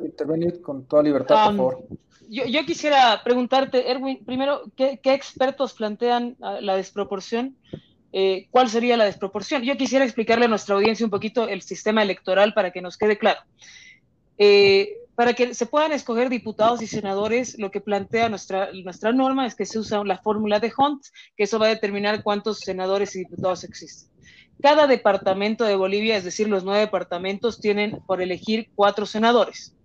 intervenir 0.03 0.63
con 0.63 0.87
toda 0.87 1.03
libertad, 1.03 1.47
por 1.47 1.57
favor. 1.57 1.85
Yo, 2.29 2.45
yo, 2.47 2.65
quisiera 2.65 3.21
preguntarte, 3.25 3.91
Erwin, 3.91 4.25
primero, 4.25 4.63
¿qué, 4.77 5.01
qué 5.03 5.15
expertos 5.15 5.75
plantean 5.75 6.37
ah, 6.41 6.59
la 6.61 6.77
desproporción? 6.77 7.57
Eh, 8.13 8.47
¿Cuál 8.51 8.69
sería 8.69 8.97
la 8.97 9.05
desproporción? 9.05 9.63
Yo 9.63 9.77
quisiera 9.77 10.05
explicarle 10.05 10.45
a 10.45 10.49
nuestra 10.49 10.75
audiencia 10.75 11.05
un 11.05 11.11
poquito 11.11 11.49
el 11.49 11.63
sistema 11.63 12.03
electoral 12.03 12.55
para 12.55 12.71
que 12.71 12.83
nos 12.83 12.97
quede 12.97 13.19
claro. 13.19 13.41
Eh, 14.43 14.97
para 15.15 15.35
que 15.35 15.53
se 15.53 15.67
puedan 15.67 15.93
escoger 15.93 16.31
diputados 16.31 16.81
y 16.81 16.87
senadores, 16.87 17.59
lo 17.59 17.71
que 17.71 17.83
plantea 17.83 18.31
nuestra, 18.31 18.71
nuestra 18.73 19.13
norma 19.13 19.47
es 19.47 19.55
que 19.55 19.67
se 19.67 19.79
usa 19.79 20.03
la 20.03 20.17
fórmula 20.17 20.61
de 20.61 20.73
Hunt, 20.75 21.05
que 21.37 21.45
eso 21.45 21.59
va 21.59 21.67
a 21.67 21.69
determinar 21.69 22.23
cuántos 22.23 22.61
senadores 22.61 23.15
y 23.15 23.19
diputados 23.19 23.65
existen. 23.65 24.11
Cada 24.63 24.87
departamento 24.87 25.65
de 25.65 25.77
Bolivia, 25.77 26.17
es 26.17 26.25
decir, 26.25 26.49
los 26.49 26.65
nueve 26.65 26.81
departamentos, 26.81 27.61
tienen 27.61 28.01
por 28.07 28.23
elegir 28.23 28.71
cuatro 28.75 29.05
senadores. 29.05 29.77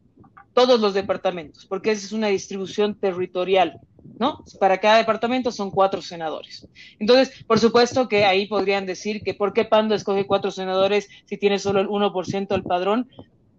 Todos 0.53 0.79
los 0.79 0.93
departamentos, 0.93 1.65
porque 1.65 1.91
esa 1.91 2.05
es 2.05 2.13
una 2.13 2.27
distribución 2.27 2.95
territorial. 2.95 3.81
¿no? 4.17 4.41
Para 4.57 4.77
cada 4.77 4.99
departamento 4.99 5.51
son 5.51 5.69
cuatro 5.69 6.01
senadores. 6.01 6.65
Entonces, 6.97 7.43
por 7.45 7.59
supuesto 7.59 8.07
que 8.07 8.23
ahí 8.23 8.47
podrían 8.47 8.85
decir 8.85 9.21
que 9.21 9.33
por 9.33 9.51
qué 9.51 9.65
Pando 9.65 9.95
escoge 9.95 10.25
cuatro 10.25 10.51
senadores 10.51 11.09
si 11.25 11.35
tiene 11.35 11.59
solo 11.59 11.81
el 11.81 11.89
1% 11.89 12.47
del 12.47 12.63
padrón 12.63 13.09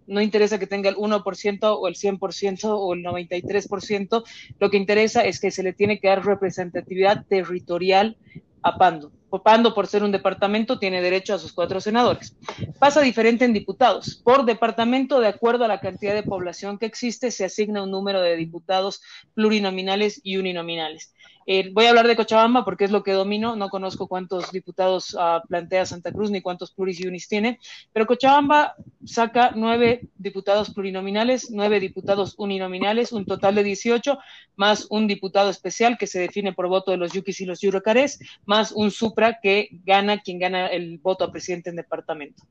no 0.07 0.21
interesa 0.21 0.59
que 0.59 0.67
tenga 0.67 0.89
el 0.89 0.95
1% 0.95 1.77
o 1.79 1.87
el 1.87 1.95
100% 1.95 2.59
o 2.63 2.93
el 2.93 3.03
93%, 3.03 4.23
lo 4.59 4.69
que 4.69 4.77
interesa 4.77 5.25
es 5.25 5.39
que 5.39 5.51
se 5.51 5.63
le 5.63 5.73
tiene 5.73 5.99
que 5.99 6.07
dar 6.07 6.25
representatividad 6.25 7.25
territorial 7.27 8.17
a 8.61 8.77
Pando. 8.77 9.11
Pando, 9.43 9.73
por 9.73 9.87
ser 9.87 10.03
un 10.03 10.11
departamento, 10.11 10.79
tiene 10.79 11.01
derecho 11.01 11.33
a 11.33 11.39
sus 11.39 11.53
cuatro 11.53 11.79
senadores. 11.81 12.35
Pasa 12.79 13.01
diferente 13.01 13.45
en 13.45 13.53
diputados. 13.53 14.21
Por 14.23 14.45
departamento, 14.45 15.19
de 15.19 15.27
acuerdo 15.27 15.65
a 15.65 15.67
la 15.67 15.79
cantidad 15.79 16.15
de 16.15 16.23
población 16.23 16.77
que 16.77 16.85
existe, 16.85 17.31
se 17.31 17.45
asigna 17.45 17.83
un 17.83 17.91
número 17.91 18.21
de 18.21 18.35
diputados 18.35 19.01
plurinominales 19.33 20.21
y 20.23 20.37
uninominales. 20.37 21.13
Eh, 21.49 21.69
voy 21.71 21.85
a 21.85 21.91
hablar 21.91 22.07
de 22.07 22.17
Cochabamba 22.17 22.65
porque 22.65 22.83
es 22.83 22.91
lo 22.91 23.03
que 23.03 23.13
domino, 23.13 23.55
no 23.55 23.69
conozco 23.69 24.09
cuántos 24.09 24.51
diputados 24.51 25.13
uh, 25.13 25.47
plantea 25.47 25.85
Santa 25.85 26.11
Cruz 26.11 26.29
ni 26.29 26.41
cuántos 26.41 26.73
pluris 26.73 26.99
y 26.99 27.07
unis 27.07 27.29
tiene, 27.29 27.57
pero 27.93 28.05
Cochabamba 28.05 28.75
saca 29.05 29.53
nueve 29.55 30.09
diputados 30.17 30.73
plurinominales, 30.73 31.49
nueve 31.49 31.79
diputados 31.79 32.35
uninominales, 32.37 33.13
un 33.13 33.25
total 33.25 33.55
de 33.55 33.63
18, 33.63 34.19
más 34.57 34.87
un 34.89 35.07
diputado 35.07 35.49
especial 35.49 35.97
que 35.97 36.05
se 36.05 36.19
define 36.19 36.51
por 36.51 36.67
voto 36.67 36.91
de 36.91 36.97
los 36.97 37.13
yuquis 37.13 37.39
y 37.39 37.45
los 37.45 37.61
yurocarés, 37.61 38.19
más 38.45 38.73
un 38.73 38.91
supra 38.91 39.39
que 39.41 39.69
gana 39.85 40.19
quien 40.19 40.39
gana 40.39 40.67
el 40.67 40.97
voto 40.97 41.23
a 41.23 41.31
presidente 41.31 41.69
en 41.69 41.77
departamento. 41.77 42.43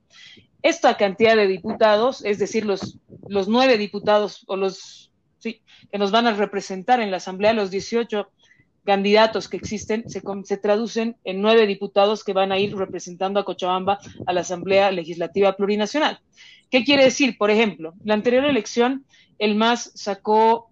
Esta 0.62 0.96
cantidad 0.96 1.36
de 1.36 1.46
diputados, 1.46 2.24
es 2.24 2.38
decir, 2.38 2.64
los, 2.64 2.98
los 3.28 3.46
nueve 3.46 3.76
diputados 3.76 4.44
o 4.46 4.56
los 4.56 5.12
sí, 5.38 5.60
que 5.92 5.98
nos 5.98 6.10
van 6.12 6.26
a 6.26 6.32
representar 6.32 7.00
en 7.00 7.10
la 7.10 7.18
Asamblea, 7.18 7.52
los 7.52 7.70
18 7.70 8.30
candidatos 8.86 9.48
que 9.48 9.58
existen 9.58 10.08
se, 10.08 10.22
se, 10.44 10.56
traducen 10.56 11.16
en 11.24 11.42
nueve 11.42 11.66
diputados 11.66 12.24
que 12.24 12.32
van 12.32 12.52
a 12.52 12.58
ir 12.58 12.74
representando 12.74 13.38
a 13.38 13.44
Cochabamba 13.44 13.98
a 14.26 14.32
la 14.32 14.40
Asamblea 14.40 14.90
Legislativa 14.90 15.56
Plurinacional. 15.56 16.20
¿Qué 16.70 16.84
quiere 16.84 17.04
decir? 17.04 17.36
Por 17.36 17.50
ejemplo, 17.50 17.94
la 18.04 18.14
anterior 18.14 18.44
elección, 18.44 19.04
el 19.38 19.54
MAS 19.56 19.92
sacó 19.94 20.70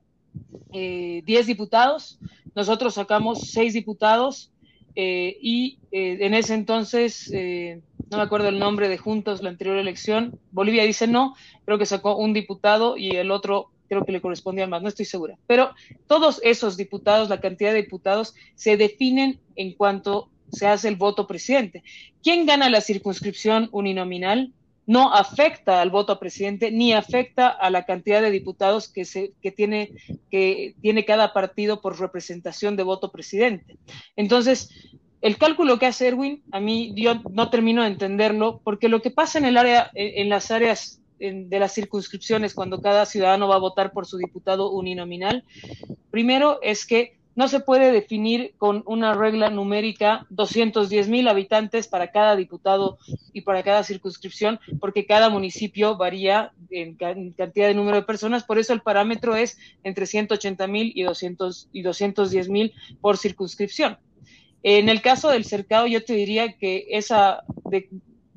eh, 0.72 1.22
10 1.26 1.46
diputados, 1.46 2.18
nosotros 2.54 2.94
sacamos 2.94 3.50
6 3.50 3.74
diputados 3.74 4.50
eh, 4.96 5.36
y 5.42 5.78
eh, 5.92 6.18
en 6.20 6.34
ese 6.34 6.54
entonces, 6.54 7.30
no 7.30 8.16
me 8.16 8.22
acuerdo 8.22 8.48
el 8.48 8.58
nombre 8.58 8.88
de 8.88 8.96
Juntos, 8.96 9.42
la 9.42 9.50
anterior 9.50 9.76
elección, 9.76 10.38
Bolivia 10.52 10.84
dice 10.84 11.06
no, 11.06 11.34
creo 11.64 11.78
que 11.78 11.86
sacó 11.86 12.16
un 12.16 12.32
diputado 12.32 12.96
y 12.96 13.10
el 13.10 13.30
otro 13.30 13.70
creo 13.94 14.06
que 14.06 14.12
le 14.12 14.20
correspondía 14.20 14.66
más, 14.66 14.82
no 14.82 14.88
estoy 14.88 15.04
segura. 15.04 15.38
Pero 15.46 15.70
todos 16.06 16.40
esos 16.42 16.76
diputados, 16.76 17.28
la 17.28 17.40
cantidad 17.40 17.72
de 17.72 17.82
diputados, 17.82 18.34
se 18.54 18.76
definen 18.76 19.40
en 19.56 19.72
cuanto 19.74 20.30
se 20.52 20.66
hace 20.66 20.88
el 20.88 20.96
voto 20.96 21.26
presidente. 21.26 21.82
¿Quién 22.22 22.46
gana 22.46 22.68
la 22.68 22.80
circunscripción 22.80 23.68
uninominal? 23.72 24.52
No 24.86 25.14
afecta 25.14 25.80
al 25.80 25.90
voto 25.90 26.12
a 26.12 26.20
presidente 26.20 26.70
ni 26.70 26.92
afecta 26.92 27.48
a 27.48 27.70
la 27.70 27.86
cantidad 27.86 28.20
de 28.20 28.30
diputados 28.30 28.88
que, 28.88 29.04
se, 29.04 29.32
que, 29.40 29.50
tiene, 29.50 29.92
que 30.30 30.74
tiene 30.82 31.04
cada 31.04 31.32
partido 31.32 31.80
por 31.80 31.98
representación 31.98 32.76
de 32.76 32.82
voto 32.82 33.10
presidente. 33.10 33.78
Entonces, 34.16 34.70
el 35.22 35.38
cálculo 35.38 35.78
que 35.78 35.86
hace 35.86 36.08
Erwin, 36.08 36.42
a 36.52 36.60
mí 36.60 36.92
yo 36.96 37.14
no 37.30 37.48
termino 37.48 37.82
de 37.82 37.88
entenderlo, 37.88 38.60
porque 38.62 38.90
lo 38.90 39.00
que 39.00 39.10
pasa 39.10 39.38
en 39.38 39.46
el 39.46 39.56
área, 39.56 39.90
en 39.94 40.28
las 40.28 40.50
áreas 40.50 41.00
de 41.18 41.58
las 41.58 41.74
circunscripciones 41.74 42.54
cuando 42.54 42.80
cada 42.80 43.06
ciudadano 43.06 43.48
va 43.48 43.56
a 43.56 43.60
votar 43.60 43.92
por 43.92 44.06
su 44.06 44.18
diputado 44.18 44.70
uninominal. 44.70 45.44
Primero 46.10 46.58
es 46.62 46.86
que 46.86 47.16
no 47.36 47.48
se 47.48 47.60
puede 47.60 47.90
definir 47.90 48.54
con 48.58 48.82
una 48.86 49.14
regla 49.14 49.50
numérica 49.50 50.26
210 50.30 51.08
mil 51.08 51.26
habitantes 51.26 51.88
para 51.88 52.12
cada 52.12 52.36
diputado 52.36 52.98
y 53.32 53.40
para 53.40 53.62
cada 53.62 53.82
circunscripción, 53.82 54.60
porque 54.80 55.06
cada 55.06 55.30
municipio 55.30 55.96
varía 55.96 56.52
en, 56.70 56.94
cantidad 56.94 57.66
de 57.66 57.74
número 57.74 57.96
de 57.96 58.02
personas. 58.04 58.44
Por 58.44 58.58
eso 58.58 58.72
el 58.72 58.82
parámetro 58.82 59.34
es 59.34 59.58
entre 59.82 60.06
180 60.06 60.66
mil 60.68 60.92
y, 60.94 61.02
200, 61.02 61.68
y 61.72 61.82
210 61.82 62.48
mil 62.48 62.72
por 63.00 63.18
circunscripción. 63.18 63.98
En 64.62 64.88
el 64.88 65.02
caso 65.02 65.28
del 65.28 65.44
cercado, 65.44 65.86
yo 65.86 66.04
te 66.04 66.14
diría 66.14 66.56
que 66.56 66.86
esa 66.90 67.42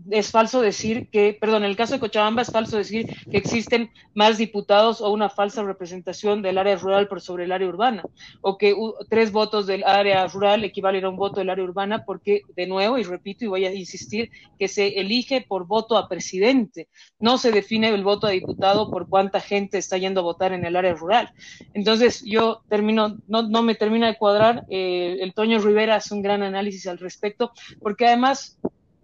es 0.10 0.32
falso 0.32 0.62
decir 0.62 1.10
que, 1.10 1.38
perdón, 1.40 1.64
en 1.64 1.70
el 1.70 1.76
caso 1.76 1.94
de 1.94 2.00
Cochabamba 2.00 2.42
es 2.42 2.52
falso 2.52 2.78
decir 2.78 3.08
que 3.30 3.38
existen 3.38 3.92
más 4.14 4.38
diputados 4.38 5.02
o 5.02 5.10
una 5.12 5.30
falsa 5.30 5.64
representación 5.64 6.42
del 6.42 6.58
área 6.58 6.76
rural 6.76 7.08
por 7.08 7.22
sobre 7.22 7.46
el 7.46 7.52
área 7.52 7.68
urbana, 7.68 8.04
o 8.42 8.58
que 8.58 8.76
tres 9.10 9.32
votos 9.32 9.68
del 9.68 9.84
área 9.84 10.28
rural 10.28 10.64
equivalen 10.64 11.06
a 11.06 11.10
un 11.10 11.18
voto 11.18 11.40
del 11.40 11.50
área 11.50 11.64
urbana, 11.64 12.06
porque, 12.06 12.42
de 12.56 12.68
nuevo, 12.68 12.98
y 12.98 13.04
repito 13.04 13.46
y 13.46 13.48
voy 13.48 13.66
a 13.66 13.74
insistir, 13.74 14.32
que 14.58 14.68
se 14.68 15.00
elige 15.00 15.42
por 15.42 15.68
voto 15.68 15.98
a 15.98 16.08
presidente, 16.08 16.88
no 17.20 17.38
se 17.38 17.52
define 17.52 17.90
el 17.90 18.04
voto 18.04 18.28
a 18.28 18.32
diputado 18.32 18.90
por 18.90 19.10
cuánta 19.10 19.40
gente 19.40 19.78
está 19.78 19.98
yendo 19.98 20.22
a 20.22 20.24
votar 20.24 20.54
en 20.54 20.66
el 20.66 20.76
área 20.76 20.94
rural. 20.94 21.32
Entonces, 21.74 22.24
yo 22.26 22.62
termino, 22.70 23.18
no, 23.28 23.44
no 23.44 23.64
me 23.64 23.76
termina 23.76 24.08
de 24.08 24.18
cuadrar, 24.18 24.66
eh, 24.70 25.18
el 25.20 25.34
Toño 25.34 25.60
Rivera 25.60 25.96
hace 25.96 26.14
un 26.14 26.22
gran 26.22 26.44
análisis 26.44 26.88
al 26.88 26.98
respecto, 26.98 27.52
porque 27.82 28.08
además 28.08 28.58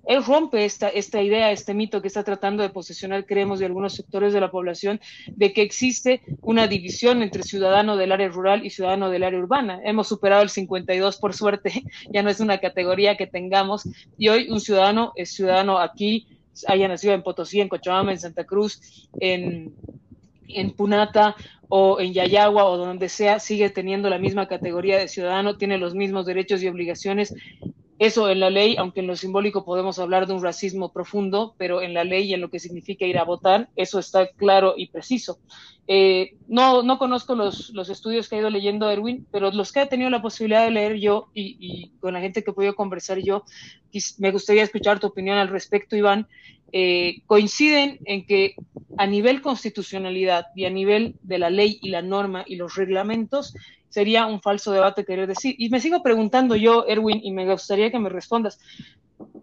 él 0.05 0.23
rompe 0.23 0.65
esta, 0.65 0.89
esta 0.89 1.21
idea, 1.21 1.51
este 1.51 1.73
mito 1.73 2.01
que 2.01 2.07
está 2.07 2.23
tratando 2.23 2.61
de 2.61 2.69
posesionar, 2.69 3.25
creemos, 3.25 3.59
de 3.59 3.65
algunos 3.65 3.93
sectores 3.93 4.33
de 4.33 4.41
la 4.41 4.51
población, 4.51 4.99
de 5.27 5.53
que 5.53 5.61
existe 5.61 6.21
una 6.41 6.67
división 6.67 7.21
entre 7.21 7.43
ciudadano 7.43 7.95
del 7.95 8.11
área 8.11 8.27
rural 8.27 8.65
y 8.65 8.69
ciudadano 8.69 9.09
del 9.09 9.23
área 9.23 9.39
urbana. 9.39 9.79
Hemos 9.83 10.07
superado 10.07 10.41
el 10.41 10.49
52, 10.49 11.17
por 11.17 11.33
suerte, 11.33 11.83
ya 12.11 12.21
no 12.21 12.29
es 12.29 12.39
una 12.39 12.57
categoría 12.57 13.15
que 13.15 13.27
tengamos, 13.27 13.87
y 14.17 14.27
hoy 14.27 14.49
un 14.49 14.59
ciudadano 14.59 15.13
es 15.15 15.33
ciudadano 15.33 15.79
aquí, 15.79 16.27
haya 16.67 16.87
nacido 16.87 17.13
en 17.13 17.23
Potosí, 17.23 17.61
en 17.61 17.69
Cochabamba, 17.69 18.11
en 18.11 18.19
Santa 18.19 18.43
Cruz, 18.43 19.09
en, 19.19 19.73
en 20.47 20.71
Punata 20.71 21.35
o 21.69 21.99
en 21.99 22.13
Yayagua 22.13 22.65
o 22.65 22.77
donde 22.77 23.09
sea, 23.09 23.39
sigue 23.39 23.69
teniendo 23.69 24.09
la 24.09 24.19
misma 24.19 24.47
categoría 24.47 24.99
de 24.99 25.07
ciudadano, 25.07 25.57
tiene 25.57 25.79
los 25.79 25.95
mismos 25.95 26.27
derechos 26.27 26.61
y 26.61 26.67
obligaciones 26.67 27.33
eso 27.99 28.29
en 28.29 28.39
la 28.39 28.49
ley, 28.49 28.75
aunque 28.77 28.99
en 28.99 29.07
lo 29.07 29.15
simbólico 29.15 29.65
podemos 29.65 29.99
hablar 29.99 30.27
de 30.27 30.33
un 30.33 30.43
racismo 30.43 30.91
profundo, 30.91 31.55
pero 31.57 31.81
en 31.81 31.93
la 31.93 32.03
ley 32.03 32.29
y 32.29 32.33
en 32.33 32.41
lo 32.41 32.49
que 32.49 32.59
significa 32.59 33.05
ir 33.05 33.17
a 33.17 33.23
votar, 33.23 33.69
eso 33.75 33.99
está 33.99 34.27
claro 34.27 34.73
y 34.75 34.87
preciso. 34.87 35.39
Eh, 35.87 36.35
no, 36.47 36.81
no 36.81 36.97
conozco 36.97 37.35
los, 37.35 37.69
los, 37.71 37.89
estudios 37.89 38.29
que 38.29 38.35
ha 38.35 38.39
ido 38.39 38.49
leyendo 38.49 38.89
Erwin, 38.89 39.27
pero 39.31 39.51
los 39.51 39.71
que 39.71 39.81
he 39.81 39.85
tenido 39.85 40.09
la 40.09 40.21
posibilidad 40.21 40.63
de 40.63 40.71
leer 40.71 40.97
yo 40.97 41.27
y, 41.33 41.57
y 41.59 41.89
con 41.99 42.13
la 42.13 42.21
gente 42.21 42.43
que 42.43 42.51
he 42.51 42.53
podido 42.53 42.75
conversar 42.75 43.19
yo, 43.19 43.43
me 44.17 44.31
gustaría 44.31 44.63
escuchar 44.63 44.99
tu 44.99 45.07
opinión 45.07 45.37
al 45.37 45.49
respecto, 45.49 45.95
Iván. 45.95 46.27
Eh, 46.75 47.21
coinciden 47.27 47.99
en 48.05 48.25
que 48.25 48.55
a 48.97 49.05
nivel 49.05 49.43
constitucionalidad 49.43 50.47
y 50.55 50.65
a 50.65 50.71
nivel 50.71 51.15
de 51.21 51.37
la 51.37 51.51
ley 51.51 51.77
y 51.83 51.89
la 51.89 52.01
norma 52.01 52.43
y 52.47 52.55
los 52.55 52.75
reglamentos, 52.75 53.53
sería 53.93 54.25
un 54.25 54.41
falso 54.41 54.71
debate 54.71 55.05
querer 55.05 55.27
decir. 55.27 55.53
Y 55.59 55.69
me 55.69 55.79
sigo 55.79 56.01
preguntando 56.01 56.55
yo, 56.55 56.83
Erwin, 56.87 57.19
y 57.23 57.31
me 57.31 57.45
gustaría 57.45 57.91
que 57.91 57.99
me 57.99 58.09
respondas. 58.09 58.59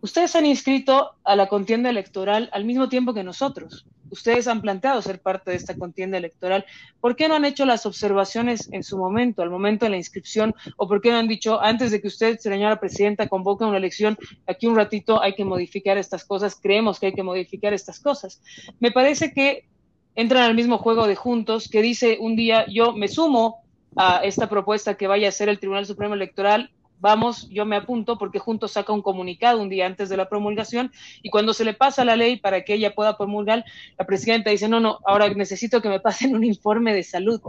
Ustedes 0.00 0.34
han 0.34 0.44
inscrito 0.44 1.12
a 1.22 1.36
la 1.36 1.46
contienda 1.46 1.88
electoral 1.88 2.50
al 2.52 2.64
mismo 2.64 2.88
tiempo 2.88 3.14
que 3.14 3.22
nosotros. 3.22 3.86
Ustedes 4.10 4.48
han 4.48 4.60
planteado 4.60 5.00
ser 5.02 5.20
parte 5.20 5.52
de 5.52 5.56
esta 5.56 5.76
contienda 5.76 6.18
electoral. 6.18 6.64
¿Por 7.00 7.14
qué 7.14 7.28
no 7.28 7.36
han 7.36 7.44
hecho 7.44 7.64
las 7.64 7.86
observaciones 7.86 8.68
en 8.72 8.82
su 8.82 8.98
momento, 8.98 9.40
al 9.40 9.50
momento 9.50 9.84
de 9.84 9.90
la 9.90 9.98
inscripción? 9.98 10.52
¿O 10.76 10.88
por 10.88 11.00
qué 11.00 11.12
no 11.12 11.18
han 11.18 11.28
dicho, 11.28 11.62
antes 11.62 11.92
de 11.92 12.00
que 12.00 12.08
usted, 12.08 12.36
señora 12.40 12.80
presidenta, 12.80 13.28
convoque 13.28 13.62
una 13.62 13.76
elección, 13.76 14.18
aquí 14.48 14.66
un 14.66 14.74
ratito 14.74 15.22
hay 15.22 15.36
que 15.36 15.44
modificar 15.44 15.96
estas 15.96 16.24
cosas, 16.24 16.58
creemos 16.60 16.98
que 16.98 17.06
hay 17.06 17.12
que 17.12 17.22
modificar 17.22 17.72
estas 17.72 18.00
cosas? 18.00 18.42
Me 18.80 18.90
parece 18.90 19.32
que 19.32 19.68
entran 20.16 20.42
al 20.42 20.56
mismo 20.56 20.78
juego 20.78 21.06
de 21.06 21.14
juntos, 21.14 21.68
que 21.68 21.82
dice 21.82 22.18
un 22.20 22.34
día 22.34 22.66
yo 22.66 22.92
me 22.92 23.06
sumo 23.06 23.60
a 23.96 24.18
esta 24.24 24.48
propuesta 24.48 24.94
que 24.94 25.06
vaya 25.06 25.26
a 25.26 25.30
hacer 25.30 25.48
el 25.48 25.58
Tribunal 25.58 25.86
Supremo 25.86 26.14
Electoral, 26.14 26.70
vamos, 27.00 27.48
yo 27.50 27.64
me 27.64 27.76
apunto 27.76 28.18
porque 28.18 28.38
Juntos 28.38 28.72
saca 28.72 28.92
un 28.92 29.02
comunicado 29.02 29.60
un 29.60 29.68
día 29.68 29.86
antes 29.86 30.08
de 30.08 30.16
la 30.16 30.28
promulgación 30.28 30.92
y 31.22 31.30
cuando 31.30 31.54
se 31.54 31.64
le 31.64 31.74
pasa 31.74 32.04
la 32.04 32.16
ley 32.16 32.36
para 32.36 32.62
que 32.62 32.74
ella 32.74 32.94
pueda 32.94 33.16
promulgar, 33.16 33.64
la 33.98 34.06
presidenta 34.06 34.50
dice, 34.50 34.68
no, 34.68 34.80
no, 34.80 34.98
ahora 35.04 35.28
necesito 35.30 35.80
que 35.80 35.88
me 35.88 36.00
pasen 36.00 36.34
un 36.34 36.44
informe 36.44 36.94
de 36.94 37.02
salud. 37.02 37.40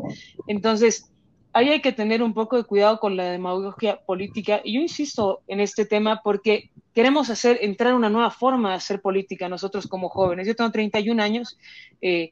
Entonces, 0.48 1.12
ahí 1.54 1.70
hay 1.70 1.82
que 1.82 1.92
tener 1.92 2.24
un 2.24 2.34
poco 2.34 2.58
de 2.58 2.64
cuidado 2.64 3.00
con 3.00 3.18
la 3.18 3.26
demagogia 3.26 4.00
política 4.06 4.62
y 4.64 4.74
yo 4.74 4.82
insisto 4.82 5.42
en 5.48 5.60
este 5.60 5.86
tema 5.86 6.22
porque 6.24 6.72
queremos 6.94 7.30
hacer 7.30 7.60
entrar 7.62 7.94
una 7.94 8.10
nueva 8.10 8.32
forma 8.32 8.70
de 8.70 8.76
hacer 8.76 9.02
política 9.02 9.50
nosotros 9.50 9.88
como 9.88 10.10
jóvenes. 10.10 10.48
Yo 10.48 10.56
tengo 10.56 10.72
31 10.72 11.22
años. 11.22 11.58
Eh, 12.02 12.32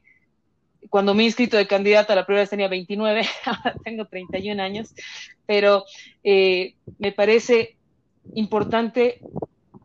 cuando 0.88 1.14
me 1.14 1.22
he 1.22 1.26
inscrito 1.26 1.56
de 1.56 1.66
candidata, 1.66 2.14
la 2.14 2.26
primera 2.26 2.42
vez 2.42 2.50
tenía 2.50 2.68
29, 2.68 3.22
ahora 3.44 3.74
tengo 3.84 4.06
31 4.06 4.62
años, 4.62 4.94
pero 5.46 5.84
eh, 6.24 6.74
me 6.98 7.12
parece 7.12 7.76
importante 8.34 9.20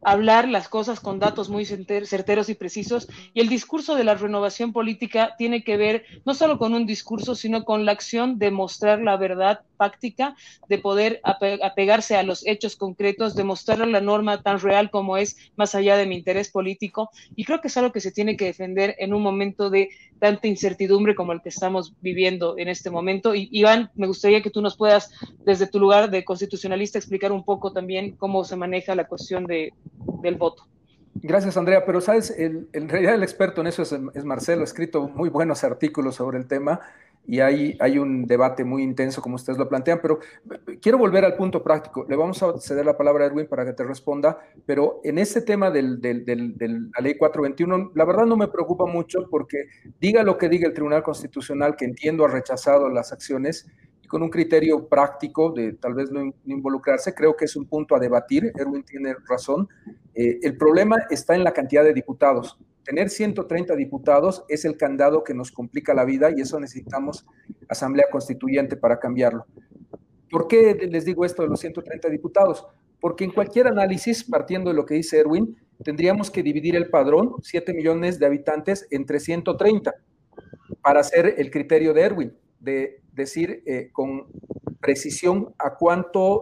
hablar 0.06 0.48
las 0.48 0.70
cosas 0.70 1.00
con 1.00 1.20
datos 1.20 1.50
muy 1.50 1.66
certeros 1.66 2.50
y 2.50 2.54
precisos. 2.54 3.08
Y 3.34 3.42
el 3.42 3.50
discurso 3.50 3.96
de 3.96 4.04
la 4.04 4.14
renovación 4.14 4.72
política 4.72 5.34
tiene 5.36 5.64
que 5.64 5.78
ver 5.78 6.06
no 6.26 6.36
solo 6.36 6.60
con 6.60 6.76
un 6.76 6.86
discurso, 6.86 7.34
sino 7.34 7.66
con 7.66 7.86
la 7.86 7.92
acción 7.92 8.38
de 8.38 8.52
mostrar 8.52 9.02
la 9.02 9.18
verdad 9.18 9.62
práctica, 9.78 10.36
de 10.70 10.78
poder 10.78 11.22
apegarse 11.24 12.16
a 12.16 12.24
los 12.24 12.46
hechos 12.46 12.76
concretos, 12.76 13.36
de 13.36 13.44
mostrar 13.44 13.80
la 13.80 14.00
norma 14.00 14.44
tan 14.44 14.60
real 14.60 14.92
como 14.92 15.18
es, 15.18 15.38
más 15.56 15.74
allá 15.74 15.98
de 15.98 16.06
mi 16.06 16.16
interés 16.16 16.52
político. 16.52 17.10
Y 17.36 17.44
creo 17.44 17.60
que 17.60 17.70
es 17.70 17.78
algo 17.78 17.92
que 17.92 18.00
se 18.00 18.12
tiene 18.12 18.38
que 18.38 18.46
defender 18.46 18.96
en 19.00 19.12
un 19.12 19.24
momento 19.24 19.72
de 19.72 19.90
tanta 20.20 20.48
incertidumbre 20.48 21.16
como 21.16 21.34
el 21.34 21.42
que 21.42 21.50
estamos 21.50 21.94
viviendo 22.02 22.58
en 22.58 22.68
este 22.68 22.90
momento. 22.90 23.36
Y 23.36 23.50
Iván, 23.52 23.92
me 23.96 24.08
gustaría 24.08 24.42
que 24.42 24.50
tú 24.50 24.62
nos 24.62 24.78
puedas, 24.78 25.12
desde 25.46 25.68
tu 25.68 25.80
lugar 25.80 26.10
de 26.10 26.24
constitucionalista, 26.24 26.98
explicar 26.98 27.32
un 27.32 27.44
poco 27.44 27.72
también 27.72 28.16
cómo 28.16 28.44
se 28.44 28.56
maneja 28.56 28.96
la 28.96 29.08
cuestión 29.08 29.46
de, 29.46 29.74
del 30.22 30.36
voto. 30.36 30.68
Gracias, 31.16 31.58
Andrea. 31.58 31.86
Pero, 31.86 32.02
¿sabes? 32.02 32.30
El, 32.38 32.68
en 32.74 32.90
realidad 32.90 33.16
el 33.16 33.24
experto 33.24 33.62
en 33.62 33.68
eso 33.68 33.84
es, 33.84 33.96
es, 34.14 34.26
Marcelo. 34.26 34.62
Ha 34.62 34.66
escrito 34.66 35.08
muy 35.08 35.30
buenos 35.30 35.64
artículos 35.64 36.16
sobre 36.16 36.38
el 36.38 36.48
tema 36.48 36.82
y 37.28 37.40
hay, 37.40 37.76
hay 37.80 37.98
un 37.98 38.26
debate 38.26 38.64
muy 38.64 38.84
intenso, 38.84 39.22
como 39.22 39.36
ustedes 39.36 39.58
lo 39.58 39.68
plantean. 39.68 40.00
Pero 40.02 40.20
quiero 40.82 40.98
volver 40.98 41.26
al 41.26 41.36
punto 41.36 41.64
práctico. 41.64 42.06
Le 42.08 42.16
vamos 42.16 42.42
a 42.44 42.58
ceder 42.60 42.86
la 42.86 42.98
palabra 42.98 43.24
a 43.24 43.28
Erwin 43.28 43.48
para 43.48 43.66
que 43.66 43.74
te 43.74 43.84
responda. 43.84 44.40
Pero 44.66 45.02
en 45.04 45.18
este 45.18 45.42
tema 45.42 45.72
de 45.72 45.82
la 45.82 47.02
ley 47.02 47.18
421, 47.18 47.92
la 47.96 48.06
verdad 48.06 48.26
no 48.26 48.38
me 48.38 48.48
preocupa 48.48 48.86
mucho 48.86 49.28
porque 49.30 49.66
diga 50.00 50.24
lo 50.24 50.38
que 50.38 50.50
diga 50.50 50.68
el 50.68 50.74
Tribunal 50.74 51.04
Constitucional, 51.04 51.76
que 51.76 51.86
entiendo 51.86 52.26
ha 52.26 52.30
rechazado 52.30 52.90
las 52.90 53.12
acciones, 53.12 53.68
y 54.02 54.08
con 54.08 54.22
un 54.22 54.30
criterio 54.30 54.88
práctico 54.88 55.52
de 55.52 55.74
tal 55.74 55.96
vez 55.96 56.12
no 56.12 56.32
involucrarse, 56.46 57.14
creo 57.16 57.36
que 57.36 57.46
es 57.46 57.56
un 57.56 57.66
punto 57.66 57.96
a 57.96 58.00
debatir. 58.00 58.52
Erwin 58.56 58.84
tiene 58.84 59.16
razón. 59.28 59.68
Eh, 60.14 60.40
el 60.44 60.58
problema 60.58 60.98
está 61.10 61.34
en 61.34 61.44
la 61.44 61.52
cantidad 61.52 61.84
de 61.84 61.94
diputados. 61.94 62.58
Tener 62.86 63.10
130 63.10 63.76
diputados 63.76 64.46
es 64.48 64.64
el 64.64 64.78
candado 64.78 65.24
que 65.24 65.34
nos 65.34 65.52
complica 65.52 65.96
la 65.96 66.06
vida 66.06 66.30
y 66.30 66.42
eso 66.42 66.60
necesitamos 66.60 67.26
asamblea 67.68 68.06
constituyente 68.12 68.78
para 68.78 69.00
cambiarlo. 69.00 69.48
¿Por 70.30 70.48
qué 70.48 70.76
les 70.90 71.04
digo 71.04 71.26
esto 71.26 71.42
de 71.42 71.50
los 71.50 71.60
130 71.60 72.10
diputados? 72.10 72.68
Porque 73.02 73.24
en 73.24 73.32
cualquier 73.32 73.68
análisis, 73.68 74.24
partiendo 74.24 74.70
de 74.70 74.76
lo 74.76 74.86
que 74.86 74.94
dice 74.94 75.20
Erwin, 75.20 75.58
tendríamos 75.84 76.30
que 76.30 76.44
dividir 76.44 76.76
el 76.76 76.90
padrón, 76.90 77.34
7 77.42 77.74
millones 77.74 78.20
de 78.20 78.28
habitantes, 78.28 78.88
entre 78.92 79.20
130 79.20 79.96
para 80.82 81.00
hacer 81.00 81.36
el 81.38 81.50
criterio 81.50 81.94
de 81.94 82.02
Erwin 82.02 82.34
de 82.60 83.02
decir 83.14 83.64
eh, 83.66 83.90
con 83.92 84.28
precisión 84.80 85.56
a 85.58 85.78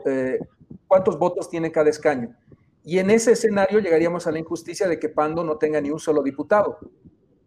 eh, 0.05 0.39
cuántos 0.87 1.17
votos 1.17 1.49
tiene 1.49 1.71
cada 1.71 1.89
escaño. 1.89 2.35
Y 2.83 2.99
en 2.99 3.09
ese 3.09 3.31
escenario 3.31 3.79
llegaríamos 3.79 4.27
a 4.27 4.31
la 4.31 4.39
injusticia 4.39 4.87
de 4.87 4.99
que 4.99 5.09
Pando 5.09 5.43
no 5.43 5.57
tenga 5.57 5.79
ni 5.79 5.89
un 5.89 5.99
solo 5.99 6.21
diputado, 6.21 6.79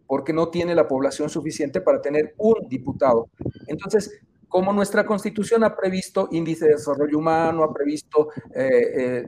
porque 0.07 0.33
no 0.33 0.49
tiene 0.49 0.73
la 0.73 0.87
población 0.87 1.29
suficiente 1.29 1.81
para 1.81 2.01
tener 2.01 2.33
un 2.37 2.67
diputado. 2.67 3.29
Entonces, 3.67 4.19
como 4.47 4.73
nuestra 4.73 5.05
constitución 5.05 5.63
ha 5.63 5.75
previsto 5.75 6.29
índice 6.31 6.65
de 6.65 6.73
desarrollo 6.73 7.17
humano, 7.19 7.63
ha 7.63 7.73
previsto 7.73 8.29
eh, 8.55 9.27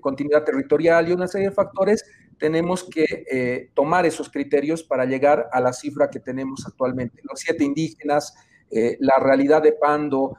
continuidad 0.00 0.44
territorial 0.44 1.08
y 1.08 1.12
una 1.12 1.26
serie 1.26 1.48
de 1.48 1.54
factores, 1.54 2.04
tenemos 2.38 2.84
que 2.84 3.70
tomar 3.74 4.06
esos 4.06 4.28
criterios 4.28 4.82
para 4.82 5.04
llegar 5.04 5.48
a 5.52 5.60
la 5.60 5.72
cifra 5.72 6.10
que 6.10 6.18
tenemos 6.18 6.64
actualmente. 6.66 7.20
Los 7.22 7.40
siete 7.40 7.62
indígenas, 7.62 8.34
eh, 8.74 8.96
la 9.00 9.18
realidad 9.18 9.62
de 9.62 9.72
Pando. 9.72 10.34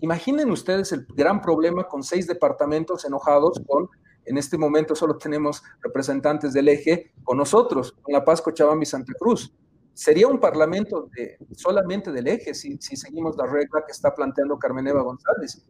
Imaginen 0.00 0.48
ustedes 0.52 0.92
el 0.92 1.04
gran 1.12 1.42
problema 1.42 1.88
con 1.88 2.04
seis 2.04 2.28
departamentos 2.28 3.04
enojados 3.04 3.60
con, 3.66 3.88
en 4.28 4.38
este 4.38 4.58
momento 4.58 4.94
solo 4.94 5.16
tenemos 5.16 5.62
representantes 5.82 6.52
del 6.52 6.68
eje 6.68 7.12
con 7.24 7.38
nosotros, 7.38 7.92
con 8.02 8.12
La 8.12 8.24
Paz, 8.24 8.40
Cochabamba 8.42 8.82
y 8.82 8.86
Santa 8.86 9.12
Cruz. 9.18 9.52
Sería 9.94 10.28
un 10.28 10.38
parlamento 10.38 11.08
de, 11.16 11.38
solamente 11.56 12.12
del 12.12 12.28
eje 12.28 12.54
si, 12.54 12.78
si 12.78 12.96
seguimos 12.96 13.36
la 13.36 13.46
regla 13.46 13.84
que 13.84 13.92
está 13.92 14.14
planteando 14.14 14.58
Carmen 14.58 14.86
Eva 14.86 15.02
González 15.02 15.64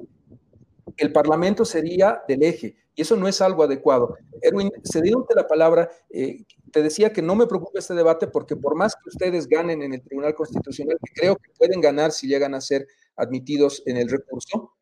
el 0.98 1.12
Parlamento 1.12 1.64
sería 1.64 2.22
del 2.28 2.42
eje, 2.42 2.76
y 2.94 3.02
eso 3.02 3.16
no 3.16 3.28
es 3.28 3.40
algo 3.40 3.62
adecuado. 3.62 4.16
Erwin, 4.42 4.70
cediéndote 4.84 5.34
la 5.34 5.46
palabra, 5.46 5.88
eh, 6.10 6.44
te 6.72 6.82
decía 6.82 7.12
que 7.12 7.22
no 7.22 7.36
me 7.36 7.46
preocupa 7.46 7.78
este 7.78 7.94
debate 7.94 8.26
porque 8.26 8.56
por 8.56 8.74
más 8.74 8.94
que 8.94 9.08
ustedes 9.08 9.46
ganen 9.46 9.82
en 9.82 9.94
el 9.94 10.02
Tribunal 10.02 10.34
Constitucional, 10.34 10.98
que 11.02 11.20
creo 11.20 11.36
que 11.36 11.50
pueden 11.56 11.80
ganar 11.80 12.10
si 12.10 12.26
llegan 12.26 12.54
a 12.54 12.60
ser 12.60 12.86
admitidos 13.16 13.82
en 13.86 13.96
el 13.96 14.10
recurso, 14.10 14.72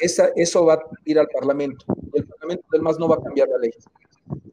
esa, 0.00 0.30
eso 0.36 0.64
va 0.64 0.74
a 0.74 0.82
ir 1.04 1.18
al 1.18 1.28
Parlamento. 1.28 1.84
El 2.12 2.26
Parlamento 2.26 2.64
del 2.72 2.82
MAS 2.82 2.98
no 2.98 3.08
va 3.08 3.16
a 3.16 3.22
cambiar 3.22 3.48
la 3.48 3.58
ley. 3.58 3.72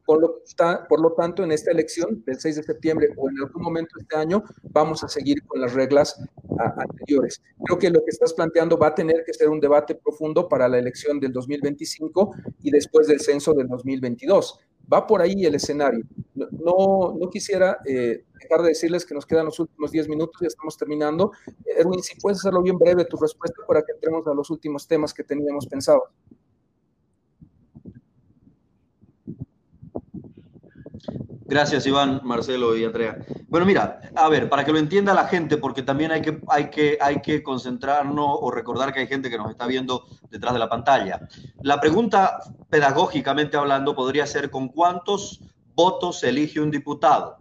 Por 0.04 0.20
lo, 0.20 0.42
por 0.88 1.00
lo, 1.00 1.12
tanto, 1.12 1.44
en 1.44 1.52
esta 1.52 1.70
elección 1.70 2.22
del 2.24 2.40
6 2.40 2.56
de 2.56 2.62
septiembre 2.62 3.08
o 3.16 3.28
en 3.28 3.38
algún 3.38 3.62
momento 3.62 3.90
de 3.96 4.02
este 4.02 4.16
año, 4.16 4.42
vamos 4.62 5.04
a 5.04 5.08
seguir 5.08 5.44
con 5.46 5.60
las 5.60 5.74
reglas 5.74 6.18
anteriores. 6.58 7.42
Creo 7.64 7.78
que 7.78 7.90
lo 7.90 8.00
que 8.04 8.10
estás 8.10 8.32
planteando 8.32 8.78
va 8.78 8.88
a 8.88 8.94
tener 8.94 9.22
que 9.24 9.34
ser 9.34 9.48
un 9.48 9.60
debate 9.60 9.94
profundo 9.94 10.48
para 10.48 10.66
la 10.66 10.78
elección 10.78 11.20
del 11.20 11.32
2025 11.32 12.34
y 12.62 12.70
después 12.70 13.06
del 13.06 13.20
censo 13.20 13.52
del 13.52 13.68
2022. 13.68 14.58
Va 14.92 15.06
por 15.06 15.20
ahí 15.20 15.44
el 15.44 15.54
escenario. 15.54 16.04
No, 16.34 17.18
quisiera 17.30 17.78
eh, 17.84 18.24
dejar 18.40 18.62
de 18.62 18.68
decirles 18.68 19.04
que 19.04 19.14
nos 19.14 19.26
quedan 19.26 19.46
los 19.46 19.58
últimos 19.58 19.90
10 19.90 20.08
minutos, 20.08 20.40
ya 20.40 20.46
estamos 20.46 20.76
terminando. 20.76 21.32
Erwin, 21.64 22.02
si 22.02 22.18
puedes 22.20 22.38
hacerlo 22.38 22.62
bien 22.62 22.78
breve 22.78 23.04
tu 23.04 23.16
respuesta 23.16 23.62
para 23.66 23.82
que 23.82 23.92
entremos 23.92 24.26
a 24.26 24.34
los 24.34 24.48
últimos 24.50 24.86
temas 24.86 25.12
que 25.12 25.24
teníamos 25.24 25.66
pensado. 25.66 26.04
Gracias, 31.48 31.86
Iván, 31.86 32.20
Marcelo 32.24 32.76
y 32.76 32.84
Andrea. 32.84 33.16
Bueno, 33.48 33.64
mira, 33.64 34.02
a 34.14 34.28
ver, 34.28 34.50
para 34.50 34.66
que 34.66 34.72
lo 34.72 34.78
entienda 34.78 35.14
la 35.14 35.26
gente, 35.28 35.56
porque 35.56 35.82
también 35.82 36.12
hay 36.12 36.20
que, 36.20 36.42
hay 36.46 36.68
que, 36.68 36.98
hay 37.00 37.22
que 37.22 37.42
concentrarnos 37.42 38.36
o 38.40 38.50
recordar 38.50 38.92
que 38.92 39.00
hay 39.00 39.06
gente 39.06 39.30
que 39.30 39.38
nos 39.38 39.50
está 39.50 39.66
viendo 39.66 40.04
detrás 40.30 40.52
de 40.52 40.58
la 40.58 40.68
pantalla. 40.68 41.26
La 41.62 41.80
pregunta, 41.80 42.40
pedagógicamente 42.68 43.56
hablando, 43.56 43.94
podría 43.94 44.26
ser 44.26 44.50
¿con 44.50 44.68
cuántos 44.68 45.40
votos 45.74 46.20
se 46.20 46.28
elige 46.28 46.60
un 46.60 46.70
diputado? 46.70 47.38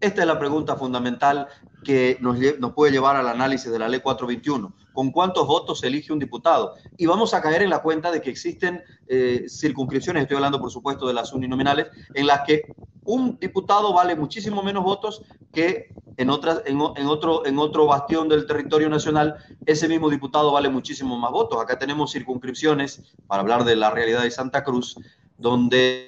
Esta 0.00 0.20
es 0.20 0.26
la 0.26 0.38
pregunta 0.38 0.76
fundamental 0.76 1.48
que 1.84 2.18
nos, 2.20 2.36
nos 2.58 2.72
puede 2.72 2.92
llevar 2.92 3.16
al 3.16 3.28
análisis 3.28 3.70
de 3.70 3.78
la 3.78 3.88
ley 3.88 4.00
421 4.00 4.72
con 4.98 5.12
cuántos 5.12 5.46
votos 5.46 5.78
se 5.78 5.86
elige 5.86 6.12
un 6.12 6.18
diputado. 6.18 6.74
Y 6.96 7.06
vamos 7.06 7.32
a 7.32 7.40
caer 7.40 7.62
en 7.62 7.70
la 7.70 7.82
cuenta 7.82 8.10
de 8.10 8.20
que 8.20 8.30
existen 8.30 8.82
eh, 9.06 9.46
circunscripciones, 9.48 10.22
estoy 10.22 10.34
hablando 10.34 10.60
por 10.60 10.72
supuesto 10.72 11.06
de 11.06 11.14
las 11.14 11.32
uninominales, 11.32 11.86
en 12.14 12.26
las 12.26 12.40
que 12.40 12.62
un 13.04 13.38
diputado 13.38 13.92
vale 13.92 14.16
muchísimo 14.16 14.60
menos 14.60 14.82
votos 14.82 15.22
que 15.52 15.94
en, 16.16 16.30
otras, 16.30 16.62
en, 16.66 16.80
otro, 16.80 17.46
en 17.46 17.60
otro 17.60 17.86
bastión 17.86 18.28
del 18.28 18.44
territorio 18.44 18.88
nacional, 18.88 19.36
ese 19.66 19.86
mismo 19.86 20.10
diputado 20.10 20.50
vale 20.50 20.68
muchísimo 20.68 21.16
más 21.16 21.30
votos. 21.30 21.62
Acá 21.62 21.78
tenemos 21.78 22.10
circunscripciones, 22.10 23.00
para 23.28 23.42
hablar 23.42 23.62
de 23.62 23.76
la 23.76 23.90
realidad 23.90 24.22
de 24.24 24.32
Santa 24.32 24.64
Cruz, 24.64 24.96
donde 25.36 26.07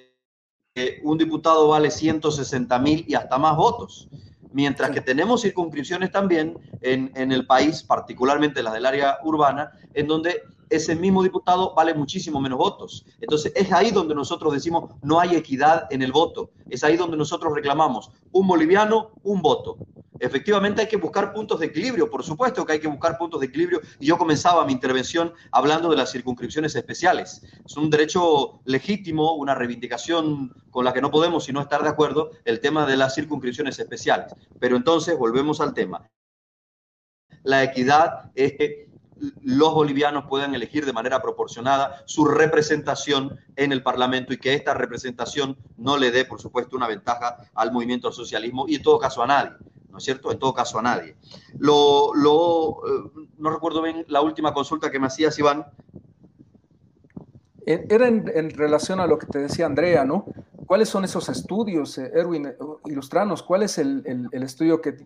un 1.02 1.18
diputado 1.18 1.68
vale 1.68 1.90
160 1.90 2.78
mil 2.78 3.04
y 3.08 3.14
hasta 3.14 3.38
más 3.38 3.56
votos 3.56 4.08
mientras 4.52 4.90
que 4.90 5.00
tenemos 5.00 5.42
circunscripciones 5.42 6.10
también 6.10 6.58
en, 6.80 7.12
en, 7.14 7.30
el 7.30 7.46
país, 7.46 7.82
particularmente 7.84 8.62
las 8.62 8.72
del 8.72 8.86
área 8.86 9.18
urbana, 9.22 9.70
en 9.94 10.08
donde 10.08 10.42
ese 10.70 10.94
mismo 10.94 11.22
diputado 11.22 11.74
vale 11.74 11.94
muchísimo 11.94 12.40
menos 12.40 12.58
votos. 12.58 13.04
Entonces 13.20 13.52
es 13.54 13.72
ahí 13.72 13.90
donde 13.90 14.14
nosotros 14.14 14.52
decimos 14.52 14.90
no 15.02 15.20
hay 15.20 15.34
equidad 15.34 15.86
en 15.90 16.02
el 16.02 16.12
voto, 16.12 16.50
es 16.68 16.84
ahí 16.84 16.96
donde 16.96 17.16
nosotros 17.16 17.52
reclamamos 17.54 18.10
un 18.32 18.46
boliviano, 18.46 19.10
un 19.24 19.42
voto. 19.42 19.76
Efectivamente 20.20 20.82
hay 20.82 20.88
que 20.88 20.96
buscar 20.96 21.32
puntos 21.32 21.58
de 21.58 21.66
equilibrio, 21.66 22.08
por 22.08 22.22
supuesto 22.22 22.64
que 22.64 22.74
hay 22.74 22.80
que 22.80 22.88
buscar 22.88 23.18
puntos 23.18 23.40
de 23.40 23.46
equilibrio. 23.46 23.80
Y 23.98 24.06
yo 24.06 24.18
comenzaba 24.18 24.64
mi 24.64 24.72
intervención 24.72 25.32
hablando 25.50 25.90
de 25.90 25.96
las 25.96 26.12
circunscripciones 26.12 26.76
especiales. 26.76 27.42
Es 27.64 27.76
un 27.76 27.90
derecho 27.90 28.60
legítimo, 28.64 29.34
una 29.34 29.54
reivindicación 29.54 30.54
con 30.70 30.84
la 30.84 30.92
que 30.92 31.00
no 31.00 31.10
podemos 31.10 31.44
sino 31.44 31.60
estar 31.60 31.82
de 31.82 31.88
acuerdo, 31.88 32.30
el 32.44 32.60
tema 32.60 32.86
de 32.86 32.96
las 32.96 33.14
circunscripciones 33.14 33.78
especiales. 33.78 34.34
Pero 34.60 34.76
entonces 34.76 35.18
volvemos 35.18 35.60
al 35.60 35.74
tema. 35.74 36.08
La 37.42 37.64
equidad 37.64 38.30
es 38.34 38.52
que 38.52 38.90
los 39.42 39.74
bolivianos 39.74 40.24
puedan 40.28 40.54
elegir 40.54 40.86
de 40.86 40.92
manera 40.92 41.20
proporcionada 41.20 42.02
su 42.06 42.24
representación 42.24 43.38
en 43.56 43.72
el 43.72 43.82
Parlamento 43.82 44.32
y 44.32 44.38
que 44.38 44.54
esta 44.54 44.74
representación 44.74 45.56
no 45.76 45.98
le 45.98 46.10
dé, 46.10 46.24
por 46.24 46.40
supuesto, 46.40 46.76
una 46.76 46.88
ventaja 46.88 47.36
al 47.54 47.72
movimiento 47.72 48.08
al 48.08 48.14
socialismo 48.14 48.66
y 48.68 48.76
en 48.76 48.82
todo 48.82 48.98
caso 48.98 49.22
a 49.22 49.26
nadie. 49.26 49.52
¿No 49.90 49.98
es 49.98 50.04
cierto? 50.04 50.32
En 50.32 50.38
todo 50.38 50.54
caso 50.54 50.78
a 50.78 50.82
nadie. 50.82 51.16
Lo, 51.58 52.12
eh, 52.14 53.26
no 53.38 53.50
recuerdo 53.50 53.82
bien 53.82 54.04
la 54.08 54.20
última 54.20 54.52
consulta 54.54 54.90
que 54.90 54.98
me 54.98 55.06
hacías, 55.06 55.38
Iván. 55.38 55.66
Eh, 57.66 57.86
era 57.88 58.08
en, 58.08 58.50
relación 58.50 59.00
a 59.00 59.06
lo 59.06 59.18
que 59.18 59.26
te 59.26 59.38
decía 59.38 59.66
Andrea, 59.66 60.04
¿no? 60.04 60.24
¿Cuáles 60.66 60.88
son 60.88 61.04
esos 61.04 61.28
estudios, 61.28 61.98
eh, 61.98 62.10
Erwin? 62.14 62.52
Ilustranos, 62.86 63.42
¿cuál 63.42 63.62
es 63.62 63.78
el, 63.78 64.28
estudio 64.32 64.80
que, 64.80 64.96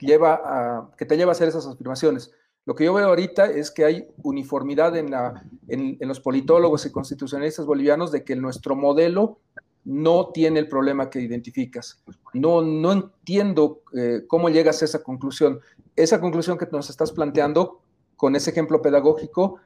lleva 0.00 0.40
a, 0.44 0.90
que 0.96 1.06
te 1.06 1.16
lleva 1.16 1.30
a 1.30 1.32
hacer 1.32 1.48
esas 1.48 1.66
afirmaciones? 1.66 2.32
Lo 2.66 2.74
que 2.74 2.84
yo 2.84 2.94
veo 2.94 3.08
ahorita 3.08 3.46
es 3.46 3.70
que 3.70 3.84
hay 3.84 4.06
uniformidad 4.22 4.96
en, 4.96 5.10
la, 5.10 5.44
en, 5.68 5.96
los 6.00 6.20
politólogos 6.20 6.86
y 6.86 6.92
constitucionalistas 6.92 7.66
bolivianos 7.66 8.12
de 8.12 8.22
que 8.22 8.36
nuestro 8.36 8.76
modelo 8.76 9.40
no 9.84 10.30
tiene 10.32 10.60
el 10.60 10.68
problema 10.68 11.10
que 11.10 11.20
identificas. 11.20 12.02
No, 12.34 12.62
no 12.62 12.92
entiendo 12.92 13.82
eh, 13.96 14.22
cómo 14.26 14.48
llegas 14.48 14.82
a 14.82 14.84
esa 14.84 15.02
conclusión. 15.02 15.60
Esa 15.96 16.20
conclusión 16.20 16.58
que 16.58 16.68
nos 16.70 16.90
estás 16.90 17.12
planteando 17.12 17.80
con 18.16 18.36
ese 18.36 18.50
ejemplo 18.50 18.82
pedagógico 18.82 19.60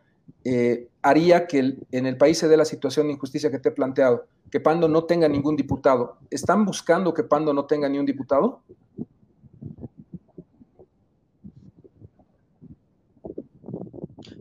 eh, 0.45 0.89
haría 1.03 1.47
que 1.47 1.77
en 1.91 2.07
el 2.07 2.17
país 2.17 2.39
se 2.39 2.49
dé 2.49 2.57
la 2.57 2.65
situación 2.65 3.07
de 3.07 3.15
injusticia 3.15 3.51
que 3.51 3.59
te 3.59 3.71
he 3.71 3.73
planteado, 3.73 4.27
que 4.51 4.61
Pando 4.61 4.89
no 4.89 5.05
tenga 5.05 5.29
ningún 5.29 5.57
diputado. 5.57 6.19
¿Están 6.31 6.65
buscando 6.65 7.13
que 7.13 7.25
Pando 7.25 7.53
no 7.53 7.67
tenga 7.67 7.89
ni 7.89 7.99
un 7.99 8.07
diputado? 8.07 8.63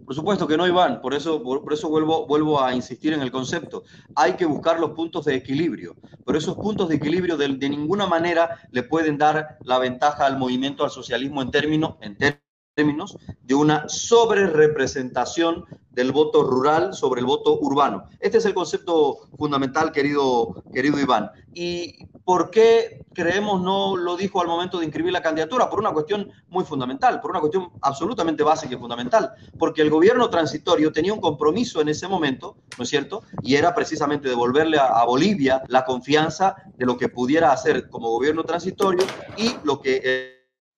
Por 0.05 0.15
supuesto 0.15 0.47
que 0.47 0.57
no, 0.57 0.67
Iván, 0.67 1.01
por 1.01 1.13
eso, 1.13 1.41
por, 1.41 1.71
eso 1.73 1.89
vuelvo, 1.89 2.25
vuelvo 2.25 2.61
a 2.61 2.73
insistir 2.73 3.13
en 3.13 3.21
el 3.21 3.31
concepto. 3.31 3.83
Hay 4.15 4.33
que 4.33 4.45
buscar 4.45 4.79
los 4.79 4.91
puntos 4.91 5.25
de 5.25 5.35
equilibrio, 5.35 5.95
pero 6.25 6.37
esos 6.37 6.55
puntos 6.55 6.89
de 6.89 6.95
equilibrio 6.95 7.37
de, 7.37 7.69
ninguna 7.69 8.07
manera 8.07 8.59
le 8.71 8.83
pueden 8.83 9.17
dar 9.17 9.57
la 9.63 9.79
ventaja 9.79 10.25
al 10.25 10.37
movimiento, 10.37 10.83
al 10.83 10.91
socialismo 10.91 11.41
en 11.41 11.51
términos, 11.51 11.95
en 12.01 12.17
términos 12.17 12.43
de 12.75 13.53
una 13.53 13.87
sobrerepresentación 13.87 15.63
del 15.91 16.11
voto 16.11 16.41
rural 16.41 16.95
sobre 16.95 17.19
el 17.19 17.27
voto 17.27 17.59
urbano. 17.59 18.05
Este 18.19 18.39
es 18.39 18.45
el 18.45 18.55
concepto 18.55 19.29
fundamental, 19.37 19.91
querido, 19.91 20.63
querido 20.73 20.99
Iván. 20.99 21.29
¿Y 21.53 22.07
por 22.25 22.49
qué 22.49 23.05
creemos 23.13 23.61
no 23.61 23.95
lo 23.95 24.17
dijo 24.17 24.41
al 24.41 24.47
momento 24.47 24.79
de 24.79 24.85
inscribir 24.85 25.13
la 25.13 25.21
candidatura? 25.21 25.69
Por 25.69 25.77
una 25.77 25.91
cuestión 25.91 26.31
muy 26.47 26.65
fundamental, 26.65 27.21
por 27.21 27.29
una 27.29 27.41
cuestión 27.41 27.69
absolutamente 27.83 28.41
básica 28.41 28.73
y 28.73 28.77
fundamental, 28.79 29.33
porque 29.59 29.83
el 29.83 29.91
gobierno 29.91 30.31
transitorio 30.31 30.91
tenía 30.91 31.13
un 31.13 31.21
compromiso 31.21 31.79
en 31.79 31.89
ese 31.89 32.07
momento, 32.07 32.57
¿no 32.75 32.85
es 32.85 32.89
cierto? 32.89 33.21
Y 33.43 33.53
era 33.53 33.75
precisamente 33.75 34.29
devolverle 34.29 34.79
a, 34.79 34.87
a 34.99 35.05
Bolivia 35.05 35.61
la 35.67 35.85
confianza 35.85 36.55
de 36.75 36.87
lo 36.87 36.97
que 36.97 37.07
pudiera 37.07 37.51
hacer 37.51 37.87
como 37.87 38.09
gobierno 38.09 38.43
transitorio 38.43 39.05
y 39.37 39.57
lo 39.63 39.79
que... 39.79 40.01
Eh, 40.03 40.32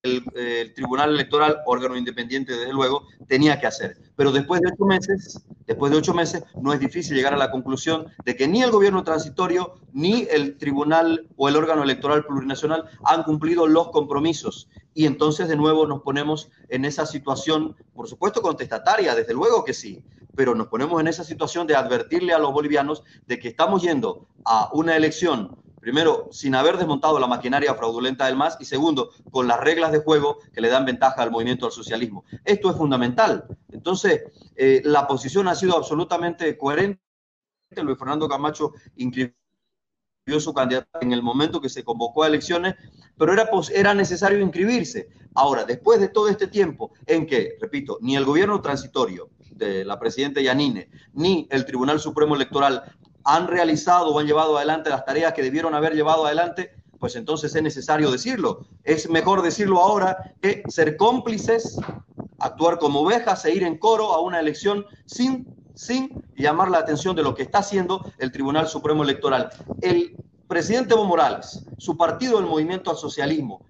el, 0.06 0.73
Tribunal 0.73 1.11
Electoral, 1.11 1.57
órgano 1.65 1.98
independiente 1.98 2.53
desde 2.53 2.73
luego, 2.73 3.07
tenía 3.27 3.60
que 3.60 3.68
hacer. 3.68 3.98
Pero 4.15 4.32
después 4.32 4.61
de 4.61 4.72
ocho 4.72 4.86
meses, 4.86 5.41
después 5.65 5.91
de 5.91 5.98
ocho 5.98 6.14
meses, 6.14 6.44
no 6.61 6.73
es 6.73 6.80
difícil 6.80 7.15
llegar 7.15 7.34
a 7.34 7.38
la 7.38 7.52
conclusión 7.52 8.07
de 8.23 8.36
que 8.36 8.48
ni 8.48 8.61
el 8.61 8.72
gobierno 8.72 9.03
transitorio 9.03 9.76
ni 9.94 10.27
el 10.30 10.57
Tribunal 10.57 11.27
o 11.36 11.49
el 11.49 11.56
órgano 11.56 11.84
electoral 11.84 12.26
plurinacional 12.26 12.86
han 13.03 13.23
cumplido 13.23 13.68
los 13.68 13.90
compromisos. 13.90 14.69
Y 14.94 15.06
entonces 15.06 15.48
de 15.48 15.56
nuevo 15.56 15.86
nos 15.88 16.02
ponemos 16.02 16.49
en 16.69 16.86
esa 16.86 17.06
situación, 17.06 17.76
por 17.94 18.07
supuesto 18.07 18.41
contestataria, 18.41 19.15
desde 19.15 19.34
luego 19.34 19.65
que 19.65 19.73
sí, 19.73 20.03
pero 20.36 20.53
nos 20.53 20.68
ponemos 20.68 20.99
en 21.02 21.07
esa 21.07 21.23
situación 21.23 21.65
de 21.68 21.76
advertirle 21.76 22.34
a 22.34 22.40
los 22.40 22.52
bolivianos 22.52 23.03
de 23.26 23.40
que 23.40 23.48
estamos 23.48 23.82
yendo 23.82 24.27
a 24.44 24.69
una 24.73 24.95
elección 24.95 25.57
primero, 25.86 26.30
sin 26.32 26.56
haber 26.56 26.78
desmontado 26.78 27.20
la 27.20 27.28
maquinaria 27.28 27.76
fraudulenta 27.76 28.26
del 28.26 28.36
MAS 28.36 28.57
y 28.60 28.66
segundo, 28.66 29.12
con 29.30 29.48
las 29.48 29.60
reglas 29.60 29.91
de 29.91 29.99
juego 29.99 30.40
que 30.52 30.60
le 30.60 30.70
dan 30.70 30.84
ventaja 30.84 31.22
al 31.22 31.30
movimiento 31.30 31.68
al 31.68 31.72
socialismo. 31.72 32.26
Esto 32.44 32.72
es 32.72 32.76
fundamental. 32.76 33.45
Entonces, 33.72 34.24
eh, 34.56 34.82
la 34.84 35.06
posición 35.06 35.48
ha 35.48 35.53
sido 35.53 35.78
absolutamente 35.78 36.57
coherente. 36.57 36.99
Luis 37.84 37.99
Fernando 37.99 38.28
Camacho 38.28 38.74
inscribió 38.95 39.36
su 40.40 40.56
candidatura 40.56 41.02
en 41.02 41.12
el 41.12 41.22
momento 41.22 41.62
que 41.62 41.70
se 41.70 41.84
convocó 41.84 42.24
a 42.24 42.30
elecciones, 42.30 42.74
pero 43.16 43.34
era, 43.34 43.48
era 43.72 43.94
necesario 43.94 44.40
inscribirse. 44.40 45.10
Ahora, 45.36 45.66
después 45.66 45.99
de 45.99 46.07
todo 46.07 46.30
este 46.30 46.48
tiempo 46.48 46.94
en 47.06 47.28
que, 47.28 47.57
repito, 47.62 47.99
ni 48.02 48.16
el 48.16 48.26
gobierno 48.26 48.60
transitorio 48.60 49.30
de 49.52 49.86
la 49.86 49.99
presidenta 49.99 50.41
Yanine, 50.41 50.90
ni 51.14 51.48
el 51.52 51.64
Tribunal 51.64 51.99
Supremo 51.99 52.36
Electoral 52.36 52.98
han 53.26 53.47
realizado 53.47 54.10
o 54.10 54.19
han 54.19 54.27
llevado 54.27 54.56
adelante 54.56 54.89
las 54.89 55.03
tareas 55.03 55.34
que 55.34 55.41
debieron 55.41 55.73
haber 55.73 55.93
llevado 55.93 56.26
adelante, 56.26 56.72
pues 56.99 57.15
entonces 57.15 57.53
es 57.56 57.61
necesario 57.61 58.11
decirlo. 58.11 58.68
Es 58.84 59.10
mejor 59.10 59.41
decirlo 59.41 59.81
ahora 59.81 60.35
que 60.41 60.64
ser 60.69 60.95
cómplices, 60.95 61.77
actuar 62.39 62.77
como 62.77 63.02
ovejas 63.02 63.43
e 63.45 63.53
ir 63.53 63.64
en 63.64 63.77
coro 63.77 64.14
a 64.14 64.22
una 64.22 64.39
elección 64.39 64.85
sin, 65.06 65.47
sin 65.73 66.23
llamar 66.35 66.69
la 66.69 66.77
atención 66.77 67.15
de 67.15 67.23
lo 67.23 67.34
que 67.34 67.43
está 67.43 67.60
haciendo 67.60 68.06
el 68.19 68.31
Tribunal 68.31 68.68
Supremo 68.68 69.03
Electoral. 69.03 69.49
El 69.81 70.15
presidente 70.47 70.93
Evo 70.93 71.06
Morales, 71.06 71.65
su 71.80 71.97
partido, 71.97 72.38
el 72.38 72.45
Movimiento 72.45 72.91
al 72.91 72.97
Socialismo, 72.97 73.65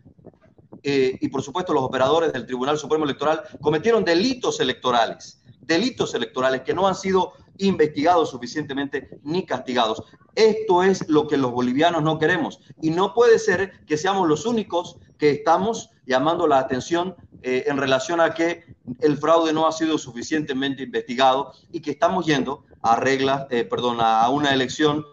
eh, 0.84 1.18
y 1.20 1.30
por 1.30 1.42
supuesto 1.42 1.74
los 1.74 1.84
operadores 1.84 2.34
del 2.34 2.46
Tribunal 2.46 2.78
Supremo 2.78 3.06
Electoral 3.06 3.42
cometieron 3.62 4.04
delitos 4.04 4.60
electorales, 4.60 5.42
delitos 5.62 6.14
electorales 6.14 6.62
que 6.62 6.74
no 6.74 6.88
han 6.88 6.94
sido 6.94 7.34
investigados 7.58 8.30
suficientemente 8.30 9.20
ni 9.24 9.46
castigados. 9.46 10.04
Esto 10.36 10.84
es 10.84 11.08
lo 11.10 11.28
que 11.28 11.38
los 11.38 11.52
bolivianos 11.52 12.04
no 12.04 12.20
queremos 12.20 12.60
y 12.82 12.90
no 12.90 13.14
puede 13.14 13.40
ser 13.40 13.86
que 13.86 13.98
seamos 13.98 14.28
los 14.28 14.46
únicos 14.46 14.98
que 15.18 15.32
estamos 15.32 15.92
llamando 16.06 16.48
la 16.48 16.60
atención 16.60 17.16
eh, 17.42 17.66
en 17.68 17.78
relación 17.78 18.20
a 18.20 18.34
que 18.34 18.76
el 19.02 19.18
fraude 19.18 19.54
no 19.54 19.68
ha 19.68 19.72
sido 19.72 19.98
suficientemente 19.98 20.84
investigado 20.84 21.54
y 21.72 21.80
que 21.80 21.92
estamos 21.92 22.26
yendo 22.26 22.66
a 22.82 22.96
reglas, 22.96 23.48
eh, 23.50 23.64
perdón, 23.64 23.98
a 24.00 24.28
una 24.30 24.54
elección 24.54 25.06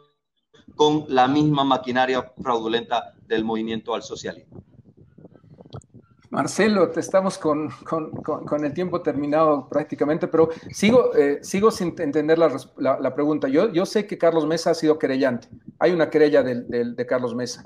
con 0.74 1.04
la 1.08 1.28
misma 1.28 1.64
maquinaria 1.64 2.32
fraudulenta 2.42 3.14
del 3.26 3.44
movimiento 3.44 3.94
al 3.94 4.02
socialismo. 4.02 4.62
Marcelo, 6.32 6.88
te 6.88 7.00
estamos 7.00 7.36
con, 7.36 7.68
el 8.64 8.72
tiempo 8.72 9.02
terminado 9.02 9.68
prácticamente, 9.68 10.26
pero 10.28 10.48
sigo, 10.70 11.14
eh, 11.14 11.40
sigo 11.42 11.70
sin 11.70 11.94
entender 11.98 12.38
la, 12.38 13.14
pregunta. 13.14 13.48
Yo, 13.48 13.70
yo, 13.70 13.84
sé 13.84 14.06
que 14.06 14.16
Carlos 14.16 14.46
Mesa 14.46 14.70
ha 14.70 14.74
sido 14.74 14.98
querellante. 14.98 15.48
Hay 15.78 15.92
una 15.92 16.08
querella 16.08 16.42
de 16.42 17.06
Carlos 17.06 17.34
Mesa. 17.34 17.62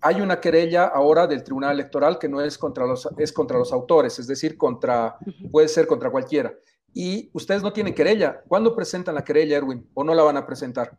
Hay 0.00 0.20
una 0.20 0.40
querella 0.40 0.86
ahora 0.86 1.28
del 1.28 1.44
Tribunal 1.44 1.74
Electoral 1.74 2.18
que 2.18 2.28
no 2.28 2.40
es 2.40 2.58
contra 2.58 2.86
los, 2.86 3.08
es 3.18 3.32
contra 3.32 3.56
los 3.56 3.72
autores, 3.72 4.18
es 4.18 4.26
decir, 4.26 4.58
contra, 4.58 5.16
puede 5.52 5.68
ser 5.68 5.86
contra 5.86 6.10
cualquiera. 6.10 6.52
Y 6.92 7.30
ustedes 7.32 7.62
no 7.62 7.72
tienen 7.72 7.94
querella. 7.94 8.42
¿Cuándo 8.48 8.74
presentan 8.74 9.14
la 9.14 9.22
querella, 9.22 9.56
Erwin? 9.56 9.88
¿O 9.94 10.02
no 10.02 10.12
la 10.12 10.24
van 10.24 10.36
a 10.36 10.44
presentar? 10.44 10.96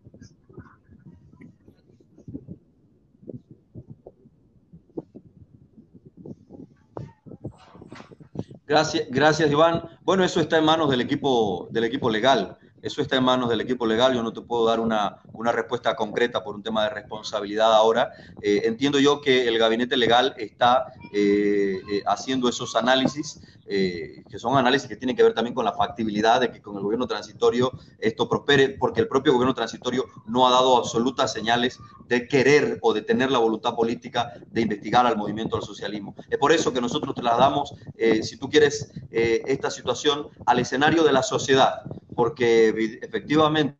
Gracias, 8.69 9.07
gracias, 9.09 9.49
Iván. 9.49 9.81
Bueno, 10.03 10.23
eso 10.23 10.39
está 10.39 10.59
en 10.59 10.65
manos 10.65 10.91
del 10.91 11.01
equipo, 11.01 11.67
del 11.71 11.85
equipo 11.85 12.07
legal. 12.07 12.55
Eso 12.81 13.01
está 13.01 13.17
en 13.17 13.23
manos 13.23 13.49
del 13.49 13.61
equipo 13.61 13.85
legal. 13.85 14.13
Yo 14.13 14.23
no 14.23 14.31
te 14.31 14.41
puedo 14.41 14.65
dar 14.65 14.79
una, 14.79 15.19
respuesta 15.51 15.95
concreta 15.95 16.43
por 16.43 16.55
un 16.55 16.63
tema 16.63 16.83
de 16.83 16.89
responsabilidad 16.91 17.73
ahora. 17.73 18.11
Eh, 18.41 18.61
entiendo 18.65 18.99
yo 18.99 19.21
que 19.21 19.47
el 19.47 19.57
gabinete 19.57 19.97
legal 19.97 20.33
está 20.37 20.93
eh, 21.13 21.79
eh, 21.91 22.03
haciendo 22.05 22.47
esos 22.49 22.75
análisis 22.75 23.41
que 23.69 24.39
son 24.39 24.57
análisis 24.57 24.89
que 24.89 24.95
tienen 24.95 25.15
que 25.15 25.21
ver 25.21 25.35
también 25.35 25.53
con 25.53 25.63
la 25.63 25.73
factibilidad 25.73 26.41
de 26.41 26.51
que 26.51 26.59
con 26.59 26.75
el 26.75 26.81
gobierno 26.81 27.05
transitorio 27.05 27.71
esto 27.99 28.27
prospere, 28.27 28.69
porque 28.69 29.01
el 29.01 29.07
propio 29.07 29.31
gobierno 29.31 29.53
transitorio 29.53 30.05
no 30.25 30.47
ha 30.47 30.49
dado 30.49 30.75
absolutas 30.75 31.31
señales 31.31 31.77
de 32.07 32.27
querer 32.27 32.79
o 32.81 32.95
de 32.95 33.03
tener 33.03 33.29
la 33.29 33.37
voluntad 33.37 33.75
política 33.75 34.33
de 34.49 34.61
investigar 34.61 35.05
al 35.05 35.17
movimiento 35.17 35.55
del 35.55 35.67
socialismo. 35.67 36.15
Es 36.31 36.39
por 36.39 36.51
eso 36.51 36.73
que 36.73 36.81
nosotros 36.81 37.13
trasladamos, 37.13 37.75
si 38.23 38.37
tú 38.39 38.49
quieres, 38.49 38.91
esta 39.11 39.69
situación 39.69 40.29
al 40.47 40.57
escenario 40.57 41.03
de 41.03 41.11
la 41.11 41.21
sociedad, 41.21 41.83
porque 42.19 42.99
efectivamente 43.01 43.79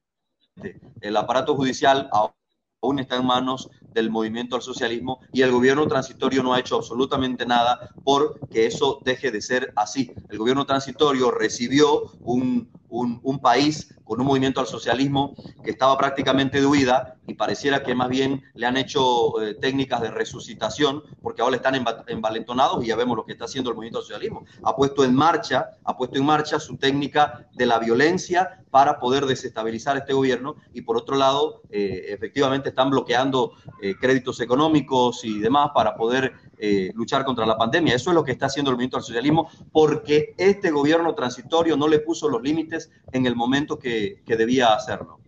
el 1.02 1.18
aparato 1.18 1.58
judicial 1.58 2.10
aún 2.14 3.00
está 3.00 3.18
en 3.18 3.26
manos 3.26 3.70
del 3.92 4.10
movimiento 4.10 4.56
al 4.56 4.62
socialismo 4.62 5.20
y 5.34 5.42
el 5.42 5.52
gobierno 5.52 5.86
transitorio 5.88 6.42
no 6.42 6.54
ha 6.54 6.60
hecho 6.62 6.78
absolutamente 6.78 7.46
nada 7.46 7.92
por 8.06 8.40
que 8.48 8.66
eso 8.66 9.02
deje 9.04 9.32
de 9.32 9.42
ser 9.42 9.74
así. 9.76 10.14
El 10.30 10.38
gobierno 10.38 10.66
transitorio 10.66 11.32
recibió 11.32 12.14
un, 12.22 12.72
un, 12.90 13.40
país 13.40 13.96
con 14.04 14.20
un 14.20 14.28
movimiento 14.28 14.60
al 14.60 14.68
socialismo 14.68 15.36
que 15.64 15.72
estaba 15.72 15.98
prácticamente 15.98 16.60
de 16.60 16.66
huida 16.66 17.16
y 17.28 17.36
pareciera 17.36 17.84
que 17.84 17.96
más 17.96 18.10
bien 18.10 18.44
le 18.56 18.66
han 18.66 18.78
hecho 18.78 19.42
eh, 19.42 19.54
técnicas 19.54 20.02
de 20.02 20.12
resucitación 20.12 21.04
porque 21.22 21.42
ahora 21.42 21.58
están 21.58 21.76
envalentonados 22.08 22.84
y 22.84 22.88
ya 22.88 22.96
vemos 22.96 23.16
lo 23.16 23.26
que 23.26 23.34
está 23.34 23.46
haciendo 23.46 23.70
el 23.70 23.76
movimiento 23.76 24.00
al 24.00 24.06
socialismo. 24.06 24.46
Ha 24.64 24.76
puesto 24.76 25.04
en 25.04 25.14
marcha, 25.14 25.70
ha 25.84 25.96
puesto 25.96 26.18
en 26.18 26.26
marcha 26.26 26.60
su 26.60 26.78
técnica 26.78 27.48
de 27.54 27.66
la 27.66 27.80
violencia 27.80 28.64
para 28.72 29.00
poder 29.00 29.26
desestabilizar 29.26 29.98
este 29.98 30.14
gobierno 30.14 30.56
y 30.74 30.82
por 30.82 30.98
otro 30.98 31.16
lado, 31.16 31.62
eh, 31.70 32.06
efectivamente 32.10 32.70
están 32.70 32.90
bloqueando 32.90 33.54
eh, 33.82 33.96
créditos 34.00 34.40
económicos 34.42 35.24
y 35.24 35.40
demás 35.40 35.72
para 35.74 35.96
poder 35.96 36.34
eh, 36.60 36.92
luchar 36.94 37.24
contra 37.24 37.46
la 37.46 37.58
pandemia. 37.58 37.96
Eso 37.96 38.12
es 38.12 38.16
lo 38.16 38.24
que 38.24 38.34
está 38.34 38.48
haciendo 38.48 38.70
el 38.72 38.76
movimiento 38.76 38.98
al 38.98 39.04
socialismo 39.04 39.50
porque 39.72 40.34
este 40.38 40.72
gobierno 40.72 41.16
transitorio 41.16 41.78
no 41.78 41.88
le 41.88 42.00
puso 42.00 42.30
los 42.30 42.44
límites 42.44 42.92
en 43.12 43.26
el 43.26 43.36
momento 43.36 43.80
que, 43.80 44.22
que 44.26 44.36
debía 44.36 44.74
hacerlo. 44.74 45.20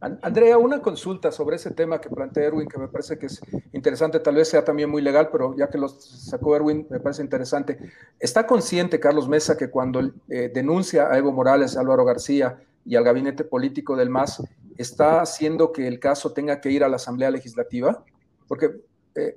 Andrea, 0.00 0.56
una 0.56 0.80
consulta 0.80 1.30
sobre 1.30 1.56
ese 1.56 1.72
tema 1.72 2.00
que 2.00 2.08
plantea 2.08 2.44
Erwin, 2.44 2.66
que 2.66 2.78
me 2.78 2.88
parece 2.88 3.18
que 3.18 3.26
es 3.26 3.38
interesante, 3.74 4.18
tal 4.18 4.34
vez 4.34 4.48
sea 4.48 4.64
también 4.64 4.88
muy 4.88 5.02
legal, 5.02 5.28
pero 5.30 5.54
ya 5.54 5.68
que 5.68 5.76
lo 5.76 5.90
sacó 5.90 6.56
Erwin, 6.56 6.86
me 6.88 7.00
parece 7.00 7.20
interesante. 7.20 7.78
¿Está 8.18 8.46
consciente 8.46 8.98
Carlos 8.98 9.28
Mesa 9.28 9.58
que 9.58 9.68
cuando 9.68 10.00
eh, 10.30 10.50
denuncia 10.54 11.08
a 11.10 11.18
Evo 11.18 11.32
Morales, 11.32 11.76
a 11.76 11.80
Álvaro 11.80 12.06
García 12.06 12.58
y 12.86 12.96
al 12.96 13.04
gabinete 13.04 13.44
político 13.44 13.94
del 13.94 14.08
MAS, 14.08 14.42
está 14.78 15.20
haciendo 15.20 15.70
que 15.70 15.86
el 15.86 16.00
caso 16.00 16.32
tenga 16.32 16.62
que 16.62 16.70
ir 16.70 16.82
a 16.82 16.88
la 16.88 16.96
Asamblea 16.96 17.30
Legislativa? 17.30 18.02
Porque 18.48 18.70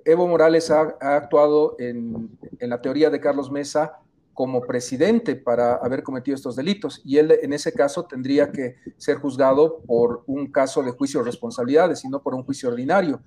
Evo 0.05 0.27
Morales 0.27 0.69
ha, 0.71 0.95
actuado 0.99 1.75
en, 1.79 2.37
la 2.59 2.81
teoría 2.81 3.09
de 3.09 3.19
Carlos 3.19 3.51
Mesa 3.51 3.99
como 4.33 4.61
presidente 4.61 5.35
para 5.35 5.75
haber 5.75 6.01
cometido 6.01 6.35
estos 6.35 6.55
delitos 6.55 7.01
y 7.05 7.17
él 7.17 7.37
en 7.41 7.53
ese 7.53 7.71
caso 7.71 8.05
tendría 8.05 8.51
que 8.51 8.75
ser 8.97 9.17
juzgado 9.17 9.81
por 9.85 10.23
un 10.25 10.51
caso 10.51 10.81
de 10.81 10.91
juicio 10.91 11.19
de 11.19 11.27
responsabilidades 11.27 12.03
y 12.03 12.09
no 12.09 12.21
por 12.21 12.33
un 12.33 12.43
juicio 12.43 12.69
ordinario. 12.69 13.21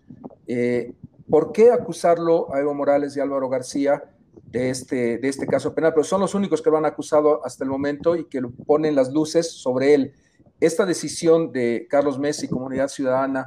Eh, 0.47 0.95
¿Por 1.29 1.53
qué 1.53 1.71
acusarlo 1.71 2.53
a 2.55 2.61
Evo 2.61 2.75
Morales 2.75 3.17
y 3.17 3.21
Álvaro 3.21 3.49
García 3.49 4.03
de 4.47 4.71
este, 4.71 5.19
de 5.19 5.29
este 5.29 5.47
caso 5.47 5.75
penal? 5.75 5.93
Pero 5.93 6.05
son 6.05 6.21
los 6.21 6.35
únicos 6.35 6.63
que 6.63 6.71
lo 6.71 6.77
han 6.77 6.87
acusado 6.87 7.45
hasta 7.45 7.65
el 7.65 7.71
momento 7.71 8.17
y 8.17 8.25
que 8.25 8.41
ponen 8.65 8.95
las 8.95 9.13
luces 9.13 9.51
sobre 9.51 9.95
él. 9.95 10.15
Esta 10.61 10.87
decisión 10.87 11.53
de 11.53 11.87
Carlos 11.91 12.19
Mesa 12.19 12.45
y 12.45 12.49
Comunidad 12.49 12.89
Ciudadana 12.89 13.47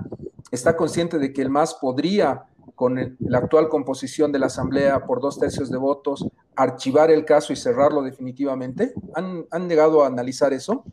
está 0.51 0.75
consciente 0.75 1.19
de 1.19 1.33
que 1.33 1.41
el 1.41 1.49
MAS 1.49 1.73
podría 1.75 2.45
con 2.75 3.17
la 3.19 3.37
actual 3.37 3.69
composición 3.69 4.31
de 4.31 4.39
la 4.39 4.47
Asamblea 4.47 5.05
por 5.05 5.21
dos 5.21 5.39
tercios 5.39 5.69
de 5.69 5.77
votos, 5.77 6.27
archivar 6.55 7.11
el 7.11 7.25
caso 7.25 7.53
y 7.53 7.55
cerrarlo 7.55 8.01
definitivamente? 8.01 8.93
¿Han, 9.15 9.45
han 9.51 9.69
llegado 9.69 10.03
a 10.03 10.07
analizar 10.07 10.53
eso? 10.53 10.83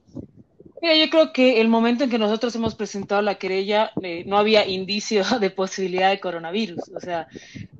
Mira, 0.82 0.94
yo 0.94 1.10
creo 1.10 1.32
que 1.32 1.60
el 1.60 1.68
momento 1.68 2.04
en 2.04 2.10
que 2.10 2.18
nosotros 2.18 2.54
hemos 2.54 2.74
presentado 2.74 3.22
la 3.22 3.36
querella 3.36 3.90
eh, 4.02 4.24
no 4.26 4.38
había 4.38 4.66
indicio 4.68 5.22
de 5.40 5.50
posibilidad 5.50 6.10
de 6.10 6.20
coronavirus. 6.20 6.90
O 6.94 7.00
sea, 7.00 7.26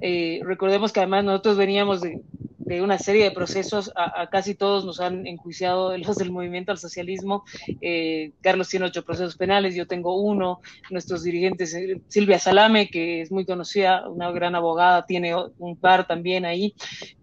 eh, 0.00 0.40
recordemos 0.42 0.92
que 0.92 1.00
además 1.00 1.24
nosotros 1.24 1.56
veníamos 1.56 2.00
de, 2.00 2.20
de 2.66 2.82
una 2.82 2.98
serie 2.98 3.22
de 3.22 3.30
procesos, 3.30 3.92
a, 3.94 4.28
casi 4.28 4.56
todos 4.56 4.84
nos 4.84 5.00
han 5.00 5.24
enjuiciado 5.26 5.96
los 5.98 6.16
del 6.16 6.32
movimiento 6.32 6.72
al 6.72 6.78
socialismo. 6.78 7.44
Eh, 7.80 8.32
Carlos 8.40 8.68
tiene 8.68 8.86
ocho 8.86 9.04
procesos 9.04 9.36
penales, 9.36 9.76
yo 9.76 9.86
tengo 9.86 10.20
uno. 10.20 10.60
Nuestros 10.90 11.22
dirigentes, 11.22 11.74
eh, 11.74 12.00
Silvia 12.08 12.40
Salame, 12.40 12.88
que 12.88 13.22
es 13.22 13.30
muy 13.30 13.46
conocida, 13.46 14.08
una 14.08 14.32
gran 14.32 14.56
abogada, 14.56 15.06
tiene 15.06 15.32
un 15.58 15.76
par 15.76 16.08
también 16.08 16.44
ahí. 16.44 16.74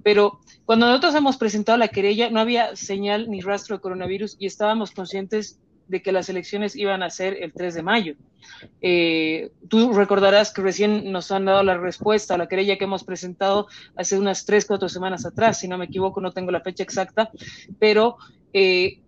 Pero 0.02 0.40
cuando 0.66 0.86
nosotros 0.86 1.14
hemos 1.16 1.36
presentado 1.36 1.78
la 1.78 1.90
querella, 1.90 2.30
no 2.30 2.40
había 2.40 2.78
señal 2.78 3.30
ni 3.30 3.42
rastro 3.42 3.76
de 3.76 3.82
coronavirus 3.82 4.38
y 4.40 4.46
estábamos 4.46 4.92
conscientes 4.92 5.60
de 5.94 6.02
que 6.02 6.12
las 6.12 6.28
elecciones 6.28 6.76
iban 6.76 7.04
a 7.04 7.12
ser 7.12 7.38
el 7.40 7.54
3 7.54 7.76
de 7.76 7.84
mayo. 7.84 8.16
Eh, 8.82 9.52
tú 9.70 9.94
recordarás 9.94 10.52
que 10.52 10.64
recién 10.64 11.12
nos 11.12 11.32
han 11.32 11.46
dado 11.46 11.62
la 11.62 11.78
respuesta 11.78 12.34
a 12.34 12.38
la 12.40 12.48
querella 12.48 12.78
que 12.78 12.86
hemos 12.86 13.04
presentado 13.04 13.68
hace 13.96 14.18
unas 14.18 14.44
3, 14.46 14.66
4 14.66 14.90
semanas 14.90 15.24
atrás, 15.26 15.60
si 15.60 15.68
no 15.68 15.78
me 15.78 15.86
equivoco, 15.86 16.20
no 16.20 16.32
tengo 16.32 16.50
la 16.50 16.62
fecha 16.62 16.82
exacta, 16.82 17.30
pero 17.78 18.18
eh, 18.54 19.03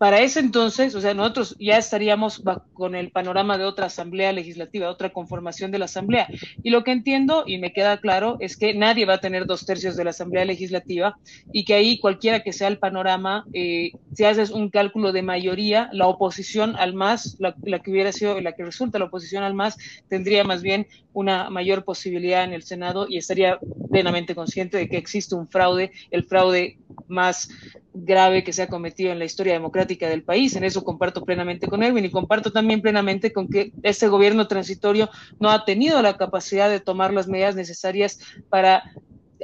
para 0.00 0.20
ese 0.20 0.40
entonces, 0.40 0.94
o 0.94 1.00
sea, 1.02 1.12
nosotros 1.12 1.54
ya 1.60 1.76
estaríamos 1.76 2.42
con 2.72 2.94
el 2.94 3.10
panorama 3.10 3.58
de 3.58 3.66
otra 3.66 3.84
asamblea 3.84 4.32
legislativa, 4.32 4.88
otra 4.88 5.12
conformación 5.12 5.70
de 5.72 5.78
la 5.78 5.84
asamblea. 5.84 6.26
Y 6.62 6.70
lo 6.70 6.84
que 6.84 6.92
entiendo 6.92 7.44
y 7.46 7.58
me 7.58 7.74
queda 7.74 7.98
claro 7.98 8.38
es 8.40 8.56
que 8.56 8.72
nadie 8.72 9.04
va 9.04 9.16
a 9.16 9.20
tener 9.20 9.44
dos 9.44 9.66
tercios 9.66 9.96
de 9.96 10.04
la 10.04 10.10
asamblea 10.10 10.46
legislativa 10.46 11.18
y 11.52 11.66
que 11.66 11.74
ahí 11.74 11.98
cualquiera 11.98 12.40
que 12.40 12.54
sea 12.54 12.68
el 12.68 12.78
panorama, 12.78 13.44
eh, 13.52 13.92
si 14.14 14.24
haces 14.24 14.48
un 14.48 14.70
cálculo 14.70 15.12
de 15.12 15.20
mayoría, 15.20 15.90
la 15.92 16.06
oposición 16.06 16.76
al 16.76 16.94
más, 16.94 17.36
la, 17.38 17.54
la, 17.62 17.80
que 17.80 17.90
hubiera 17.90 18.10
sido, 18.10 18.40
la 18.40 18.52
que 18.52 18.64
resulta 18.64 18.98
la 18.98 19.04
oposición 19.04 19.42
al 19.44 19.52
más, 19.52 19.76
tendría 20.08 20.44
más 20.44 20.62
bien 20.62 20.86
una 21.12 21.50
mayor 21.50 21.84
posibilidad 21.84 22.44
en 22.44 22.54
el 22.54 22.62
Senado 22.62 23.06
y 23.06 23.18
estaría 23.18 23.58
plenamente 23.90 24.34
consciente 24.34 24.78
de 24.78 24.88
que 24.88 24.96
existe 24.96 25.34
un 25.34 25.46
fraude, 25.46 25.90
el 26.10 26.24
fraude 26.24 26.78
más 27.06 27.50
grave 27.92 28.44
que 28.44 28.52
se 28.52 28.62
ha 28.62 28.68
cometido 28.68 29.12
en 29.12 29.18
la 29.18 29.24
historia 29.24 29.52
democrática 29.52 29.89
del 29.98 30.22
país. 30.22 30.56
En 30.56 30.64
eso 30.64 30.84
comparto 30.84 31.24
plenamente 31.24 31.66
con 31.66 31.82
Erwin 31.82 32.04
y 32.04 32.10
comparto 32.10 32.52
también 32.52 32.80
plenamente 32.80 33.32
con 33.32 33.48
que 33.48 33.72
este 33.82 34.08
gobierno 34.08 34.46
transitorio 34.46 35.10
no 35.38 35.50
ha 35.50 35.64
tenido 35.64 36.00
la 36.02 36.16
capacidad 36.16 36.70
de 36.70 36.80
tomar 36.80 37.12
las 37.12 37.28
medidas 37.28 37.56
necesarias 37.56 38.18
para 38.48 38.84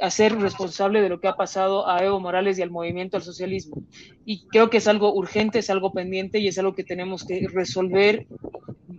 hacer 0.01 0.37
responsable 0.37 1.01
de 1.01 1.09
lo 1.09 1.19
que 1.19 1.27
ha 1.27 1.35
pasado 1.35 1.87
a 1.87 2.03
Evo 2.03 2.19
Morales 2.19 2.57
y 2.57 2.61
al 2.61 2.71
movimiento 2.71 3.17
al 3.17 3.23
socialismo. 3.23 3.81
Y 4.25 4.45
creo 4.47 4.69
que 4.69 4.77
es 4.77 4.87
algo 4.87 5.13
urgente, 5.13 5.59
es 5.59 5.69
algo 5.69 5.91
pendiente 5.91 6.39
y 6.39 6.47
es 6.47 6.57
algo 6.57 6.75
que 6.75 6.83
tenemos 6.83 7.25
que 7.25 7.47
resolver 7.51 8.27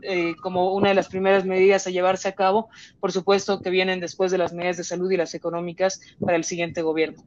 eh, 0.03 0.35
como 0.43 0.75
una 0.75 0.91
de 0.91 0.95
las 0.95 1.09
primeras 1.09 1.45
medidas 1.45 1.87
a 1.87 1.91
llevarse 1.91 2.29
a 2.29 2.33
cabo, 2.33 2.69
por 3.01 3.13
supuesto 3.13 3.61
que 3.61 3.71
vienen 3.71 4.01
después 4.01 4.31
de 4.31 4.39
las 4.39 4.53
medidas 4.53 4.77
de 4.77 4.85
salud 4.85 5.11
y 5.11 5.17
las 5.17 5.35
económicas 5.35 6.01
para 6.21 6.37
el 6.37 6.45
siguiente 6.45 6.83
gobierno. 6.83 7.23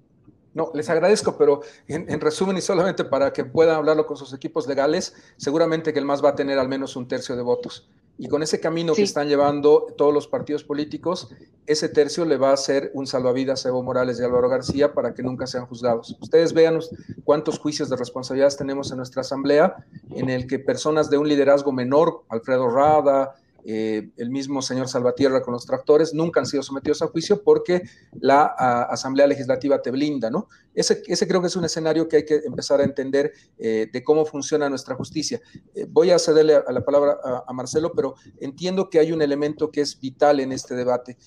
No, 0.54 0.72
les 0.74 0.90
agradezco, 0.90 1.38
pero 1.38 1.62
en, 1.88 2.20
resumen 2.20 2.58
y 2.58 2.62
solamente 2.62 3.06
para 3.06 3.32
que 3.32 3.46
puedan 3.46 3.76
hablarlo 3.76 4.06
con 4.06 4.18
sus 4.18 4.34
equipos 4.34 4.68
legales, 4.68 5.16
seguramente 5.38 5.94
que 5.94 6.00
el 6.00 6.06
MAS 6.06 6.24
va 6.24 6.30
a 6.30 6.36
tener 6.36 6.60
al 6.60 6.68
menos 6.68 6.96
un 6.96 7.08
tercio 7.08 7.36
de 7.36 7.42
votos. 7.42 7.88
Y 8.18 8.28
con 8.28 8.44
ese 8.44 8.60
camino 8.60 8.94
que 8.94 9.02
están 9.02 9.30
llevando 9.30 9.88
todos 9.98 10.14
los 10.14 10.28
partidos 10.28 10.64
políticos, 10.64 11.30
ese 11.66 11.90
tercio 11.90 12.26
le 12.26 12.38
va 12.38 12.50
a 12.50 12.54
hacer 12.54 12.92
un 12.94 13.08
salvavidas 13.08 13.66
a 13.66 13.70
Evo 13.70 13.82
Morales 13.82 14.20
y 14.20 14.24
Álvaro 14.24 14.50
García 14.50 14.94
para 14.94 15.14
que 15.14 15.24
nunca 15.24 15.48
sean 15.48 15.66
juzgados. 15.66 16.16
Ustedes 16.20 16.54
vean 16.54 16.80
cuántos 17.24 17.58
juicios 17.58 17.90
de 17.90 17.96
responsabilidades 17.96 18.58
tenemos 18.58 18.92
en 18.92 18.98
nuestra 18.98 19.22
asamblea, 19.22 19.76
en 20.12 20.30
el 20.30 20.46
que 20.46 20.60
personas 20.60 21.10
de 21.10 21.18
un 21.18 21.30
liderazgo 21.30 21.72
menor, 21.72 22.24
Alfredo 22.30 22.70
Rada, 22.70 23.36
eh, 23.66 24.12
el 24.18 24.30
mismo 24.30 24.62
señor 24.62 24.88
Salvatierra 24.88 25.42
con 25.42 25.54
los 25.54 25.66
tractores, 25.66 26.14
nunca 26.14 26.40
han 26.40 26.46
sido 26.46 26.64
sometidos 26.64 27.02
a 27.02 27.08
juicio 27.08 27.44
porque 27.44 27.84
la 28.20 28.46
Asamblea 28.90 29.28
Legislativa 29.28 29.82
te 29.82 29.92
blinda, 29.92 30.30
¿no? 30.30 30.48
Ese, 30.74 31.28
creo 31.28 31.42
que 31.42 31.48
es 31.48 31.56
un 31.56 31.66
escenario 31.66 32.08
que 32.08 32.18
hay 32.18 32.26
que 32.26 32.42
empezar 32.46 32.80
a 32.80 32.86
entender 32.86 33.34
eh, 33.58 33.90
de 33.92 34.04
cómo 34.04 34.26
funciona 34.26 34.70
nuestra 34.70 34.96
justicia. 34.96 35.42
Eh, 35.76 35.86
voy 35.90 36.12
a 36.12 36.20
cederle 36.20 36.56
a, 36.56 36.72
la 36.72 36.86
palabra 36.86 37.18
a, 37.46 37.52
Marcelo, 37.52 37.92
pero 37.94 38.16
entiendo 38.40 38.90
que 38.90 39.00
hay 39.00 39.12
un 39.12 39.22
elemento 39.22 39.70
que 39.70 39.82
es 39.82 40.00
vital 40.00 40.40
en 40.40 40.54
este 40.54 40.74
debate. 40.74 41.18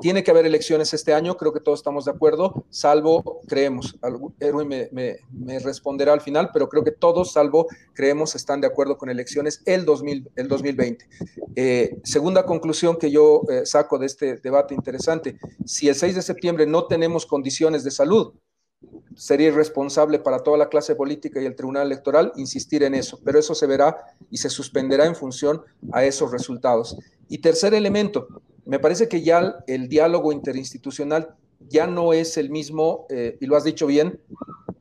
tiene 0.00 0.24
que 0.24 0.32
haber 0.32 0.46
elecciones 0.46 0.92
este 0.94 1.14
año, 1.14 1.36
creo 1.36 1.52
que 1.52 1.60
todos 1.60 1.78
estamos 1.78 2.06
de 2.06 2.10
acuerdo, 2.10 2.66
salvo 2.70 3.40
creemos. 3.46 3.96
Erwin 4.40 4.68
me, 4.68 5.18
responderá 5.60 6.12
al 6.12 6.20
final, 6.20 6.50
pero 6.52 6.68
creo 6.68 6.84
que 6.84 6.90
todos, 6.90 7.32
salvo 7.32 7.66
creemos, 7.94 8.34
están 8.34 8.60
de 8.60 8.66
acuerdo 8.66 8.98
con 8.98 9.10
elecciones 9.10 9.62
el, 9.66 9.84
2000, 9.84 10.30
el 10.36 10.48
2020. 10.48 11.08
Eh, 11.56 11.77
segunda 12.04 12.44
conclusión 12.44 12.96
que 12.96 13.10
yo 13.10 13.42
eh, 13.48 13.66
saco 13.66 13.98
de 13.98 14.06
este 14.06 14.36
debate 14.36 14.74
interesante, 14.74 15.38
si 15.64 15.88
el 15.88 15.94
6 15.94 16.14
de 16.14 16.22
septiembre 16.22 16.66
no 16.66 16.86
tenemos 16.86 17.26
condiciones 17.26 17.84
de 17.84 17.90
salud, 17.90 18.32
sería 19.16 19.48
irresponsable 19.48 20.20
para 20.20 20.38
toda 20.38 20.56
la 20.56 20.68
clase 20.68 20.94
política 20.94 21.40
y 21.40 21.46
el 21.46 21.56
Tribunal 21.56 21.86
Electoral 21.86 22.32
insistir 22.36 22.82
en 22.84 22.94
eso, 22.94 23.20
pero 23.24 23.38
eso 23.38 23.54
se 23.54 23.66
verá 23.66 23.96
y 24.30 24.38
se 24.38 24.48
suspenderá 24.48 25.06
en 25.06 25.16
función 25.16 25.62
a 25.92 26.04
esos 26.04 26.30
resultados. 26.30 26.96
Y 27.28 27.38
tercer 27.38 27.74
elemento, 27.74 28.28
me 28.64 28.78
parece 28.78 29.08
que 29.08 29.22
ya 29.22 29.56
el 29.66 29.88
diálogo 29.88 30.32
interinstitucional 30.32 31.34
ya 31.68 31.86
no 31.86 32.12
es 32.12 32.36
el 32.36 32.50
mismo, 32.50 33.06
eh, 33.10 33.36
y 33.40 33.46
lo 33.46 33.56
has 33.56 33.64
dicho 33.64 33.86
bien, 33.86 34.20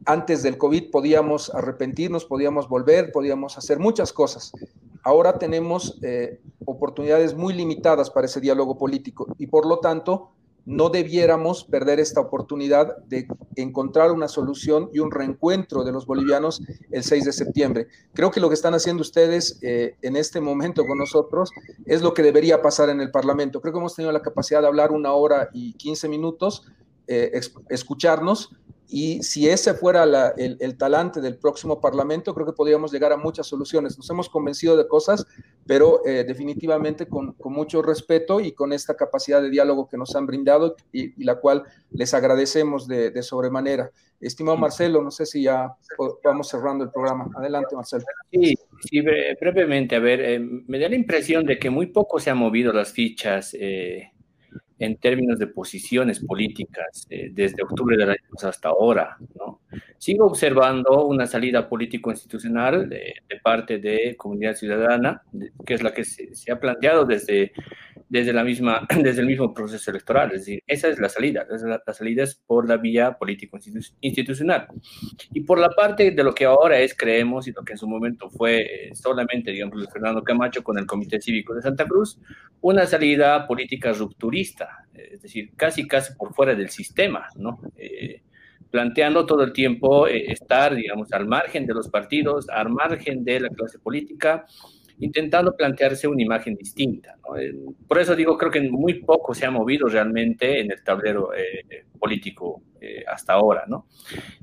antes 0.07 0.41
del 0.41 0.57
COVID 0.57 0.89
podíamos 0.89 1.53
arrepentirnos, 1.53 2.25
podíamos 2.25 2.69
volver, 2.69 3.11
podíamos 3.11 3.57
hacer 3.57 3.77
muchas 3.77 4.13
cosas. 4.13 4.53
Ahora 5.03 5.37
tenemos 5.37 5.99
eh, 6.01 6.39
oportunidades 6.65 7.35
muy 7.35 7.53
limitadas 7.53 8.09
para 8.09 8.25
ese 8.25 8.39
diálogo 8.39 8.77
político 8.77 9.27
y 9.37 9.47
por 9.47 9.65
lo 9.65 9.79
tanto 9.79 10.31
no 10.65 10.89
debiéramos 10.89 11.63
perder 11.65 11.99
esta 11.99 12.21
oportunidad 12.21 12.97
de 13.07 13.27
encontrar 13.55 14.11
una 14.11 14.27
solución 14.27 14.89
y 14.93 14.99
un 14.99 15.11
reencuentro 15.11 15.83
de 15.83 15.91
los 15.91 16.05
bolivianos 16.05 16.61
el 16.91 17.03
6 17.03 17.25
de 17.25 17.33
septiembre. 17.33 17.87
Creo 18.13 18.31
que 18.31 18.41
lo 18.41 18.49
que 18.49 18.55
están 18.55 18.73
haciendo 18.73 19.01
ustedes 19.01 19.59
eh, 19.61 19.95
en 20.01 20.15
este 20.15 20.41
momento 20.41 20.85
con 20.85 20.97
nosotros 20.97 21.51
es 21.85 22.01
lo 22.01 22.13
que 22.13 22.23
debería 22.23 22.61
pasar 22.61 22.89
en 22.89 22.99
el 23.01 23.11
Parlamento. 23.11 23.61
Creo 23.61 23.73
que 23.73 23.79
hemos 23.79 23.95
tenido 23.95 24.11
la 24.11 24.21
capacidad 24.21 24.61
de 24.61 24.67
hablar 24.67 24.91
una 24.91 25.13
hora 25.13 25.49
y 25.53 25.73
15 25.73 26.09
minutos, 26.09 26.65
eh, 27.07 27.39
escucharnos 27.69 28.51
y 28.89 29.21
si 29.21 29.49
ese 29.49 29.73
fuera 29.73 30.33
el, 30.37 30.77
talante 30.77 31.19
del 31.19 31.37
próximo 31.37 31.81
Parlamento, 31.81 32.33
creo 32.33 32.45
que 32.45 32.53
podríamos 32.53 32.91
llegar 32.91 33.11
a 33.11 33.17
muchas 33.17 33.47
soluciones. 33.47 33.97
Nos 33.97 34.09
hemos 34.09 34.29
convencido 34.29 34.77
de 34.77 34.87
cosas, 34.87 35.25
pero 35.65 36.05
eh, 36.05 36.23
definitivamente 36.23 37.07
con, 37.07 37.35
mucho 37.43 37.81
respeto 37.81 38.39
y 38.39 38.53
con 38.53 38.71
esta 38.71 38.95
capacidad 38.95 39.41
de 39.41 39.49
diálogo 39.49 39.89
que 39.89 39.97
nos 39.97 40.15
han 40.15 40.25
brindado 40.25 40.77
y, 40.93 41.21
la 41.23 41.35
cual 41.35 41.63
les 41.91 42.13
agradecemos 42.13 42.87
de, 42.87 43.21
sobremanera. 43.23 43.91
Estimado 44.21 44.57
Marcelo, 44.57 45.03
no 45.03 45.11
sé 45.11 45.25
si 45.25 45.43
ya 45.43 45.75
vamos 46.23 46.47
cerrando 46.47 46.85
el 46.85 46.91
programa. 46.91 47.29
Adelante, 47.35 47.75
Marcelo. 47.75 48.05
Sí, 48.31 48.55
sí 48.89 49.01
brevemente. 49.01 49.95
A 49.95 49.99
ver, 49.99 50.21
eh, 50.21 50.39
me 50.39 50.79
da 50.79 50.87
la 50.87 50.95
impresión 50.95 51.45
de 51.45 51.59
que 51.59 51.69
muy 51.69 51.87
poco 51.87 52.19
se 52.19 52.29
han 52.29 52.37
movido 52.37 52.71
las 52.71 52.93
fichas. 52.93 53.53
Eh, 53.59 54.11
en 54.79 54.97
términos 54.97 55.39
de 55.39 55.47
posiciones 55.47 56.19
políticas 56.19 57.07
eh, 57.09 57.29
desde 57.31 57.63
octubre 57.63 57.97
del 57.97 58.11
año 58.11 58.19
hasta 58.43 58.69
ahora. 58.69 59.17
¿no? 59.35 59.61
Sigo 59.97 60.25
observando 60.25 61.05
una 61.05 61.25
salida 61.25 61.67
político-institucional 61.67 62.87
de, 62.87 63.15
parte 63.41 63.79
de 63.79 64.15
comunidad 64.17 64.55
ciudadana, 64.55 65.21
que 65.65 65.73
es 65.73 65.83
la 65.83 65.93
que 65.93 66.03
se, 66.03 66.51
ha 66.51 66.59
planteado 66.59 67.05
desde, 67.05 67.51
desde, 68.09 68.33
la 68.33 68.43
misma, 68.43 68.87
desde 69.01 69.21
el 69.21 69.27
mismo 69.27 69.53
proceso 69.53 69.91
electoral. 69.91 70.31
Es 70.33 70.41
decir, 70.41 70.63
esa 70.67 70.87
es 70.87 70.99
la 70.99 71.09
salida. 71.09 71.45
la, 71.49 71.93
salida 71.93 72.23
es 72.23 72.35
por 72.35 72.67
la 72.67 72.77
vía 72.77 73.13
político-institucional. 73.13 74.67
Y 75.33 75.41
por 75.41 75.59
la 75.59 75.69
parte 75.69 76.11
de 76.11 76.23
lo 76.23 76.33
que 76.33 76.45
ahora 76.45 76.79
es, 76.79 76.95
creemos, 76.95 77.47
y 77.47 77.51
lo 77.51 77.63
que 77.63 77.73
en 77.73 77.77
su 77.77 77.87
momento 77.87 78.29
fue 78.29 78.61
eh, 78.61 78.95
solamente, 78.95 79.51
digamos, 79.51 79.87
Fernando 79.91 80.23
Camacho 80.23 80.63
con 80.63 80.77
el 80.77 80.85
Comité 80.85 81.19
Cívico 81.19 81.53
de 81.53 81.61
Santa 81.61 81.85
Cruz, 81.85 82.19
una 82.61 82.85
salida 82.85 83.47
política 83.47 83.93
rupturista 83.93 84.87
es 84.97 85.21
decir, 85.21 85.51
casi, 85.55 85.87
casi 85.87 86.13
por 86.13 86.33
fuera 86.33 86.55
del 86.55 86.69
sistema, 86.69 87.27
¿no? 87.35 87.59
Eh, 87.77 88.21
planteando 88.71 89.25
todo 89.25 89.43
el 89.43 89.53
tiempo 89.53 90.07
eh, 90.07 90.31
estar, 90.31 90.75
digamos, 90.75 91.11
al 91.13 91.27
margen 91.27 91.65
de 91.65 91.73
los 91.73 91.89
partidos, 91.89 92.49
al 92.49 92.69
margen 92.69 93.23
de 93.23 93.39
la 93.41 93.49
clase 93.49 93.79
política, 93.79 94.45
intentando 94.99 95.55
plantearse 95.55 96.07
una 96.07 96.23
imagen 96.23 96.55
distinta. 96.55 97.17
Eh, 97.39 97.53
por 97.87 97.99
eso 97.99 98.15
digo, 98.15 98.37
creo 98.37 98.51
que 98.51 98.61
muy 98.61 98.95
poco 98.95 99.33
se 99.33 99.45
ha 99.45 99.51
movido 99.51 99.87
realmente 99.87 100.59
en 100.59 100.71
el 100.71 100.83
tablero 100.83 101.29
político 101.99 102.63
hasta 103.07 103.33
ahora, 103.33 103.65
¿no? 103.67 103.87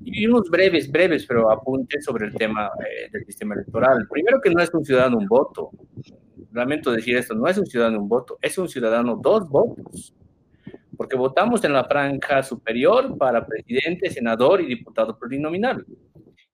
Y 0.04 0.26
unos 0.26 0.50
breves, 0.50 0.90
breves, 0.90 1.24
pero 1.26 1.50
apuntes 1.50 2.04
sobre 2.04 2.26
el 2.26 2.34
tema 2.34 2.70
del 3.10 3.24
sistema 3.24 3.54
electoral. 3.54 4.06
Primero 4.10 4.40
que 4.40 4.50
no 4.50 4.60
es 4.60 4.72
un 4.74 4.84
ciudadano 4.84 5.18
un 5.18 5.26
voto. 5.26 5.70
Lamento 6.52 6.92
decir 6.92 7.16
esto, 7.16 7.34
no 7.34 7.46
es 7.46 7.58
un 7.58 7.66
ciudadano 7.66 8.00
un 8.00 8.08
voto, 8.08 8.38
es 8.42 8.58
un 8.58 8.68
ciudadano 8.68 9.16
dos 9.16 9.48
votos 9.48 10.14
porque 10.96 11.16
votamos 11.16 11.64
en 11.64 11.72
la 11.72 11.84
franja 11.84 12.42
superior 12.42 13.16
para 13.18 13.46
presidente, 13.46 14.10
senador 14.10 14.60
y 14.60 14.66
diputado 14.66 15.18
plurinominal. 15.18 15.84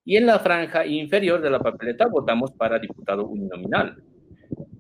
Y 0.05 0.17
en 0.17 0.27
la 0.27 0.39
franja 0.39 0.87
inferior 0.87 1.41
de 1.41 1.51
la 1.51 1.61
papeleta 1.61 2.07
votamos 2.07 2.53
para 2.53 2.79
diputado 2.79 3.27
uninominal. 3.27 4.03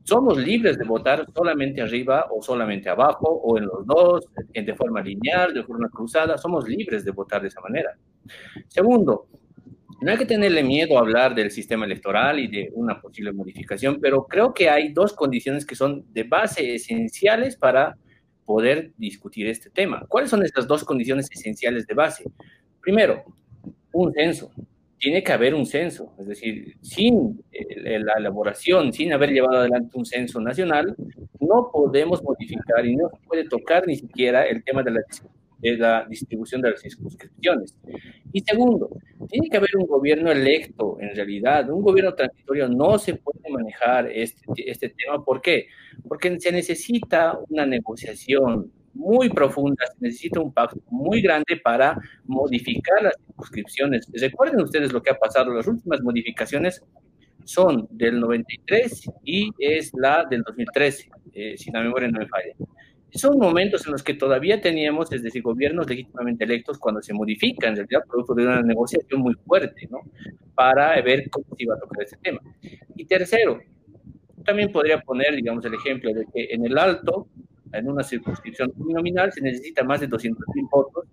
Somos 0.02 0.38
libres 0.38 0.78
de 0.78 0.84
votar 0.84 1.26
solamente 1.34 1.82
arriba 1.82 2.26
o 2.30 2.42
solamente 2.42 2.88
abajo, 2.88 3.28
o 3.28 3.58
en 3.58 3.66
los 3.66 3.86
dos, 3.86 4.26
de 4.52 4.74
forma 4.74 5.00
lineal, 5.02 5.54
de 5.54 5.62
forma 5.62 5.88
cruzada. 5.88 6.36
Somos 6.36 6.68
libres 6.68 7.04
de 7.04 7.12
votar 7.12 7.42
de 7.42 7.48
esa 7.48 7.60
manera. 7.60 7.96
Segundo, 8.66 9.28
no 10.00 10.10
hay 10.10 10.16
que 10.16 10.26
tenerle 10.26 10.64
miedo 10.64 10.96
a 10.96 11.00
hablar 11.00 11.34
del 11.34 11.50
sistema 11.50 11.84
electoral 11.84 12.38
y 12.38 12.48
de 12.48 12.70
una 12.74 13.00
posible 13.00 13.32
modificación, 13.32 13.98
pero 14.00 14.26
creo 14.26 14.54
que 14.54 14.70
hay 14.70 14.92
dos 14.92 15.12
condiciones 15.12 15.66
que 15.66 15.74
son 15.74 16.04
de 16.12 16.24
base 16.24 16.74
esenciales 16.74 17.56
para 17.56 17.96
poder 18.50 18.90
discutir 18.96 19.46
este 19.46 19.70
tema. 19.70 20.04
¿Cuáles 20.08 20.28
son 20.28 20.44
estas 20.44 20.66
dos 20.66 20.82
condiciones 20.82 21.28
esenciales 21.30 21.86
de 21.86 21.94
base? 21.94 22.24
Primero, 22.80 23.22
un 23.92 24.12
censo. 24.12 24.50
Tiene 24.98 25.22
que 25.22 25.32
haber 25.32 25.54
un 25.54 25.64
censo, 25.64 26.12
es 26.18 26.26
decir, 26.26 26.74
sin 26.80 27.44
la 27.52 28.14
elaboración, 28.14 28.92
sin 28.92 29.12
haber 29.12 29.30
llevado 29.30 29.58
adelante 29.58 29.96
un 29.96 30.04
censo 30.04 30.40
nacional, 30.40 30.96
no 31.38 31.70
podemos 31.72 32.24
modificar 32.24 32.84
y 32.84 32.96
no 32.96 33.08
se 33.08 33.24
puede 33.24 33.48
tocar 33.48 33.86
ni 33.86 33.94
siquiera 33.94 34.44
el 34.44 34.64
tema 34.64 34.82
de 34.82 34.90
la, 34.90 35.00
de 35.60 35.76
la 35.76 36.06
distribución 36.08 36.60
de 36.62 36.70
las 36.70 36.80
circunscripciones. 36.80 37.74
Y 38.32 38.40
segundo, 38.40 38.90
tiene 39.28 39.48
que 39.48 39.56
haber 39.56 39.70
un 39.78 39.86
gobierno 39.86 40.30
electo 40.30 40.98
en 41.00 41.14
realidad. 41.14 41.70
Un 41.70 41.82
gobierno 41.82 42.14
transitorio 42.14 42.68
no 42.68 42.98
se 42.98 43.14
puede 43.14 43.50
manejar 43.50 44.10
este, 44.10 44.44
este 44.66 44.88
tema. 44.90 45.24
¿Por 45.24 45.40
qué? 45.40 45.66
Porque 46.08 46.38
se 46.40 46.52
necesita 46.52 47.38
una 47.48 47.66
negociación 47.66 48.72
muy 48.94 49.28
profunda, 49.28 49.86
se 49.86 49.96
necesita 50.00 50.40
un 50.40 50.52
pacto 50.52 50.80
muy 50.90 51.22
grande 51.22 51.56
para 51.62 51.96
modificar 52.24 53.02
las 53.02 53.14
circunscripciones. 53.16 54.08
Recuerden 54.12 54.60
ustedes 54.60 54.92
lo 54.92 55.02
que 55.02 55.10
ha 55.10 55.18
pasado, 55.18 55.52
las 55.54 55.66
últimas 55.66 56.00
modificaciones 56.02 56.82
son 57.44 57.88
del 57.90 58.20
93 58.20 59.10
y 59.24 59.50
es 59.58 59.92
la 59.94 60.24
del 60.24 60.42
2013, 60.42 61.10
eh, 61.32 61.56
si 61.56 61.70
la 61.70 61.82
memoria 61.82 62.08
no 62.08 62.18
me 62.18 62.28
falla. 62.28 62.54
Son 63.12 63.38
momentos 63.38 63.86
en 63.86 63.92
los 63.92 64.02
que 64.02 64.14
todavía 64.14 64.60
teníamos, 64.60 65.12
es 65.12 65.22
decir, 65.22 65.42
gobiernos 65.42 65.88
legítimamente 65.88 66.44
electos 66.44 66.78
cuando 66.78 67.02
se 67.02 67.12
modifican, 67.12 67.70
en 67.70 67.76
realidad, 67.76 68.04
producto 68.08 68.34
de 68.34 68.44
una 68.44 68.62
negociación 68.62 69.20
muy 69.20 69.34
fuerte, 69.34 69.88
¿no? 69.90 70.00
Para 70.54 71.00
ver 71.02 71.28
cómo 71.30 71.46
se 71.56 71.64
iba 71.64 71.74
a 71.74 71.78
tocar 71.78 72.02
ese 72.02 72.16
tema. 72.18 72.40
Y 72.96 73.04
tercero, 73.04 73.60
también 74.44 74.70
podría 74.70 75.00
poner, 75.00 75.34
digamos, 75.34 75.64
el 75.64 75.74
ejemplo 75.74 76.12
de 76.12 76.26
que 76.32 76.48
en 76.50 76.64
el 76.64 76.78
alto, 76.78 77.28
en 77.72 77.88
una 77.88 78.02
circunscripción 78.02 78.72
nominal, 78.76 79.32
se 79.32 79.40
necesita 79.40 79.84
más 79.84 80.00
de 80.00 80.08
200.000 80.08 80.68
votos 80.70 81.06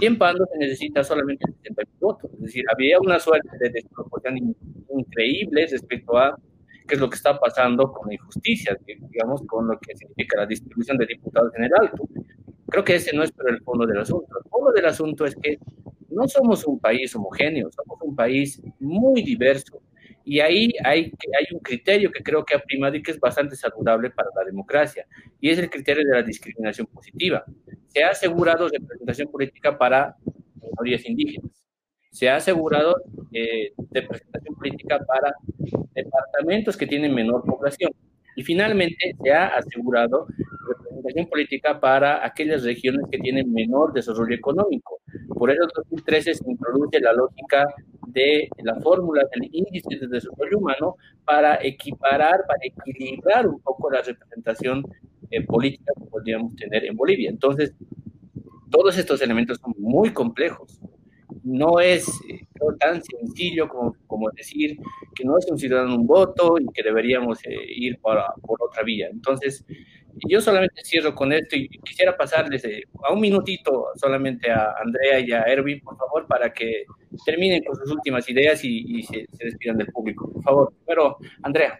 y 0.00 0.06
en 0.06 0.18
Pando 0.18 0.44
se 0.52 0.58
necesita 0.58 1.04
solamente 1.04 1.44
60.000 1.44 1.86
votos. 2.00 2.30
Es 2.34 2.40
decir, 2.40 2.64
había 2.72 2.98
una 2.98 3.18
suerte 3.18 3.48
de 3.60 3.70
desproporción 3.70 4.54
increíble 4.96 5.66
respecto 5.70 6.18
a 6.18 6.36
qué 6.86 6.94
es 6.94 7.00
lo 7.00 7.08
que 7.08 7.16
está 7.16 7.38
pasando 7.38 7.92
con 7.92 8.08
la 8.08 8.14
injusticia, 8.14 8.76
digamos, 8.86 9.42
con 9.46 9.66
lo 9.66 9.78
que 9.78 9.96
significa 9.96 10.38
la 10.38 10.46
distribución 10.46 10.98
de 10.98 11.06
diputados 11.06 11.52
en 11.56 11.64
el 11.64 11.70
alto. 11.80 12.08
Creo 12.68 12.84
que 12.84 12.96
ese 12.96 13.14
no 13.14 13.22
es 13.22 13.32
el 13.46 13.62
fondo 13.62 13.86
del 13.86 13.98
asunto. 14.00 14.38
El 14.42 14.50
fondo 14.50 14.72
del 14.72 14.86
asunto 14.86 15.24
es 15.24 15.34
que 15.36 15.58
no 16.10 16.28
somos 16.28 16.64
un 16.66 16.78
país 16.78 17.14
homogéneo, 17.14 17.70
somos 17.70 17.98
un 18.02 18.14
país 18.14 18.60
muy 18.80 19.22
diverso. 19.22 19.80
Y 20.24 20.40
ahí 20.40 20.72
hay, 20.82 21.12
hay 21.38 21.46
un 21.54 21.60
criterio 21.60 22.10
que 22.10 22.22
creo 22.22 22.44
que 22.44 22.54
ha 22.54 22.58
primado 22.58 22.96
y 22.96 23.02
que 23.02 23.10
es 23.10 23.20
bastante 23.20 23.56
saludable 23.56 24.10
para 24.10 24.30
la 24.36 24.44
democracia, 24.44 25.06
y 25.40 25.50
es 25.50 25.58
el 25.58 25.68
criterio 25.68 26.02
de 26.04 26.12
la 26.12 26.22
discriminación 26.22 26.86
positiva. 26.86 27.44
Se 27.88 28.02
ha 28.02 28.10
asegurado 28.10 28.68
representación 28.68 29.30
política 29.30 29.76
para 29.76 30.16
minorías 30.62 31.04
indígenas 31.04 31.63
se 32.14 32.28
ha 32.28 32.36
asegurado 32.36 32.94
eh, 33.32 33.72
representación 33.90 34.54
política 34.54 35.04
para 35.04 35.34
departamentos 35.94 36.76
que 36.76 36.86
tienen 36.86 37.12
menor 37.12 37.42
población. 37.42 37.90
Y 38.36 38.44
finalmente 38.44 39.16
se 39.20 39.32
ha 39.32 39.48
asegurado 39.48 40.28
representación 40.68 41.26
política 41.26 41.80
para 41.80 42.24
aquellas 42.24 42.62
regiones 42.62 43.04
que 43.10 43.18
tienen 43.18 43.52
menor 43.52 43.92
desarrollo 43.92 44.32
económico. 44.32 45.00
Por 45.36 45.50
eso 45.50 45.64
en 45.64 45.70
2013 45.74 46.34
se 46.34 46.50
introduce 46.50 47.00
la 47.00 47.12
lógica 47.12 47.66
de 48.06 48.48
la 48.62 48.76
fórmula 48.76 49.24
del 49.34 49.50
índice 49.52 49.96
de 49.98 50.06
desarrollo 50.06 50.58
humano 50.58 50.94
para 51.24 51.58
equiparar, 51.64 52.46
para 52.46 52.60
equilibrar 52.62 53.48
un 53.48 53.60
poco 53.60 53.90
la 53.90 54.02
representación 54.02 54.84
eh, 55.32 55.44
política 55.44 55.92
que 55.98 56.06
podríamos 56.06 56.54
tener 56.54 56.84
en 56.84 56.94
Bolivia. 56.94 57.28
Entonces, 57.28 57.74
todos 58.70 58.96
estos 58.98 59.20
elementos 59.20 59.58
son 59.60 59.74
muy 59.78 60.12
complejos 60.12 60.80
no 61.44 61.78
es 61.78 62.08
eh, 62.28 62.46
tan 62.80 63.02
sencillo 63.02 63.68
como, 63.68 64.30
decir 64.30 64.78
que 65.14 65.24
no 65.24 65.38
es 65.38 65.46
un 65.50 65.58
ciudadano 65.58 65.94
un 65.94 66.06
voto 66.06 66.56
y 66.58 66.66
que 66.72 66.82
deberíamos 66.82 67.44
eh, 67.44 67.54
ir 67.68 67.98
por, 68.00 68.18
por, 68.42 68.62
otra 68.62 68.82
vía. 68.82 69.08
Entonces, 69.10 69.64
yo 70.28 70.40
solamente 70.40 70.82
cierro 70.84 71.14
con 71.14 71.32
esto 71.32 71.56
y 71.56 71.68
quisiera 71.68 72.16
pasarles 72.16 72.64
eh, 72.64 72.82
a 73.02 73.12
un 73.12 73.20
minutito 73.20 73.88
solamente 73.96 74.50
a 74.50 74.74
Andrea 74.82 75.20
y 75.20 75.32
a 75.32 75.42
Erwin, 75.42 75.80
por 75.80 75.96
favor, 75.98 76.26
para 76.26 76.52
que 76.52 76.84
terminen 77.24 77.62
con 77.62 77.76
sus 77.76 77.90
últimas 77.90 78.28
ideas 78.28 78.64
y, 78.64 79.02
se, 79.02 79.26
se, 79.30 79.44
despidan 79.44 79.76
del 79.76 79.88
público. 79.88 80.32
Por 80.32 80.42
favor, 80.42 80.72
pero 80.86 81.18
Andrea. 81.42 81.78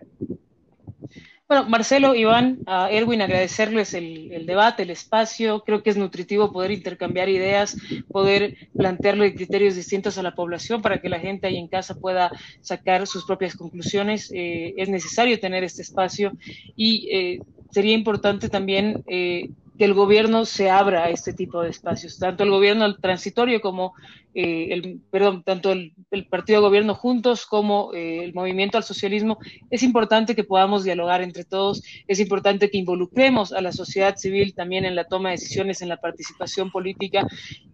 Bueno, 1.47 1.69
Marcelo, 1.69 2.15
Iván, 2.15 2.61
Erwin, 2.91 3.21
agradecerles 3.21 3.93
el, 3.93 4.47
debate, 4.47 4.85
el 4.85 4.91
espacio. 4.91 5.63
Creo 5.63 5.83
que 5.83 5.91
es 5.91 5.97
nutritivo 5.99 6.51
poder 6.51 6.71
intercambiar 6.71 7.29
ideas, 7.29 7.77
poder 8.11 8.57
plantearle 8.75 9.35
criterios 9.35 9.75
distintos 9.75 10.17
a 10.17 10.23
la 10.23 10.35
población 10.35 10.81
para 10.81 11.03
que 11.03 11.11
la 11.11 11.21
gente 11.21 11.47
ahí 11.47 11.59
en 11.59 11.69
casa 11.69 11.97
pueda 11.97 12.31
sacar 12.63 13.07
sus 13.07 13.27
propias 13.27 13.57
conclusiones. 13.57 14.33
Eh, 14.35 14.73
es 14.79 14.89
necesario 14.89 15.39
tener 15.39 15.65
este 15.65 15.83
espacio 15.83 16.33
y 16.77 17.09
eh, 17.13 17.41
sería 17.71 17.93
importante 17.93 18.49
también 18.49 19.05
eh, 19.07 19.51
que 19.77 19.85
el 19.85 19.93
gobierno 19.93 20.47
se 20.47 20.71
abra 20.71 21.05
a 21.05 21.11
este 21.11 21.35
tipo 21.35 21.61
de 21.61 21.69
espacios, 21.69 22.19
tanto 22.19 22.45
el 22.45 22.51
gobierno 22.51 22.97
transitorio 22.97 23.61
como 23.61 23.93
eh, 24.35 24.69
el, 24.71 25.01
perdón, 25.11 25.43
tanto 25.45 25.71
el, 25.71 25.95
partido 26.29 26.61
de 26.61 26.67
gobierno 26.67 26.95
juntos 26.95 27.47
como 27.47 27.93
eh, 27.95 28.25
el 28.25 28.35
movimiento 28.35 28.77
al 28.77 28.85
socialismo. 28.85 29.39
Es 29.71 29.83
importante 29.83 30.35
que 30.35 30.45
podamos 30.45 30.85
dialogar 30.85 31.23
entre 31.23 31.45
todos, 31.45 31.83
es 32.09 32.19
importante 32.19 32.71
que 32.71 32.79
involucremos 32.79 33.53
a 33.53 33.61
la 33.61 33.73
sociedad 33.73 34.17
civil 34.17 34.55
también 34.55 34.85
en 34.85 34.97
la 34.97 35.05
toma 35.05 35.31
de 35.31 35.37
decisiones, 35.37 35.83
en 35.83 35.89
la 35.89 35.99
participación 35.99 36.71
política, 36.71 37.27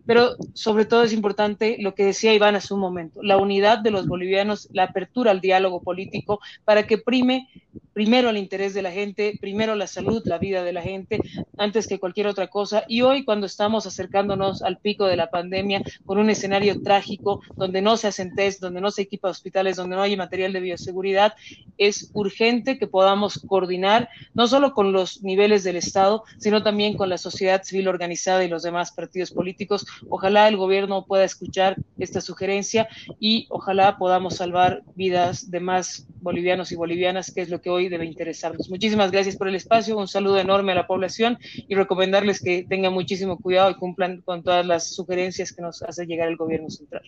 pero 0.07 0.37
sobre 0.55 0.85
todo 0.85 1.05
es 1.05 1.13
importante 1.13 1.77
lo 1.79 1.95
que 1.95 2.05
decía 2.05 2.35
Iván 2.35 2.57
hace 2.57 2.75
un 2.75 2.81
momento, 2.81 3.23
la 3.23 3.37
unidad 3.37 3.79
de 3.79 3.91
los 3.91 4.07
bolivianos, 4.07 4.69
la 4.73 4.85
apertura 4.85 5.31
al 5.31 5.41
diálogo 5.41 5.83
político 5.83 6.41
para 6.65 6.87
que 6.87 6.99
prime 6.99 7.49
primero 7.93 8.31
el 8.31 8.37
interés 8.37 8.75
de 8.75 8.83
la 8.83 8.91
gente, 8.91 9.37
primero 9.41 9.75
la 9.75 9.87
salud, 9.87 10.23
la 10.25 10.39
vida 10.39 10.63
de 10.63 10.73
la 10.73 10.83
gente, 10.83 11.21
antes 11.59 11.87
que 11.87 11.99
cualquier 11.99 12.27
otra 12.27 12.47
cosa. 12.47 12.85
Y 12.89 13.03
hoy, 13.03 13.25
cuando 13.25 13.47
estamos 13.47 13.87
acercándonos 13.87 14.63
al 14.63 14.79
pico 14.79 15.07
de 15.07 15.17
la 15.17 15.31
pandemia, 15.31 15.83
con 16.07 16.19
un 16.19 16.31
escenario 16.31 16.50
trágico, 16.83 17.41
donde 17.57 17.83
no 17.83 17.97
se 17.97 18.09
hacen 18.09 18.35
test, 18.35 18.61
donde 18.61 18.81
no 18.81 18.91
se 18.91 19.03
equipa 19.03 19.29
hospitales, 19.29 19.77
donde 19.77 19.97
no 19.97 20.03
hay 20.03 20.17
material 20.17 20.53
de 20.53 20.61
bioseguridad, 20.61 21.35
es 21.79 22.11
urgente 22.13 22.79
que 22.79 22.87
podamos 22.87 23.41
coordinar, 23.47 24.09
no 24.35 24.47
solo 24.47 24.73
con 24.73 24.93
los 24.93 25.23
niveles 25.23 25.65
del 25.65 25.77
Estado, 25.77 26.25
sino 26.39 26.63
también 26.63 26.97
con 26.97 27.09
la 27.09 27.19
sociedad 27.19 27.63
civil 27.63 27.89
organizada 27.89 28.45
y 28.45 28.49
los 28.49 28.63
demás 28.63 28.93
partidos 28.93 29.31
políticos. 29.31 29.87
Ojalá 30.09 30.49
el 30.49 30.57
gobierno 30.57 31.07
pueda 31.07 31.25
escuchar 31.25 31.77
esta 31.99 32.21
sugerencia 32.21 32.89
y 33.19 33.47
ojalá 33.51 33.97
podamos 33.99 34.37
salvar 34.37 34.83
vidas 34.95 35.51
de 35.51 35.61
más 35.61 36.07
bolivianos 36.21 36.73
y 36.73 36.77
bolivianas, 36.77 37.33
que 37.33 37.41
es 37.41 37.49
lo 37.49 37.61
que 37.61 37.71
hoy 37.71 37.89
debe 37.89 38.05
interesarnos. 38.05 38.69
Muchísimas 38.69 39.11
gracias 39.11 39.37
por 39.37 39.49
el 39.49 39.55
espacio, 39.55 39.97
un 39.97 40.09
saludo 40.09 40.39
enorme 40.39 40.73
a 40.73 40.75
la 40.75 40.87
población 40.87 41.39
y 41.69 41.75
recomendarles 41.75 42.43
que 42.43 42.67
tengan 42.69 42.93
muchísimo 42.93 43.39
cuidado 43.39 43.71
y 43.71 43.75
cumplan 43.75 44.21
con 44.23 44.43
todas 44.43 44.67
las 44.67 44.95
sugerencias 44.95 45.53
que 45.53 45.63
nos 45.63 45.83
hace 45.83 46.07
llegar 46.07 46.29
el 46.29 46.37
gobierno 46.41 46.71
central. 46.71 47.03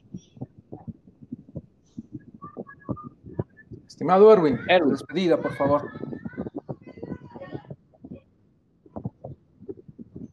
Estimado 3.86 4.32
Erwin, 4.32 4.58
Erwin. 4.68 4.92
despedida, 4.92 5.36
por 5.40 5.54
favor. 5.54 5.90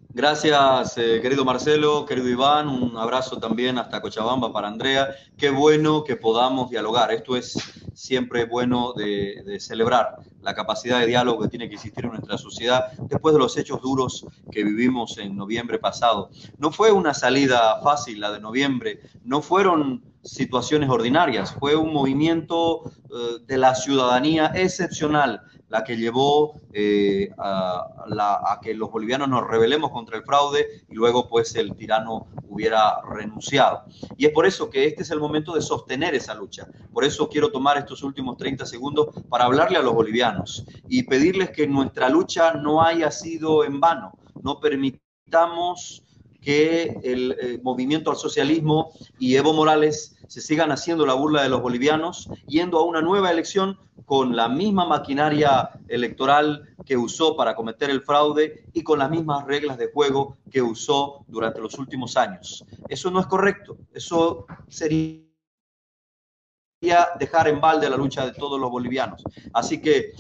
Gracias, 0.10 0.98
eh, 0.98 1.22
querido 1.22 1.46
Marcelo, 1.46 2.06
querido 2.06 2.28
Iván, 2.28 2.68
un 2.68 2.98
abrazo 2.98 3.40
también 3.40 3.78
hasta 3.78 4.02
Cochabamba 4.02 4.52
para 4.52 4.68
Andrea. 4.68 5.16
Qué 5.38 5.50
bueno 5.50 6.04
que 6.04 6.18
podamos 6.18 6.70
dialogar. 6.70 7.14
Esto 7.14 7.38
es 7.38 7.79
siempre 8.00 8.46
bueno 8.46 8.94
de, 8.94 9.60
celebrar 9.60 10.20
la 10.42 10.54
capacidad 10.54 11.02
de 11.02 11.06
diálogo 11.06 11.42
que 11.42 11.50
tiene 11.50 11.68
que 11.68 11.76
existir 11.76 12.06
en 12.06 12.12
nuestra 12.12 12.38
sociedad 12.38 12.94
después 13.10 13.34
de 13.34 13.40
los 13.40 13.58
hechos 13.58 13.82
duros 13.82 14.26
que 14.52 14.64
vivimos 14.64 15.18
en 15.18 15.36
noviembre 15.36 15.80
pasado. 15.80 16.30
No 16.58 16.72
fue 16.72 16.94
una 16.94 17.14
salida 17.14 17.82
fácil 17.84 18.22
la 18.22 18.32
de 18.32 18.40
noviembre, 18.40 19.02
no 19.26 19.42
fueron 19.42 20.02
situaciones 20.24 20.90
ordinarias, 20.90 21.54
fue 21.54 21.76
un 21.76 21.92
movimiento 21.92 22.84
eh, 22.86 23.40
de 23.46 23.58
la 23.58 23.76
ciudadanía 23.76 24.54
excepcional 24.56 25.42
la 25.70 25.84
que 25.84 25.96
llevó 25.96 26.56
eh, 26.74 27.30
a, 27.38 28.60
que 28.62 28.74
los 28.74 28.92
bolivianos 28.92 29.30
nos 29.30 29.48
rebelemos 29.48 29.92
contra 29.92 30.18
el 30.18 30.24
fraude 30.24 30.84
y 30.90 30.96
luego 30.96 31.30
pues 31.30 31.56
el 31.56 31.76
tirano 31.76 32.28
hubiera 32.48 33.02
renunciado. 33.10 33.84
Y 34.18 34.26
es 34.26 34.32
por 34.34 34.46
eso 34.46 34.70
que 34.70 34.86
este 34.86 35.04
es 35.04 35.12
el 35.12 35.20
momento 35.20 35.54
de 35.54 35.62
sostener 35.62 36.16
esa 36.16 36.34
lucha. 36.34 36.68
Por 36.92 37.06
eso 37.06 37.30
quiero 37.30 37.52
tomar 37.52 37.78
estos 37.78 38.04
últimos 38.04 38.38
30 38.38 38.66
segundos 38.66 39.10
para 39.30 39.46
hablarle 39.46 39.78
a 39.78 39.82
los 39.84 39.94
bolivianos 39.94 40.66
y 40.88 41.04
pedirles 41.04 41.52
que 41.52 41.68
nuestra 41.68 42.10
lucha 42.10 42.54
no 42.54 42.82
haya 42.82 43.12
sido 43.12 43.64
en 43.64 43.80
vano. 43.80 44.14
No 44.42 44.60
permitamos 44.60 46.04
que 46.42 47.00
el 47.04 47.36
eh, 47.40 47.60
movimiento 47.64 48.12
al 48.12 48.18
socialismo 48.18 48.92
y 49.18 49.36
Evo 49.36 49.54
Morales 49.54 50.16
se 50.28 50.42
sigan 50.42 50.72
haciendo 50.72 51.06
la 51.06 51.16
burla 51.16 51.44
de 51.44 51.50
los 51.50 51.62
bolivianos, 51.62 52.30
yendo 52.48 52.78
a 52.80 52.84
una 52.84 53.02
nueva 53.02 53.32
elección 53.32 53.78
con 54.06 54.36
la 54.36 54.48
misma 54.48 54.86
maquinaria 54.86 55.70
electoral 55.88 56.76
que 56.86 56.98
usó 56.98 57.36
para 57.36 57.56
cometer 57.56 57.90
el 57.90 58.02
fraude 58.02 58.64
y 58.74 58.84
con 58.84 59.00
las 59.00 59.10
mismas 59.10 59.46
reglas 59.46 59.78
de 59.78 59.92
juego 59.92 60.38
que 60.52 60.62
usó 60.62 61.26
durante 61.28 61.62
los 61.62 61.78
últimos 61.78 62.16
años. 62.16 62.66
Eso 62.88 63.12
no 63.12 63.20
es 63.20 63.28
correcto, 63.28 63.78
eso 63.94 64.46
sería 64.68 65.30
dejar 67.20 67.48
en 67.48 67.60
balde 67.60 67.90
la 67.90 67.98
lucha 67.98 68.26
de 68.26 68.32
todos 68.32 68.60
los 68.60 68.72
bolivianos. 68.72 69.24
Así 69.54 69.82
que, 69.82 70.14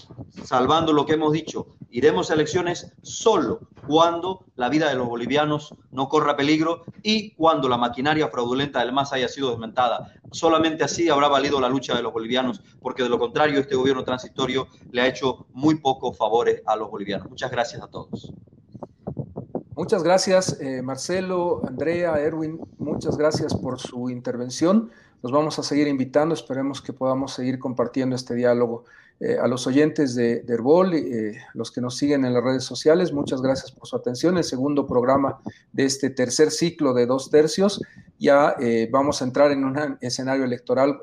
salvando 0.44 0.92
lo 0.92 1.06
que 1.06 1.14
hemos 1.14 1.32
dicho, 1.32 1.78
iremos 1.92 2.30
a 2.30 2.36
elecciones 2.36 2.94
solo 3.02 3.62
cuando 3.88 4.46
la 4.56 4.70
vida 4.70 4.90
de 4.90 4.96
los 4.96 5.08
bolivianos 5.08 5.76
no 5.92 6.10
corra 6.10 6.36
peligro 6.36 6.84
y 7.02 7.32
cuando 7.32 7.68
la 7.68 7.78
maquinaria 7.78 8.28
fraudulenta 8.28 8.80
del 8.80 8.92
MAS 8.92 9.14
haya 9.14 9.28
sido 9.28 9.50
desmentada. 9.50 10.14
Solamente 10.32 10.84
así 10.84 11.10
habrá 11.10 11.28
valido 11.28 11.60
la 11.60 11.70
lucha 11.70 11.96
de 11.96 12.04
los 12.04 12.14
bolivianos, 12.14 12.62
porque 12.82 13.04
de 13.04 13.10
lo 13.10 13.18
contrario 13.18 13.60
este 13.60 13.76
gobierno 13.76 14.04
transitorio 14.04 14.68
le 14.92 15.02
ha 15.02 15.08
hecho 15.08 15.48
muy 15.54 15.76
pocos 15.76 16.18
favores 16.18 16.62
a 16.66 16.76
los 16.76 16.92
bolivianos. 16.92 17.30
Muchas 17.30 17.50
gracias 17.50 17.82
a 17.82 17.88
todos. 17.88 18.32
Muchas 19.76 20.04
gracias, 20.04 20.60
eh, 20.60 20.82
Marcelo, 20.82 21.62
Andrea, 21.66 22.20
Erwin, 22.20 22.60
muchas 22.80 23.18
gracias 23.18 23.56
por 23.56 23.80
su 23.80 24.10
intervención. 24.10 24.92
Nos 25.24 25.32
vamos 25.32 25.58
a 25.58 25.64
seguir 25.64 25.88
invitando, 25.88 26.36
esperemos 26.36 26.82
que 26.82 26.92
podamos 26.92 27.34
seguir 27.34 27.60
compartiendo 27.60 28.16
este 28.16 28.36
diálogo. 28.36 28.84
Eh, 29.22 29.38
a 29.38 29.48
los 29.48 29.68
oyentes 29.68 30.16
de, 30.16 30.44
de 30.44 30.54
Herbol, 30.54 30.94
eh, 30.94 31.38
los 31.54 31.72
que 31.72 31.82
nos 31.82 31.98
siguen 31.98 32.24
en 32.24 32.34
las 32.34 32.42
redes 32.42 32.64
sociales, 32.64 33.12
muchas 33.12 33.42
gracias 33.42 33.70
por 33.70 33.86
su 33.86 33.98
atención. 33.98 34.38
El 34.38 34.46
segundo 34.46 34.88
programa 34.88 35.42
de 35.74 35.84
este 35.84 36.10
tercer 36.10 36.52
ciclo 36.52 36.94
de 36.94 37.06
dos 37.06 37.30
tercios. 37.30 37.82
Ya 38.18 38.56
eh, 38.62 38.88
vamos 38.90 39.22
a 39.22 39.26
entrar 39.26 39.52
en 39.52 39.66
un 39.66 39.98
escenario 40.02 40.46
electoral. 40.46 41.02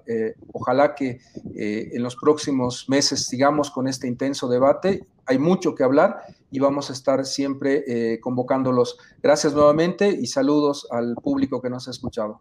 ojalá 0.53 0.95
que 0.95 1.21
en 1.55 2.03
los 2.03 2.17
próximos 2.17 2.89
meses 2.89 3.27
sigamos 3.27 3.71
con 3.71 3.89
este 3.89 4.07
intenso 4.07 4.49
debate. 4.49 5.07
Hay 5.27 5.39
mucho 5.39 5.75
que 5.75 5.83
hablar 5.83 6.21
y 6.51 6.59
vamos 6.59 6.91
a 6.91 6.93
estar 6.93 7.25
siempre 7.25 8.21
convocándolos. 8.21 8.99
Gracias 9.23 9.55
nuevamente 9.55 10.09
y 10.09 10.27
saludos 10.27 10.87
al 10.91 11.15
público 11.17 11.63
que 11.63 11.71
nos 11.71 11.89
ha 11.89 11.91
escuchado. 11.91 12.41